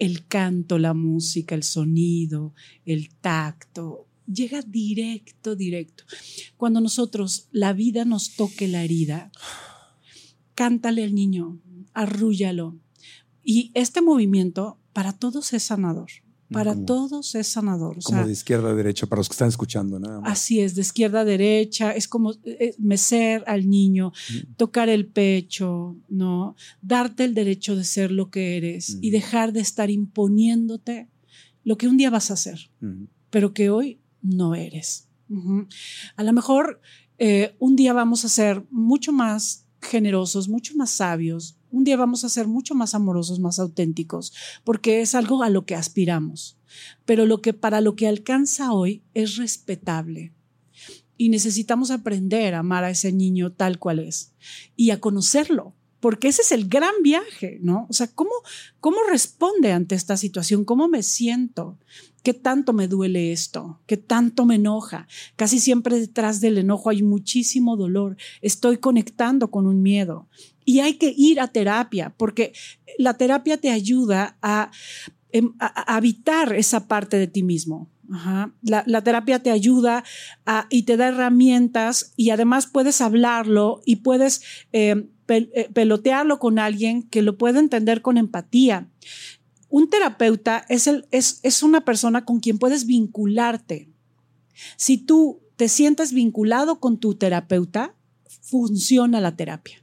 El 0.00 0.26
canto, 0.26 0.80
la 0.80 0.94
música, 0.94 1.54
el 1.54 1.62
sonido, 1.62 2.52
el 2.84 3.14
tacto, 3.14 4.08
llega 4.26 4.62
directo, 4.62 5.54
directo. 5.54 6.02
Cuando 6.56 6.80
nosotros, 6.80 7.46
la 7.52 7.72
vida 7.72 8.04
nos 8.04 8.34
toque 8.34 8.66
la 8.66 8.82
herida, 8.82 9.30
cántale 10.56 11.04
al 11.04 11.14
niño, 11.14 11.60
arrúllalo. 11.94 12.80
Y 13.44 13.70
este 13.74 14.02
movimiento 14.02 14.80
para 14.92 15.12
todos 15.12 15.52
es 15.52 15.62
sanador. 15.62 16.10
Para 16.52 16.74
Como- 16.74 16.84
todos 16.86 17.34
es 17.34 17.46
sanador. 17.46 17.98
o 17.98 18.00
Como 18.02 18.26
de 18.26 18.32
izquierda 18.32 18.70
a 18.70 18.74
derecha, 18.74 19.06
para 19.06 19.20
los 19.20 19.28
que 19.28 19.34
están 19.34 19.48
escuchando, 19.48 19.98
nada 20.00 20.20
más. 20.20 20.32
Así 20.32 20.60
es, 20.60 20.74
de 20.74 20.80
izquierda 20.82 21.20
a 21.20 21.24
derecha, 21.24 21.92
es 21.92 22.08
como 22.08 22.32
eh, 22.44 22.74
mecer 22.78 23.44
al 23.46 23.68
niño, 23.70 24.12
tocar 24.56 24.88
el 24.88 25.06
pecho, 25.06 25.96
¿no? 26.08 26.56
Darte 26.82 27.24
el 27.24 27.34
derecho 27.34 27.76
de 27.76 27.84
ser 27.84 28.10
lo 28.10 28.30
que 28.30 28.56
eres 28.56 28.90
y 29.00 29.08
Ujú. 29.08 29.12
dejar 29.12 29.52
de 29.52 29.60
estar 29.60 29.90
imponiéndote 29.90 31.08
lo 31.64 31.76
que 31.76 31.88
un 31.88 31.96
día 31.96 32.10
vas 32.10 32.30
a 32.30 32.34
hacer, 32.34 32.70
Ujú. 32.82 33.06
pero 33.30 33.52
que 33.54 33.70
hoy 33.70 34.00
no 34.22 34.54
eres. 34.54 35.08
A 36.16 36.22
lo 36.24 36.32
mejor 36.32 36.80
eh, 37.18 37.54
un 37.60 37.76
día 37.76 37.92
vamos 37.92 38.24
a 38.24 38.28
ser 38.28 38.64
mucho 38.70 39.12
más 39.12 39.66
generosos, 39.80 40.48
mucho 40.48 40.74
más 40.74 40.90
sabios, 40.90 41.56
un 41.70 41.84
día 41.84 41.96
vamos 41.96 42.24
a 42.24 42.28
ser 42.28 42.46
mucho 42.46 42.74
más 42.74 42.94
amorosos, 42.94 43.40
más 43.40 43.58
auténticos, 43.58 44.32
porque 44.64 45.00
es 45.00 45.14
algo 45.14 45.42
a 45.42 45.50
lo 45.50 45.64
que 45.64 45.74
aspiramos. 45.74 46.56
Pero 47.04 47.26
lo 47.26 47.42
que 47.42 47.52
para 47.52 47.80
lo 47.80 47.96
que 47.96 48.06
alcanza 48.06 48.72
hoy 48.72 49.02
es 49.14 49.36
respetable. 49.36 50.32
Y 51.16 51.28
necesitamos 51.28 51.90
aprender 51.90 52.54
a 52.54 52.60
amar 52.60 52.84
a 52.84 52.90
ese 52.90 53.12
niño 53.12 53.52
tal 53.52 53.78
cual 53.78 53.98
es 53.98 54.32
y 54.74 54.90
a 54.90 55.00
conocerlo, 55.00 55.74
porque 56.00 56.28
ese 56.28 56.42
es 56.42 56.52
el 56.52 56.68
gran 56.68 56.94
viaje, 57.02 57.58
¿no? 57.60 57.86
O 57.90 57.92
sea, 57.92 58.06
¿cómo, 58.08 58.30
cómo 58.80 58.96
responde 59.08 59.72
ante 59.72 59.94
esta 59.94 60.16
situación? 60.16 60.64
¿Cómo 60.64 60.88
me 60.88 61.02
siento? 61.02 61.78
¿Qué 62.22 62.34
tanto 62.34 62.72
me 62.72 62.88
duele 62.88 63.32
esto? 63.32 63.80
¿Qué 63.86 63.96
tanto 63.96 64.44
me 64.44 64.56
enoja? 64.56 65.06
Casi 65.36 65.58
siempre 65.58 65.98
detrás 65.98 66.40
del 66.40 66.58
enojo 66.58 66.90
hay 66.90 67.02
muchísimo 67.02 67.76
dolor. 67.76 68.16
Estoy 68.42 68.78
conectando 68.78 69.50
con 69.50 69.66
un 69.66 69.82
miedo. 69.82 70.28
Y 70.64 70.80
hay 70.80 70.94
que 70.94 71.14
ir 71.16 71.40
a 71.40 71.48
terapia, 71.48 72.14
porque 72.16 72.52
la 72.98 73.14
terapia 73.14 73.56
te 73.56 73.70
ayuda 73.70 74.36
a, 74.42 74.70
em, 75.32 75.54
habitar 75.58 76.54
esa 76.54 76.86
parte 76.86 77.16
de 77.16 77.26
ti 77.26 77.42
mismo. 77.42 77.88
La, 78.62 79.02
terapia 79.04 79.40
te 79.40 79.52
ayuda 79.52 80.02
y 80.68 80.82
te 80.82 80.96
da 80.96 81.08
herramientas 81.08 82.12
y 82.16 82.30
además 82.30 82.66
puedes 82.66 83.00
hablarlo 83.00 83.82
y 83.84 83.96
puedes 83.96 84.42
eh, 84.72 85.06
eh, 85.28 85.70
pelotearlo 85.72 86.40
con 86.40 86.58
alguien 86.58 87.04
que 87.04 87.22
lo 87.22 87.38
pueda 87.38 87.60
entender 87.60 88.02
con 88.02 88.16
empatía. 88.18 88.88
Un 89.70 89.88
terapeuta 89.88 90.64
es, 90.68 90.86
el, 90.86 91.06
es, 91.10 91.40
es 91.42 91.62
una 91.62 91.84
persona 91.84 92.24
con 92.24 92.40
quien 92.40 92.58
puedes 92.58 92.86
vincularte. 92.86 93.88
Si 94.76 94.98
tú 94.98 95.40
te 95.56 95.68
sientes 95.68 96.12
vinculado 96.12 96.80
con 96.80 96.98
tu 96.98 97.14
terapeuta, 97.14 97.94
funciona 98.42 99.20
la 99.20 99.36
terapia 99.36 99.80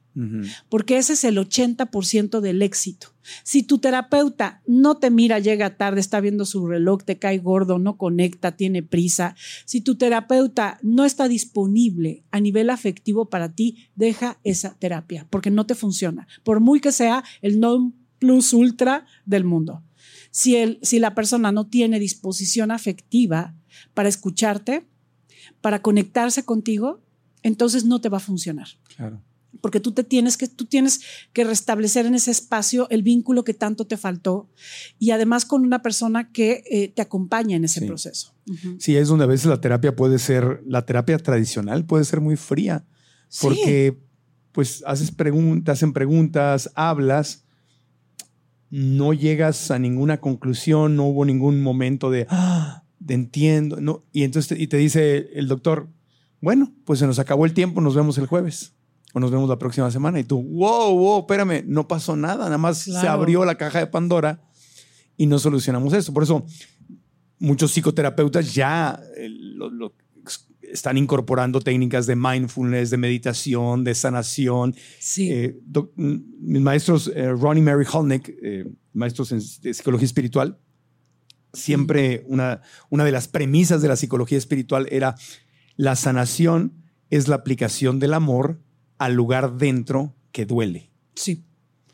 porque 0.70 0.98
ese 0.98 1.14
es 1.14 1.24
el 1.24 1.38
80% 1.38 2.40
del 2.40 2.62
éxito. 2.62 3.14
Si 3.44 3.64
tu 3.64 3.78
terapeuta 3.78 4.62
no 4.66 4.98
te 4.98 5.12
mira, 5.12 5.40
llega 5.40 5.78
tarde, 5.78 6.00
está 6.00 6.20
viendo 6.20 6.46
su 6.46 6.66
reloj, 6.66 7.04
te 7.04 7.20
cae 7.20 7.38
gordo, 7.38 7.78
no 7.78 7.98
conecta, 7.98 8.56
tiene 8.56 8.82
prisa, 8.82 9.36
si 9.66 9.82
tu 9.82 9.96
terapeuta 9.96 10.80
no 10.82 11.06
está 11.06 11.28
disponible 11.28 12.24
a 12.32 12.40
nivel 12.40 12.70
afectivo 12.70 13.30
para 13.30 13.54
ti, 13.54 13.90
deja 13.96 14.40
esa 14.44 14.76
terapia, 14.80 15.28
porque 15.30 15.52
no 15.52 15.66
te 15.66 15.76
funciona, 15.76 16.28
por 16.44 16.62
muy 16.62 16.80
que 16.80 16.92
sea 16.92 17.24
el 17.42 17.60
non 17.60 17.94
plus 18.20 18.54
ultra 18.54 19.06
del 19.26 19.44
mundo. 19.44 19.84
Si, 20.32 20.56
el, 20.56 20.80
si 20.82 21.00
la 21.00 21.16
persona 21.16 21.52
no 21.52 21.68
tiene 21.68 22.00
disposición 22.00 22.72
afectiva 22.72 23.56
para 23.94 24.10
escucharte, 24.10 24.86
para 25.62 25.82
conectarse 25.82 26.44
contigo, 26.44 27.02
entonces 27.44 27.86
no 27.86 28.02
te 28.02 28.10
va 28.10 28.18
a 28.18 28.22
funcionar 28.22 28.68
Claro. 28.96 29.22
porque 29.62 29.80
tú 29.80 29.92
te 29.92 30.04
tienes 30.04 30.38
que 30.38 30.48
tú 30.48 30.66
tienes 30.66 31.02
que 31.34 31.44
restablecer 31.44 32.06
en 32.06 32.14
ese 32.16 32.30
espacio 32.32 32.88
el 32.90 33.02
vínculo 33.02 33.44
que 33.44 33.54
tanto 33.54 33.88
te 33.88 33.98
faltó 33.98 34.50
y 35.00 35.12
además 35.12 35.46
con 35.46 35.64
una 35.64 35.82
persona 35.82 36.32
que 36.32 36.64
eh, 36.70 36.90
te 36.90 37.02
acompaña 37.02 37.56
en 37.56 37.64
ese 37.66 37.80
Sí. 37.80 37.86
proceso. 37.88 38.36
Ujú. 38.48 38.76
Sí, 38.80 38.96
es 38.98 39.08
donde 39.08 39.24
a 39.24 39.28
veces 39.28 39.46
la 39.48 39.62
terapia 39.62 39.96
puede 39.96 40.20
ser, 40.20 40.62
la 40.68 40.86
terapia 40.86 41.18
tradicional 41.18 41.86
puede 41.86 42.04
ser 42.06 42.22
muy 42.22 42.36
fría, 42.36 42.86
Sí. 43.30 43.40
porque 43.48 43.98
pues 44.52 44.84
haces 44.86 45.12
preguntas, 45.12 45.78
hacen 45.78 45.94
preguntas, 45.94 46.70
hablas, 46.76 47.46
no 48.70 49.14
llegas 49.14 49.72
a 49.72 49.80
ninguna 49.80 50.18
conclusión, 50.20 50.96
no 50.96 51.06
hubo 51.06 51.24
ningún 51.26 51.62
momento 51.62 52.10
de, 52.12 52.28
ah, 52.30 52.84
entiendo, 53.08 53.80
no, 53.82 54.04
y 54.12 54.24
entonces 54.24 54.58
te, 54.58 54.62
y 54.64 54.68
te 54.68 54.78
dice 54.78 55.30
el 55.36 55.48
doctor, 55.48 55.88
bueno, 56.42 56.74
pues 56.86 57.00
se 57.00 57.08
nos 57.08 57.20
acabó 57.20 57.46
el 57.46 57.54
tiempo, 57.54 57.82
nos 57.82 57.96
vemos 57.96 58.18
el 58.18 58.26
jueves. 58.28 58.74
O 59.14 59.20
nos 59.22 59.32
vemos 59.32 59.48
la 59.50 59.58
próxima 59.58 59.90
semana 59.90 60.20
y 60.20 60.26
tú, 60.26 60.44
wow, 60.44 60.94
wow, 60.96 61.20
espérame, 61.22 61.64
no 61.66 61.88
pasó 61.88 62.16
nada, 62.18 62.44
nada 62.46 62.58
más 62.58 62.80
se 62.80 63.08
abrió 63.08 63.46
la 63.46 63.56
caja 63.56 63.80
de 63.80 63.88
Pandora 63.88 64.42
y 65.16 65.26
no 65.28 65.40
solucionamos 65.40 65.94
eso. 65.94 66.14
Por 66.14 66.24
eso 66.24 66.46
muchos 67.40 67.72
psicoterapeutas 67.72 68.54
ya 68.54 69.00
eh, 69.16 69.28
lo- 69.30 69.70
lo- 69.70 69.94
están 70.72 70.98
incorporando 70.98 71.60
técnicas 71.62 72.06
de 72.08 72.16
mindfulness, 72.16 72.90
de 72.90 72.98
meditación, 72.98 73.84
de 73.84 73.96
sanación. 73.96 74.76
Sí. 75.00 75.32
Eh, 75.32 75.60
doc- 75.66 75.92
mis 75.96 76.62
maestros, 76.62 77.12
eh, 77.16 77.32
Ronnie 77.32 77.64
Mary 77.64 77.86
Holnick, 77.92 78.30
eh, 78.42 78.66
maestros 78.94 79.32
en, 79.32 79.40
de 79.62 79.74
psicología 79.74 80.06
espiritual, 80.06 80.60
siempre 81.54 82.24
una, 82.28 82.62
una 82.90 83.04
de 83.06 83.12
las 83.12 83.28
premisas 83.28 83.82
de 83.82 83.88
la 83.88 83.96
psicología 83.96 84.38
espiritual 84.38 84.88
era 84.92 85.16
la 85.76 85.96
sanación 85.96 86.74
es 87.10 87.28
la 87.28 87.36
aplicación 87.36 88.00
del 88.00 88.14
amor 88.14 88.62
al 88.98 89.14
lugar 89.14 89.58
dentro 89.58 90.16
que 90.32 90.46
duele. 90.46 90.92
sí, 91.16 91.46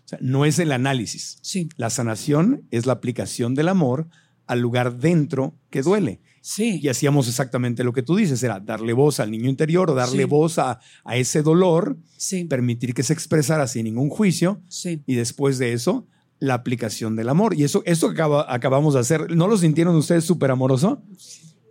O 0.05 0.07
sea, 0.07 0.19
no 0.21 0.45
es 0.45 0.57
el 0.59 0.71
análisis. 0.71 1.37
sí, 1.41 1.69
La 1.77 1.89
sanación 1.89 2.67
es 2.71 2.85
la 2.85 2.93
aplicación 2.93 3.55
del 3.55 3.67
amor 3.69 4.07
al 4.47 4.59
lugar 4.59 4.97
dentro 4.97 5.55
que 5.69 5.81
duele. 5.81 6.21
Sí. 6.45 6.79
Y 6.83 6.89
hacíamos 6.89 7.27
exactamente 7.29 7.83
lo 7.85 7.93
que 7.93 8.03
tú 8.03 8.17
dices, 8.17 8.43
era 8.43 8.59
darle 8.59 8.91
voz 8.93 9.19
al 9.21 9.31
niño 9.31 9.49
interior 9.49 9.89
o 9.89 9.95
darle 9.95 10.23
Sí. 10.23 10.29
voz 10.29 10.59
a, 10.59 10.79
a 11.05 11.15
ese 11.15 11.41
dolor, 11.41 11.97
Sí, 12.17 12.43
permitir 12.43 12.93
que 12.93 13.01
se 13.03 13.13
expresara 13.13 13.65
sin 13.67 13.85
ningún 13.85 14.09
juicio 14.09 14.61
sí. 14.67 15.01
y 15.07 15.15
después 15.15 15.57
de 15.57 15.71
eso, 15.71 16.05
la 16.39 16.55
aplicación 16.55 17.15
del 17.15 17.29
amor. 17.29 17.55
Y 17.57 17.63
eso, 17.63 17.81
eso 17.85 18.09
que 18.09 18.15
acaba- 18.15 18.45
acabamos 18.53 18.93
de 18.95 18.99
hacer, 18.99 19.33
¿no 19.35 19.47
lo 19.47 19.57
sintieron 19.57 19.95
ustedes 19.95 20.25
súper 20.25 20.51
amoroso? 20.51 21.01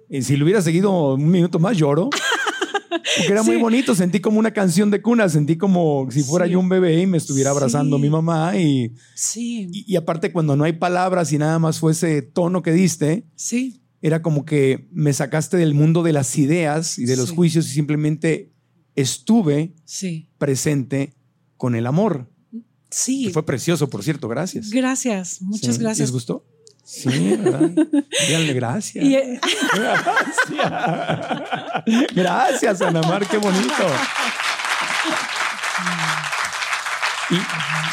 Y 0.08 0.22
si 0.22 0.36
lo 0.36 0.44
hubiera 0.44 0.62
seguido 0.62 1.14
un 1.14 1.30
minuto 1.30 1.58
más, 1.58 1.76
lloro. 1.76 2.08
Porque 3.16 3.32
era 3.32 3.42
muy 3.42 3.56
bonito, 3.56 3.94
sentí 3.94 4.20
como 4.20 4.38
una 4.38 4.52
canción 4.52 4.90
de 4.90 5.00
cuna, 5.02 5.28
sentí 5.28 5.56
como 5.56 6.06
si 6.10 6.22
fuera 6.22 6.46
yo 6.46 6.60
un 6.60 6.68
bebé 6.68 7.00
y 7.00 7.06
me 7.06 7.16
estuviera 7.18 7.50
abrazando 7.50 7.98
mi 7.98 8.08
mamá. 8.10 8.56
Y, 8.58 8.92
Sí, 9.14 9.68
y, 9.72 9.84
y 9.92 9.96
aparte, 9.96 10.30
cuando 10.32 10.56
no 10.56 10.64
hay 10.64 10.74
palabras 10.74 11.32
y 11.32 11.38
nada 11.38 11.58
más 11.58 11.78
fue 11.78 11.92
ese 11.92 12.22
tono 12.22 12.62
que 12.62 12.72
diste, 12.72 13.24
sí, 13.34 13.81
era 14.02 14.20
como 14.20 14.44
que 14.44 14.88
me 14.92 15.12
sacaste 15.12 15.56
del 15.56 15.72
mundo 15.74 16.02
de 16.02 16.12
las 16.12 16.36
ideas 16.36 16.98
y 16.98 17.04
de 17.06 17.16
los 17.16 17.30
Sí. 17.30 17.34
juicios 17.36 17.66
y 17.66 17.70
simplemente 17.70 18.52
estuve 18.96 19.74
sí, 19.84 20.28
presente 20.38 21.14
con 21.56 21.74
el 21.74 21.86
amor. 21.86 22.28
sí. 22.90 23.24
Que 23.26 23.30
fue 23.30 23.46
precioso, 23.46 23.88
por 23.88 24.02
cierto, 24.02 24.28
gracias. 24.28 24.68
Gracias, 24.70 25.40
muchas 25.40 25.76
Sí, 25.76 25.80
gracias. 25.80 26.00
¿Les 26.08 26.12
gustó? 26.12 26.44
Sí, 26.84 27.08
¿verdad? 27.38 27.70
Díganle 28.28 28.52
gracias. 28.54 29.04
Y, 29.04 29.14
eh, 29.14 29.40
Gracias. 29.72 30.14
Gracias, 32.14 32.82
Ana 32.82 33.00
Mar, 33.02 33.24
qué 33.28 33.38
bonito. 33.38 33.86
Y, 37.30 37.36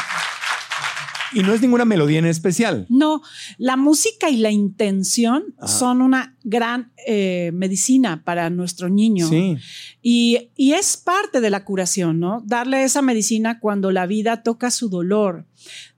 y 1.32 1.40
no 1.42 1.52
es 1.54 1.60
ninguna 1.60 1.84
melodía 1.84 2.18
en 2.18 2.26
especial. 2.26 2.86
No, 2.88 3.22
la 3.58 3.76
música 3.76 4.28
y 4.30 4.36
la 4.36 4.50
intención 4.50 5.44
Ajá. 5.58 5.68
son 5.68 6.02
una 6.02 6.36
gran 6.44 6.92
eh, 7.06 7.50
medicina 7.54 8.22
para 8.24 8.50
nuestro 8.50 8.88
niño. 8.88 9.28
Sí, 9.28 9.56
Y, 10.02 10.50
y 10.56 10.72
es 10.72 10.96
parte 10.96 11.40
de 11.40 11.50
la 11.50 11.64
curación, 11.64 12.18
¿no? 12.20 12.42
Darle 12.46 12.82
esa 12.84 13.02
medicina 13.02 13.60
cuando 13.60 13.90
la 13.92 14.06
vida 14.06 14.42
toca 14.42 14.70
su 14.70 14.88
dolor, 14.88 15.46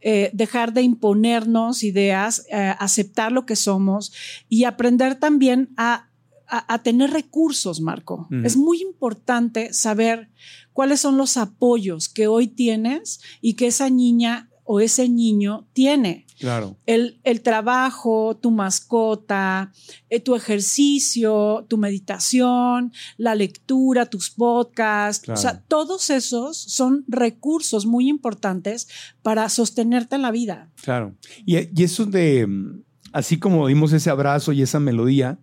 eh, 0.00 0.30
dejar 0.32 0.72
de 0.72 0.82
imponernos 0.82 1.82
ideas, 1.84 2.44
eh, 2.50 2.74
aceptar 2.78 3.32
lo 3.32 3.46
que 3.46 3.56
somos 3.56 4.12
y 4.48 4.64
aprender 4.64 5.14
también 5.14 5.70
a, 5.76 6.08
a- 6.48 6.74
a 6.74 6.82
tener 6.82 7.10
recursos, 7.10 7.80
Marco. 7.80 8.28
Es 8.44 8.56
muy 8.56 8.82
importante 8.82 9.72
saber 9.72 10.28
cuáles 10.72 11.00
son 11.00 11.16
los 11.16 11.36
apoyos 11.36 12.08
que 12.08 12.26
hoy 12.26 12.46
tienes 12.48 13.20
y 13.40 13.54
que 13.54 13.66
esa 13.68 13.88
niña 13.88 14.48
o 14.64 14.80
ese 14.80 15.08
niño 15.08 15.66
tiene 15.72 16.26
claro. 16.38 16.76
el, 16.86 17.20
el 17.24 17.42
trabajo, 17.42 18.38
tu 18.40 18.50
mascota, 18.50 19.72
eh, 20.08 20.20
tu 20.20 20.34
ejercicio, 20.34 21.66
tu 21.68 21.78
meditación, 21.78 22.92
la 23.16 23.34
lectura, 23.34 24.06
tus 24.06 24.30
podcasts. 24.30 25.24
Claro. 25.24 25.38
O 25.38 25.42
sea, 25.42 25.60
todos 25.62 26.10
esos 26.10 26.56
son 26.56 27.04
recursos 27.08 27.86
muy 27.86 28.08
importantes 28.08 28.88
para 29.22 29.48
sostenerte 29.48 30.16
en 30.16 30.22
la 30.22 30.30
vida. 30.30 30.70
Claro. 30.82 31.14
Y, 31.44 31.56
y 31.58 31.84
eso 31.84 32.06
de, 32.06 32.48
así 33.12 33.38
como 33.38 33.66
dimos 33.66 33.92
ese 33.92 34.10
abrazo 34.10 34.52
y 34.52 34.62
esa 34.62 34.80
melodía, 34.80 35.38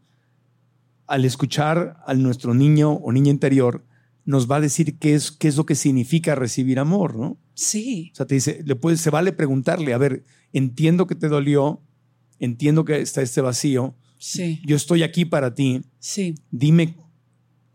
al 1.08 1.26
escuchar 1.26 1.98
a 2.06 2.14
nuestro 2.14 2.54
niño 2.54 2.94
o 2.94 3.12
niña 3.12 3.32
interior, 3.32 3.84
nos 4.30 4.46
va 4.50 4.58
a 4.58 4.62
decir 4.62 5.00
qué 5.00 5.16
es, 5.16 5.32
qué 5.32 5.48
es 5.48 5.58
lo 5.58 5.66
que 5.66 5.74
significa 5.74 6.36
recibir 6.36 6.78
amor, 6.78 7.18
¿no? 7.18 7.40
Sí, 7.56 8.12
O 8.14 8.16
sea, 8.16 8.28
te 8.28 8.36
dice, 8.36 8.62
le 8.64 8.76
puedes, 8.76 9.02
se 9.02 9.10
vale 9.10 9.32
preguntarle, 9.34 9.92
a 9.94 9.98
ver, 9.98 10.24
entiendo 10.54 11.08
que 11.08 11.16
te 11.16 11.28
dolió 11.30 11.82
entiendo 12.38 12.86
que 12.86 13.02
está 13.02 13.22
este 13.22 13.42
vacío, 13.42 13.96
Sí, 14.20 14.62
yo 14.66 14.76
estoy 14.76 15.02
aquí 15.04 15.26
para 15.26 15.56
ti, 15.56 15.82
sí. 15.98 16.36
dime 16.52 16.96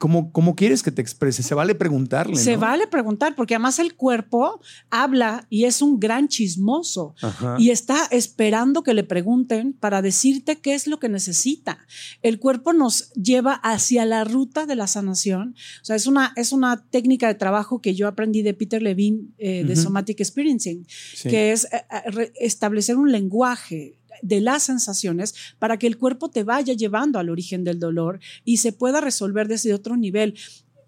cómo, 0.05 0.31
cómo 0.33 0.55
quieres 0.55 0.83
que 0.83 0.91
te 0.91 1.01
exprese. 1.01 1.43
Se 1.43 1.55
vale 1.55 1.75
preguntarle. 1.75 2.37
Se 2.37 2.57
¿no? 2.57 2.61
vale 2.61 2.87
preguntar, 2.87 3.35
porque 3.35 3.55
además 3.55 3.79
el 3.79 3.95
cuerpo 3.95 4.61
habla 4.91 5.47
y 5.49 5.65
es 5.65 5.81
un 5.81 5.99
gran 5.99 6.29
chismoso. 6.29 7.15
Ajá. 7.23 7.57
Y 7.59 7.71
está 7.71 8.05
esperando 8.11 8.83
que 8.83 8.93
le 8.93 9.03
pregunten 9.03 9.73
para 9.73 10.03
decirte 10.03 10.57
qué 10.57 10.75
es 10.75 10.87
lo 10.89 10.99
que 10.99 11.09
necesita. 11.09 11.79
El 12.21 12.39
cuerpo 12.39 12.75
nos 12.75 13.15
lleva 13.15 13.55
hacia 13.55 14.05
la 14.05 14.25
ruta 14.25 14.67
de 14.67 14.77
la 14.77 14.89
sanación. 14.89 15.55
O 15.81 15.85
sea, 15.87 15.97
es 15.97 16.07
una, 16.07 16.35
es 16.37 16.53
una 16.53 16.85
técnica 16.91 17.27
de 17.29 17.37
trabajo 17.37 17.81
que 17.81 17.95
yo 17.95 18.07
aprendí 18.07 18.43
de 18.43 18.53
Peter 18.53 18.83
Levine 18.83 19.29
eh, 19.39 19.65
de. 19.65 19.75
Somatic 19.75 20.21
Experiencing, 20.21 20.87
Sí. 21.15 21.31
que 21.31 21.53
es 21.53 21.65
eh, 21.65 21.83
eh, 22.19 22.33
establecer 22.41 22.99
un 22.99 23.11
lenguaje 23.11 23.97
de 24.23 24.41
las 24.41 24.63
sensaciones 24.65 25.35
para 25.59 25.79
que 25.79 25.87
el 25.87 25.99
cuerpo 25.99 26.31
te 26.31 26.45
vaya 26.45 26.75
llevando 26.75 27.19
al 27.19 27.31
origen 27.31 27.65
del 27.65 27.79
dolor 27.79 28.21
y 28.45 28.59
se 28.59 28.73
pueda 28.73 29.01
resolver 29.01 29.49
desde 29.49 29.75
otro 29.75 29.97
nivel. 29.97 30.35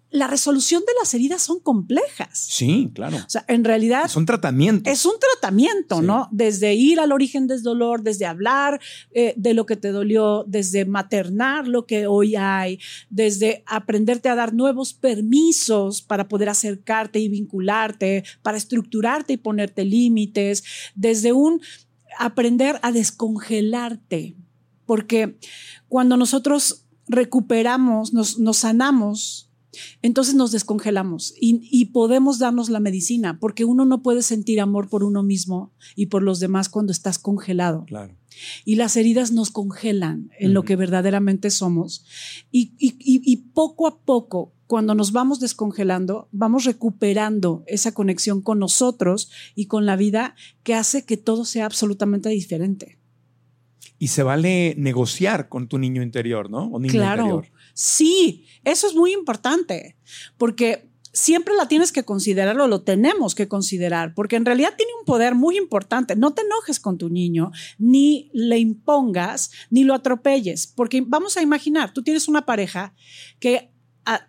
La 0.09 0.27
resolución 0.27 0.83
de 0.87 0.93
las 1.01 1.13
heridas 1.13 1.41
son 1.41 1.59
complejas. 1.59 2.29
Sí, 2.31 2.89
claro. 2.95 3.17
O 3.17 3.29
sea, 3.29 3.43
en 3.49 3.65
realidad 3.65 4.07
Son 4.07 4.25
tratamientos. 4.25 4.91
es 4.91 5.05
un 5.05 5.15
tratamiento, 5.19 5.99
Sí. 5.99 6.05
¿no? 6.05 6.29
Desde 6.31 6.73
ir 6.75 7.01
al 7.01 7.11
origen 7.11 7.45
del 7.45 7.61
dolor, 7.61 8.03
desde 8.03 8.25
hablar 8.25 8.79
eh, 9.11 9.33
de 9.35 9.53
lo 9.53 9.65
que 9.65 9.75
te 9.75 9.91
dolió, 9.91 10.45
desde 10.47 10.85
maternar 10.85 11.67
lo 11.67 11.85
que 11.85 12.07
hoy 12.07 12.37
hay, 12.37 12.79
desde 13.09 13.63
aprenderte 13.65 14.29
a 14.29 14.35
dar 14.35 14.53
nuevos 14.53 14.93
permisos 14.93 16.01
para 16.01 16.29
poder 16.29 16.47
acercarte 16.47 17.19
y 17.19 17.27
vincularte, 17.27 18.23
para 18.41 18.57
estructurarte 18.57 19.33
y 19.33 19.37
ponerte 19.37 19.83
límites, 19.83 20.63
desde 20.95 21.33
un 21.33 21.59
aprender 22.19 22.79
a 22.83 22.91
descongelarte, 22.91 24.35
porque 24.85 25.37
cuando 25.87 26.17
nosotros 26.17 26.85
recuperamos, 27.07 28.13
nos, 28.13 28.39
nos 28.39 28.57
sanamos, 28.57 29.49
entonces 30.01 30.33
nos 30.33 30.51
descongelamos 30.51 31.33
y, 31.39 31.59
y 31.71 31.85
podemos 31.85 32.39
darnos 32.39 32.69
la 32.69 32.79
medicina, 32.79 33.39
porque 33.39 33.63
uno 33.65 33.85
no 33.85 34.01
puede 34.01 34.21
sentir 34.23 34.59
amor 34.59 34.89
por 34.89 35.03
uno 35.03 35.23
mismo 35.23 35.71
y 35.95 36.07
por 36.07 36.23
los 36.23 36.39
demás 36.39 36.67
cuando 36.69 36.91
estás 36.91 37.19
congelado. 37.19 37.85
Claro. 37.85 38.15
Y 38.65 38.75
las 38.75 38.97
heridas 38.97 39.31
nos 39.31 39.51
congelan 39.51 40.29
en 40.39 40.53
lo 40.53 40.63
que 40.63 40.75
verdaderamente 40.75 41.49
somos. 41.49 42.05
Y- 42.51 42.71
y 42.79 43.37
poco 43.53 43.87
a 43.87 43.99
poco, 43.99 44.53
cuando 44.67 44.93
nos 44.95 45.13
vamos 45.13 45.39
descongelando, 45.39 46.27
vamos 46.31 46.65
recuperando 46.65 47.63
esa 47.67 47.93
conexión 47.93 48.41
con 48.41 48.59
nosotros 48.59 49.31
y 49.55 49.65
con 49.67 49.85
la 49.85 49.95
vida 49.95 50.35
que 50.63 50.75
hace 50.75 51.05
que 51.05 51.17
todo 51.17 51.45
sea 51.45 51.65
absolutamente 51.65 52.29
diferente. 52.29 52.99
Y 53.97 54.09
se 54.09 54.23
vale 54.23 54.75
negociar 54.77 55.49
con 55.49 55.67
tu 55.67 55.79
niño 55.79 56.03
interior, 56.03 56.49
¿no? 56.51 56.65
O 56.65 56.79
niño 56.79 56.91
Claro, 56.93 57.23
interior. 57.23 57.47
sí, 57.73 58.45
eso 58.63 58.87
es 58.87 58.93
muy 58.93 59.11
importante, 59.13 59.97
porque 60.37 60.91
siempre 61.13 61.55
la 61.55 61.67
tienes 61.67 61.91
que 61.91 62.03
considerar 62.03 62.59
o 62.59 62.67
lo 62.67 62.81
tenemos 62.81 63.33
que 63.33 63.47
considerar, 63.47 64.13
porque 64.13 64.35
en 64.35 64.45
realidad 64.45 64.73
tiene 64.77 64.91
un 64.99 65.05
poder 65.05 65.33
muy 65.33 65.57
importante. 65.57 66.15
No 66.15 66.33
te 66.33 66.43
enojes 66.43 66.79
con 66.79 66.97
tu 66.97 67.09
niño, 67.09 67.51
ni 67.79 68.29
le 68.33 68.59
impongas, 68.59 69.49
ni 69.71 69.83
lo 69.83 69.95
atropelles, 69.95 70.67
porque 70.67 71.03
vamos 71.07 71.37
a 71.37 71.41
imaginar, 71.41 71.91
tú 71.93 72.03
tienes 72.03 72.27
una 72.27 72.45
pareja 72.45 72.93
que 73.39 73.71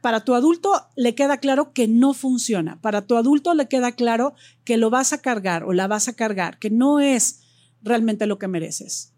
para 0.00 0.24
tu 0.24 0.34
adulto 0.34 0.72
le 0.96 1.14
queda 1.14 1.38
claro 1.38 1.72
que 1.72 1.86
no 1.86 2.14
funciona, 2.14 2.80
para 2.80 3.06
tu 3.06 3.16
adulto 3.16 3.54
le 3.54 3.68
queda 3.68 3.92
claro 3.92 4.34
que 4.64 4.76
lo 4.76 4.90
vas 4.90 5.12
a 5.12 5.22
cargar 5.22 5.64
o 5.64 5.72
la 5.72 5.86
vas 5.86 6.08
a 6.08 6.14
cargar, 6.14 6.58
que 6.58 6.70
no 6.70 7.00
es 7.00 7.40
realmente 7.82 8.26
lo 8.26 8.38
que 8.38 8.48
mereces. 8.48 9.14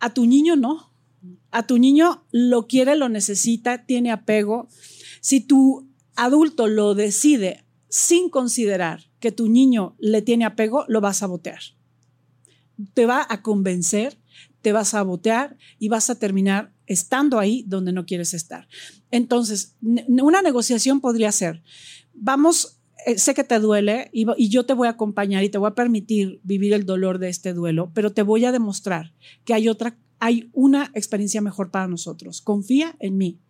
A 0.00 0.12
tu 0.12 0.26
niño 0.26 0.56
no. 0.56 0.90
A 1.52 1.66
tu 1.66 1.78
niño 1.78 2.24
lo 2.32 2.66
quiere, 2.66 2.96
lo 2.96 3.08
necesita, 3.08 3.86
tiene 3.86 4.10
apego. 4.10 4.68
Si 5.20 5.40
tu 5.40 5.88
adulto 6.16 6.66
lo 6.66 6.94
decide 6.94 7.64
sin 7.88 8.30
considerar 8.30 9.10
que 9.20 9.30
tu 9.30 9.48
niño 9.48 9.94
le 9.98 10.22
tiene 10.22 10.44
apego, 10.44 10.84
lo 10.88 11.00
vas 11.00 11.22
a 11.22 11.28
botear. 11.28 11.60
Te 12.94 13.06
va 13.06 13.24
a 13.28 13.42
convencer, 13.42 14.18
te 14.62 14.72
vas 14.72 14.94
a 14.94 15.02
botear 15.02 15.56
y 15.78 15.88
vas 15.88 16.10
a 16.10 16.18
terminar 16.18 16.72
estando 16.86 17.38
ahí 17.38 17.64
donde 17.66 17.92
no 17.92 18.06
quieres 18.06 18.34
estar. 18.34 18.68
Entonces, 19.10 19.76
una 19.80 20.42
negociación 20.42 21.00
podría 21.00 21.32
ser, 21.32 21.62
vamos, 22.14 22.78
eh, 23.06 23.18
sé 23.18 23.34
que 23.34 23.44
te 23.44 23.58
duele 23.58 24.10
y, 24.12 24.26
y 24.36 24.48
yo 24.48 24.64
te 24.66 24.74
voy 24.74 24.88
a 24.88 24.92
acompañar 24.92 25.44
y 25.44 25.48
te 25.48 25.58
voy 25.58 25.68
a 25.68 25.74
permitir 25.74 26.40
vivir 26.42 26.72
el 26.72 26.86
dolor 26.86 27.18
de 27.18 27.28
este 27.28 27.52
duelo, 27.52 27.90
pero 27.94 28.12
te 28.12 28.22
voy 28.22 28.44
a 28.44 28.52
demostrar 28.52 29.14
que 29.44 29.54
hay 29.54 29.68
otra, 29.68 29.98
hay 30.18 30.50
una 30.52 30.90
experiencia 30.94 31.40
mejor 31.40 31.70
para 31.70 31.88
nosotros. 31.88 32.40
Confía 32.40 32.96
en 33.00 33.16
mí. 33.16 33.40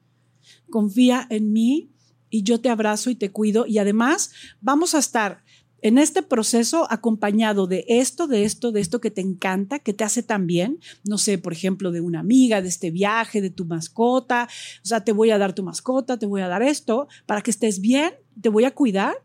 Confía 0.71 1.27
en 1.31 1.53
mí 1.53 1.91
y 2.31 2.43
yo 2.43 2.61
te 2.61 2.71
abrazo 2.71 3.11
y 3.11 3.15
te 3.15 3.31
cuido 3.31 3.67
y 3.67 3.79
además 3.79 4.33
vamos 4.61 4.95
a 4.95 4.99
estar 4.99 5.45
en 5.83 5.99
este 5.99 6.23
proceso 6.23 6.87
acompañado 6.91 7.67
de 7.67 7.85
esto, 7.89 8.27
de 8.29 8.45
esto, 8.45 8.73
de 8.73 8.81
esto 8.81 9.01
que 9.01 9.11
te 9.11 9.21
encanta, 9.21 9.81
que 9.81 9.93
te 9.93 10.05
hace 10.05 10.23
tan 10.23 10.47
bien, 10.47 10.79
no 11.05 11.19
sé, 11.19 11.39
por 11.39 11.53
ejemplo, 11.53 11.91
de 11.91 12.01
una 12.01 12.21
amiga, 12.21 12.63
de 12.63 12.69
este 12.69 12.91
viaje, 12.91 13.41
de 13.41 13.51
tu 13.51 13.65
mascota, 13.65 14.49
o 14.83 14.87
sea, 14.87 15.05
te 15.05 15.13
voy 15.13 15.31
a 15.31 15.39
dar 15.39 15.55
tu 15.55 15.63
mascota, 15.63 16.19
te 16.19 16.27
voy 16.27 16.41
a 16.41 16.49
dar 16.49 16.63
esto 16.63 17.09
para 17.27 17.43
que 17.43 17.51
estés 17.51 17.81
bien, 17.81 18.15
te 18.41 18.49
voy 18.49 18.65
a 18.65 18.71
cuidar 18.71 19.17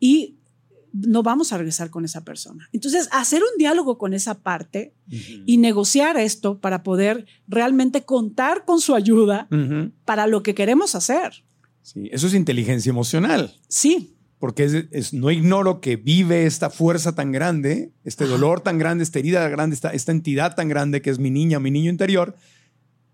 y 0.00 0.36
no 0.92 1.22
vamos 1.22 1.52
a 1.52 1.58
regresar 1.58 1.90
con 1.90 2.06
esa 2.06 2.24
persona. 2.24 2.68
Entonces, 2.72 3.08
hacer 3.12 3.42
un 3.42 3.58
diálogo 3.58 3.98
con 3.98 4.14
esa 4.14 4.40
parte 4.40 4.94
y 5.46 5.58
negociar 5.58 6.16
esto 6.16 6.58
para 6.58 6.82
poder 6.82 7.26
realmente 7.46 8.04
contar 8.04 8.64
con 8.64 8.80
su 8.80 8.94
ayuda 8.94 9.48
para 10.06 10.26
lo 10.26 10.42
que 10.42 10.54
queremos 10.54 10.94
hacer. 10.94 11.44
Sí, 11.82 12.08
eso 12.12 12.26
es 12.26 12.34
inteligencia 12.34 12.90
emocional. 12.90 13.54
Sí, 13.68 14.17
Porque 14.38 14.64
es, 14.64 14.74
es- 14.92 15.12
no 15.12 15.30
ignoro 15.30 15.80
que 15.80 15.96
vive 15.96 16.46
esta 16.46 16.70
fuerza 16.70 17.14
tan 17.14 17.32
grande, 17.32 17.92
este 18.04 18.24
dolor 18.26 18.60
tan 18.60 18.78
grande, 18.78 19.02
esta 19.04 19.18
herida 19.18 19.40
tan 19.42 19.50
grande, 19.50 19.74
esta, 19.74 19.90
esta 19.90 20.12
entidad 20.12 20.54
tan 20.54 20.68
grande 20.68 21.02
que 21.02 21.10
es 21.10 21.18
mi 21.18 21.30
niña, 21.30 21.58
mi 21.58 21.70
niño 21.70 21.90
interior, 21.90 22.36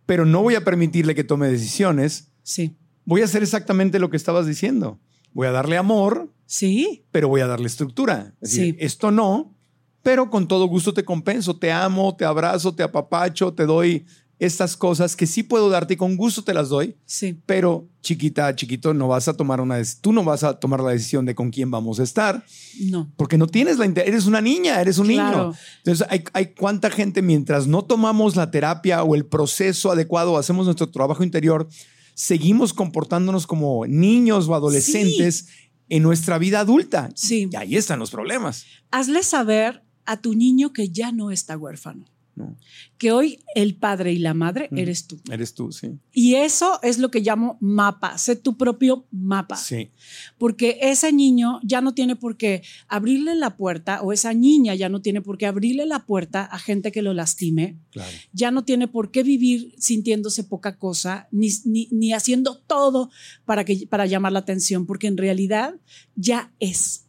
pero 0.07 0.27
no 0.27 0.43
voy 0.43 0.55
a 0.55 0.65
permitirle 0.65 1.15
que 1.15 1.25
tome 1.25 1.49
decisiones. 1.49 2.29
sí, 2.43 2.77
Voy 3.07 3.21
a 3.21 3.25
hacer 3.27 3.43
exactamente 3.43 3.99
lo 3.99 4.09
que 4.09 4.17
estabas 4.17 4.47
diciendo. 4.47 4.99
Voy 5.35 5.47
a 5.47 5.51
darle 5.51 5.77
amor, 5.77 6.31
sí, 6.47 7.05
pero 7.13 7.29
voy 7.29 7.43
a 7.43 7.47
darle 7.47 7.67
estructura. 7.67 8.35
Es 8.41 8.51
decir, 8.53 8.75
Sí. 8.75 8.85
esto 8.85 9.11
no, 9.11 9.55
pero 10.03 10.31
con 10.31 10.49
todo 10.49 10.65
gusto 10.67 10.95
te 10.95 11.05
compenso, 11.05 11.57
te 11.59 11.71
amo, 11.71 12.17
te 12.17 12.25
abrazo, 12.25 12.75
te 12.75 12.83
apapacho, 12.83 13.53
te 13.53 13.67
doy 13.67 14.07
estas 14.39 14.77
cosas 14.77 15.17
que 15.17 15.27
sí 15.27 15.43
puedo 15.43 15.71
darte 15.71 15.95
y 15.95 15.97
con 15.97 16.17
gusto 16.17 16.43
te 16.43 16.53
las 16.55 16.69
doy, 16.69 16.97
sí, 17.07 17.39
pero 17.47 17.89
chiquita, 18.03 18.55
chiquito, 18.55 18.93
no 18.93 19.09
vas 19.09 19.29
a 19.29 19.35
tomar 19.37 19.61
una, 19.61 19.81
tú 20.01 20.13
no 20.13 20.25
vas 20.25 20.43
a 20.45 20.59
tomar 20.59 20.81
la 20.81 20.91
decisión 20.91 21.25
de 21.25 21.35
con 21.35 21.51
quién 21.51 21.71
vamos 21.71 22.01
a 22.01 22.03
estar, 22.03 22.45
no. 22.81 23.13
porque 23.17 23.39
no 23.39 23.47
tienes 23.47 23.79
la, 23.79 23.87
eres 23.87 24.27
una 24.27 24.41
niña, 24.41 24.81
eres 24.81 24.99
un 24.99 25.07
Claro. 25.07 25.45
niño. 25.49 25.59
Entonces, 25.79 26.07
hay, 26.11 26.25
hay 26.33 26.55
cuánta 26.55 26.91
gente 26.91 27.23
mientras 27.23 27.67
no 27.67 27.83
tomamos 27.85 28.37
la 28.37 28.51
terapia 28.51 29.03
o 29.05 29.15
el 29.15 29.25
proceso 29.25 29.91
adecuado, 29.93 30.37
hacemos 30.37 30.67
nuestro 30.67 30.91
trabajo 30.91 31.23
interior, 31.25 31.69
seguimos 32.15 32.73
comportándonos 32.75 33.47
como 33.47 33.87
niños 33.87 34.49
o 34.49 34.55
adolescentes 34.55 35.47
en 35.89 36.03
nuestra 36.03 36.39
vida 36.39 36.61
adulta. 36.61 37.11
Sí. 37.15 37.49
Y 37.53 37.57
ahí 37.57 37.77
están 37.77 37.99
los 37.99 38.11
problemas. 38.11 38.65
Hazle 38.91 39.23
saber 39.23 39.83
a 40.07 40.21
tu 40.21 40.35
niño 40.35 40.73
que 40.73 40.89
ya 40.91 41.13
no 41.13 41.31
está 41.31 41.57
huérfano, 41.57 42.05
¿no? 42.37 42.57
que 42.99 43.13
hoy 43.13 43.39
el 43.55 43.77
padre 43.77 44.13
y 44.13 44.19
la 44.19 44.35
madre 44.35 44.69
Ujú. 44.71 44.81
eres 44.81 45.07
tú. 45.07 45.21
Eres 45.31 45.55
tú, 45.55 45.71
sí. 45.73 45.99
Y 46.13 46.35
eso 46.37 46.81
es 46.83 46.99
lo 46.99 47.11
que 47.11 47.21
llamo 47.21 47.59
mapa, 47.61 48.19
sé 48.19 48.37
tu 48.37 48.57
propio 48.57 49.07
mapa. 49.11 49.57
Sí. 49.57 49.91
porque 50.39 50.79
ese 50.83 51.13
niño 51.13 51.61
ya 51.63 51.81
no 51.81 51.95
tiene 51.95 52.17
por 52.17 52.37
qué 52.37 52.63
abrirle 52.89 53.35
la 53.35 53.57
puerta 53.57 54.03
o 54.03 54.13
esa 54.13 54.33
niña 54.35 54.75
ya 54.75 54.89
no 54.89 55.01
tiene 55.01 55.21
por 55.21 55.39
qué 55.39 55.47
abrirle 55.47 55.87
la 55.87 56.07
puerta 56.07 56.45
a 56.45 56.59
gente 56.59 56.93
que 56.93 57.03
lo 57.03 57.15
lastime, 57.15 57.79
Claro. 57.91 58.11
ya 58.33 58.51
no 58.51 58.65
tiene 58.65 58.89
por 58.89 59.11
qué 59.11 59.23
vivir 59.23 59.75
sintiéndose 59.79 60.45
poca 60.45 60.77
cosa 60.79 61.29
ni, 61.31 61.49
ni, 61.65 61.89
ni 61.91 62.13
haciendo 62.13 62.59
todo 62.59 63.11
para, 63.45 63.65
que, 63.65 63.87
para 63.89 64.07
llamar 64.07 64.33
la 64.33 64.41
atención, 64.41 64.87
porque 64.87 65.07
en 65.07 65.17
realidad 65.17 65.75
ya 66.17 66.53
es. 66.61 67.07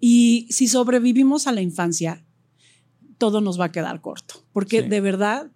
Y 0.00 0.46
si 0.50 0.66
sobrevivimos 0.68 1.46
a 1.46 1.52
la 1.52 1.62
infancia, 1.62 2.24
todo 3.22 3.40
nos 3.40 3.56
va 3.60 3.66
a 3.66 3.72
quedar 3.72 4.00
corto, 4.00 4.34
porque 4.52 4.82
Sí. 4.82 4.88
de 4.88 5.00
verdad 5.00 5.46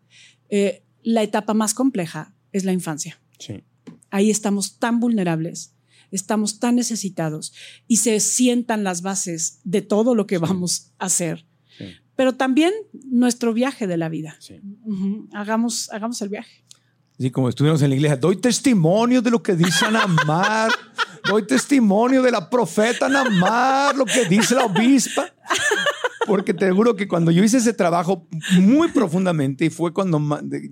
eh, 0.50 0.84
la 1.02 1.22
etapa 1.24 1.52
más 1.52 1.74
compleja 1.74 2.32
es 2.52 2.64
la 2.64 2.72
infancia 2.72 3.18
Sí. 3.40 3.64
ahí 4.10 4.30
estamos 4.30 4.78
tan 4.78 5.00
vulnerables, 5.00 5.74
estamos 6.12 6.60
tan 6.60 6.76
necesitados 6.76 7.52
y 7.88 7.96
se 7.96 8.20
sientan 8.20 8.84
las 8.84 9.02
bases 9.02 9.58
de 9.64 9.82
todo 9.82 10.14
lo 10.14 10.28
que 10.28 10.38
vamos 10.38 10.92
a 11.00 11.06
hacer. 11.06 11.44
Sí. 11.76 11.86
Pero 12.14 12.34
también 12.36 12.72
nuestro 13.10 13.52
viaje 13.52 13.88
de 13.88 13.96
la 13.96 14.08
vida. 14.08 14.36
Sí. 14.38 14.60
Ujú, 14.84 15.28
Hagamos, 15.32 15.90
hagamos 15.92 16.22
el 16.22 16.28
viaje. 16.28 16.62
Así 17.18 17.30
como 17.32 17.48
estuvimos 17.48 17.82
en 17.82 17.90
la 17.90 17.96
iglesia, 17.96 18.16
doy 18.16 18.36
testimonio 18.36 19.20
de 19.22 19.30
lo 19.30 19.42
que 19.42 19.54
dice 19.56 19.86
Anamar, 19.86 20.70
doy 21.28 21.46
testimonio 21.46 22.22
de 22.22 22.30
la 22.30 22.48
profeta 22.48 23.06
Anamar, 23.06 23.96
lo 23.96 24.04
que 24.04 24.24
dice 24.26 24.54
la 24.54 24.66
obispa. 24.66 25.24
Porque 26.26 26.54
te 26.54 26.70
juro 26.70 26.96
que 26.96 27.08
cuando 27.08 27.30
yo 27.30 27.44
hice 27.44 27.58
ese 27.58 27.72
trabajo 27.72 28.26
muy 28.60 28.88
profundamente 28.88 29.64
y 29.66 29.70
fue 29.70 29.92
cuando 29.92 30.20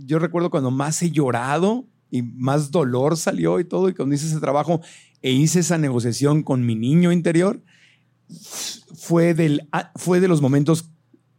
yo 0.00 0.18
recuerdo 0.18 0.50
cuando 0.50 0.70
más 0.70 1.00
he 1.02 1.10
llorado 1.10 1.86
y 2.10 2.22
más 2.22 2.70
dolor 2.70 3.16
salió 3.16 3.58
y 3.60 3.64
todo, 3.64 3.88
y 3.88 3.94
cuando 3.94 4.14
hice 4.14 4.26
ese 4.26 4.40
trabajo 4.40 4.80
e 5.22 5.32
hice 5.32 5.60
esa 5.60 5.78
negociación 5.78 6.42
con 6.42 6.64
mi 6.64 6.74
niño 6.74 7.10
interior, 7.10 7.62
fue, 8.94 9.34
del, 9.34 9.68
fue 9.96 10.20
de 10.20 10.28
los 10.28 10.40
momentos 10.40 10.90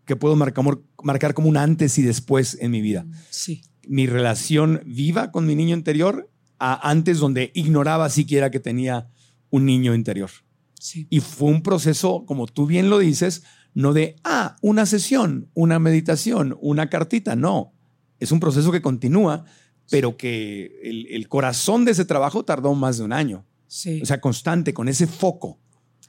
que 0.06 0.16
puedo 0.16 0.36
marcar, 0.36 0.66
marcar 1.04 1.34
como 1.34 1.50
un 1.50 1.58
antes 1.58 1.98
y 1.98 2.02
después 2.02 2.58
en 2.60 2.72
mi 2.72 2.82
vida. 2.82 3.06
Sí. 3.30 3.64
Mi 3.88 4.08
relación 4.08 4.82
viva 4.86 5.32
con 5.32 5.46
mi 5.46 5.56
niño 5.56 5.76
interior 5.76 6.30
a 6.60 6.90
antes 6.90 7.20
donde 7.20 7.52
ignoraba 7.54 8.10
siquiera 8.10 8.52
que 8.52 8.60
tenía 8.60 9.10
un 9.50 9.66
niño 9.66 9.96
interior. 9.96 10.30
Sí. 10.80 11.08
Y 11.10 11.20
fue 11.20 11.50
un 11.50 11.64
proceso, 11.64 12.26
como 12.26 12.46
tú 12.48 12.68
bien 12.68 12.90
lo 12.90 13.00
dices, 13.00 13.44
no 13.76 13.94
de, 13.94 14.16
ah, 14.24 14.56
una 14.62 14.86
sesión, 14.86 15.50
una 15.54 15.78
meditación, 15.80 16.58
una 16.62 16.90
cartita, 16.90 17.36
no. 17.36 17.74
Es 18.20 18.32
un 18.32 18.40
proceso 18.40 18.72
que 18.72 18.82
continúa, 18.82 19.46
pero 19.92 20.18
que 20.18 20.80
el, 21.12 21.28
corazón 21.28 21.86
de 21.86 21.92
ese 21.92 22.06
trabajo 22.06 22.44
tardó 22.44 22.74
más 22.74 22.98
de 22.98 23.04
un 23.04 23.14
año. 23.14 23.46
Sí. 23.68 24.02
O 24.02 24.06
sea, 24.06 24.22
constante, 24.22 24.74
con 24.74 24.88
ese 24.88 25.06
foco. 25.06 25.60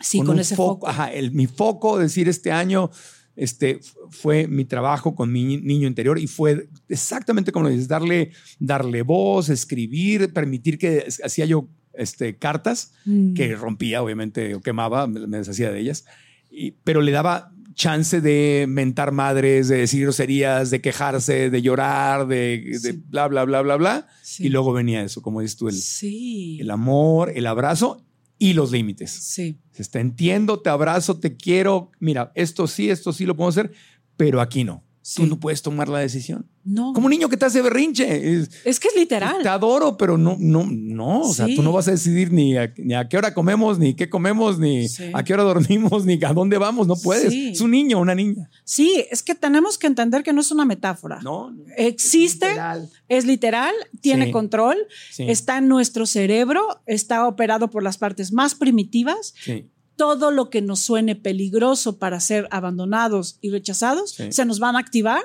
Sí, 0.01 0.23
con, 0.23 0.39
ese 0.39 0.55
foco. 0.55 0.89
Ajá, 0.89 1.13
el, 1.13 1.33
mi 1.33 1.49
foco, 1.49 1.99
decir, 1.99 2.29
este 2.29 2.53
año 2.53 2.91
este, 3.35 3.81
fue 4.11 4.47
mi 4.47 4.65
trabajo 4.65 5.17
con 5.17 5.33
mi 5.33 5.59
niño 5.59 5.89
interior 5.89 6.21
y 6.21 6.29
fue 6.29 6.69
exactamente 6.89 7.51
como 7.51 7.65
lo 7.65 7.71
dices, 7.71 7.89
darle, 7.89 8.31
darle 8.61 9.03
voz, 9.03 9.49
escribir, 9.49 10.33
permitir 10.33 10.79
que 10.79 11.07
hacía 11.25 11.47
yo 11.47 11.69
este, 11.95 12.37
cartas 12.37 12.93
Mm. 13.05 13.35
que 13.35 13.55
rompía, 13.57 14.03
obviamente, 14.03 14.55
o 14.55 14.61
quemaba, 14.61 15.07
me, 15.07 15.27
me 15.27 15.39
deshacía 15.39 15.73
de 15.73 15.81
ellas, 15.81 16.05
y, 16.51 16.73
pero 16.85 17.01
le 17.01 17.13
daba 17.13 17.53
chance 17.77 18.21
de 18.23 18.65
mentar 18.69 19.13
madres, 19.13 19.69
de 19.69 19.77
decir 19.77 20.03
groserías, 20.03 20.71
de 20.71 20.81
quejarse, 20.81 21.51
de 21.51 21.63
llorar, 21.63 22.27
de, 22.27 22.79
bla, 23.07 23.29
bla, 23.29 23.45
bla, 23.45 23.61
bla, 23.63 23.77
bla. 23.77 24.09
Sí. 24.23 24.47
Y 24.47 24.49
luego 24.49 24.73
venía 24.73 25.03
eso, 25.05 25.21
como 25.23 25.43
dices 25.43 25.57
tú, 25.59 25.69
el, 25.69 25.75
Sí. 25.75 26.59
el 26.61 26.71
amor, 26.71 27.31
el 27.35 27.47
abrazo 27.47 28.03
y 28.39 28.55
los 28.55 28.73
límites. 28.73 29.11
Sí. 29.11 29.61
Te 29.91 30.01
entiendo, 30.01 30.61
te 30.61 30.71
abrazo, 30.71 31.21
te 31.21 31.37
quiero. 31.37 31.93
Mira, 32.01 32.33
esto 32.35 32.67
sí, 32.67 32.89
esto 32.89 33.13
sí 33.13 33.27
lo 33.27 33.37
puedo 33.37 33.51
hacer, 33.51 33.71
pero 34.17 34.41
aquí 34.41 34.65
no. 34.65 34.83
Sí. 35.09 35.23
Tú 35.23 35.27
no 35.29 35.39
puedes 35.39 35.63
tomar 35.63 35.89
la 35.89 36.01
decisión. 36.01 36.47
No. 36.65 36.93
Como 36.93 37.07
un 37.07 37.13
niño 37.13 37.29
que 37.29 37.37
te 37.37 37.45
hace 37.47 37.63
berrinche. 37.63 38.35
Es- 38.41 38.51
Es 38.65 38.81
que 38.81 38.89
es 38.89 38.97
literal. 38.97 39.37
te 39.41 39.49
adoro, 39.49 39.97
pero 39.97 40.19
no, 40.19 40.37
no, 40.41 40.67
no. 40.69 41.21
O 41.21 41.33
sea, 41.33 41.47
Sí. 41.47 41.55
tú 41.55 41.63
no 41.63 41.71
vas 41.71 41.87
a 41.87 41.93
decidir 41.93 42.33
ni 42.33 42.57
a, 42.57 42.75
ni 42.77 42.93
a 42.93 43.09
qué 43.09 43.17
hora 43.17 43.33
comemos, 43.33 43.79
ni 43.79 43.95
qué 43.95 44.11
comemos, 44.11 44.59
ni 44.59 44.89
Sí. 44.89 45.05
a 45.15 45.23
qué 45.23 45.33
hora 45.35 45.45
dormimos, 45.45 46.05
ni 46.07 46.19
a 46.25 46.33
dónde 46.33 46.59
vamos. 46.59 46.89
No 46.89 46.97
puedes. 46.97 47.33
Es 47.33 47.61
un 47.61 47.71
niño, 47.71 48.01
una 48.01 48.17
niña. 48.17 48.51
Sí, 48.65 49.05
es 49.09 49.23
que 49.23 49.37
tenemos 49.37 49.79
que 49.79 49.87
entender 49.87 50.25
que 50.25 50.33
no 50.33 50.41
es 50.41 50.51
una 50.51 50.65
metáfora. 50.65 51.21
No. 51.23 51.55
Existe, 51.77 52.49
Literal. 52.49 52.91
es 53.09 53.25
literal, 53.27 53.75
tiene 54.01 54.33
control, 54.33 54.77
está 55.19 55.59
en 55.59 55.69
nuestro 55.69 56.05
cerebro, 56.07 56.81
está 56.87 57.29
operado 57.29 57.71
por 57.71 57.85
las 57.85 57.97
partes 57.97 58.33
más 58.33 58.57
primitivas. 58.57 59.35
Sí. 59.41 59.67
Todo 59.97 60.31
lo 60.31 60.51
que 60.51 60.61
nos 60.63 60.81
suene 60.81 61.17
peligroso 61.17 61.99
para 61.99 62.21
ser 62.21 62.49
abandonados 62.51 63.39
y 63.41 63.51
rechazados 63.51 64.11
Sí. 64.13 64.31
se 64.31 64.45
nos 64.45 64.59
van 64.59 64.77
a 64.77 64.79
activar. 64.79 65.23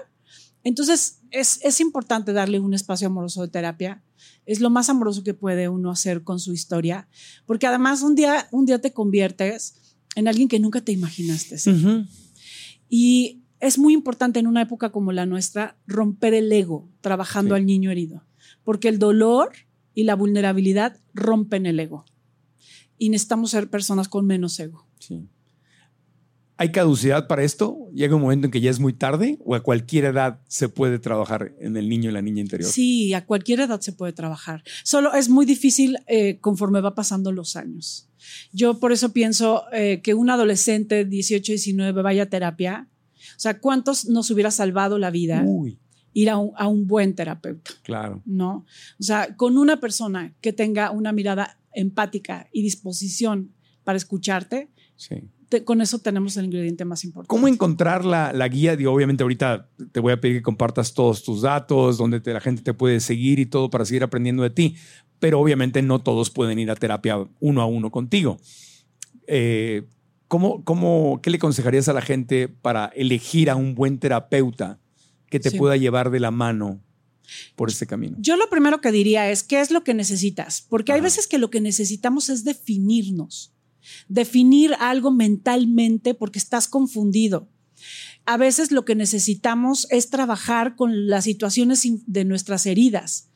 Entonces, 0.64 1.20
es, 1.32 1.60
es 1.64 1.80
importante 1.80 2.34
darle 2.34 2.60
un 2.60 2.74
espacio 2.74 3.08
amoroso 3.08 3.42
de 3.42 3.48
terapia. 3.50 4.04
Es 4.46 4.60
lo 4.60 4.70
más 4.70 4.90
amoroso 4.90 5.24
que 5.24 5.34
puede 5.34 5.70
uno 5.70 5.92
hacer 5.92 6.24
con 6.24 6.40
su 6.40 6.54
historia, 6.54 7.08
porque 7.46 7.68
además 7.68 8.02
un 8.02 8.16
día, 8.16 8.48
un 8.52 8.66
día 8.66 8.80
te 8.80 8.92
conviertes 8.94 9.76
en 10.16 10.28
alguien 10.28 10.48
que 10.48 10.60
nunca 10.60 10.82
te 10.82 10.92
imaginaste. 10.92 11.56
Ujú. 11.72 12.06
Y 12.90 13.42
es 13.60 13.78
muy 13.78 13.94
importante 13.94 14.40
en 14.40 14.48
una 14.48 14.62
época 14.62 14.92
como 14.92 15.12
la 15.12 15.26
nuestra 15.26 15.78
romper 15.88 16.34
el 16.34 16.52
ego 16.52 16.90
trabajando 17.02 17.56
Sí. 17.56 17.62
al 17.62 17.66
niño 17.66 17.92
herido, 17.92 18.24
porque 18.64 18.88
el 18.90 19.00
dolor 19.00 19.52
y 19.94 20.04
la 20.04 20.16
vulnerabilidad 20.16 20.98
rompen 21.14 21.66
el 21.66 21.80
ego. 21.80 22.06
Y 23.02 23.10
necesitamos 23.10 23.50
ser 23.50 23.68
personas 23.68 24.08
con 24.08 24.28
menos 24.28 24.60
ego. 24.60 24.86
Sí. 25.00 25.28
¿Hay 26.56 26.72
caducidad 26.72 27.26
para 27.26 27.42
esto? 27.42 27.90
¿Llega 27.96 28.16
un 28.16 28.22
momento 28.22 28.46
en 28.46 28.52
que 28.52 28.62
ya 28.62 28.70
es 28.70 28.80
muy 28.80 28.94
tarde 28.94 29.40
o 29.44 29.56
a 29.56 29.64
cualquier 29.64 30.06
edad 30.06 30.40
se 30.48 30.70
puede 30.70 31.00
trabajar 31.00 31.56
en 31.60 31.76
el 31.78 31.90
niño 31.90 32.12
y 32.12 32.14
la 32.14 32.22
niña 32.22 32.42
interior? 32.42 32.70
Sí, 32.70 33.12
a 33.16 33.26
cualquier 33.26 33.62
edad 33.62 33.82
se 33.82 33.94
puede 33.94 34.14
trabajar. 34.14 34.62
Solo 34.84 35.16
es 35.16 35.30
muy 35.30 35.48
difícil 35.48 35.98
eh, 36.06 36.38
conforme 36.42 36.80
va 36.80 36.94
pasando 36.94 37.32
los 37.32 37.56
años. 37.56 38.08
Yo 38.54 38.80
por 38.80 38.92
eso 38.92 39.12
pienso 39.14 39.64
eh, 39.74 40.02
que 40.04 40.14
un 40.14 40.30
adolescente 40.30 41.04
18, 41.04 41.54
19 41.54 42.04
vaya 42.04 42.22
a 42.22 42.26
terapia. 42.28 42.88
O 43.36 43.40
sea, 43.40 43.60
¿cuántos 43.60 44.06
nos 44.06 44.30
hubiera 44.30 44.52
salvado 44.52 45.00
la 45.00 45.10
vida 45.10 45.44
Uy, 45.44 45.80
ir 46.14 46.30
a 46.30 46.38
un, 46.38 46.52
a 46.56 46.68
un 46.68 46.86
buen 46.86 47.16
terapeuta? 47.16 47.72
claro. 47.82 48.22
¿no? 48.28 48.68
O 49.00 49.04
sea, 49.04 49.36
con 49.36 49.58
una 49.58 49.80
persona 49.80 50.36
que 50.40 50.54
tenga 50.54 50.92
una 50.92 51.12
mirada 51.12 51.58
empática 51.74 52.48
y 52.52 52.62
disposición 52.64 53.52
para 53.84 53.98
escucharte, 53.98 54.70
Sí. 54.96 55.16
te- 55.50 55.64
con 55.64 55.82
eso 55.82 56.00
tenemos 56.00 56.38
el 56.38 56.46
ingrediente 56.46 56.86
más 56.86 57.04
importante. 57.04 57.28
¿Cómo 57.30 57.48
encontrar 57.48 58.06
la, 58.06 58.32
la 58.34 58.48
guía? 58.48 58.76
Digo, 58.76 58.92
obviamente 58.94 59.24
ahorita 59.24 59.70
te 59.92 60.00
voy 60.00 60.14
a 60.14 60.22
pedir 60.22 60.38
que 60.38 60.42
compartas 60.44 60.94
todos 60.94 61.24
tus 61.24 61.42
datos, 61.42 61.98
donde 61.98 62.20
te- 62.22 62.34
la 62.34 62.40
gente 62.42 62.62
te 62.62 62.74
puede 62.74 63.00
seguir 63.00 63.40
y 63.40 63.46
todo 63.46 63.70
para 63.70 63.86
seguir 63.86 64.04
aprendiendo 64.04 64.44
de 64.44 64.50
ti, 64.52 64.76
pero 65.20 65.40
obviamente 65.40 65.82
no 65.82 66.00
todos 66.00 66.30
pueden 66.30 66.58
ir 66.60 66.70
a 66.72 66.76
terapia 66.76 67.18
uno 67.40 67.62
a 67.62 67.66
uno 67.66 67.92
contigo. 67.92 68.38
Eh, 69.28 69.84
¿cómo, 70.28 70.64
cómo, 70.64 71.20
¿Qué 71.22 71.30
le 71.30 71.38
aconsejarías 71.38 71.88
a 71.90 71.94
la 71.94 72.02
gente 72.02 72.48
para 72.48 72.86
elegir 72.96 73.50
a 73.50 73.56
un 73.56 73.76
buen 73.76 74.00
terapeuta 74.00 74.80
que 75.28 75.40
te 75.40 75.50
Sí. 75.52 75.58
pueda 75.58 75.78
llevar 75.78 76.10
de 76.12 76.20
la 76.20 76.32
mano 76.32 76.82
por 77.56 77.70
este 77.70 77.88
camino? 77.88 78.18
Yo 78.20 78.36
lo 78.36 78.50
primero 78.50 78.82
que 78.82 78.92
diría 78.92 79.30
es, 79.30 79.44
¿qué 79.44 79.62
es 79.62 79.72
lo 79.72 79.84
que 79.84 79.94
necesitas? 79.94 80.66
Porque 80.70 80.94
hay 80.94 81.02
veces 81.02 81.28
que 81.28 81.38
lo 81.38 81.50
que 81.50 81.62
necesitamos 81.62 82.30
es 82.30 82.44
definirnos, 82.44 83.54
definir 84.08 84.76
algo 84.80 85.12
mentalmente 85.12 86.14
porque 86.14 86.40
estás 86.40 86.68
confundido. 86.68 87.50
A 88.26 88.38
veces 88.38 88.72
lo 88.72 88.86
que 88.86 88.96
necesitamos 88.96 89.88
es 89.90 90.10
trabajar 90.10 90.76
con 90.76 91.08
las 91.08 91.24
situaciones 91.24 91.82
de 92.06 92.26
nuestras 92.26 92.66
heridas. 92.66 93.30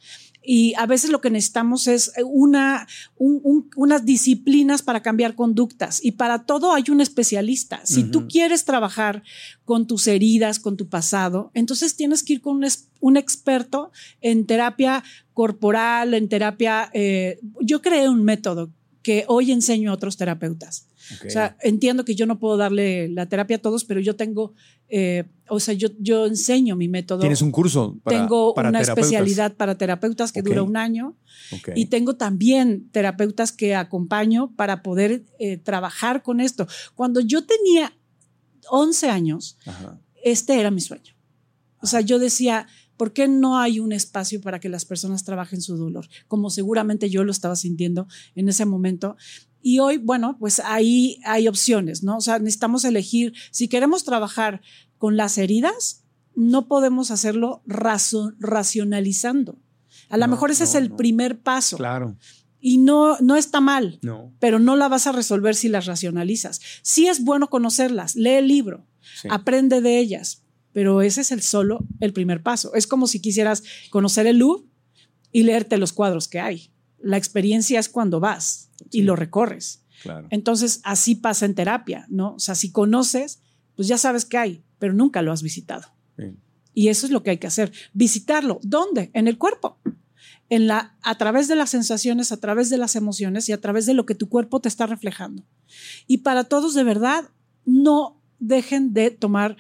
Y 0.46 0.74
a 0.76 0.86
veces 0.86 1.10
lo 1.10 1.22
que 1.22 1.30
necesitamos 1.30 1.88
es 1.88 2.12
una, 2.26 2.88
un- 3.18 3.40
un- 3.44 3.70
unas 3.76 4.06
disciplinas 4.06 4.82
para 4.82 5.02
cambiar 5.02 5.36
conductas. 5.36 6.04
Y 6.04 6.12
para 6.14 6.46
todo 6.46 6.74
hay 6.74 6.84
un 6.90 7.02
especialista. 7.02 7.82
Si 7.86 8.04
tú 8.04 8.28
quieres 8.28 8.66
trabajar 8.66 9.24
con 9.66 9.88
tus 9.88 10.08
heridas, 10.08 10.60
con 10.60 10.78
tu 10.78 10.88
pasado, 10.88 11.52
entonces 11.54 11.96
tienes 11.96 12.24
que 12.24 12.34
ir 12.34 12.42
con 12.42 12.58
un, 12.58 12.68
un 13.00 13.18
experto 13.18 13.92
en 14.22 14.46
terapia 14.46 15.04
corporal, 15.34 16.14
en 16.14 16.30
terapia... 16.30 16.90
eh, 16.94 17.40
yo 17.62 17.82
creé 17.82 18.08
un 18.10 18.24
método 18.24 18.70
que 19.06 19.24
hoy 19.28 19.52
enseño 19.52 19.92
a 19.92 19.94
otros 19.94 20.18
terapeutas. 20.18 20.88
Ok. 21.16 21.26
O 21.28 21.30
sea, 21.30 21.56
entiendo 21.62 22.04
que 22.06 22.16
yo 22.16 22.26
no 22.26 22.40
puedo 22.40 22.58
darle 22.58 23.08
la 23.10 23.28
terapia 23.28 23.58
a 23.58 23.60
todos, 23.62 23.86
pero 23.86 24.00
yo 24.00 24.16
tengo, 24.16 24.56
eh, 24.90 25.26
o 25.48 25.60
sea, 25.60 25.76
yo, 25.76 25.90
yo 26.00 26.26
enseño 26.26 26.76
mi 26.76 26.88
método. 26.88 27.20
Tienes 27.20 27.44
un 27.44 27.52
curso 27.52 28.00
para, 28.04 28.18
tengo 28.18 28.56
para 28.56 28.70
una 28.70 28.80
terapeutas? 28.80 29.06
especialidad 29.12 29.54
para 29.58 29.78
terapeutas 29.78 30.32
que 30.32 30.40
Ok. 30.40 30.48
dura 30.48 30.64
un 30.64 30.76
año 30.76 31.16
Ok. 31.52 31.70
y 31.76 31.86
tengo 31.86 32.16
también 32.16 32.90
terapeutas 32.90 33.52
que 33.52 33.76
acompaño 33.76 34.52
para 34.56 34.82
poder 34.82 35.24
eh, 35.38 35.58
trabajar 35.58 36.24
con 36.24 36.40
esto. 36.40 36.68
Cuando 36.96 37.20
yo 37.20 37.46
tenía 37.46 37.96
11 38.72 39.08
años, 39.12 39.60
Ajá. 39.68 40.00
este 40.24 40.60
era 40.60 40.72
mi 40.72 40.82
sueño. 40.82 41.14
O 41.80 41.86
sea, 41.86 42.02
yo 42.02 42.18
decía, 42.18 42.66
¿por 42.98 43.14
qué 43.14 43.28
no 43.28 43.58
hay 43.60 43.80
un 43.80 43.92
espacio 43.92 44.42
para 44.42 44.60
que 44.60 44.70
las 44.70 44.86
personas 44.86 45.24
trabajen 45.24 45.62
su 45.62 45.78
dolor? 45.78 46.08
Como 46.28 46.50
seguramente 46.50 47.10
yo 47.10 47.24
lo 47.24 47.32
estaba 47.32 47.56
sintiendo 47.56 48.08
en 48.36 48.50
ese 48.50 48.66
momento. 48.66 49.18
Y 49.62 49.80
hoy, 49.80 49.98
bueno, 49.98 50.38
pues 50.40 50.60
ahí 50.60 51.20
hay 51.26 51.48
opciones, 51.48 52.04
¿no? 52.04 52.18
O 52.18 52.22
sea, 52.22 52.38
necesitamos 52.40 52.84
elegir, 52.86 53.34
si 53.52 53.68
queremos 53.68 54.04
trabajar 54.04 54.62
con 54.98 55.18
las 55.18 55.38
heridas, 55.38 56.04
no 56.36 56.68
podemos 56.68 57.12
hacerlo 57.12 57.64
racionalizando. 58.40 59.58
A 60.10 60.18
lo 60.18 60.28
No, 60.28 60.32
mejor 60.34 60.52
ese 60.52 60.66
es 60.66 60.76
el 60.76 60.90
no. 60.90 60.98
primer 60.98 61.40
paso 61.40 61.78
Claro. 61.78 62.16
y 62.60 62.78
no, 62.78 63.18
no 63.20 63.36
está 63.36 63.60
mal 63.62 64.00
No. 64.02 64.32
pero 64.40 64.60
no 64.60 64.76
la 64.76 64.88
vas 64.88 65.08
a 65.08 65.12
resolver 65.12 65.56
si 65.56 65.68
las 65.70 65.86
racionalizas. 65.86 66.60
Sí 66.82 67.08
es 67.08 67.24
bueno 67.24 67.50
conocerlas, 67.50 68.16
lee 68.16 68.32
el 68.32 68.48
libro, 68.48 68.86
Sí. 69.22 69.28
aprende 69.32 69.82
de 69.82 70.00
ellas, 70.00 70.44
pero 70.76 71.02
ese 71.02 71.22
es 71.22 71.32
el 71.32 71.42
solo 71.42 71.86
el 72.02 72.12
primer 72.12 72.44
paso. 72.44 72.74
Es 72.74 72.86
como 72.86 73.08
si 73.08 73.22
quisieras 73.22 73.64
conocer 73.92 74.28
el 74.28 74.40
Louvre 74.40 74.66
y 75.32 75.44
leerte 75.44 75.78
los 75.78 75.94
cuadros 75.94 76.28
que 76.28 76.42
hay. 76.42 76.70
La 77.00 77.16
experiencia 77.16 77.80
es 77.80 77.88
cuando 77.88 78.20
vas 78.20 78.72
y 78.92 79.00
Sí. 79.00 79.02
lo 79.04 79.16
recorres. 79.16 79.84
Claro. 80.04 80.28
Entonces, 80.32 80.82
así 80.84 81.16
pasa 81.16 81.46
en 81.46 81.56
terapia, 81.56 82.06
¿no? 82.10 82.34
O 82.36 82.40
sea, 82.40 82.56
si 82.56 82.74
conoces, 82.74 83.40
pues 83.78 83.88
ya 83.88 83.98
sabes 83.98 84.26
que 84.26 84.38
hay, 84.38 84.64
pero 84.78 84.94
nunca 84.94 85.22
lo 85.22 85.32
has 85.32 85.42
visitado. 85.44 85.88
Sí. 86.18 86.36
Y 86.74 86.90
eso 86.90 87.06
es 87.06 87.12
lo 87.14 87.24
que 87.24 87.30
hay 87.30 87.38
que 87.38 87.48
hacer, 87.48 87.72
visitarlo. 87.94 88.60
¿Dónde? 88.62 89.12
En 89.14 89.30
el 89.30 89.38
cuerpo. 89.38 89.80
En 90.50 90.68
la, 90.68 90.98
a 91.04 91.18
través 91.18 91.48
de 91.48 91.56
las 91.56 91.70
sensaciones, 91.70 92.34
a 92.34 92.38
través 92.42 92.70
de 92.70 92.78
las 92.78 92.98
emociones 92.98 93.48
y 93.48 93.54
a 93.54 93.62
través 93.62 93.86
de 93.86 93.94
lo 93.94 94.06
que 94.06 94.14
tu 94.14 94.28
cuerpo 94.28 94.60
te 94.60 94.68
está 94.68 94.88
reflejando. 94.88 95.46
Y 96.06 96.18
para 96.18 96.44
todos, 96.44 96.74
de 96.74 96.84
verdad, 96.84 97.30
no, 97.64 98.22
dejen 98.40 98.94
de 98.94 99.10
tomar, 99.10 99.56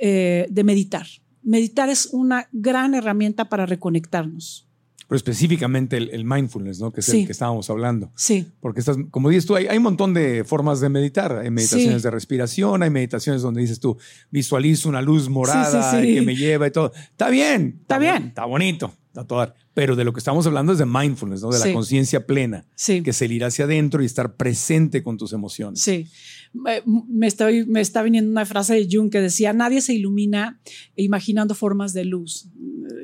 eh, 0.00 0.46
de 0.50 0.64
meditar. 0.64 1.06
Meditar 1.42 1.88
es 1.88 2.08
una 2.12 2.48
gran 2.52 2.94
herramienta 2.94 3.48
para 3.48 3.66
reconectarnos. 3.66 4.66
Pero 5.08 5.16
específicamente 5.16 5.96
el, 5.96 6.24
mindfulness, 6.24 6.78
¿no? 6.78 6.92
Que 6.92 7.00
es 7.00 7.06
Sí. 7.06 7.20
el 7.22 7.26
que 7.26 7.32
estábamos 7.32 7.68
hablando. 7.68 8.12
Sí, 8.14 8.46
Porque 8.60 8.78
estás, 8.78 8.96
como 9.10 9.28
dices 9.28 9.44
tú, 9.44 9.56
hay, 9.56 9.66
hay 9.66 9.76
un 9.78 9.82
montón 9.82 10.14
de 10.14 10.44
formas 10.44 10.78
de 10.78 10.88
meditar. 10.88 11.32
Hay 11.38 11.50
meditaciones 11.50 12.02
Sí. 12.02 12.04
de 12.04 12.10
respiración, 12.12 12.84
hay 12.84 12.90
meditaciones 12.90 13.42
donde 13.42 13.60
dices 13.60 13.80
tú, 13.80 13.96
visualizo 14.30 14.88
una 14.88 15.02
luz 15.02 15.28
morada 15.28 16.00
sí, 16.00 16.14
que 16.14 16.22
me 16.22 16.36
lleva 16.36 16.68
y 16.68 16.70
todo. 16.70 16.92
Está 16.94 17.28
bien. 17.28 17.78
Está 17.80 17.98
bien. 17.98 18.28
Está 18.28 18.44
bonito. 18.44 18.92
Está 19.08 19.24
todo. 19.26 19.52
Pero 19.74 19.96
de 19.96 20.04
lo 20.04 20.12
que 20.12 20.18
estamos 20.20 20.46
hablando 20.46 20.72
es 20.74 20.78
de 20.78 20.86
mindfulness, 20.86 21.42
¿no? 21.42 21.50
De 21.50 21.58
la 21.58 21.72
conciencia 21.72 22.24
plena. 22.24 22.64
sí. 22.76 23.02
Que 23.02 23.10
es 23.10 23.20
el 23.22 23.32
ir 23.32 23.44
hacia 23.44 23.64
adentro 23.64 24.04
y 24.04 24.06
estar 24.06 24.36
presente 24.36 25.02
con 25.02 25.18
tus 25.18 25.32
emociones. 25.32 25.80
Sí. 25.80 26.06
Me, 26.52 27.26
estoy, 27.26 27.64
me 27.66 27.80
está 27.80 28.02
viniendo 28.02 28.30
una 28.30 28.44
frase 28.44 28.74
de 28.74 28.88
Jung 28.90 29.10
que 29.10 29.20
decía, 29.20 29.52
nadie 29.52 29.80
se 29.80 29.94
ilumina 29.94 30.60
imaginando 30.96 31.54
formas 31.54 31.92
de 31.92 32.04
luz. 32.04 32.48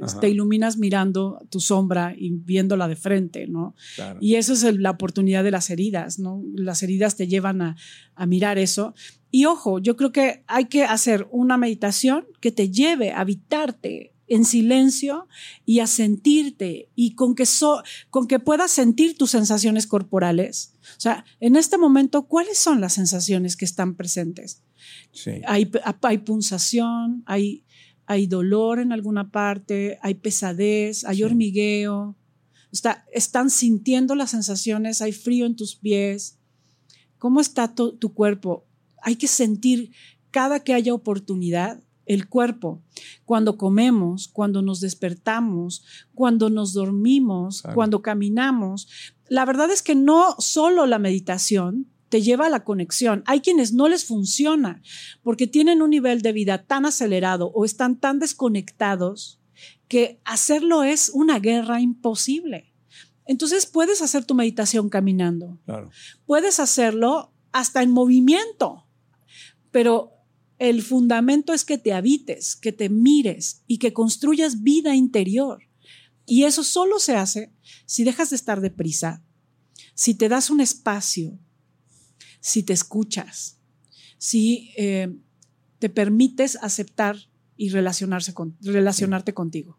Ajá. 0.02 0.20
Te 0.20 0.28
iluminas 0.28 0.76
mirando 0.78 1.38
tu 1.48 1.60
sombra 1.60 2.14
y 2.18 2.30
viéndola 2.32 2.88
de 2.88 2.96
frente, 2.96 3.46
¿no? 3.46 3.74
Claro. 3.94 4.18
Y 4.20 4.34
eso 4.34 4.52
es 4.52 4.62
el- 4.64 4.82
la 4.82 4.90
oportunidad 4.90 5.44
de 5.44 5.52
las 5.52 5.70
heridas, 5.70 6.18
¿no? 6.18 6.42
Las 6.54 6.82
heridas 6.82 7.16
te 7.16 7.28
llevan 7.28 7.62
a, 7.62 7.76
a 8.16 8.26
mirar 8.26 8.58
eso. 8.58 8.94
Y 9.30 9.44
ojo, 9.44 9.78
yo 9.78 9.96
creo 9.96 10.10
que 10.12 10.42
hay 10.48 10.64
que 10.66 10.82
hacer 10.84 11.28
una 11.30 11.56
meditación 11.56 12.26
que 12.40 12.50
te 12.50 12.70
lleve 12.70 13.12
a 13.12 13.20
habitarte 13.20 14.12
en 14.28 14.44
silencio 14.44 15.28
y 15.64 15.78
a 15.78 15.86
sentirte 15.86 16.88
y 16.96 17.14
con 17.14 17.36
que, 17.36 17.46
so- 17.46 17.82
con 18.10 18.26
que 18.26 18.40
puedas 18.40 18.72
sentir 18.72 19.16
tus 19.16 19.30
sensaciones 19.30 19.86
corporales. 19.86 20.72
O 20.96 21.00
sea, 21.00 21.24
en 21.40 21.56
este 21.56 21.76
momento, 21.78 22.26
¿cuáles 22.26 22.58
son 22.58 22.80
las 22.80 22.94
sensaciones 22.94 23.56
que 23.56 23.64
están 23.64 23.94
presentes? 23.96 24.62
Sí. 25.12 25.32
Hay, 25.46 25.70
hay 26.02 26.18
punzación, 26.18 27.22
hay, 27.26 27.64
hay 28.06 28.26
dolor 28.26 28.78
en 28.78 28.92
alguna 28.92 29.30
parte, 29.30 29.98
hay 30.02 30.14
pesadez, 30.14 31.04
hay 31.04 31.16
Sí. 31.18 31.22
hormigueo. 31.24 32.16
Está, 32.72 33.04
están 33.12 33.50
sintiendo 33.50 34.14
las 34.14 34.30
sensaciones, 34.30 35.00
hay 35.02 35.12
frío 35.12 35.46
en 35.46 35.56
tus 35.56 35.76
pies. 35.76 36.38
¿Cómo 37.18 37.40
está 37.40 37.74
tu, 37.74 37.96
tu 37.96 38.12
cuerpo? 38.14 38.66
Hay 39.02 39.16
que 39.16 39.28
sentir 39.28 39.92
cada 40.30 40.60
que 40.60 40.74
haya 40.74 40.92
oportunidad 40.94 41.82
el 42.04 42.28
cuerpo. 42.28 42.82
Cuando 43.24 43.56
comemos, 43.56 44.28
cuando 44.28 44.62
nos 44.62 44.80
despertamos, 44.80 45.84
cuando 46.14 46.50
nos 46.50 46.72
dormimos, 46.72 47.62
Claro. 47.62 47.74
cuando 47.74 48.02
caminamos. 48.02 48.88
La 49.28 49.44
verdad 49.44 49.70
es 49.70 49.82
que 49.82 49.94
no 49.94 50.36
solo 50.38 50.86
la 50.86 50.98
meditación 50.98 51.88
te 52.08 52.22
lleva 52.22 52.46
a 52.46 52.50
la 52.50 52.64
conexión. 52.64 53.22
Hay 53.26 53.40
quienes 53.40 53.72
no 53.72 53.88
les 53.88 54.04
funciona 54.04 54.82
porque 55.22 55.46
tienen 55.46 55.82
un 55.82 55.90
nivel 55.90 56.22
de 56.22 56.32
vida 56.32 56.64
tan 56.64 56.86
acelerado 56.86 57.50
o 57.54 57.64
están 57.64 57.98
tan 57.98 58.18
desconectados 58.18 59.40
que 59.88 60.20
hacerlo 60.24 60.82
es 60.84 61.10
una 61.12 61.38
guerra 61.38 61.80
imposible. 61.80 62.72
Entonces 63.26 63.66
puedes 63.66 64.02
hacer 64.02 64.24
tu 64.24 64.34
meditación 64.34 64.88
caminando, 64.88 65.58
Claro. 65.64 65.90
puedes 66.26 66.60
hacerlo 66.60 67.32
hasta 67.50 67.82
en 67.82 67.90
movimiento, 67.90 68.86
pero 69.72 70.12
el 70.58 70.82
fundamento 70.82 71.52
es 71.52 71.64
que 71.64 71.76
te 71.78 71.92
habites, 71.92 72.54
que 72.54 72.72
te 72.72 72.88
mires 72.88 73.62
y 73.66 73.78
que 73.78 73.92
construyas 73.92 74.62
vida 74.62 74.94
interior. 74.94 75.64
Y 76.24 76.44
eso 76.44 76.62
solo 76.62 76.98
se 76.98 77.16
hace 77.16 77.52
si 77.86 78.04
dejas 78.04 78.30
de 78.30 78.36
estar 78.36 78.60
deprisa, 78.60 79.22
si 79.94 80.14
te 80.14 80.28
das 80.28 80.50
un 80.50 80.60
espacio, 80.60 81.38
si 82.40 82.62
te 82.62 82.72
escuchas, 82.74 83.58
si 84.18 84.72
eh, 84.76 85.14
te 85.78 85.88
permites 85.88 86.56
aceptar 86.62 87.16
y 87.56 87.70
relacionarse 87.70 88.34
con, 88.34 88.56
relacionarte 88.60 89.32
contigo. 89.34 89.78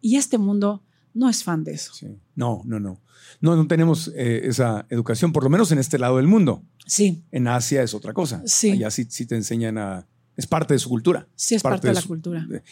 Y 0.00 0.16
este 0.16 0.38
mundo 0.38 0.84
no 1.14 1.28
es 1.28 1.44
fan 1.44 1.62
de 1.62 1.72
eso. 1.74 1.92
Sí. 1.94 2.08
No, 2.34 2.62
no, 2.64 2.80
no. 2.80 3.00
No, 3.40 3.54
no 3.56 3.66
tenemos 3.68 4.08
eh, 4.16 4.42
esa 4.44 4.86
educación, 4.90 5.32
por 5.32 5.44
lo 5.44 5.50
menos 5.50 5.70
en 5.72 5.78
este 5.78 5.98
lado 5.98 6.16
del 6.16 6.26
mundo. 6.26 6.64
Sí, 6.86 7.22
En 7.30 7.46
Asia 7.46 7.82
es 7.82 7.94
otra 7.94 8.12
cosa. 8.12 8.42
Sí. 8.46 8.72
Allá 8.72 8.90
sí, 8.90 9.06
sí 9.08 9.26
te 9.26 9.36
enseñan 9.36 9.78
a... 9.78 10.08
Es 10.36 10.46
parte 10.46 10.74
de 10.74 10.78
su 10.78 10.88
cultura. 10.88 11.28
sí 11.36 11.54
es 11.54 11.62
parte 11.62 11.88
de 11.88 11.94
la 11.94 12.00
su- 12.00 12.08
cultura. 12.08 12.44
de- 12.48 12.62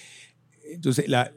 Entonces, 0.73 1.09
la- 1.09 1.33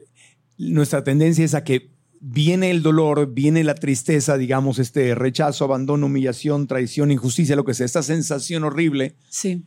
nuestra 0.58 1.04
tendencia 1.04 1.44
es 1.44 1.54
a 1.54 1.62
que 1.62 1.93
viene 2.26 2.70
el 2.70 2.82
dolor, 2.82 3.34
viene 3.34 3.62
la 3.64 3.74
tristeza, 3.74 4.38
digamos, 4.38 4.78
este 4.78 5.14
rechazo, 5.14 5.64
abandono, 5.64 6.06
humillación, 6.06 6.66
traición, 6.66 7.10
injusticia, 7.10 7.54
lo 7.54 7.64
que 7.66 7.74
sea, 7.74 7.84
esta 7.84 8.02
sensación 8.02 8.64
horrible. 8.64 9.16
Sí, 9.28 9.66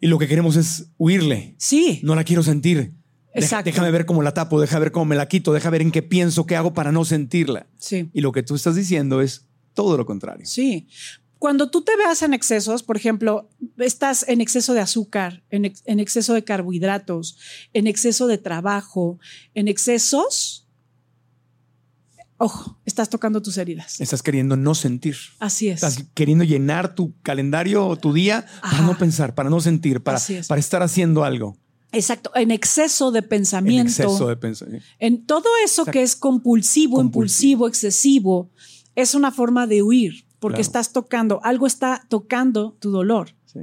Y 0.00 0.06
lo 0.06 0.18
que 0.18 0.28
queremos 0.28 0.56
es 0.56 0.90
huirle. 0.98 1.54
sí, 1.56 2.00
No 2.02 2.14
la 2.14 2.24
quiero 2.24 2.42
sentir. 2.42 2.92
Deja- 3.32 3.46
Exacto. 3.46 3.64
déjame 3.70 3.90
ver 3.92 4.04
cómo 4.06 4.22
la 4.22 4.34
tapo, 4.34 4.60
déjame 4.60 4.80
ver 4.80 4.92
cómo 4.92 5.06
me 5.06 5.16
la 5.16 5.26
quito, 5.28 5.52
déjame 5.54 5.76
ver 5.78 5.82
en 5.82 5.92
qué 5.92 6.02
pienso, 6.02 6.46
qué 6.46 6.56
hago 6.56 6.74
para 6.74 6.92
no 6.92 7.04
sentirla. 7.06 7.66
sí. 7.78 8.10
Y 8.12 8.20
lo 8.20 8.32
que 8.32 8.42
tú 8.42 8.54
estás 8.56 8.74
diciendo 8.74 9.22
es 9.22 9.46
todo 9.72 9.96
lo 9.96 10.04
contrario. 10.04 10.44
Sí. 10.46 10.86
Cuando 11.38 11.70
tú 11.70 11.80
te 11.80 11.96
veas 11.96 12.20
en 12.22 12.34
excesos, 12.34 12.82
por 12.82 12.98
ejemplo, 12.98 13.48
estás 13.78 14.26
en 14.28 14.42
exceso 14.42 14.74
de 14.74 14.80
azúcar, 14.80 15.42
en, 15.48 15.64
ex- 15.64 15.82
en 15.86 15.98
exceso 16.00 16.34
de 16.34 16.44
carbohidratos, 16.44 17.38
en 17.72 17.86
exceso 17.86 18.26
de 18.26 18.36
trabajo, 18.36 19.18
en 19.54 19.68
excesos, 19.68 20.66
ojo, 22.42 22.78
estás 22.86 23.10
tocando 23.10 23.42
tus 23.42 23.58
heridas. 23.58 24.00
Estás 24.00 24.22
queriendo 24.22 24.56
no 24.56 24.74
sentir. 24.74 25.14
Así 25.38 25.68
es. 25.68 25.74
Estás 25.82 26.04
queriendo 26.14 26.42
llenar 26.44 26.94
tu 26.94 27.12
calendario 27.22 27.86
o 27.86 27.96
tu 27.96 28.14
día 28.14 28.46
para 28.62 28.80
no 28.80 28.96
pensar, 28.96 29.34
para 29.34 29.50
no 29.50 29.60
sentir, 29.60 30.02
para, 30.02 30.16
es. 30.18 30.48
para 30.48 30.58
estar 30.58 30.82
haciendo 30.82 31.22
algo. 31.22 31.56
Exacto, 31.92 32.30
en 32.34 32.50
exceso 32.50 33.10
de 33.10 33.18
En 33.18 33.28
pensamiento. 33.28 33.90
exceso 33.90 34.26
de 34.28 34.36
pensar. 34.36 34.68
En 34.98 35.26
todo 35.26 35.48
eso 35.64 35.82
Exacto. 35.82 35.90
que 35.92 36.02
es 36.02 36.16
compulsivo, 36.16 36.96
Compulsivo. 36.96 37.66
impulsivo, 37.66 37.68
excesivo, 37.68 38.50
es 38.94 39.14
una 39.14 39.30
forma 39.32 39.66
de 39.66 39.82
huir, 39.82 40.24
porque 40.38 40.56
Claro. 40.56 40.62
estás 40.62 40.92
tocando, 40.92 41.40
algo 41.44 41.66
está 41.66 42.02
tocando 42.08 42.76
tu 42.80 42.90
dolor. 42.90 43.34
Sí. 43.46 43.58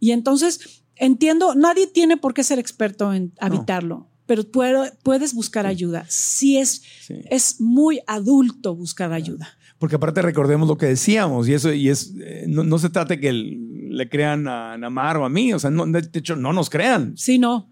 Y 0.00 0.12
entonces 0.12 0.84
entiendo, 0.94 1.54
nadie 1.56 1.86
tiene 1.88 2.16
por 2.16 2.32
qué 2.34 2.44
ser 2.44 2.58
experto 2.60 3.12
en 3.12 3.32
habitarlo, 3.40 4.06
pero 4.26 4.44
puedo- 4.44 4.84
puedes 5.02 5.34
buscar 5.34 5.66
ayuda. 5.66 6.04
Sí 6.08 6.58
es, 6.58 6.82
Sí. 7.06 7.14
es 7.30 7.60
muy 7.60 8.00
adulto 8.06 8.74
buscar 8.74 9.12
ayuda. 9.12 9.48
Porque 9.78 9.96
aparte 9.96 10.22
recordemos 10.22 10.68
lo 10.68 10.76
que 10.78 10.86
decíamos, 10.86 11.48
y 11.48 11.54
eso, 11.54 11.72
y 11.72 11.88
es, 11.88 12.14
eh, 12.20 12.44
no, 12.48 12.62
no 12.62 12.78
se 12.78 12.88
trata 12.90 13.18
que 13.18 13.28
el- 13.28 13.88
le 13.96 14.08
crean 14.08 14.46
a 14.48 14.78
Namar 14.78 15.16
o 15.16 15.24
a 15.24 15.28
mí, 15.28 15.52
o 15.52 15.58
sea, 15.58 15.70
no, 15.70 15.84
de 15.86 16.08
hecho, 16.14 16.36
no 16.36 16.52
nos 16.52 16.70
crean, 16.70 17.14
Sí, 17.16 17.38
no, 17.38 17.68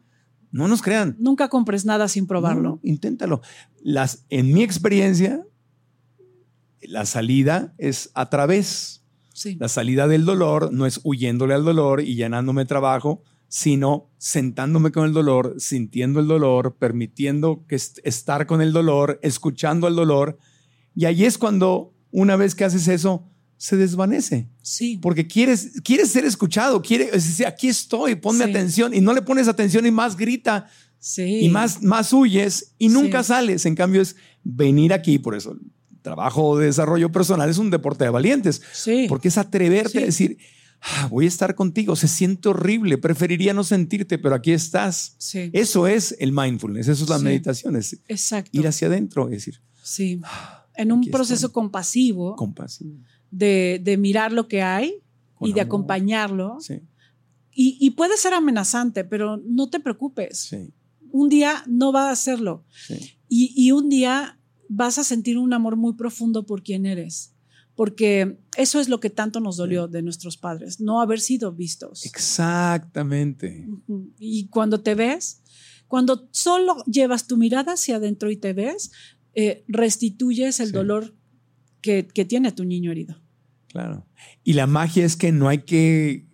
no 0.50 0.66
nos 0.68 0.82
crean. 0.82 1.16
nunca 1.20 1.48
compres 1.48 1.84
nada 1.84 2.08
sin 2.08 2.26
probarlo. 2.26 2.62
No, 2.62 2.80
inténtalo. 2.82 3.40
Las, 3.82 4.26
en 4.28 4.52
mi 4.52 4.62
experiencia, 4.64 5.42
la 6.82 7.06
salida 7.06 7.74
es 7.78 8.10
a 8.14 8.28
través. 8.30 9.04
Sí. 9.32 9.56
La 9.60 9.68
salida 9.68 10.08
del 10.08 10.24
dolor 10.24 10.72
no 10.72 10.86
es 10.86 11.00
huyéndole 11.04 11.54
al 11.54 11.64
dolor 11.64 12.00
y 12.02 12.14
llenándome 12.16 12.62
de 12.62 12.66
trabajo, 12.66 13.22
sino 13.52 14.08
sentándome 14.16 14.92
con 14.92 15.04
el 15.06 15.12
dolor, 15.12 15.56
sintiendo 15.58 16.20
el 16.20 16.28
dolor, 16.28 16.76
permitiendo 16.78 17.64
que 17.66 17.74
est- 17.74 17.98
estar 18.04 18.46
con 18.46 18.62
el 18.62 18.72
dolor, 18.72 19.18
escuchando 19.24 19.88
el 19.88 19.96
dolor. 19.96 20.38
Y 20.94 21.06
ahí 21.06 21.24
es 21.24 21.36
cuando, 21.36 21.92
una 22.12 22.36
vez 22.36 22.54
que 22.54 22.62
haces 22.64 22.86
eso, 22.86 23.26
se 23.56 23.76
desvanece. 23.76 24.48
Sí. 24.62 24.98
Porque 25.02 25.26
quieres, 25.26 25.80
quieres 25.82 26.10
ser 26.12 26.24
escuchado, 26.24 26.80
quieres 26.80 27.10
decir, 27.12 27.44
aquí 27.44 27.66
estoy, 27.68 28.14
ponme 28.14 28.44
Sí. 28.44 28.50
atención. 28.50 28.94
Y 28.94 29.00
no 29.00 29.12
le 29.12 29.20
pones 29.22 29.48
atención 29.48 29.84
y 29.84 29.90
más 29.90 30.16
grita 30.16 30.68
Sí. 31.00 31.40
y 31.40 31.48
más, 31.48 31.82
más 31.82 32.12
huyes 32.12 32.74
y 32.78 32.88
nunca 32.88 33.22
Sí. 33.24 33.28
sales. 33.30 33.66
En 33.66 33.74
cambio, 33.74 34.00
es 34.00 34.14
venir 34.44 34.92
aquí. 34.92 35.18
Por 35.18 35.34
eso, 35.34 35.52
el 35.52 35.60
trabajo 36.02 36.56
de 36.56 36.66
desarrollo 36.66 37.10
personal 37.10 37.50
es 37.50 37.58
un 37.58 37.70
deporte 37.70 38.04
de 38.04 38.10
valientes. 38.10 38.62
Sí. 38.72 39.06
Porque 39.08 39.26
es 39.28 39.38
atreverte 39.38 39.98
a 39.98 40.06
decir, 40.06 40.38
"Ah, 40.82 41.08
voy 41.10 41.24
a 41.26 41.28
estar 41.28 41.54
contigo, 41.54 41.94
se 41.96 42.08
siente 42.08 42.48
horrible, 42.48 42.96
preferiría 42.98 43.52
no 43.54 43.64
sentirte, 43.64 44.18
pero 44.18 44.34
aquí 44.34 44.52
estás. 44.52 45.14
Sí. 45.18 45.50
Eso 45.52 45.86
es 45.86 46.16
el 46.20 46.32
mindfulness, 46.32 46.88
eso 46.88 47.04
es 47.04 47.10
la 47.10 47.18
Sí. 47.18 47.24
meditación, 47.24 47.76
es 47.76 48.00
Exacto. 48.08 48.50
ir 48.52 48.66
hacia 48.66 48.88
adentro, 48.88 49.26
es 49.26 49.32
decir, 49.32 49.60
Sí. 49.82 50.20
En 50.74 50.92
un 50.92 51.02
proceso 51.10 51.52
compasivo 51.52 52.36
compasivo. 52.36 52.96
de, 53.30 53.80
de 53.82 53.96
mirar 53.98 54.32
lo 54.32 54.48
que 54.48 54.62
hay 54.62 54.94
Con 55.34 55.48
y 55.48 55.52
de 55.52 55.60
amor. 55.60 55.68
acompañarlo. 55.68 56.56
Sí, 56.60 56.80
Y, 57.52 57.76
y 57.80 57.90
puede 57.90 58.16
ser 58.16 58.32
amenazante, 58.32 59.04
pero 59.04 59.36
no 59.44 59.68
te 59.68 59.80
preocupes. 59.80 60.38
sí, 60.38 60.72
Un 61.12 61.28
día 61.28 61.62
no 61.66 61.92
va 61.92 62.08
a 62.08 62.12
hacerlo. 62.12 62.64
sí. 62.86 62.94
Y, 63.28 63.52
y 63.56 63.72
un 63.72 63.88
día 63.88 64.38
vas 64.68 64.98
a 64.98 65.04
sentir 65.04 65.36
un 65.38 65.52
amor 65.52 65.76
muy 65.76 65.94
profundo 65.94 66.46
por 66.46 66.62
quien 66.62 66.86
eres. 66.86 67.29
Porque 67.80 68.36
eso 68.58 68.78
es 68.78 68.90
lo 68.90 69.00
que 69.00 69.08
tanto 69.08 69.40
nos 69.40 69.56
dolió 69.56 69.88
de 69.88 70.02
nuestros 70.02 70.36
padres, 70.36 70.82
no 70.82 71.00
haber 71.00 71.18
sido 71.18 71.50
vistos. 71.50 72.04
Exactamente. 72.04 73.66
Y 74.18 74.48
cuando 74.48 74.82
te 74.82 74.94
ves, 74.94 75.40
cuando 75.88 76.28
solo 76.30 76.76
llevas 76.84 77.26
tu 77.26 77.38
mirada 77.38 77.72
hacia 77.72 77.96
adentro 77.96 78.30
y 78.30 78.36
te 78.36 78.52
ves, 78.52 78.90
eh, 79.32 79.64
restituyes 79.66 80.60
el 80.60 80.66
Sí. 80.66 80.72
dolor 80.74 81.14
que, 81.80 82.06
que 82.06 82.26
tiene 82.26 82.52
tu 82.52 82.66
niño 82.66 82.90
herido. 82.90 83.16
Claro. 83.68 84.06
Y 84.44 84.52
la 84.52 84.66
magia 84.66 85.06
es 85.06 85.16
que 85.16 85.32
no 85.32 85.48
hay 85.48 85.62
que 85.62 86.26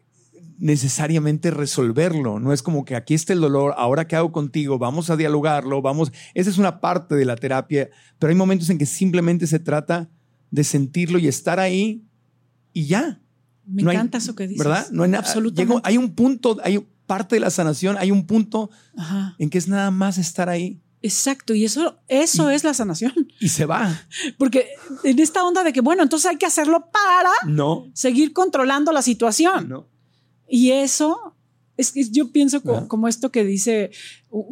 necesariamente 0.59 1.53
resolverlo. 1.53 2.41
No 2.41 2.53
es 2.53 2.61
como 2.61 2.85
que 2.85 2.97
aquí 2.97 3.15
está 3.15 3.33
el 3.35 3.41
dolor, 3.41 3.73
ahora 3.77 4.09
qué 4.09 4.17
hago 4.17 4.33
contigo, 4.33 4.81
vamos 4.81 5.11
a 5.11 5.17
dialogarlo, 5.17 5.81
vamos. 5.81 6.11
Esa 6.35 6.51
es 6.51 6.59
una 6.59 6.81
parte 6.81 7.15
de 7.15 7.25
la 7.25 7.37
terapia, 7.37 7.89
pero 8.19 8.31
hay 8.33 8.37
momentos 8.37 8.69
en 8.69 8.79
que 8.79 8.87
simplemente 8.87 9.47
se 9.47 9.61
trata 9.61 10.11
de 10.57 10.65
sentirlo 10.65 11.19
y 11.19 11.29
estar 11.29 11.61
ahí 11.61 12.03
y 12.73 12.87
ya. 12.87 13.21
Me 13.67 13.83
No 13.83 13.91
hay- 13.91 13.97
encanta 13.97 14.17
eso 14.19 14.35
que 14.35 14.49
dices. 14.49 14.65
¿Verdad? 14.65 14.87
No 14.91 15.03
hay. 15.03 15.13
Absolutamente. 15.15 15.75
Llego- 15.75 15.81
hay 15.85 15.99
un 15.99 16.15
punto, 16.15 16.57
hay 16.65 16.79
parte 17.07 17.37
de 17.37 17.41
la 17.41 17.51
sanación, 17.51 17.97
hay 17.99 18.11
un 18.11 18.27
punto 18.27 18.71
Ajá. 18.97 19.35
en 19.39 19.51
que 19.51 19.59
es 19.59 19.69
nada 19.69 19.91
más 19.91 20.17
estar 20.19 20.49
ahí 20.49 20.81
Exacto. 21.03 21.55
Y 21.55 21.65
eso, 21.65 22.01
eso 22.09 22.49
es 22.51 22.65
la 22.65 22.73
sanación. 22.75 23.13
y 23.39 23.49
se 23.51 23.65
va. 23.67 24.01
Porque 24.39 24.67
en 25.05 25.19
esta 25.21 25.45
onda 25.45 25.63
de 25.63 25.73
que, 25.73 25.81
bueno, 25.83 26.03
entonces 26.03 26.29
hay 26.31 26.37
que 26.39 26.47
hacerlo 26.47 26.89
para 26.91 27.31
No, 27.47 27.89
seguir 27.93 28.33
controlando 28.33 28.91
la 28.93 29.03
situación. 29.03 29.69
no. 29.69 29.89
Y 30.49 30.71
eso 30.71 31.36
es 31.77 31.93
que 31.93 32.05
yo 32.11 32.33
pienso 32.33 32.63
co- 32.63 32.89
como 32.89 33.07
esto 33.09 33.31
que 33.31 33.45
dice, 33.45 33.91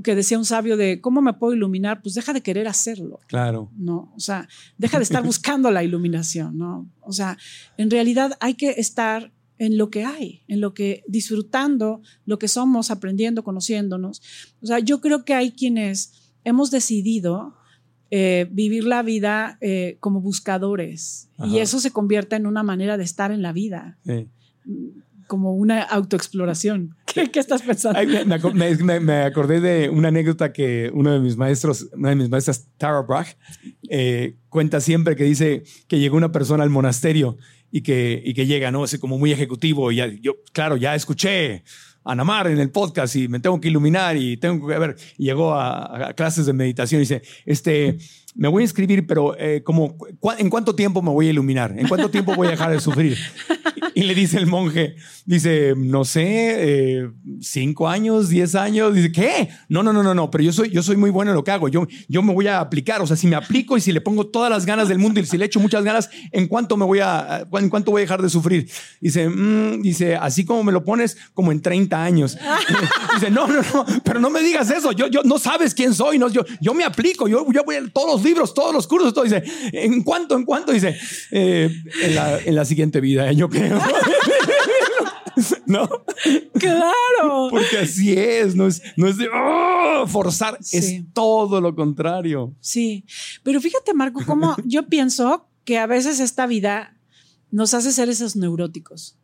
que 0.03 0.15
decía 0.15 0.39
un 0.39 0.45
sabio 0.45 0.77
de 0.77 1.01
cómo 1.01 1.23
me 1.23 1.33
puedo 1.35 1.55
iluminar, 1.55 2.03
pues 2.03 2.15
deja 2.15 2.33
de 2.33 2.43
querer 2.43 2.69
hacerlo. 2.69 3.21
Claro. 3.29 3.71
No, 3.77 4.13
o 4.17 4.21
sea, 4.21 4.49
deja 4.79 4.99
de 4.99 5.05
estar 5.05 5.23
buscando 5.25 5.71
la 5.71 5.83
iluminación, 5.85 6.59
¿no? 6.59 6.91
O 7.01 7.13
sea, 7.13 7.39
en 7.79 7.91
realidad 7.91 8.37
hay 8.41 8.55
que 8.55 8.71
estar 8.77 9.33
en 9.59 9.79
lo 9.79 9.89
que 9.89 10.05
hay, 10.05 10.43
en 10.49 10.61
lo 10.61 10.75
que 10.75 11.05
disfrutando 11.07 12.03
lo 12.27 12.39
que 12.39 12.49
somos, 12.49 12.91
aprendiendo, 12.91 13.45
conociéndonos. 13.45 14.21
O 14.61 14.67
sea, 14.67 14.81
yo 14.81 15.01
creo 15.01 15.25
que 15.25 15.33
hay 15.35 15.53
quienes 15.53 16.33
hemos 16.45 16.71
decidido 16.71 17.55
eh, 18.11 18.47
vivir 18.51 18.85
la 18.85 19.03
vida 19.03 19.57
eh, 19.61 19.97
como 20.01 20.21
buscadores 20.21 21.31
y 21.47 21.59
eso 21.59 21.81
se 21.81 21.91
convierte 21.91 22.37
en 22.37 22.47
una 22.47 22.63
manera 22.63 22.97
de 22.97 23.05
estar 23.05 23.33
en 23.33 23.43
la 23.43 23.53
vida, 23.53 23.99
Sí. 24.05 24.29
como 25.27 25.55
una 25.55 25.83
autoexploración. 25.83 26.95
¿Qué, 27.15 27.31
qué 27.31 27.39
estás 27.41 27.63
pensando? 27.63 27.99
Me, 28.05 28.25
me 28.25 28.35
aco- 28.35 28.53
me- 28.53 28.75
me- 28.77 29.01
me 29.01 29.23
acordé 29.23 29.61
de 29.61 29.89
una 29.89 30.09
anécdota 30.09 30.53
que 30.53 30.91
uno 30.93 31.13
de 31.13 31.21
mis 31.21 31.37
maestros, 31.37 31.89
una 31.93 32.11
de 32.11 32.17
mis 32.17 32.29
maestras, 32.29 32.67
Tara 32.77 33.01
Brach, 33.03 33.29
eh, 33.89 34.37
cuenta 34.49 34.81
siempre 34.81 35.17
que 35.17 35.25
dice 35.25 35.63
que 35.89 35.99
llegó 35.99 36.17
una 36.17 36.33
persona 36.33 36.63
al 36.65 36.71
monasterio 36.71 37.37
y 37.71 37.83
que, 37.83 38.21
y 38.25 38.35
que 38.35 38.47
llega, 38.47 38.71
¿no? 38.71 38.85
Así 38.85 38.99
como 38.99 39.19
muy 39.19 39.33
ejecutivo. 39.33 39.91
Y 39.93 40.21
yo, 40.21 40.35
claro, 40.53 40.77
ya 40.77 40.95
escuché 40.95 41.65
a 42.05 42.15
Namar 42.15 42.49
en 42.49 42.59
el 42.59 42.71
podcast 42.71 43.17
y 43.17 43.29
me 43.29 43.41
tengo 43.41 43.61
que 43.61 43.69
iluminar 43.69 44.17
y 44.17 44.37
tengo 44.37 44.67
que 44.69 44.79
ver. 44.79 44.97
Llegó 45.17 45.55
a, 45.55 46.09
a 46.09 46.13
clases 46.15 46.45
de 46.47 46.53
meditación 46.53 46.99
y 47.01 47.03
dice, 47.05 47.23
este, 47.47 47.97
me 48.35 48.49
voy 48.49 48.63
a 48.63 48.65
inscribir, 48.65 49.07
pero 49.07 49.37
eh, 49.39 49.63
como, 49.65 49.97
¿cu- 49.97 50.33
¿en 50.39 50.51
cuánto 50.51 50.75
tiempo 50.75 51.01
me 51.03 51.11
voy 51.11 51.29
a 51.29 51.31
iluminar? 51.31 51.75
¿En 51.79 51.87
cuánto 51.89 52.11
tiempo 52.11 52.35
voy 52.35 52.49
a 52.49 52.51
dejar 52.51 52.71
de 52.73 52.81
sufrir? 52.81 53.17
Y 53.97 54.03
le 54.03 54.15
dice 54.17 54.39
el 54.39 54.47
monje, 54.49 54.97
dice, 55.25 55.75
no 55.77 56.05
sé, 56.05 56.25
eh, 56.25 57.11
cinco 57.41 57.89
años, 57.89 58.29
diez 58.29 58.57
años. 58.57 58.93
Dice, 58.93 59.13
¿qué? 59.13 59.49
No, 59.69 59.85
no, 59.85 59.93
no, 59.93 60.03
no, 60.03 60.15
no, 60.15 60.31
pero 60.33 60.43
yo 60.43 60.53
soy, 60.53 60.71
yo 60.71 60.83
soy 60.83 60.97
muy 60.97 61.11
bueno 61.11 61.31
en 61.31 61.37
lo 61.37 61.45
que 61.45 61.53
hago. 61.53 61.69
Yo, 61.69 61.87
yo 62.09 62.21
me 62.23 62.35
voy 62.35 62.49
a 62.49 62.59
aplicar. 62.59 63.01
O 63.03 63.07
sea, 63.07 63.17
si 63.17 63.29
me 63.29 63.37
aplico 63.37 63.77
y 63.77 63.81
si 63.81 63.93
le 63.93 64.01
pongo 64.01 64.27
todas 64.27 64.51
las 64.51 64.67
ganas 64.67 64.89
del 64.89 64.99
mundo 64.99 65.21
y 65.21 65.27
si 65.27 65.39
le 65.39 65.45
echo 65.45 65.61
muchas 65.61 65.85
ganas, 65.85 66.11
¿en 66.33 66.49
cuánto 66.49 66.77
me 66.77 66.85
voy 66.85 66.99
a, 67.01 67.47
en 67.53 67.69
cuánto 67.69 67.93
voy 67.93 68.01
a 68.01 68.05
dejar 68.05 68.21
de 68.21 68.31
sufrir? 68.31 68.69
Dice, 69.01 69.29
"Mm", 69.29 69.81
dice, 69.83 70.17
así 70.17 70.45
como 70.45 70.65
me 70.65 70.73
lo 70.73 70.83
pones, 70.85 71.17
como 71.33 71.53
en 71.53 71.63
30 71.63 72.03
años. 72.03 72.37
dice, 73.15 73.31
no, 73.31 73.47
no, 73.47 73.61
no, 73.63 73.87
pero 74.03 74.19
no 74.19 74.29
me 74.29 74.41
digas 74.41 74.71
eso. 74.73 74.91
Yo, 74.91 75.07
yo 75.07 75.23
no 75.23 75.39
sabes 75.39 75.73
quién 75.73 75.95
soy. 75.95 76.19
No, 76.19 76.29
yo, 76.29 76.45
yo 76.61 76.75
me 76.75 76.83
aplico. 76.83 77.29
Yo, 77.29 77.47
yo 77.53 77.63
voy 77.65 77.77
a 77.77 77.89
todos 77.93 78.24
los 78.25 78.31
libros, 78.31 78.55
todos 78.55 78.73
los 78.73 78.87
cursos, 78.87 79.13
todo. 79.13 79.25
Dice, 79.25 79.43
¿en 79.73 80.03
cuánto, 80.03 80.35
en 80.37 80.45
cuánto? 80.45 80.73
Dice, 80.73 80.97
"Eh, 81.31 81.71
en, 82.03 82.15
la, 82.15 82.39
en 82.41 82.55
la 82.55 82.65
siguiente 82.65 83.01
vida, 83.01 83.31
yo 83.33 83.49
creo. 83.49 83.79
¿No? 85.67 85.89
Claro. 86.59 87.49
Porque 87.51 87.79
así 87.79 88.13
es, 88.13 88.55
no 88.55 88.69
es, 88.69 88.81
no 88.97 89.09
es 89.09 89.17
de 89.17 89.29
"Oh", 89.35 90.07
forzar, 90.07 90.59
Sí. 90.61 90.77
es 90.79 91.05
todo 91.13 91.61
lo 91.61 91.75
contrario. 91.75 92.55
Sí, 92.61 93.05
pero 93.43 93.61
fíjate, 93.61 93.95
Marco, 93.95 94.21
cómo 94.25 94.55
yo 94.65 94.87
pienso 94.87 95.49
que 95.65 95.79
a 95.79 95.87
veces 95.87 96.21
esta 96.21 96.47
vida 96.47 96.97
nos 97.51 97.75
hace 97.75 97.93
ser 97.93 98.09
esos 98.09 98.37
neuróticos. 98.37 99.17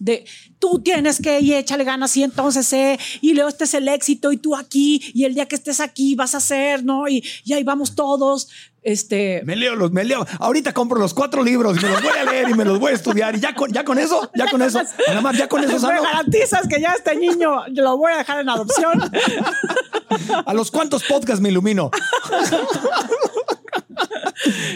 De 0.00 0.24
tú 0.58 0.80
tienes 0.80 1.20
que 1.20 1.40
y 1.40 1.52
échale 1.54 1.84
ganas 1.84 2.16
y 2.16 2.22
entonces 2.22 2.72
eh, 2.72 2.98
y 3.20 3.34
luego 3.34 3.50
este 3.50 3.64
es 3.64 3.74
el 3.74 3.86
éxito 3.86 4.32
y 4.32 4.38
tú 4.38 4.56
aquí 4.56 5.12
y 5.14 5.24
el 5.24 5.34
día 5.34 5.46
que 5.46 5.56
estés 5.56 5.78
aquí 5.78 6.14
vas 6.14 6.34
a 6.34 6.38
hacer, 6.38 6.82
¿no? 6.84 7.06
Y, 7.06 7.22
y 7.44 7.52
ahí 7.52 7.62
vamos 7.62 7.94
todos. 7.94 8.48
Este, 8.82 9.42
Me 9.44 9.56
leo 9.56 9.76
los, 9.76 9.92
me 9.92 10.04
leo. 10.04 10.26
Ahorita 10.38 10.72
compro 10.72 10.98
los 10.98 11.12
cuatro 11.12 11.44
libros 11.44 11.76
y 11.76 11.84
me 11.84 11.90
los 11.90 12.02
voy 12.02 12.16
a 12.18 12.24
leer 12.24 12.48
y 12.48 12.54
me 12.54 12.64
los 12.64 12.78
voy 12.78 12.92
a 12.92 12.94
estudiar. 12.94 13.36
Y 13.36 13.40
ya 13.40 13.54
con, 13.54 13.70
ya 13.70 13.84
con 13.84 13.98
eso, 13.98 14.30
ya 14.34 14.50
con 14.50 14.62
eso, 14.62 14.80
nada 15.06 15.20
más, 15.20 15.36
ya 15.36 15.48
con 15.48 15.62
eso 15.62 15.74
me 15.74 15.78
sano. 15.78 16.02
garantizas 16.02 16.66
que 16.66 16.80
ya 16.80 16.94
este 16.94 17.14
niño 17.14 17.66
lo 17.68 17.98
voy 17.98 18.12
a 18.12 18.18
dejar 18.18 18.40
en 18.40 18.48
adopción. 18.48 18.98
¿A 20.46 20.54
los 20.54 20.70
cuantos 20.70 21.04
podcasts 21.04 21.42
me 21.42 21.50
ilumino? 21.50 21.90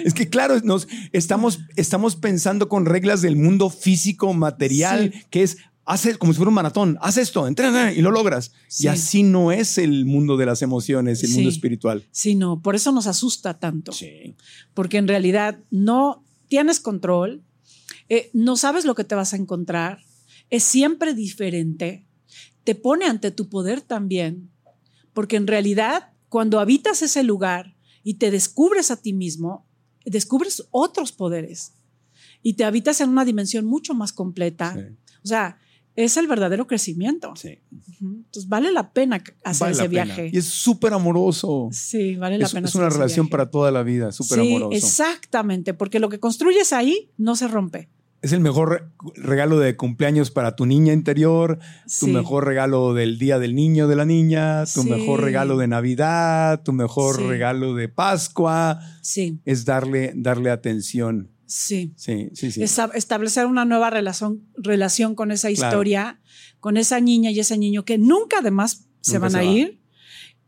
Es 0.04 0.14
que 0.14 0.28
claro, 0.28 0.58
nos 0.62 0.88
estamos, 1.12 1.60
estamos 1.76 2.16
pensando 2.16 2.68
con 2.68 2.86
reglas 2.86 3.22
del 3.22 3.36
mundo 3.36 3.70
físico, 3.70 4.32
material, 4.34 5.10
Sí. 5.12 5.22
que 5.30 5.42
es 5.42 5.56
hace 5.86 6.16
como 6.16 6.32
si 6.32 6.38
fuera 6.38 6.48
un 6.48 6.54
maratón, 6.54 6.96
haz 7.02 7.18
esto, 7.18 7.46
entrena 7.46 7.92
y 7.92 8.00
lo 8.00 8.10
logras. 8.10 8.52
Sí. 8.68 8.84
Y 8.84 8.88
así 8.88 9.22
no 9.22 9.52
es 9.52 9.76
el 9.76 10.06
mundo 10.06 10.36
de 10.38 10.46
las 10.46 10.62
emociones, 10.62 11.22
el 11.22 11.30
mundo 11.32 11.50
espiritual. 11.50 12.04
Sí, 12.10 12.34
no, 12.34 12.62
por 12.62 12.74
eso 12.74 12.90
nos 12.92 13.06
asusta 13.06 13.58
tanto. 13.58 13.92
Sí. 13.92 14.34
porque 14.72 14.96
en 14.96 15.06
realidad 15.08 15.58
no 15.70 16.24
tienes 16.48 16.80
control, 16.80 17.42
eh, 18.08 18.30
no 18.32 18.56
sabes 18.56 18.84
lo 18.86 18.94
que 18.94 19.04
te 19.04 19.14
vas 19.14 19.34
a 19.34 19.36
encontrar, 19.36 19.98
es 20.50 20.62
siempre 20.64 21.14
diferente, 21.14 22.06
te 22.64 22.74
pone 22.74 23.04
ante 23.06 23.30
tu 23.30 23.48
poder 23.48 23.80
también, 23.82 24.50
porque 25.12 25.36
en 25.36 25.46
realidad 25.46 26.12
cuando 26.30 26.60
habitas 26.60 27.02
ese 27.02 27.22
lugar 27.22 27.73
y 28.04 28.14
te 28.14 28.30
descubres 28.30 28.90
a 28.92 28.96
ti 29.02 29.12
mismo, 29.12 29.66
descubres 30.04 30.68
otros 30.70 31.10
poderes 31.10 31.72
y 32.42 32.52
te 32.54 32.64
habitas 32.64 33.00
en 33.00 33.08
una 33.08 33.24
dimensión 33.24 33.64
mucho 33.64 33.94
más 33.94 34.12
completa. 34.12 34.74
Sí. 34.74 34.80
O 35.24 35.26
sea, 35.26 35.58
es 35.96 36.16
el 36.16 36.26
verdadero 36.26 36.66
crecimiento. 36.66 37.34
Sí. 37.36 37.58
Entonces 38.00 38.48
vale 38.48 38.70
la 38.72 38.92
pena 38.92 39.22
hacer 39.44 39.60
Vale 39.66 39.72
ese 39.72 39.82
la 39.84 39.88
pena. 39.88 40.04
viaje. 40.04 40.30
Y 40.32 40.36
es 40.38 40.44
súper 40.46 40.92
amoroso. 40.92 41.68
Sí, 41.72 42.16
vale 42.16 42.36
la 42.36 42.44
Es, 42.46 42.52
pena. 42.52 42.66
es 42.66 42.72
hacer 42.72 42.80
una 42.82 42.88
ese 42.88 42.98
relación 42.98 43.26
viaje. 43.26 43.30
para 43.30 43.50
toda 43.50 43.70
la 43.70 43.82
vida, 43.82 44.12
súper 44.12 44.40
sí, 44.40 44.48
amoroso. 44.56 44.76
Exactamente, 44.76 45.72
porque 45.72 46.00
lo 46.00 46.08
que 46.10 46.20
construyes 46.20 46.72
ahí 46.72 47.10
no 47.16 47.36
se 47.36 47.48
rompe. 47.48 47.88
Es 48.24 48.32
el 48.32 48.40
mejor 48.40 48.70
re- 48.70 48.82
regalo 49.22 49.58
de 49.58 49.76
cumpleaños 49.76 50.30
para 50.30 50.56
tu 50.56 50.64
niña 50.64 50.92
interior, 50.94 51.58
tu 52.00 52.06
mejor 52.06 52.46
regalo 52.46 52.94
del 52.94 53.18
día 53.18 53.38
del 53.38 53.54
niño, 53.54 53.86
de 53.86 53.96
la 53.96 54.06
niña, 54.06 54.64
tu 54.64 54.82
Sí. 54.82 54.88
mejor 54.90 55.20
regalo 55.20 55.58
de 55.58 55.68
Navidad, 55.68 56.62
tu 56.62 56.72
mejor 56.72 57.16
Sí. 57.16 57.22
regalo 57.26 57.74
de 57.74 57.88
Pascua. 57.90 58.80
Sí, 59.02 59.40
Es 59.44 59.66
darle, 59.66 60.12
darle 60.16 60.50
atención. 60.50 61.30
sí. 61.46 61.92
Sí, 61.96 62.30
sí, 62.32 62.50
sí. 62.50 62.62
Establecer 62.62 63.44
una 63.46 63.66
nueva 63.66 63.90
relación, 63.90 64.40
relación 64.56 65.14
con 65.14 65.30
esa 65.30 65.48
Claro. 65.52 65.68
historia, 65.76 66.20
con 66.60 66.78
esa 66.78 67.00
niña 67.00 67.30
y 67.30 67.40
ese 67.40 67.58
niño 67.58 67.84
que 67.84 67.98
nunca 67.98 68.38
además 68.38 68.86
se 69.02 69.12
Nunca 69.14 69.18
van 69.24 69.30
se 69.32 69.36
a 69.38 69.40
va. 69.42 69.46
ir 69.46 69.80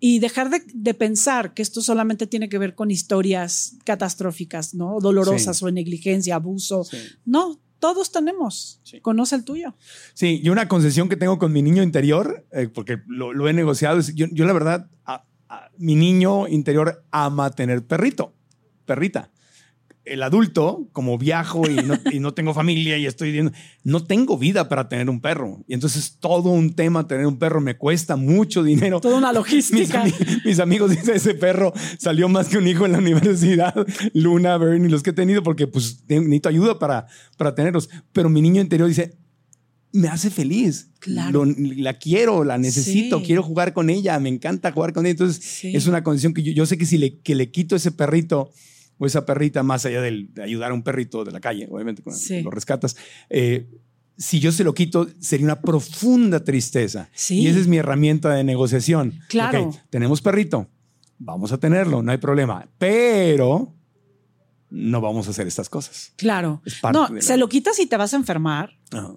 y 0.01 0.19
dejar 0.19 0.48
de, 0.48 0.62
de 0.73 0.94
pensar 0.94 1.53
que 1.53 1.61
esto 1.61 1.82
solamente 1.82 2.27
tiene 2.27 2.48
que 2.48 2.57
ver 2.59 2.74
con 2.74 2.90
historias 2.90 3.77
catastróficas, 3.85 4.74
¿no? 4.74 4.98
Dolorosas 5.01 5.59
Sí. 5.59 5.65
o 5.66 5.70
negligencia, 5.70 6.36
abuso. 6.36 6.85
Sí. 6.85 6.97
No, 7.27 7.61
todos 7.78 8.11
tenemos. 8.12 8.81
Sí. 8.82 9.01
Conoce 9.01 9.36
el 9.36 9.44
tuyo. 9.44 9.74
Sí, 10.15 10.40
y 10.43 10.48
una 10.48 10.69
concesión 10.69 11.09
que 11.09 11.16
tengo 11.16 11.39
con 11.39 11.53
mi 11.53 11.62
niño 11.62 11.82
interior, 11.82 12.47
eh, 12.53 12.69
porque 12.69 12.98
lo, 13.07 13.32
lo 13.32 13.48
he 13.48 13.53
negociado, 13.53 13.98
es 13.98 14.15
yo, 14.15 14.27
yo 14.32 14.44
la 14.47 14.53
verdad, 14.53 14.89
a- 15.05 15.24
a- 15.48 15.70
mi 15.78 15.94
niño 15.94 16.48
interior 16.48 17.05
ama 17.11 17.51
tener 17.51 17.85
perrito, 17.86 18.35
perrita. 18.85 19.31
El 20.07 20.23
adulto, 20.23 20.89
como 20.93 21.19
viajo 21.19 21.69
y 21.69 21.74
no, 21.77 21.99
y 22.12 22.20
no 22.20 22.33
tengo 22.33 22.55
familia 22.55 22.97
y 22.97 23.07
estoy 23.07 23.33
viendo, 23.33 23.51
no 23.83 24.05
tengo 24.05 24.39
vida 24.39 24.69
para 24.69 24.89
tener 24.89 25.11
un 25.11 25.20
perro. 25.20 25.65
Y 25.66 25.74
entonces 25.74 26.19
todo 26.20 26.51
un 26.51 26.74
tema 26.74 27.09
tener 27.09 27.27
un 27.27 27.39
perro 27.39 27.61
me 27.61 27.77
cuesta 27.77 28.15
mucho 28.16 28.62
dinero. 28.62 29.01
Toda 29.01 29.19
una 29.19 29.28
Mis, 29.33 29.35
logística. 29.37 30.05
ami- 30.05 30.43
mis 30.45 30.61
amigos 30.61 30.93
dicen, 30.93 31.16
ese 31.16 31.35
perro 31.35 31.73
salió 31.99 32.28
más 32.28 32.49
que 32.49 32.57
un 32.57 32.69
hijo 32.69 32.87
en 32.87 32.93
la 32.93 32.99
universidad, 32.99 33.74
Luna, 34.15 34.57
Bernie, 34.59 34.89
los 34.89 35.03
que 35.03 35.11
he 35.11 35.12
tenido, 35.12 35.43
porque 35.43 35.66
pues 35.66 36.05
necesito 36.09 36.49
ayuda 36.49 36.78
para, 36.78 37.07
para 37.37 37.55
tenerlos. 37.57 37.89
Pero 38.12 38.28
mi 38.31 38.41
niño 38.41 38.61
interior 38.61 38.89
dice, 38.89 39.19
me 39.93 40.07
hace 40.09 40.31
feliz. 40.31 40.91
Claro. 41.01 41.45
Lo- 41.45 41.55
la 41.78 41.95
quiero, 41.99 42.45
la 42.45 42.59
necesito, 42.59 43.19
Sí. 43.19 43.24
quiero 43.27 43.43
jugar 43.43 43.73
con 43.73 43.91
ella, 43.91 44.20
me 44.20 44.28
encanta 44.28 44.70
jugar 44.70 44.93
con 44.93 45.05
ella. 45.05 45.12
Entonces 45.12 45.43
Sí. 45.45 45.73
es 45.74 45.87
una 45.89 46.05
condición 46.05 46.33
que 46.33 46.43
yo, 46.45 46.53
yo 46.53 46.65
sé 46.65 46.78
que 46.78 46.87
si 46.87 46.97
le, 46.97 47.19
que 47.19 47.35
le 47.35 47.51
quito 47.51 47.74
ese 47.74 47.91
perrito 47.91 48.51
o 48.98 49.06
esa 49.06 49.24
perrita, 49.27 49.62
más 49.62 49.85
allá 49.86 50.01
del- 50.01 50.32
de 50.35 50.43
ayudar 50.43 50.70
a 50.70 50.74
un 50.74 50.82
perrito 50.82 51.24
de 51.24 51.32
la 51.32 51.40
calle, 51.40 51.68
obviamente, 51.70 52.02
cuando 52.02 52.18
Sí. 52.20 52.43
lo 52.43 52.51
rescatas, 52.51 52.97
eh, 53.31 53.66
si 54.16 54.40
yo 54.40 54.51
se 54.52 54.64
lo 54.64 54.73
quito, 54.73 55.06
sería 55.20 55.44
una 55.44 55.60
profunda 55.60 56.43
tristeza. 56.43 57.10
Sí. 57.12 57.40
Y 57.40 57.48
esa 57.48 57.59
es 57.60 57.68
mi 57.68 57.77
herramienta 57.77 58.32
de 58.35 58.44
negociación. 58.44 59.20
Claro. 59.28 59.68
Ok, 59.68 59.77
tenemos 59.90 60.23
perrito, 60.23 60.68
vamos 61.18 61.52
a 61.52 61.59
tenerlo, 61.59 62.02
no 62.02 62.10
hay 62.12 62.18
problema. 62.18 62.66
Pero 62.78 63.74
no 64.71 65.01
vamos 65.01 65.27
a 65.29 65.31
hacer 65.31 65.47
estas 65.47 65.69
cosas. 65.69 66.13
Claro. 66.17 66.61
No, 66.93 67.09
se 67.21 67.37
lo 67.37 67.49
quitas 67.49 67.79
y 67.79 67.87
te 67.87 67.97
vas 67.97 68.13
a 68.13 68.17
enfermar. 68.17 68.71
Ajá. 68.93 69.15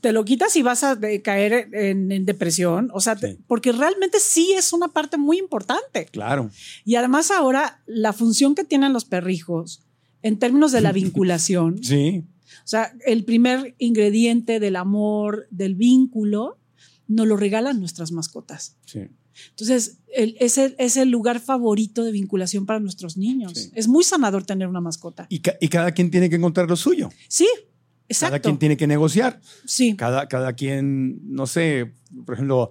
Te 0.00 0.12
lo 0.12 0.24
quitas 0.24 0.54
y 0.56 0.62
vas 0.62 0.82
a 0.84 0.98
caer 1.22 1.68
en, 1.72 2.10
en 2.12 2.24
depresión. 2.24 2.90
O 2.92 3.00
sea, 3.00 3.16
te- 3.16 3.38
porque 3.46 3.72
realmente 3.72 4.18
sí 4.20 4.52
es 4.56 4.72
una 4.72 4.88
parte 4.88 5.18
muy 5.18 5.38
importante. 5.38 6.06
Claro. 6.06 6.50
Y 6.84 6.96
además 6.96 7.30
ahora 7.30 7.82
la 7.86 8.12
función 8.12 8.54
que 8.54 8.64
tienen 8.64 8.92
los 8.92 9.04
perrijos 9.04 9.82
en 10.22 10.38
términos 10.38 10.72
de 10.72 10.80
la 10.80 10.92
vinculación, 11.02 11.82
Sí. 11.82 12.24
o 12.64 12.66
sea, 12.68 12.92
el 13.06 13.24
primer 13.24 13.74
ingrediente 13.78 14.60
del 14.60 14.76
amor, 14.76 15.46
del 15.50 15.74
vínculo, 15.74 16.58
nos 17.08 17.26
lo 17.26 17.36
regalan 17.36 17.78
nuestras 17.80 18.10
mascotas. 18.12 18.76
Sí. 18.86 19.08
Entonces, 19.50 19.98
el- 20.14 20.36
es, 20.40 20.58
el, 20.58 20.74
es 20.78 20.96
el 20.96 21.10
lugar 21.10 21.40
favorito 21.40 22.04
de 22.04 22.12
vinculación 22.12 22.66
para 22.66 22.80
nuestros 22.80 23.16
niños. 23.16 23.52
Sí. 23.54 23.70
Es 23.74 23.88
muy 23.88 24.04
sanador 24.04 24.44
tener 24.44 24.68
una 24.68 24.80
mascota. 24.80 25.26
Y, 25.28 25.40
ca- 25.40 25.56
y 25.60 25.68
cada 25.68 25.92
quien 25.92 26.10
tiene 26.10 26.28
que 26.30 26.36
encontrar 26.36 26.68
lo 26.68 26.76
suyo. 26.76 27.08
Sí, 27.28 27.46
Cada 27.54 27.66
exacto. 28.08 28.42
quien 28.48 28.58
tiene 28.58 28.76
que 28.76 28.86
negociar. 28.86 29.40
Sí, 29.64 29.94
Cada, 29.96 30.28
cada 30.28 30.52
quien, 30.54 31.20
no 31.34 31.46
sé, 31.46 31.92
por 32.26 32.34
ejemplo, 32.34 32.70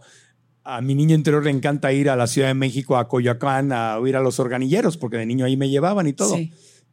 a 0.63 0.81
mi 0.81 0.93
niño 0.93 1.15
interior 1.15 1.43
le 1.43 1.49
encanta 1.51 1.91
ir 1.91 2.09
a 2.09 2.15
la 2.15 2.27
Ciudad 2.27 2.47
de 2.49 2.53
México, 2.53 2.95
a 2.97 3.07
Coyoacán, 3.07 3.71
a 3.71 3.97
oír 3.97 4.15
a 4.15 4.21
los 4.21 4.39
organilleros, 4.39 4.97
porque 4.97 5.17
de 5.17 5.25
niño 5.25 5.45
ahí 5.45 5.57
me 5.57 5.69
llevaban 5.69 6.05
y 6.07 6.13
todo. 6.13 6.35
sí, 6.35 6.51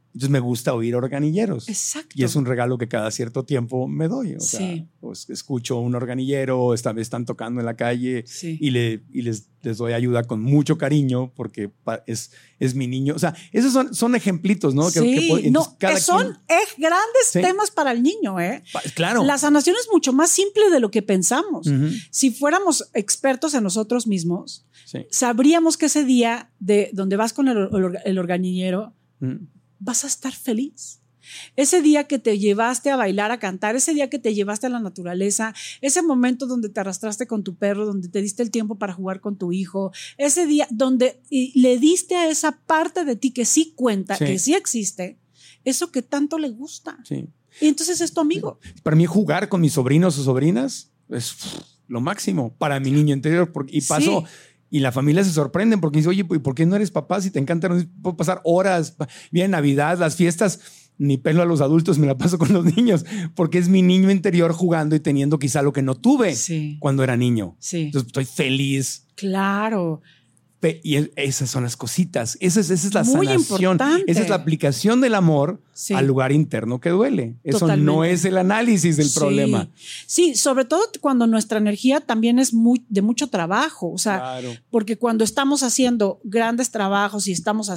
Entonces 0.08 0.30
me 0.30 0.40
gusta 0.40 0.74
oír 0.74 0.96
organilleros. 0.96 1.68
exacto. 1.68 2.08
Y 2.14 2.24
es 2.24 2.34
un 2.34 2.44
regalo 2.46 2.78
que 2.78 2.88
cada 2.88 3.10
cierto 3.10 3.44
tiempo 3.44 3.86
me 3.86 4.08
doy. 4.08 4.34
O 4.34 4.40
sea, 4.40 4.58
Sí. 4.60 4.88
pues, 5.00 5.28
escucho 5.30 5.78
un 5.78 5.94
organillero, 5.94 6.74
esta 6.74 6.92
vez 6.92 7.02
están 7.02 7.24
tocando 7.26 7.60
en 7.60 7.66
la 7.66 7.76
calle 7.76 8.24
Sí. 8.26 8.56
y, 8.60 8.70
le, 8.70 9.02
y 9.12 9.22
les, 9.22 9.48
les 9.62 9.76
doy 9.76 9.92
ayuda 9.92 10.24
con 10.24 10.40
mucho 10.42 10.78
cariño 10.78 11.32
porque 11.36 11.70
es, 12.06 12.32
es 12.58 12.74
mi 12.74 12.86
niño. 12.88 13.14
O 13.14 13.18
sea, 13.18 13.34
esos 13.52 13.72
son, 13.72 13.94
son 13.94 14.14
ejemplitos, 14.14 14.74
¿no? 14.74 14.86
Que- 14.90 15.00
sí, 15.00 15.14
que 15.14 15.28
puede- 15.28 15.50
no, 15.50 15.76
cada 15.78 15.98
son 16.00 16.22
quien- 16.48 16.58
eh, 16.58 16.64
grandes 16.78 17.26
Sí. 17.30 17.40
temas 17.42 17.70
para 17.70 17.92
el 17.92 18.02
niño, 18.02 18.40
¿eh? 18.40 18.62
pa- 18.72 18.82
claro. 18.94 19.24
La 19.24 19.36
sanación 19.38 19.76
es 19.78 19.88
mucho 19.92 20.12
más 20.12 20.30
simple 20.30 20.70
de 20.70 20.80
lo 20.80 20.90
que 20.90 21.02
pensamos. 21.02 21.66
Ujú, 21.66 21.88
Si 22.10 22.30
fuéramos 22.30 22.88
expertos 22.94 23.52
en 23.54 23.62
nosotros 23.62 24.06
mismos, 24.06 24.64
sí. 24.86 25.06
sabríamos 25.10 25.76
que 25.76 25.86
ese 25.86 26.04
día 26.04 26.50
de 26.58 26.90
donde 26.94 27.16
vas 27.16 27.32
con 27.34 27.46
el, 27.48 27.56
or- 27.58 27.98
el 28.04 28.18
organillero. 28.18 28.94
Vas 29.78 30.04
a 30.04 30.06
estar 30.06 30.32
feliz. 30.34 31.00
Ese 31.56 31.82
día 31.82 32.04
que 32.04 32.18
te 32.18 32.38
llevaste 32.38 32.90
a 32.90 32.96
bailar, 32.96 33.30
a 33.32 33.38
cantar, 33.38 33.76
ese 33.76 33.92
día 33.92 34.08
que 34.08 34.18
te 34.18 34.32
llevaste 34.34 34.66
a 34.66 34.70
la 34.70 34.80
naturaleza, 34.80 35.54
ese 35.82 36.00
momento 36.00 36.46
donde 36.46 36.70
te 36.70 36.80
arrastraste 36.80 37.26
con 37.26 37.44
tu 37.44 37.54
perro, 37.56 37.84
donde 37.84 38.08
te 38.08 38.22
diste 38.22 38.42
el 38.42 38.50
tiempo 38.50 38.76
para 38.78 38.94
jugar 38.94 39.20
con 39.20 39.36
tu 39.36 39.52
hijo, 39.52 39.92
ese 40.16 40.46
día 40.46 40.66
donde 40.70 41.20
le 41.30 41.78
diste 41.78 42.14
a 42.16 42.30
esa 42.30 42.52
parte 42.52 43.04
de 43.04 43.14
ti 43.16 43.30
que 43.32 43.44
sí 43.44 43.74
cuenta, 43.76 44.16
Sí. 44.16 44.24
que 44.24 44.38
sí 44.38 44.54
existe, 44.54 45.18
eso 45.64 45.92
que 45.92 46.00
tanto 46.00 46.38
le 46.38 46.48
gusta. 46.48 46.98
Sí. 47.04 47.28
Y 47.60 47.66
entonces 47.68 48.00
es 48.00 48.12
tu 48.14 48.20
amigo. 48.22 48.58
Para 48.82 48.96
mí 48.96 49.04
jugar 49.04 49.50
con 49.50 49.60
mis 49.60 49.74
sobrinos 49.74 50.16
o 50.18 50.22
sobrinas 50.24 50.92
es 51.10 51.36
lo 51.88 52.00
máximo 52.00 52.54
para 52.56 52.80
mi 52.80 52.90
niño 52.90 53.14
interior. 53.14 53.52
porque- 53.52 53.76
y 53.76 53.80
paso, 53.82 54.24
Sí. 54.26 54.32
Y 54.70 54.80
la 54.80 54.92
familia 54.92 55.24
se 55.24 55.30
sorprende 55.30 55.78
porque 55.78 55.98
dice, 55.98 56.08
oye, 56.10 56.20
¿y 56.30 56.38
por 56.38 56.54
qué 56.54 56.66
no 56.66 56.76
eres 56.76 56.90
papá 56.90 57.20
si 57.20 57.30
te 57.30 57.38
encanta? 57.38 57.68
Puedo 58.02 58.16
pasar 58.16 58.40
horas, 58.44 58.96
viene 59.30 59.48
Navidad, 59.48 59.98
las 59.98 60.16
fiestas, 60.16 60.60
ni 60.98 61.16
pelo 61.16 61.42
a 61.42 61.46
los 61.46 61.60
adultos, 61.60 61.98
me 61.98 62.06
la 62.06 62.18
paso 62.18 62.38
con 62.38 62.52
los 62.52 62.64
niños, 62.76 63.06
porque 63.34 63.58
es 63.58 63.68
mi 63.68 63.82
niño 63.82 64.10
interior 64.10 64.52
jugando 64.52 64.96
y 64.96 65.00
teniendo 65.00 65.38
quizá 65.38 65.62
lo 65.62 65.72
que 65.72 65.80
no 65.82 65.94
tuve 65.94 66.34
Sí. 66.34 66.76
cuando 66.80 67.04
era 67.04 67.16
niño. 67.16 67.56
Sí. 67.60 67.82
Entonces 67.82 68.08
estoy 68.08 68.24
feliz. 68.24 69.06
Claro. 69.14 70.02
Y 70.82 70.96
es- 70.96 71.10
esas 71.14 71.48
son 71.50 71.62
las 71.62 71.76
cositas. 71.76 72.36
Esa 72.40 72.58
es, 72.58 72.70
esa 72.70 72.88
es 72.88 72.92
la 72.94 73.04
Muy 73.04 73.26
sanación. 73.28 73.40
importante. 73.62 74.10
Esa 74.10 74.22
es 74.22 74.28
la 74.28 74.34
aplicación 74.34 75.00
del 75.00 75.14
amor 75.14 75.62
Sí. 75.72 75.94
al 75.94 76.06
lugar 76.08 76.32
interno 76.32 76.80
que 76.80 76.90
duele. 76.90 77.36
Eso 77.44 77.76
no 77.76 78.02
es 78.02 78.24
el 78.24 78.36
análisis 78.38 78.96
del 78.96 79.08
Sí. 79.08 79.16
problema. 79.20 79.68
Sí, 80.08 80.34
sobre 80.34 80.64
todo 80.64 80.80
cuando 81.00 81.28
nuestra 81.28 81.58
energía 81.58 82.00
también 82.00 82.40
es 82.40 82.52
muy 82.52 82.84
de 82.88 83.02
mucho 83.02 83.28
trabajo, 83.28 83.92
o 83.92 83.98
sea, 83.98 84.16
Claro. 84.18 84.50
porque 84.70 84.98
cuando 84.98 85.22
estamos 85.22 85.62
haciendo 85.62 86.20
grandes 86.24 86.72
trabajos 86.72 87.28
y 87.28 87.32
estamos 87.32 87.70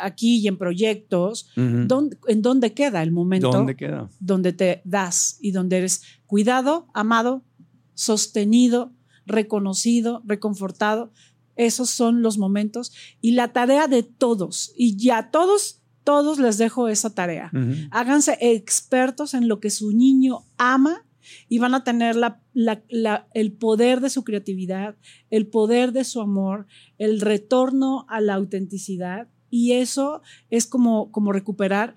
aquí 0.00 0.36
y 0.38 0.46
en 0.46 0.58
proyectos, 0.58 1.48
Ujú. 1.56 1.86
¿dónde- 1.88 2.18
¿en 2.28 2.42
dónde 2.42 2.72
queda 2.72 3.02
el 3.02 3.10
momento 3.10 3.50
¿Dónde 3.50 3.74
queda? 3.74 4.08
donde 4.20 4.52
te 4.52 4.80
das 4.84 5.38
y 5.40 5.50
donde 5.50 5.78
eres 5.78 6.02
cuidado, 6.26 6.86
amado, 6.94 7.42
sostenido, 7.94 8.92
reconocido, 9.26 10.22
reconfortado? 10.24 11.10
Esos 11.58 11.90
son 11.90 12.22
los 12.22 12.38
momentos 12.38 12.92
y 13.20 13.32
la 13.32 13.52
tarea 13.52 13.86
de 13.88 14.02
todos, 14.02 14.72
y 14.76 14.96
ya 14.96 15.30
todos, 15.30 15.82
todos 16.04 16.38
les 16.38 16.56
dejo 16.56 16.88
esa 16.88 17.10
tarea. 17.14 17.50
Ujú. 17.52 17.74
Háganse 17.90 18.38
expertos 18.40 19.34
en 19.34 19.46
lo 19.48 19.60
que 19.60 19.68
su 19.68 19.92
niño 19.92 20.44
ama 20.56 21.04
y 21.50 21.58
van 21.58 21.74
a 21.74 21.84
tener 21.84 22.16
la- 22.16 22.40
la- 22.54 22.82
la- 22.88 23.28
el 23.34 23.52
poder 23.52 24.00
de 24.00 24.08
su 24.08 24.24
creatividad, 24.24 24.96
el 25.28 25.46
poder 25.46 25.92
de 25.92 26.04
su 26.04 26.22
amor, 26.22 26.66
el 26.96 27.20
retorno 27.20 28.06
a 28.08 28.22
la 28.22 28.32
autenticidad. 28.34 29.28
Y 29.50 29.72
eso 29.72 30.22
es 30.50 30.66
como, 30.66 31.10
como 31.10 31.32
recuperar. 31.32 31.94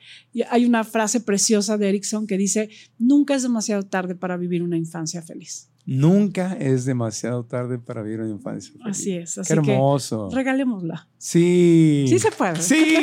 Hay 0.50 0.66
una 0.66 0.84
frase 0.84 1.20
preciosa 1.20 1.78
de 1.78 1.90
Erickson 1.90 2.26
que 2.28 2.38
dice, 2.38 2.70
nunca 2.98 3.36
es 3.36 3.44
demasiado 3.44 3.84
tarde 3.84 4.16
para 4.16 4.38
vivir 4.38 4.64
una 4.64 4.78
infancia 4.78 5.22
feliz. 5.22 5.70
Nunca 5.94 6.54
es 6.60 6.86
demasiado 6.86 7.44
tarde 7.44 7.78
para 7.78 8.02
vivir 8.02 8.22
una 8.22 8.30
infancia. 8.32 8.72
feliz. 8.72 8.86
Así 8.98 9.16
es. 9.18 9.38
Así 9.38 9.48
Qué 9.54 9.60
hermoso. 9.60 10.30
que 10.30 10.36
regalémosla. 10.38 11.08
Sí. 11.18 12.06
Sí 12.08 12.18
se 12.20 12.32
puede. 12.32 12.62
Sí. 12.62 12.98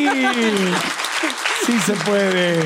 sí 1.66 1.72
se 1.84 1.92
puede. 2.04 2.60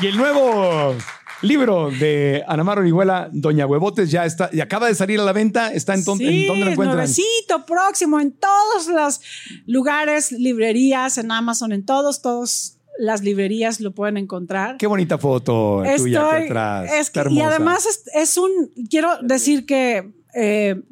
Y 0.00 0.06
el 0.06 0.16
nuevo 0.16 0.94
libro 1.42 1.90
de 1.90 2.44
Anamar 2.46 2.78
Orihuela, 2.78 3.28
Doña 3.32 3.66
Huevotes, 3.66 4.10
ya 4.10 4.24
está, 4.24 4.48
y 4.52 4.60
acaba 4.60 4.86
de 4.88 4.94
salir 4.94 5.18
a 5.20 5.24
la 5.24 5.32
venta. 5.32 5.72
¿Está 5.72 5.94
en, 5.94 6.04
ton- 6.04 6.18
Sí, 6.18 6.42
en 6.42 6.46
dónde 6.48 6.64
lo 6.66 6.70
encuentran? 6.72 6.96
nuevecito, 6.98 7.64
próximo, 7.66 8.20
en 8.20 8.32
todos 8.32 8.86
los 8.88 9.20
lugares, 9.66 10.30
librerías, 10.32 11.18
en 11.18 11.32
Amazon, 11.32 11.72
en 11.72 11.84
todos, 11.84 12.22
todos 12.22 12.77
las 12.98 13.22
librerías 13.22 13.80
lo 13.80 13.92
pueden 13.94 14.16
encontrar. 14.16 14.76
Qué 14.76 14.86
bonita 14.88 15.16
foto 15.18 15.82
tuya 15.96 16.30
atrás. 16.44 16.90
es 16.92 17.10
que- 17.10 17.20
y 17.30 17.40
además 17.40 17.86
es, 17.86 18.02
es 18.12 18.36
un, 18.36 18.50
quiero 18.90 19.10
decir 19.22 19.64
que 19.66 20.12
eh, 20.34 20.82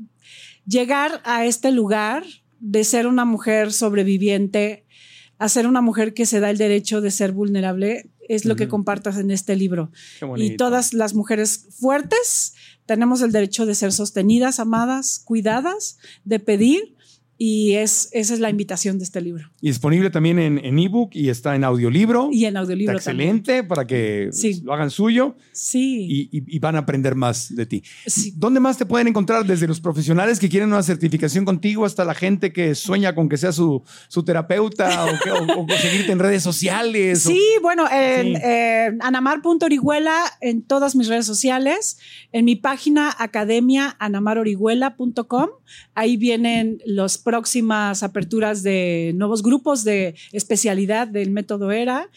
llegar 0.67 1.21
a 1.25 1.45
este 1.45 1.71
lugar 1.73 2.25
de 2.61 2.85
ser 2.85 3.07
una 3.07 3.25
mujer 3.25 3.73
sobreviviente, 3.73 4.87
a 5.39 5.49
ser 5.49 5.67
una 5.67 5.81
mujer 5.83 6.15
que 6.15 6.27
se 6.27 6.41
da 6.41 6.49
el 6.51 6.57
derecho 6.59 7.01
de 7.01 7.11
ser 7.11 7.33
vulnerable, 7.33 8.09
es 8.29 8.45
lo 8.45 8.57
que 8.57 8.67
compartas 8.69 9.19
en 9.19 9.31
este 9.31 9.55
libro. 9.55 9.93
Qué 10.19 10.25
bonito. 10.25 10.53
Y 10.53 10.57
todas 10.57 10.95
las 10.95 11.15
mujeres 11.15 11.67
fuertes 11.79 12.55
tenemos 12.87 13.21
el 13.23 13.31
derecho 13.33 13.67
de 13.67 13.75
ser 13.75 13.93
sostenidas, 13.93 14.59
amadas, 14.59 15.21
cuidadas, 15.25 15.99
de 16.25 16.41
pedir. 16.41 16.96
Y 17.39 17.73
es, 17.75 18.09
esa 18.13 18.33
es 18.35 18.41
la 18.41 18.49
invitación 18.49 18.99
de 18.99 19.05
este 19.05 19.21
libro. 19.21 19.51
Y 19.61 19.69
disponible 19.69 20.09
también 20.11 20.39
en 20.39 20.57
en 20.65 20.79
ebook 20.79 21.11
y 21.15 21.29
está 21.29 21.55
en 21.55 21.65
audiolibro. 21.65 22.31
Y 22.33 22.47
en 22.47 22.57
audiolibro 22.57 22.97
Está 22.97 23.11
también. 23.11 23.37
excelente 23.37 23.63
para 23.65 23.87
que 23.87 24.31
Sí. 24.33 24.63
lo 24.65 24.73
hagan 24.73 24.91
suyo 24.91 25.37
Sí. 25.53 26.07
y, 26.09 26.39
y- 26.39 26.57
y 26.57 26.59
van 26.59 26.77
a 26.77 26.81
aprender 26.81 27.15
más 27.15 27.55
de 27.55 27.67
ti. 27.67 27.83
Sí. 28.07 28.33
¿Dónde 28.37 28.59
más 28.61 28.79
te 28.79 28.87
pueden 28.87 29.09
encontrar? 29.09 29.45
Desde 29.45 29.67
los 29.69 29.81
profesionales 29.81 30.39
que 30.39 30.49
quieren 30.49 30.69
una 30.71 30.83
certificación 30.83 31.45
contigo 31.45 31.85
hasta 31.85 32.05
la 32.07 32.15
gente 32.15 32.53
que 32.53 32.75
sueña 32.75 33.15
con 33.15 33.29
que 33.29 33.37
sea 33.37 33.53
su, 33.53 33.83
su 34.09 34.25
terapeuta 34.25 35.05
o, 35.05 35.09
que- 35.23 35.31
o- 35.31 35.61
o 35.61 35.67
conseguirte 35.67 36.13
en 36.13 36.19
redes 36.19 36.43
sociales. 36.43 37.27
o- 37.27 37.31
Sí, 37.31 37.43
bueno, 37.63 37.85
en 37.91 38.35
Sí. 38.37 38.43
eh, 38.45 38.93
anamar.orihuela 39.01 40.15
en 40.41 40.63
todas 40.63 40.97
mis 40.97 41.09
redes 41.09 41.27
sociales, 41.27 41.99
en 42.33 42.45
mi 42.47 42.57
página 42.57 43.15
academia 43.19 43.95
anamarorihuela.com, 43.99 45.49
ahí 45.95 46.17
vienen 46.17 46.79
las 46.85 47.19
próximas 47.27 48.05
aperturas 48.05 48.63
de 48.63 49.11
nuevos 49.17 49.43
grupos 49.43 49.83
de 49.83 50.15
especialidad 50.31 51.09
del 51.09 51.33
método 51.33 51.73
ERA. 51.73 52.09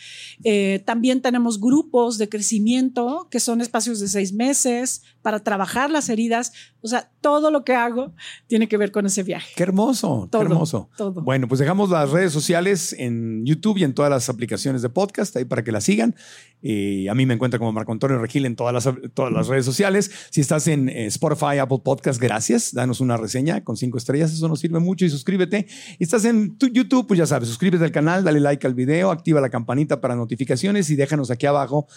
Eh, 0.43 0.83
también 0.85 1.19
tenemos 1.19 1.59
grupos 1.59 2.19
de 2.19 2.29
crecimiento 2.29 3.27
que 3.31 3.39
son 3.39 3.59
espacios 3.59 3.99
de 3.99 4.07
seis 4.07 4.31
meses 4.31 5.01
para 5.29 5.43
trabajar 5.43 5.91
las 5.91 6.09
heridas. 6.09 6.51
O 6.81 6.87
sea, 6.87 7.11
todo 7.21 7.51
lo 7.51 7.63
que 7.63 7.75
hago 7.75 8.15
tiene 8.47 8.67
que 8.67 8.77
ver 8.77 8.91
con 8.91 9.05
ese 9.05 9.21
viaje. 9.21 9.53
Qué 9.55 9.61
hermoso, 9.61 10.27
Todo, 10.31 10.41
qué 10.41 10.47
hermoso. 10.47 10.89
todo. 10.97 11.21
Bueno, 11.21 11.47
pues 11.47 11.59
dejamos 11.59 11.91
las 11.91 12.09
redes 12.09 12.33
sociales 12.33 12.95
en 12.97 13.45
YouTube 13.45 13.77
y 13.77 13.83
en 13.83 13.93
todas 13.93 14.09
las 14.09 14.27
aplicaciones 14.27 14.81
de 14.81 14.89
podcast 14.89 15.35
ahí 15.37 15.45
para 15.45 15.63
que 15.63 15.71
las 15.71 15.83
sigan. 15.83 16.15
Eh, 16.63 17.05
a 17.11 17.13
mí 17.13 17.27
me 17.27 17.35
encuentra 17.35 17.59
como 17.59 17.71
Marco 17.71 17.91
Antonio 17.91 18.17
Regil 18.17 18.47
en 18.47 18.55
todas 18.55 18.73
las, 18.73 18.91
todas 19.13 19.31
las 19.31 19.47
redes 19.47 19.65
sociales. 19.65 20.09
Si 20.31 20.41
estás 20.41 20.67
en 20.67 20.89
eh, 20.89 21.05
Spotify, 21.05 21.59
Apple 21.59 21.81
Podcast, 21.83 22.19
gracias. 22.19 22.73
Danos 22.73 22.99
una 22.99 23.15
reseña 23.15 23.63
con 23.63 23.77
cinco 23.77 23.99
estrellas, 23.99 24.33
eso 24.33 24.47
nos 24.47 24.59
sirve 24.59 24.79
mucho 24.79 25.05
y 25.05 25.11
suscríbete. 25.11 25.67
Y 25.99 26.03
estás 26.03 26.25
en 26.25 26.57
tu 26.57 26.69
YouTube, 26.69 27.05
pues 27.05 27.19
ya 27.19 27.27
sabes, 27.27 27.49
suscríbete 27.49 27.83
al 27.83 27.91
canal, 27.91 28.23
dale 28.23 28.39
like 28.39 28.65
al 28.65 28.73
video, 28.73 29.11
activa 29.11 29.39
la 29.41 29.49
campanita 29.51 30.01
para 30.01 30.15
notificaciones 30.15 30.89
y 30.89 30.95
déjanos 30.95 31.29
aquí 31.29 31.45
abajo. 31.45 31.87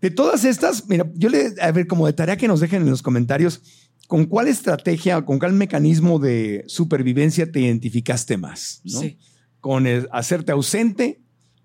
De 0.00 0.10
todas 0.10 0.44
estas, 0.44 0.88
mira, 0.88 1.10
yo 1.14 1.28
le, 1.28 1.54
a 1.60 1.70
ver, 1.72 1.86
como 1.86 2.06
de 2.06 2.12
tarea 2.12 2.36
que 2.36 2.48
nos 2.48 2.60
dejen 2.60 2.82
en 2.82 2.90
los 2.90 3.02
comentarios, 3.02 3.62
¿con 4.08 4.26
cuál 4.26 4.48
estrategia, 4.48 5.22
con 5.24 5.38
cuál 5.38 5.52
mecanismo 5.52 6.18
de 6.18 6.64
supervivencia 6.66 7.50
te 7.50 7.60
identificaste 7.60 8.36
más? 8.36 8.80
¿no? 8.84 9.00
Sí. 9.00 9.18
¿Con 9.60 9.86
el 9.86 10.08
hacerte 10.12 10.52
ausente? 10.52 11.20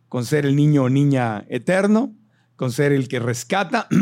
¿Con 0.08 0.26
ser 0.26 0.46
el 0.46 0.56
niño 0.56 0.84
o 0.84 0.90
niña 0.90 1.46
eterno? 1.50 2.16
¿Con 2.56 2.72
ser 2.72 2.92
el 2.92 3.08
que 3.08 3.20
rescata? 3.20 3.88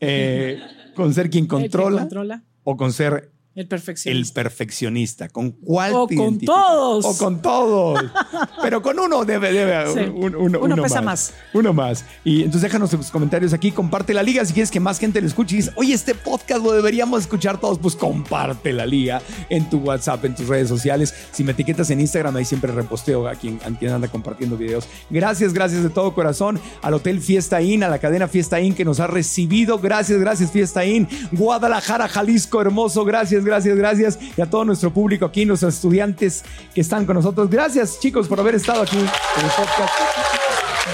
Eh, 0.00 0.58
¿Con 0.96 1.14
ser 1.14 1.30
quien 1.30 1.46
controla? 1.46 2.02
controla. 2.02 2.44
¿O 2.64 2.76
con 2.76 2.92
ser 2.92 3.32
El 3.56 3.68
el 4.06 4.32
perfeccionista. 4.32 5.28
¿Con 5.28 5.52
cuál 5.52 5.92
O 5.94 6.06
te 6.06 6.16
con 6.16 6.24
identificas? 6.24 6.56
todos. 6.56 7.04
O 7.04 7.18
con 7.18 7.40
todos. 7.40 8.04
Pero 8.62 8.82
con 8.82 8.98
uno 8.98 9.24
debe, 9.24 9.52
debe 9.52 9.92
Sí. 9.92 10.00
un- 10.12 10.34
uno, 10.34 10.58
Uno 10.60 10.82
pesa 10.82 11.00
más. 11.00 11.32
Uno 11.52 11.72
más. 11.72 12.04
Y 12.24 12.38
entonces 12.38 12.62
déjanos 12.62 12.90
tus 12.90 13.10
comentarios 13.10 13.52
aquí, 13.52 13.70
comparte 13.70 14.12
la 14.14 14.22
liga 14.22 14.44
si 14.44 14.52
quieres 14.52 14.70
que 14.70 14.80
más 14.80 14.98
gente 14.98 15.20
lo 15.20 15.26
escuche 15.26 15.54
y 15.54 15.58
dices, 15.58 15.72
oye, 15.76 15.94
este 15.94 16.14
podcast 16.14 16.64
lo 16.64 16.72
deberíamos 16.72 17.20
escuchar 17.20 17.60
todos, 17.60 17.78
pues 17.78 17.94
comparte 17.94 18.72
la 18.72 18.86
liga 18.86 19.22
en 19.48 19.68
tu 19.70 19.78
WhatsApp, 19.78 20.24
en 20.24 20.34
tus 20.34 20.48
redes 20.48 20.68
sociales. 20.68 21.14
Si 21.32 21.44
me 21.44 21.52
etiquetas 21.52 21.90
en 21.90 22.00
Instagram, 22.00 22.34
ahí 22.36 22.44
siempre 22.44 22.72
reposteo 22.72 23.28
a 23.28 23.34
quien, 23.36 23.60
a 23.64 23.78
quien 23.78 23.92
anda 23.92 24.08
compartiendo 24.08 24.56
videos. 24.56 24.86
Gracias, 25.10 25.52
gracias 25.52 25.82
de 25.82 25.90
todo 25.90 26.12
corazón 26.14 26.58
al 26.82 26.94
Hotel 26.94 27.20
Fiesta 27.20 27.62
Inn, 27.62 27.84
a 27.84 27.88
la 27.88 27.98
cadena 28.00 28.26
Fiesta 28.26 28.60
Inn 28.60 28.74
que 28.74 28.84
nos 28.84 28.98
ha 29.00 29.06
recibido. 29.06 29.78
Gracias, 29.78 30.18
gracias 30.18 30.50
Fiesta 30.50 30.84
Inn. 30.84 31.06
Guadalajara, 31.32 32.08
Jalisco, 32.08 32.60
hermoso. 32.60 33.04
Gracias, 33.04 33.43
gracias, 33.44 33.76
gracias. 33.76 34.18
Y 34.36 34.40
a 34.40 34.46
todo 34.46 34.64
nuestro 34.64 34.92
público 34.92 35.24
aquí, 35.26 35.44
nuestros 35.44 35.74
estudiantes 35.74 36.44
que 36.74 36.80
están 36.80 37.04
con 37.06 37.16
nosotros. 37.16 37.48
Gracias, 37.50 38.00
chicos, 38.00 38.26
por 38.28 38.40
haber 38.40 38.54
estado 38.54 38.82
aquí 38.82 38.96
en 38.98 39.04
el 39.44 39.50
podcast. 39.56 39.92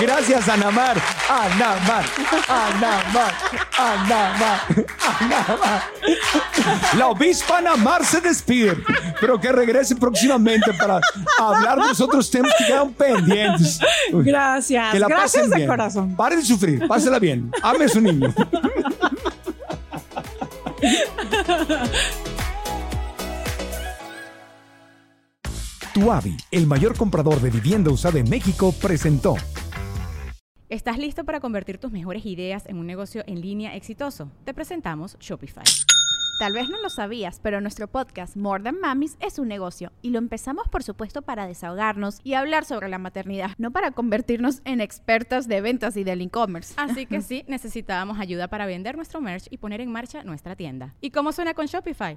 Gracias, 0.01 0.49
Anamar. 0.49 0.97
Anamar. 1.29 2.05
Anamar. 2.49 3.35
Anamar. 3.77 4.61
Anamar. 5.21 5.83
La 6.97 7.09
obispa 7.09 7.59
Anamar 7.59 8.05
se 8.05 8.21
despide, 8.21 8.77
pero 9.21 9.41
que 9.41 9.51
regrese 9.53 9.97
próximamente 9.97 10.73
para 10.75 11.01
hablar 11.39 11.81
de 11.81 11.89
los 11.89 12.01
otros 12.01 12.31
temas 12.31 12.53
que 12.57 12.67
quedan 12.67 12.93
pendientes. 12.95 13.79
Gracias. 14.13 14.93
que 14.93 15.01
la 15.01 15.09
Gracias 15.09 15.33
pasen 15.33 15.51
de 15.51 15.57
bien. 15.57 15.69
corazón. 15.69 16.17
Pare 16.17 16.37
de 16.37 16.43
sufrir, 16.43 16.87
pásela 16.87 17.19
bien. 17.19 17.51
Ame 17.63 17.85
a 17.85 17.89
su 17.89 18.01
niño. 18.01 18.33
Tuavi, 25.95 26.37
el 26.53 26.69
mayor 26.69 26.97
comprador 26.97 27.41
de 27.41 27.51
vivienda 27.51 27.91
usada 27.91 28.21
en 28.21 28.31
México, 28.31 28.73
presentó. 28.81 29.35
¿Estás 30.69 30.99
listo 30.99 31.25
para 31.25 31.41
convertir 31.41 31.79
tus 31.79 31.91
mejores 31.91 32.25
ideas 32.27 32.65
en 32.67 32.79
un 32.79 32.87
negocio 32.87 33.25
en 33.27 33.41
línea 33.41 33.75
exitoso? 33.75 34.31
Te 34.45 34.55
presentamos 34.55 35.17
Shopify. 35.19 35.65
Tal 36.39 36.53
vez 36.53 36.71
no 36.71 36.81
lo 36.81 36.91
sabías, 36.91 37.41
pero 37.43 37.61
nuestro 37.61 37.89
podcast 37.89 38.37
More 38.37 38.63
Than 38.63 38.79
Mamis 38.81 39.17
es 39.19 39.41
un 39.41 39.49
negocio 39.49 39.91
y 40.01 40.11
lo 40.11 40.19
empezamos 40.19 40.69
por 40.69 40.85
supuesto 40.85 41.23
para 41.23 41.49
desahogarnos 41.49 42.21
y 42.23 42.35
hablar 42.35 42.65
sobre 42.65 42.89
la 42.89 42.99
maternidad, 42.99 43.51
no 43.59 43.73
para 43.73 43.91
convertirnos 43.91 44.63
en 44.65 44.81
expertas 44.81 45.49
de 45.49 45.61
ventas 45.61 45.97
y 45.97 46.05
del 46.05 46.21
e-commerce. 46.21 46.73
Así 46.77 47.07
que 47.07 47.21
sí, 47.21 47.45
necesitábamos 47.49 48.21
ayuda 48.21 48.47
para 48.47 48.65
vender 48.65 48.95
nuestro 48.95 49.21
merch 49.21 49.49
y 49.51 49.59
poner 49.59 49.81
en 49.81 49.91
marcha 49.91 50.23
nuestra 50.23 50.55
tienda. 50.55 50.95
¿Y 51.01 51.11
cómo 51.11 51.33
suena 51.33 51.53
con 51.53 51.67
Shopify? 51.67 52.17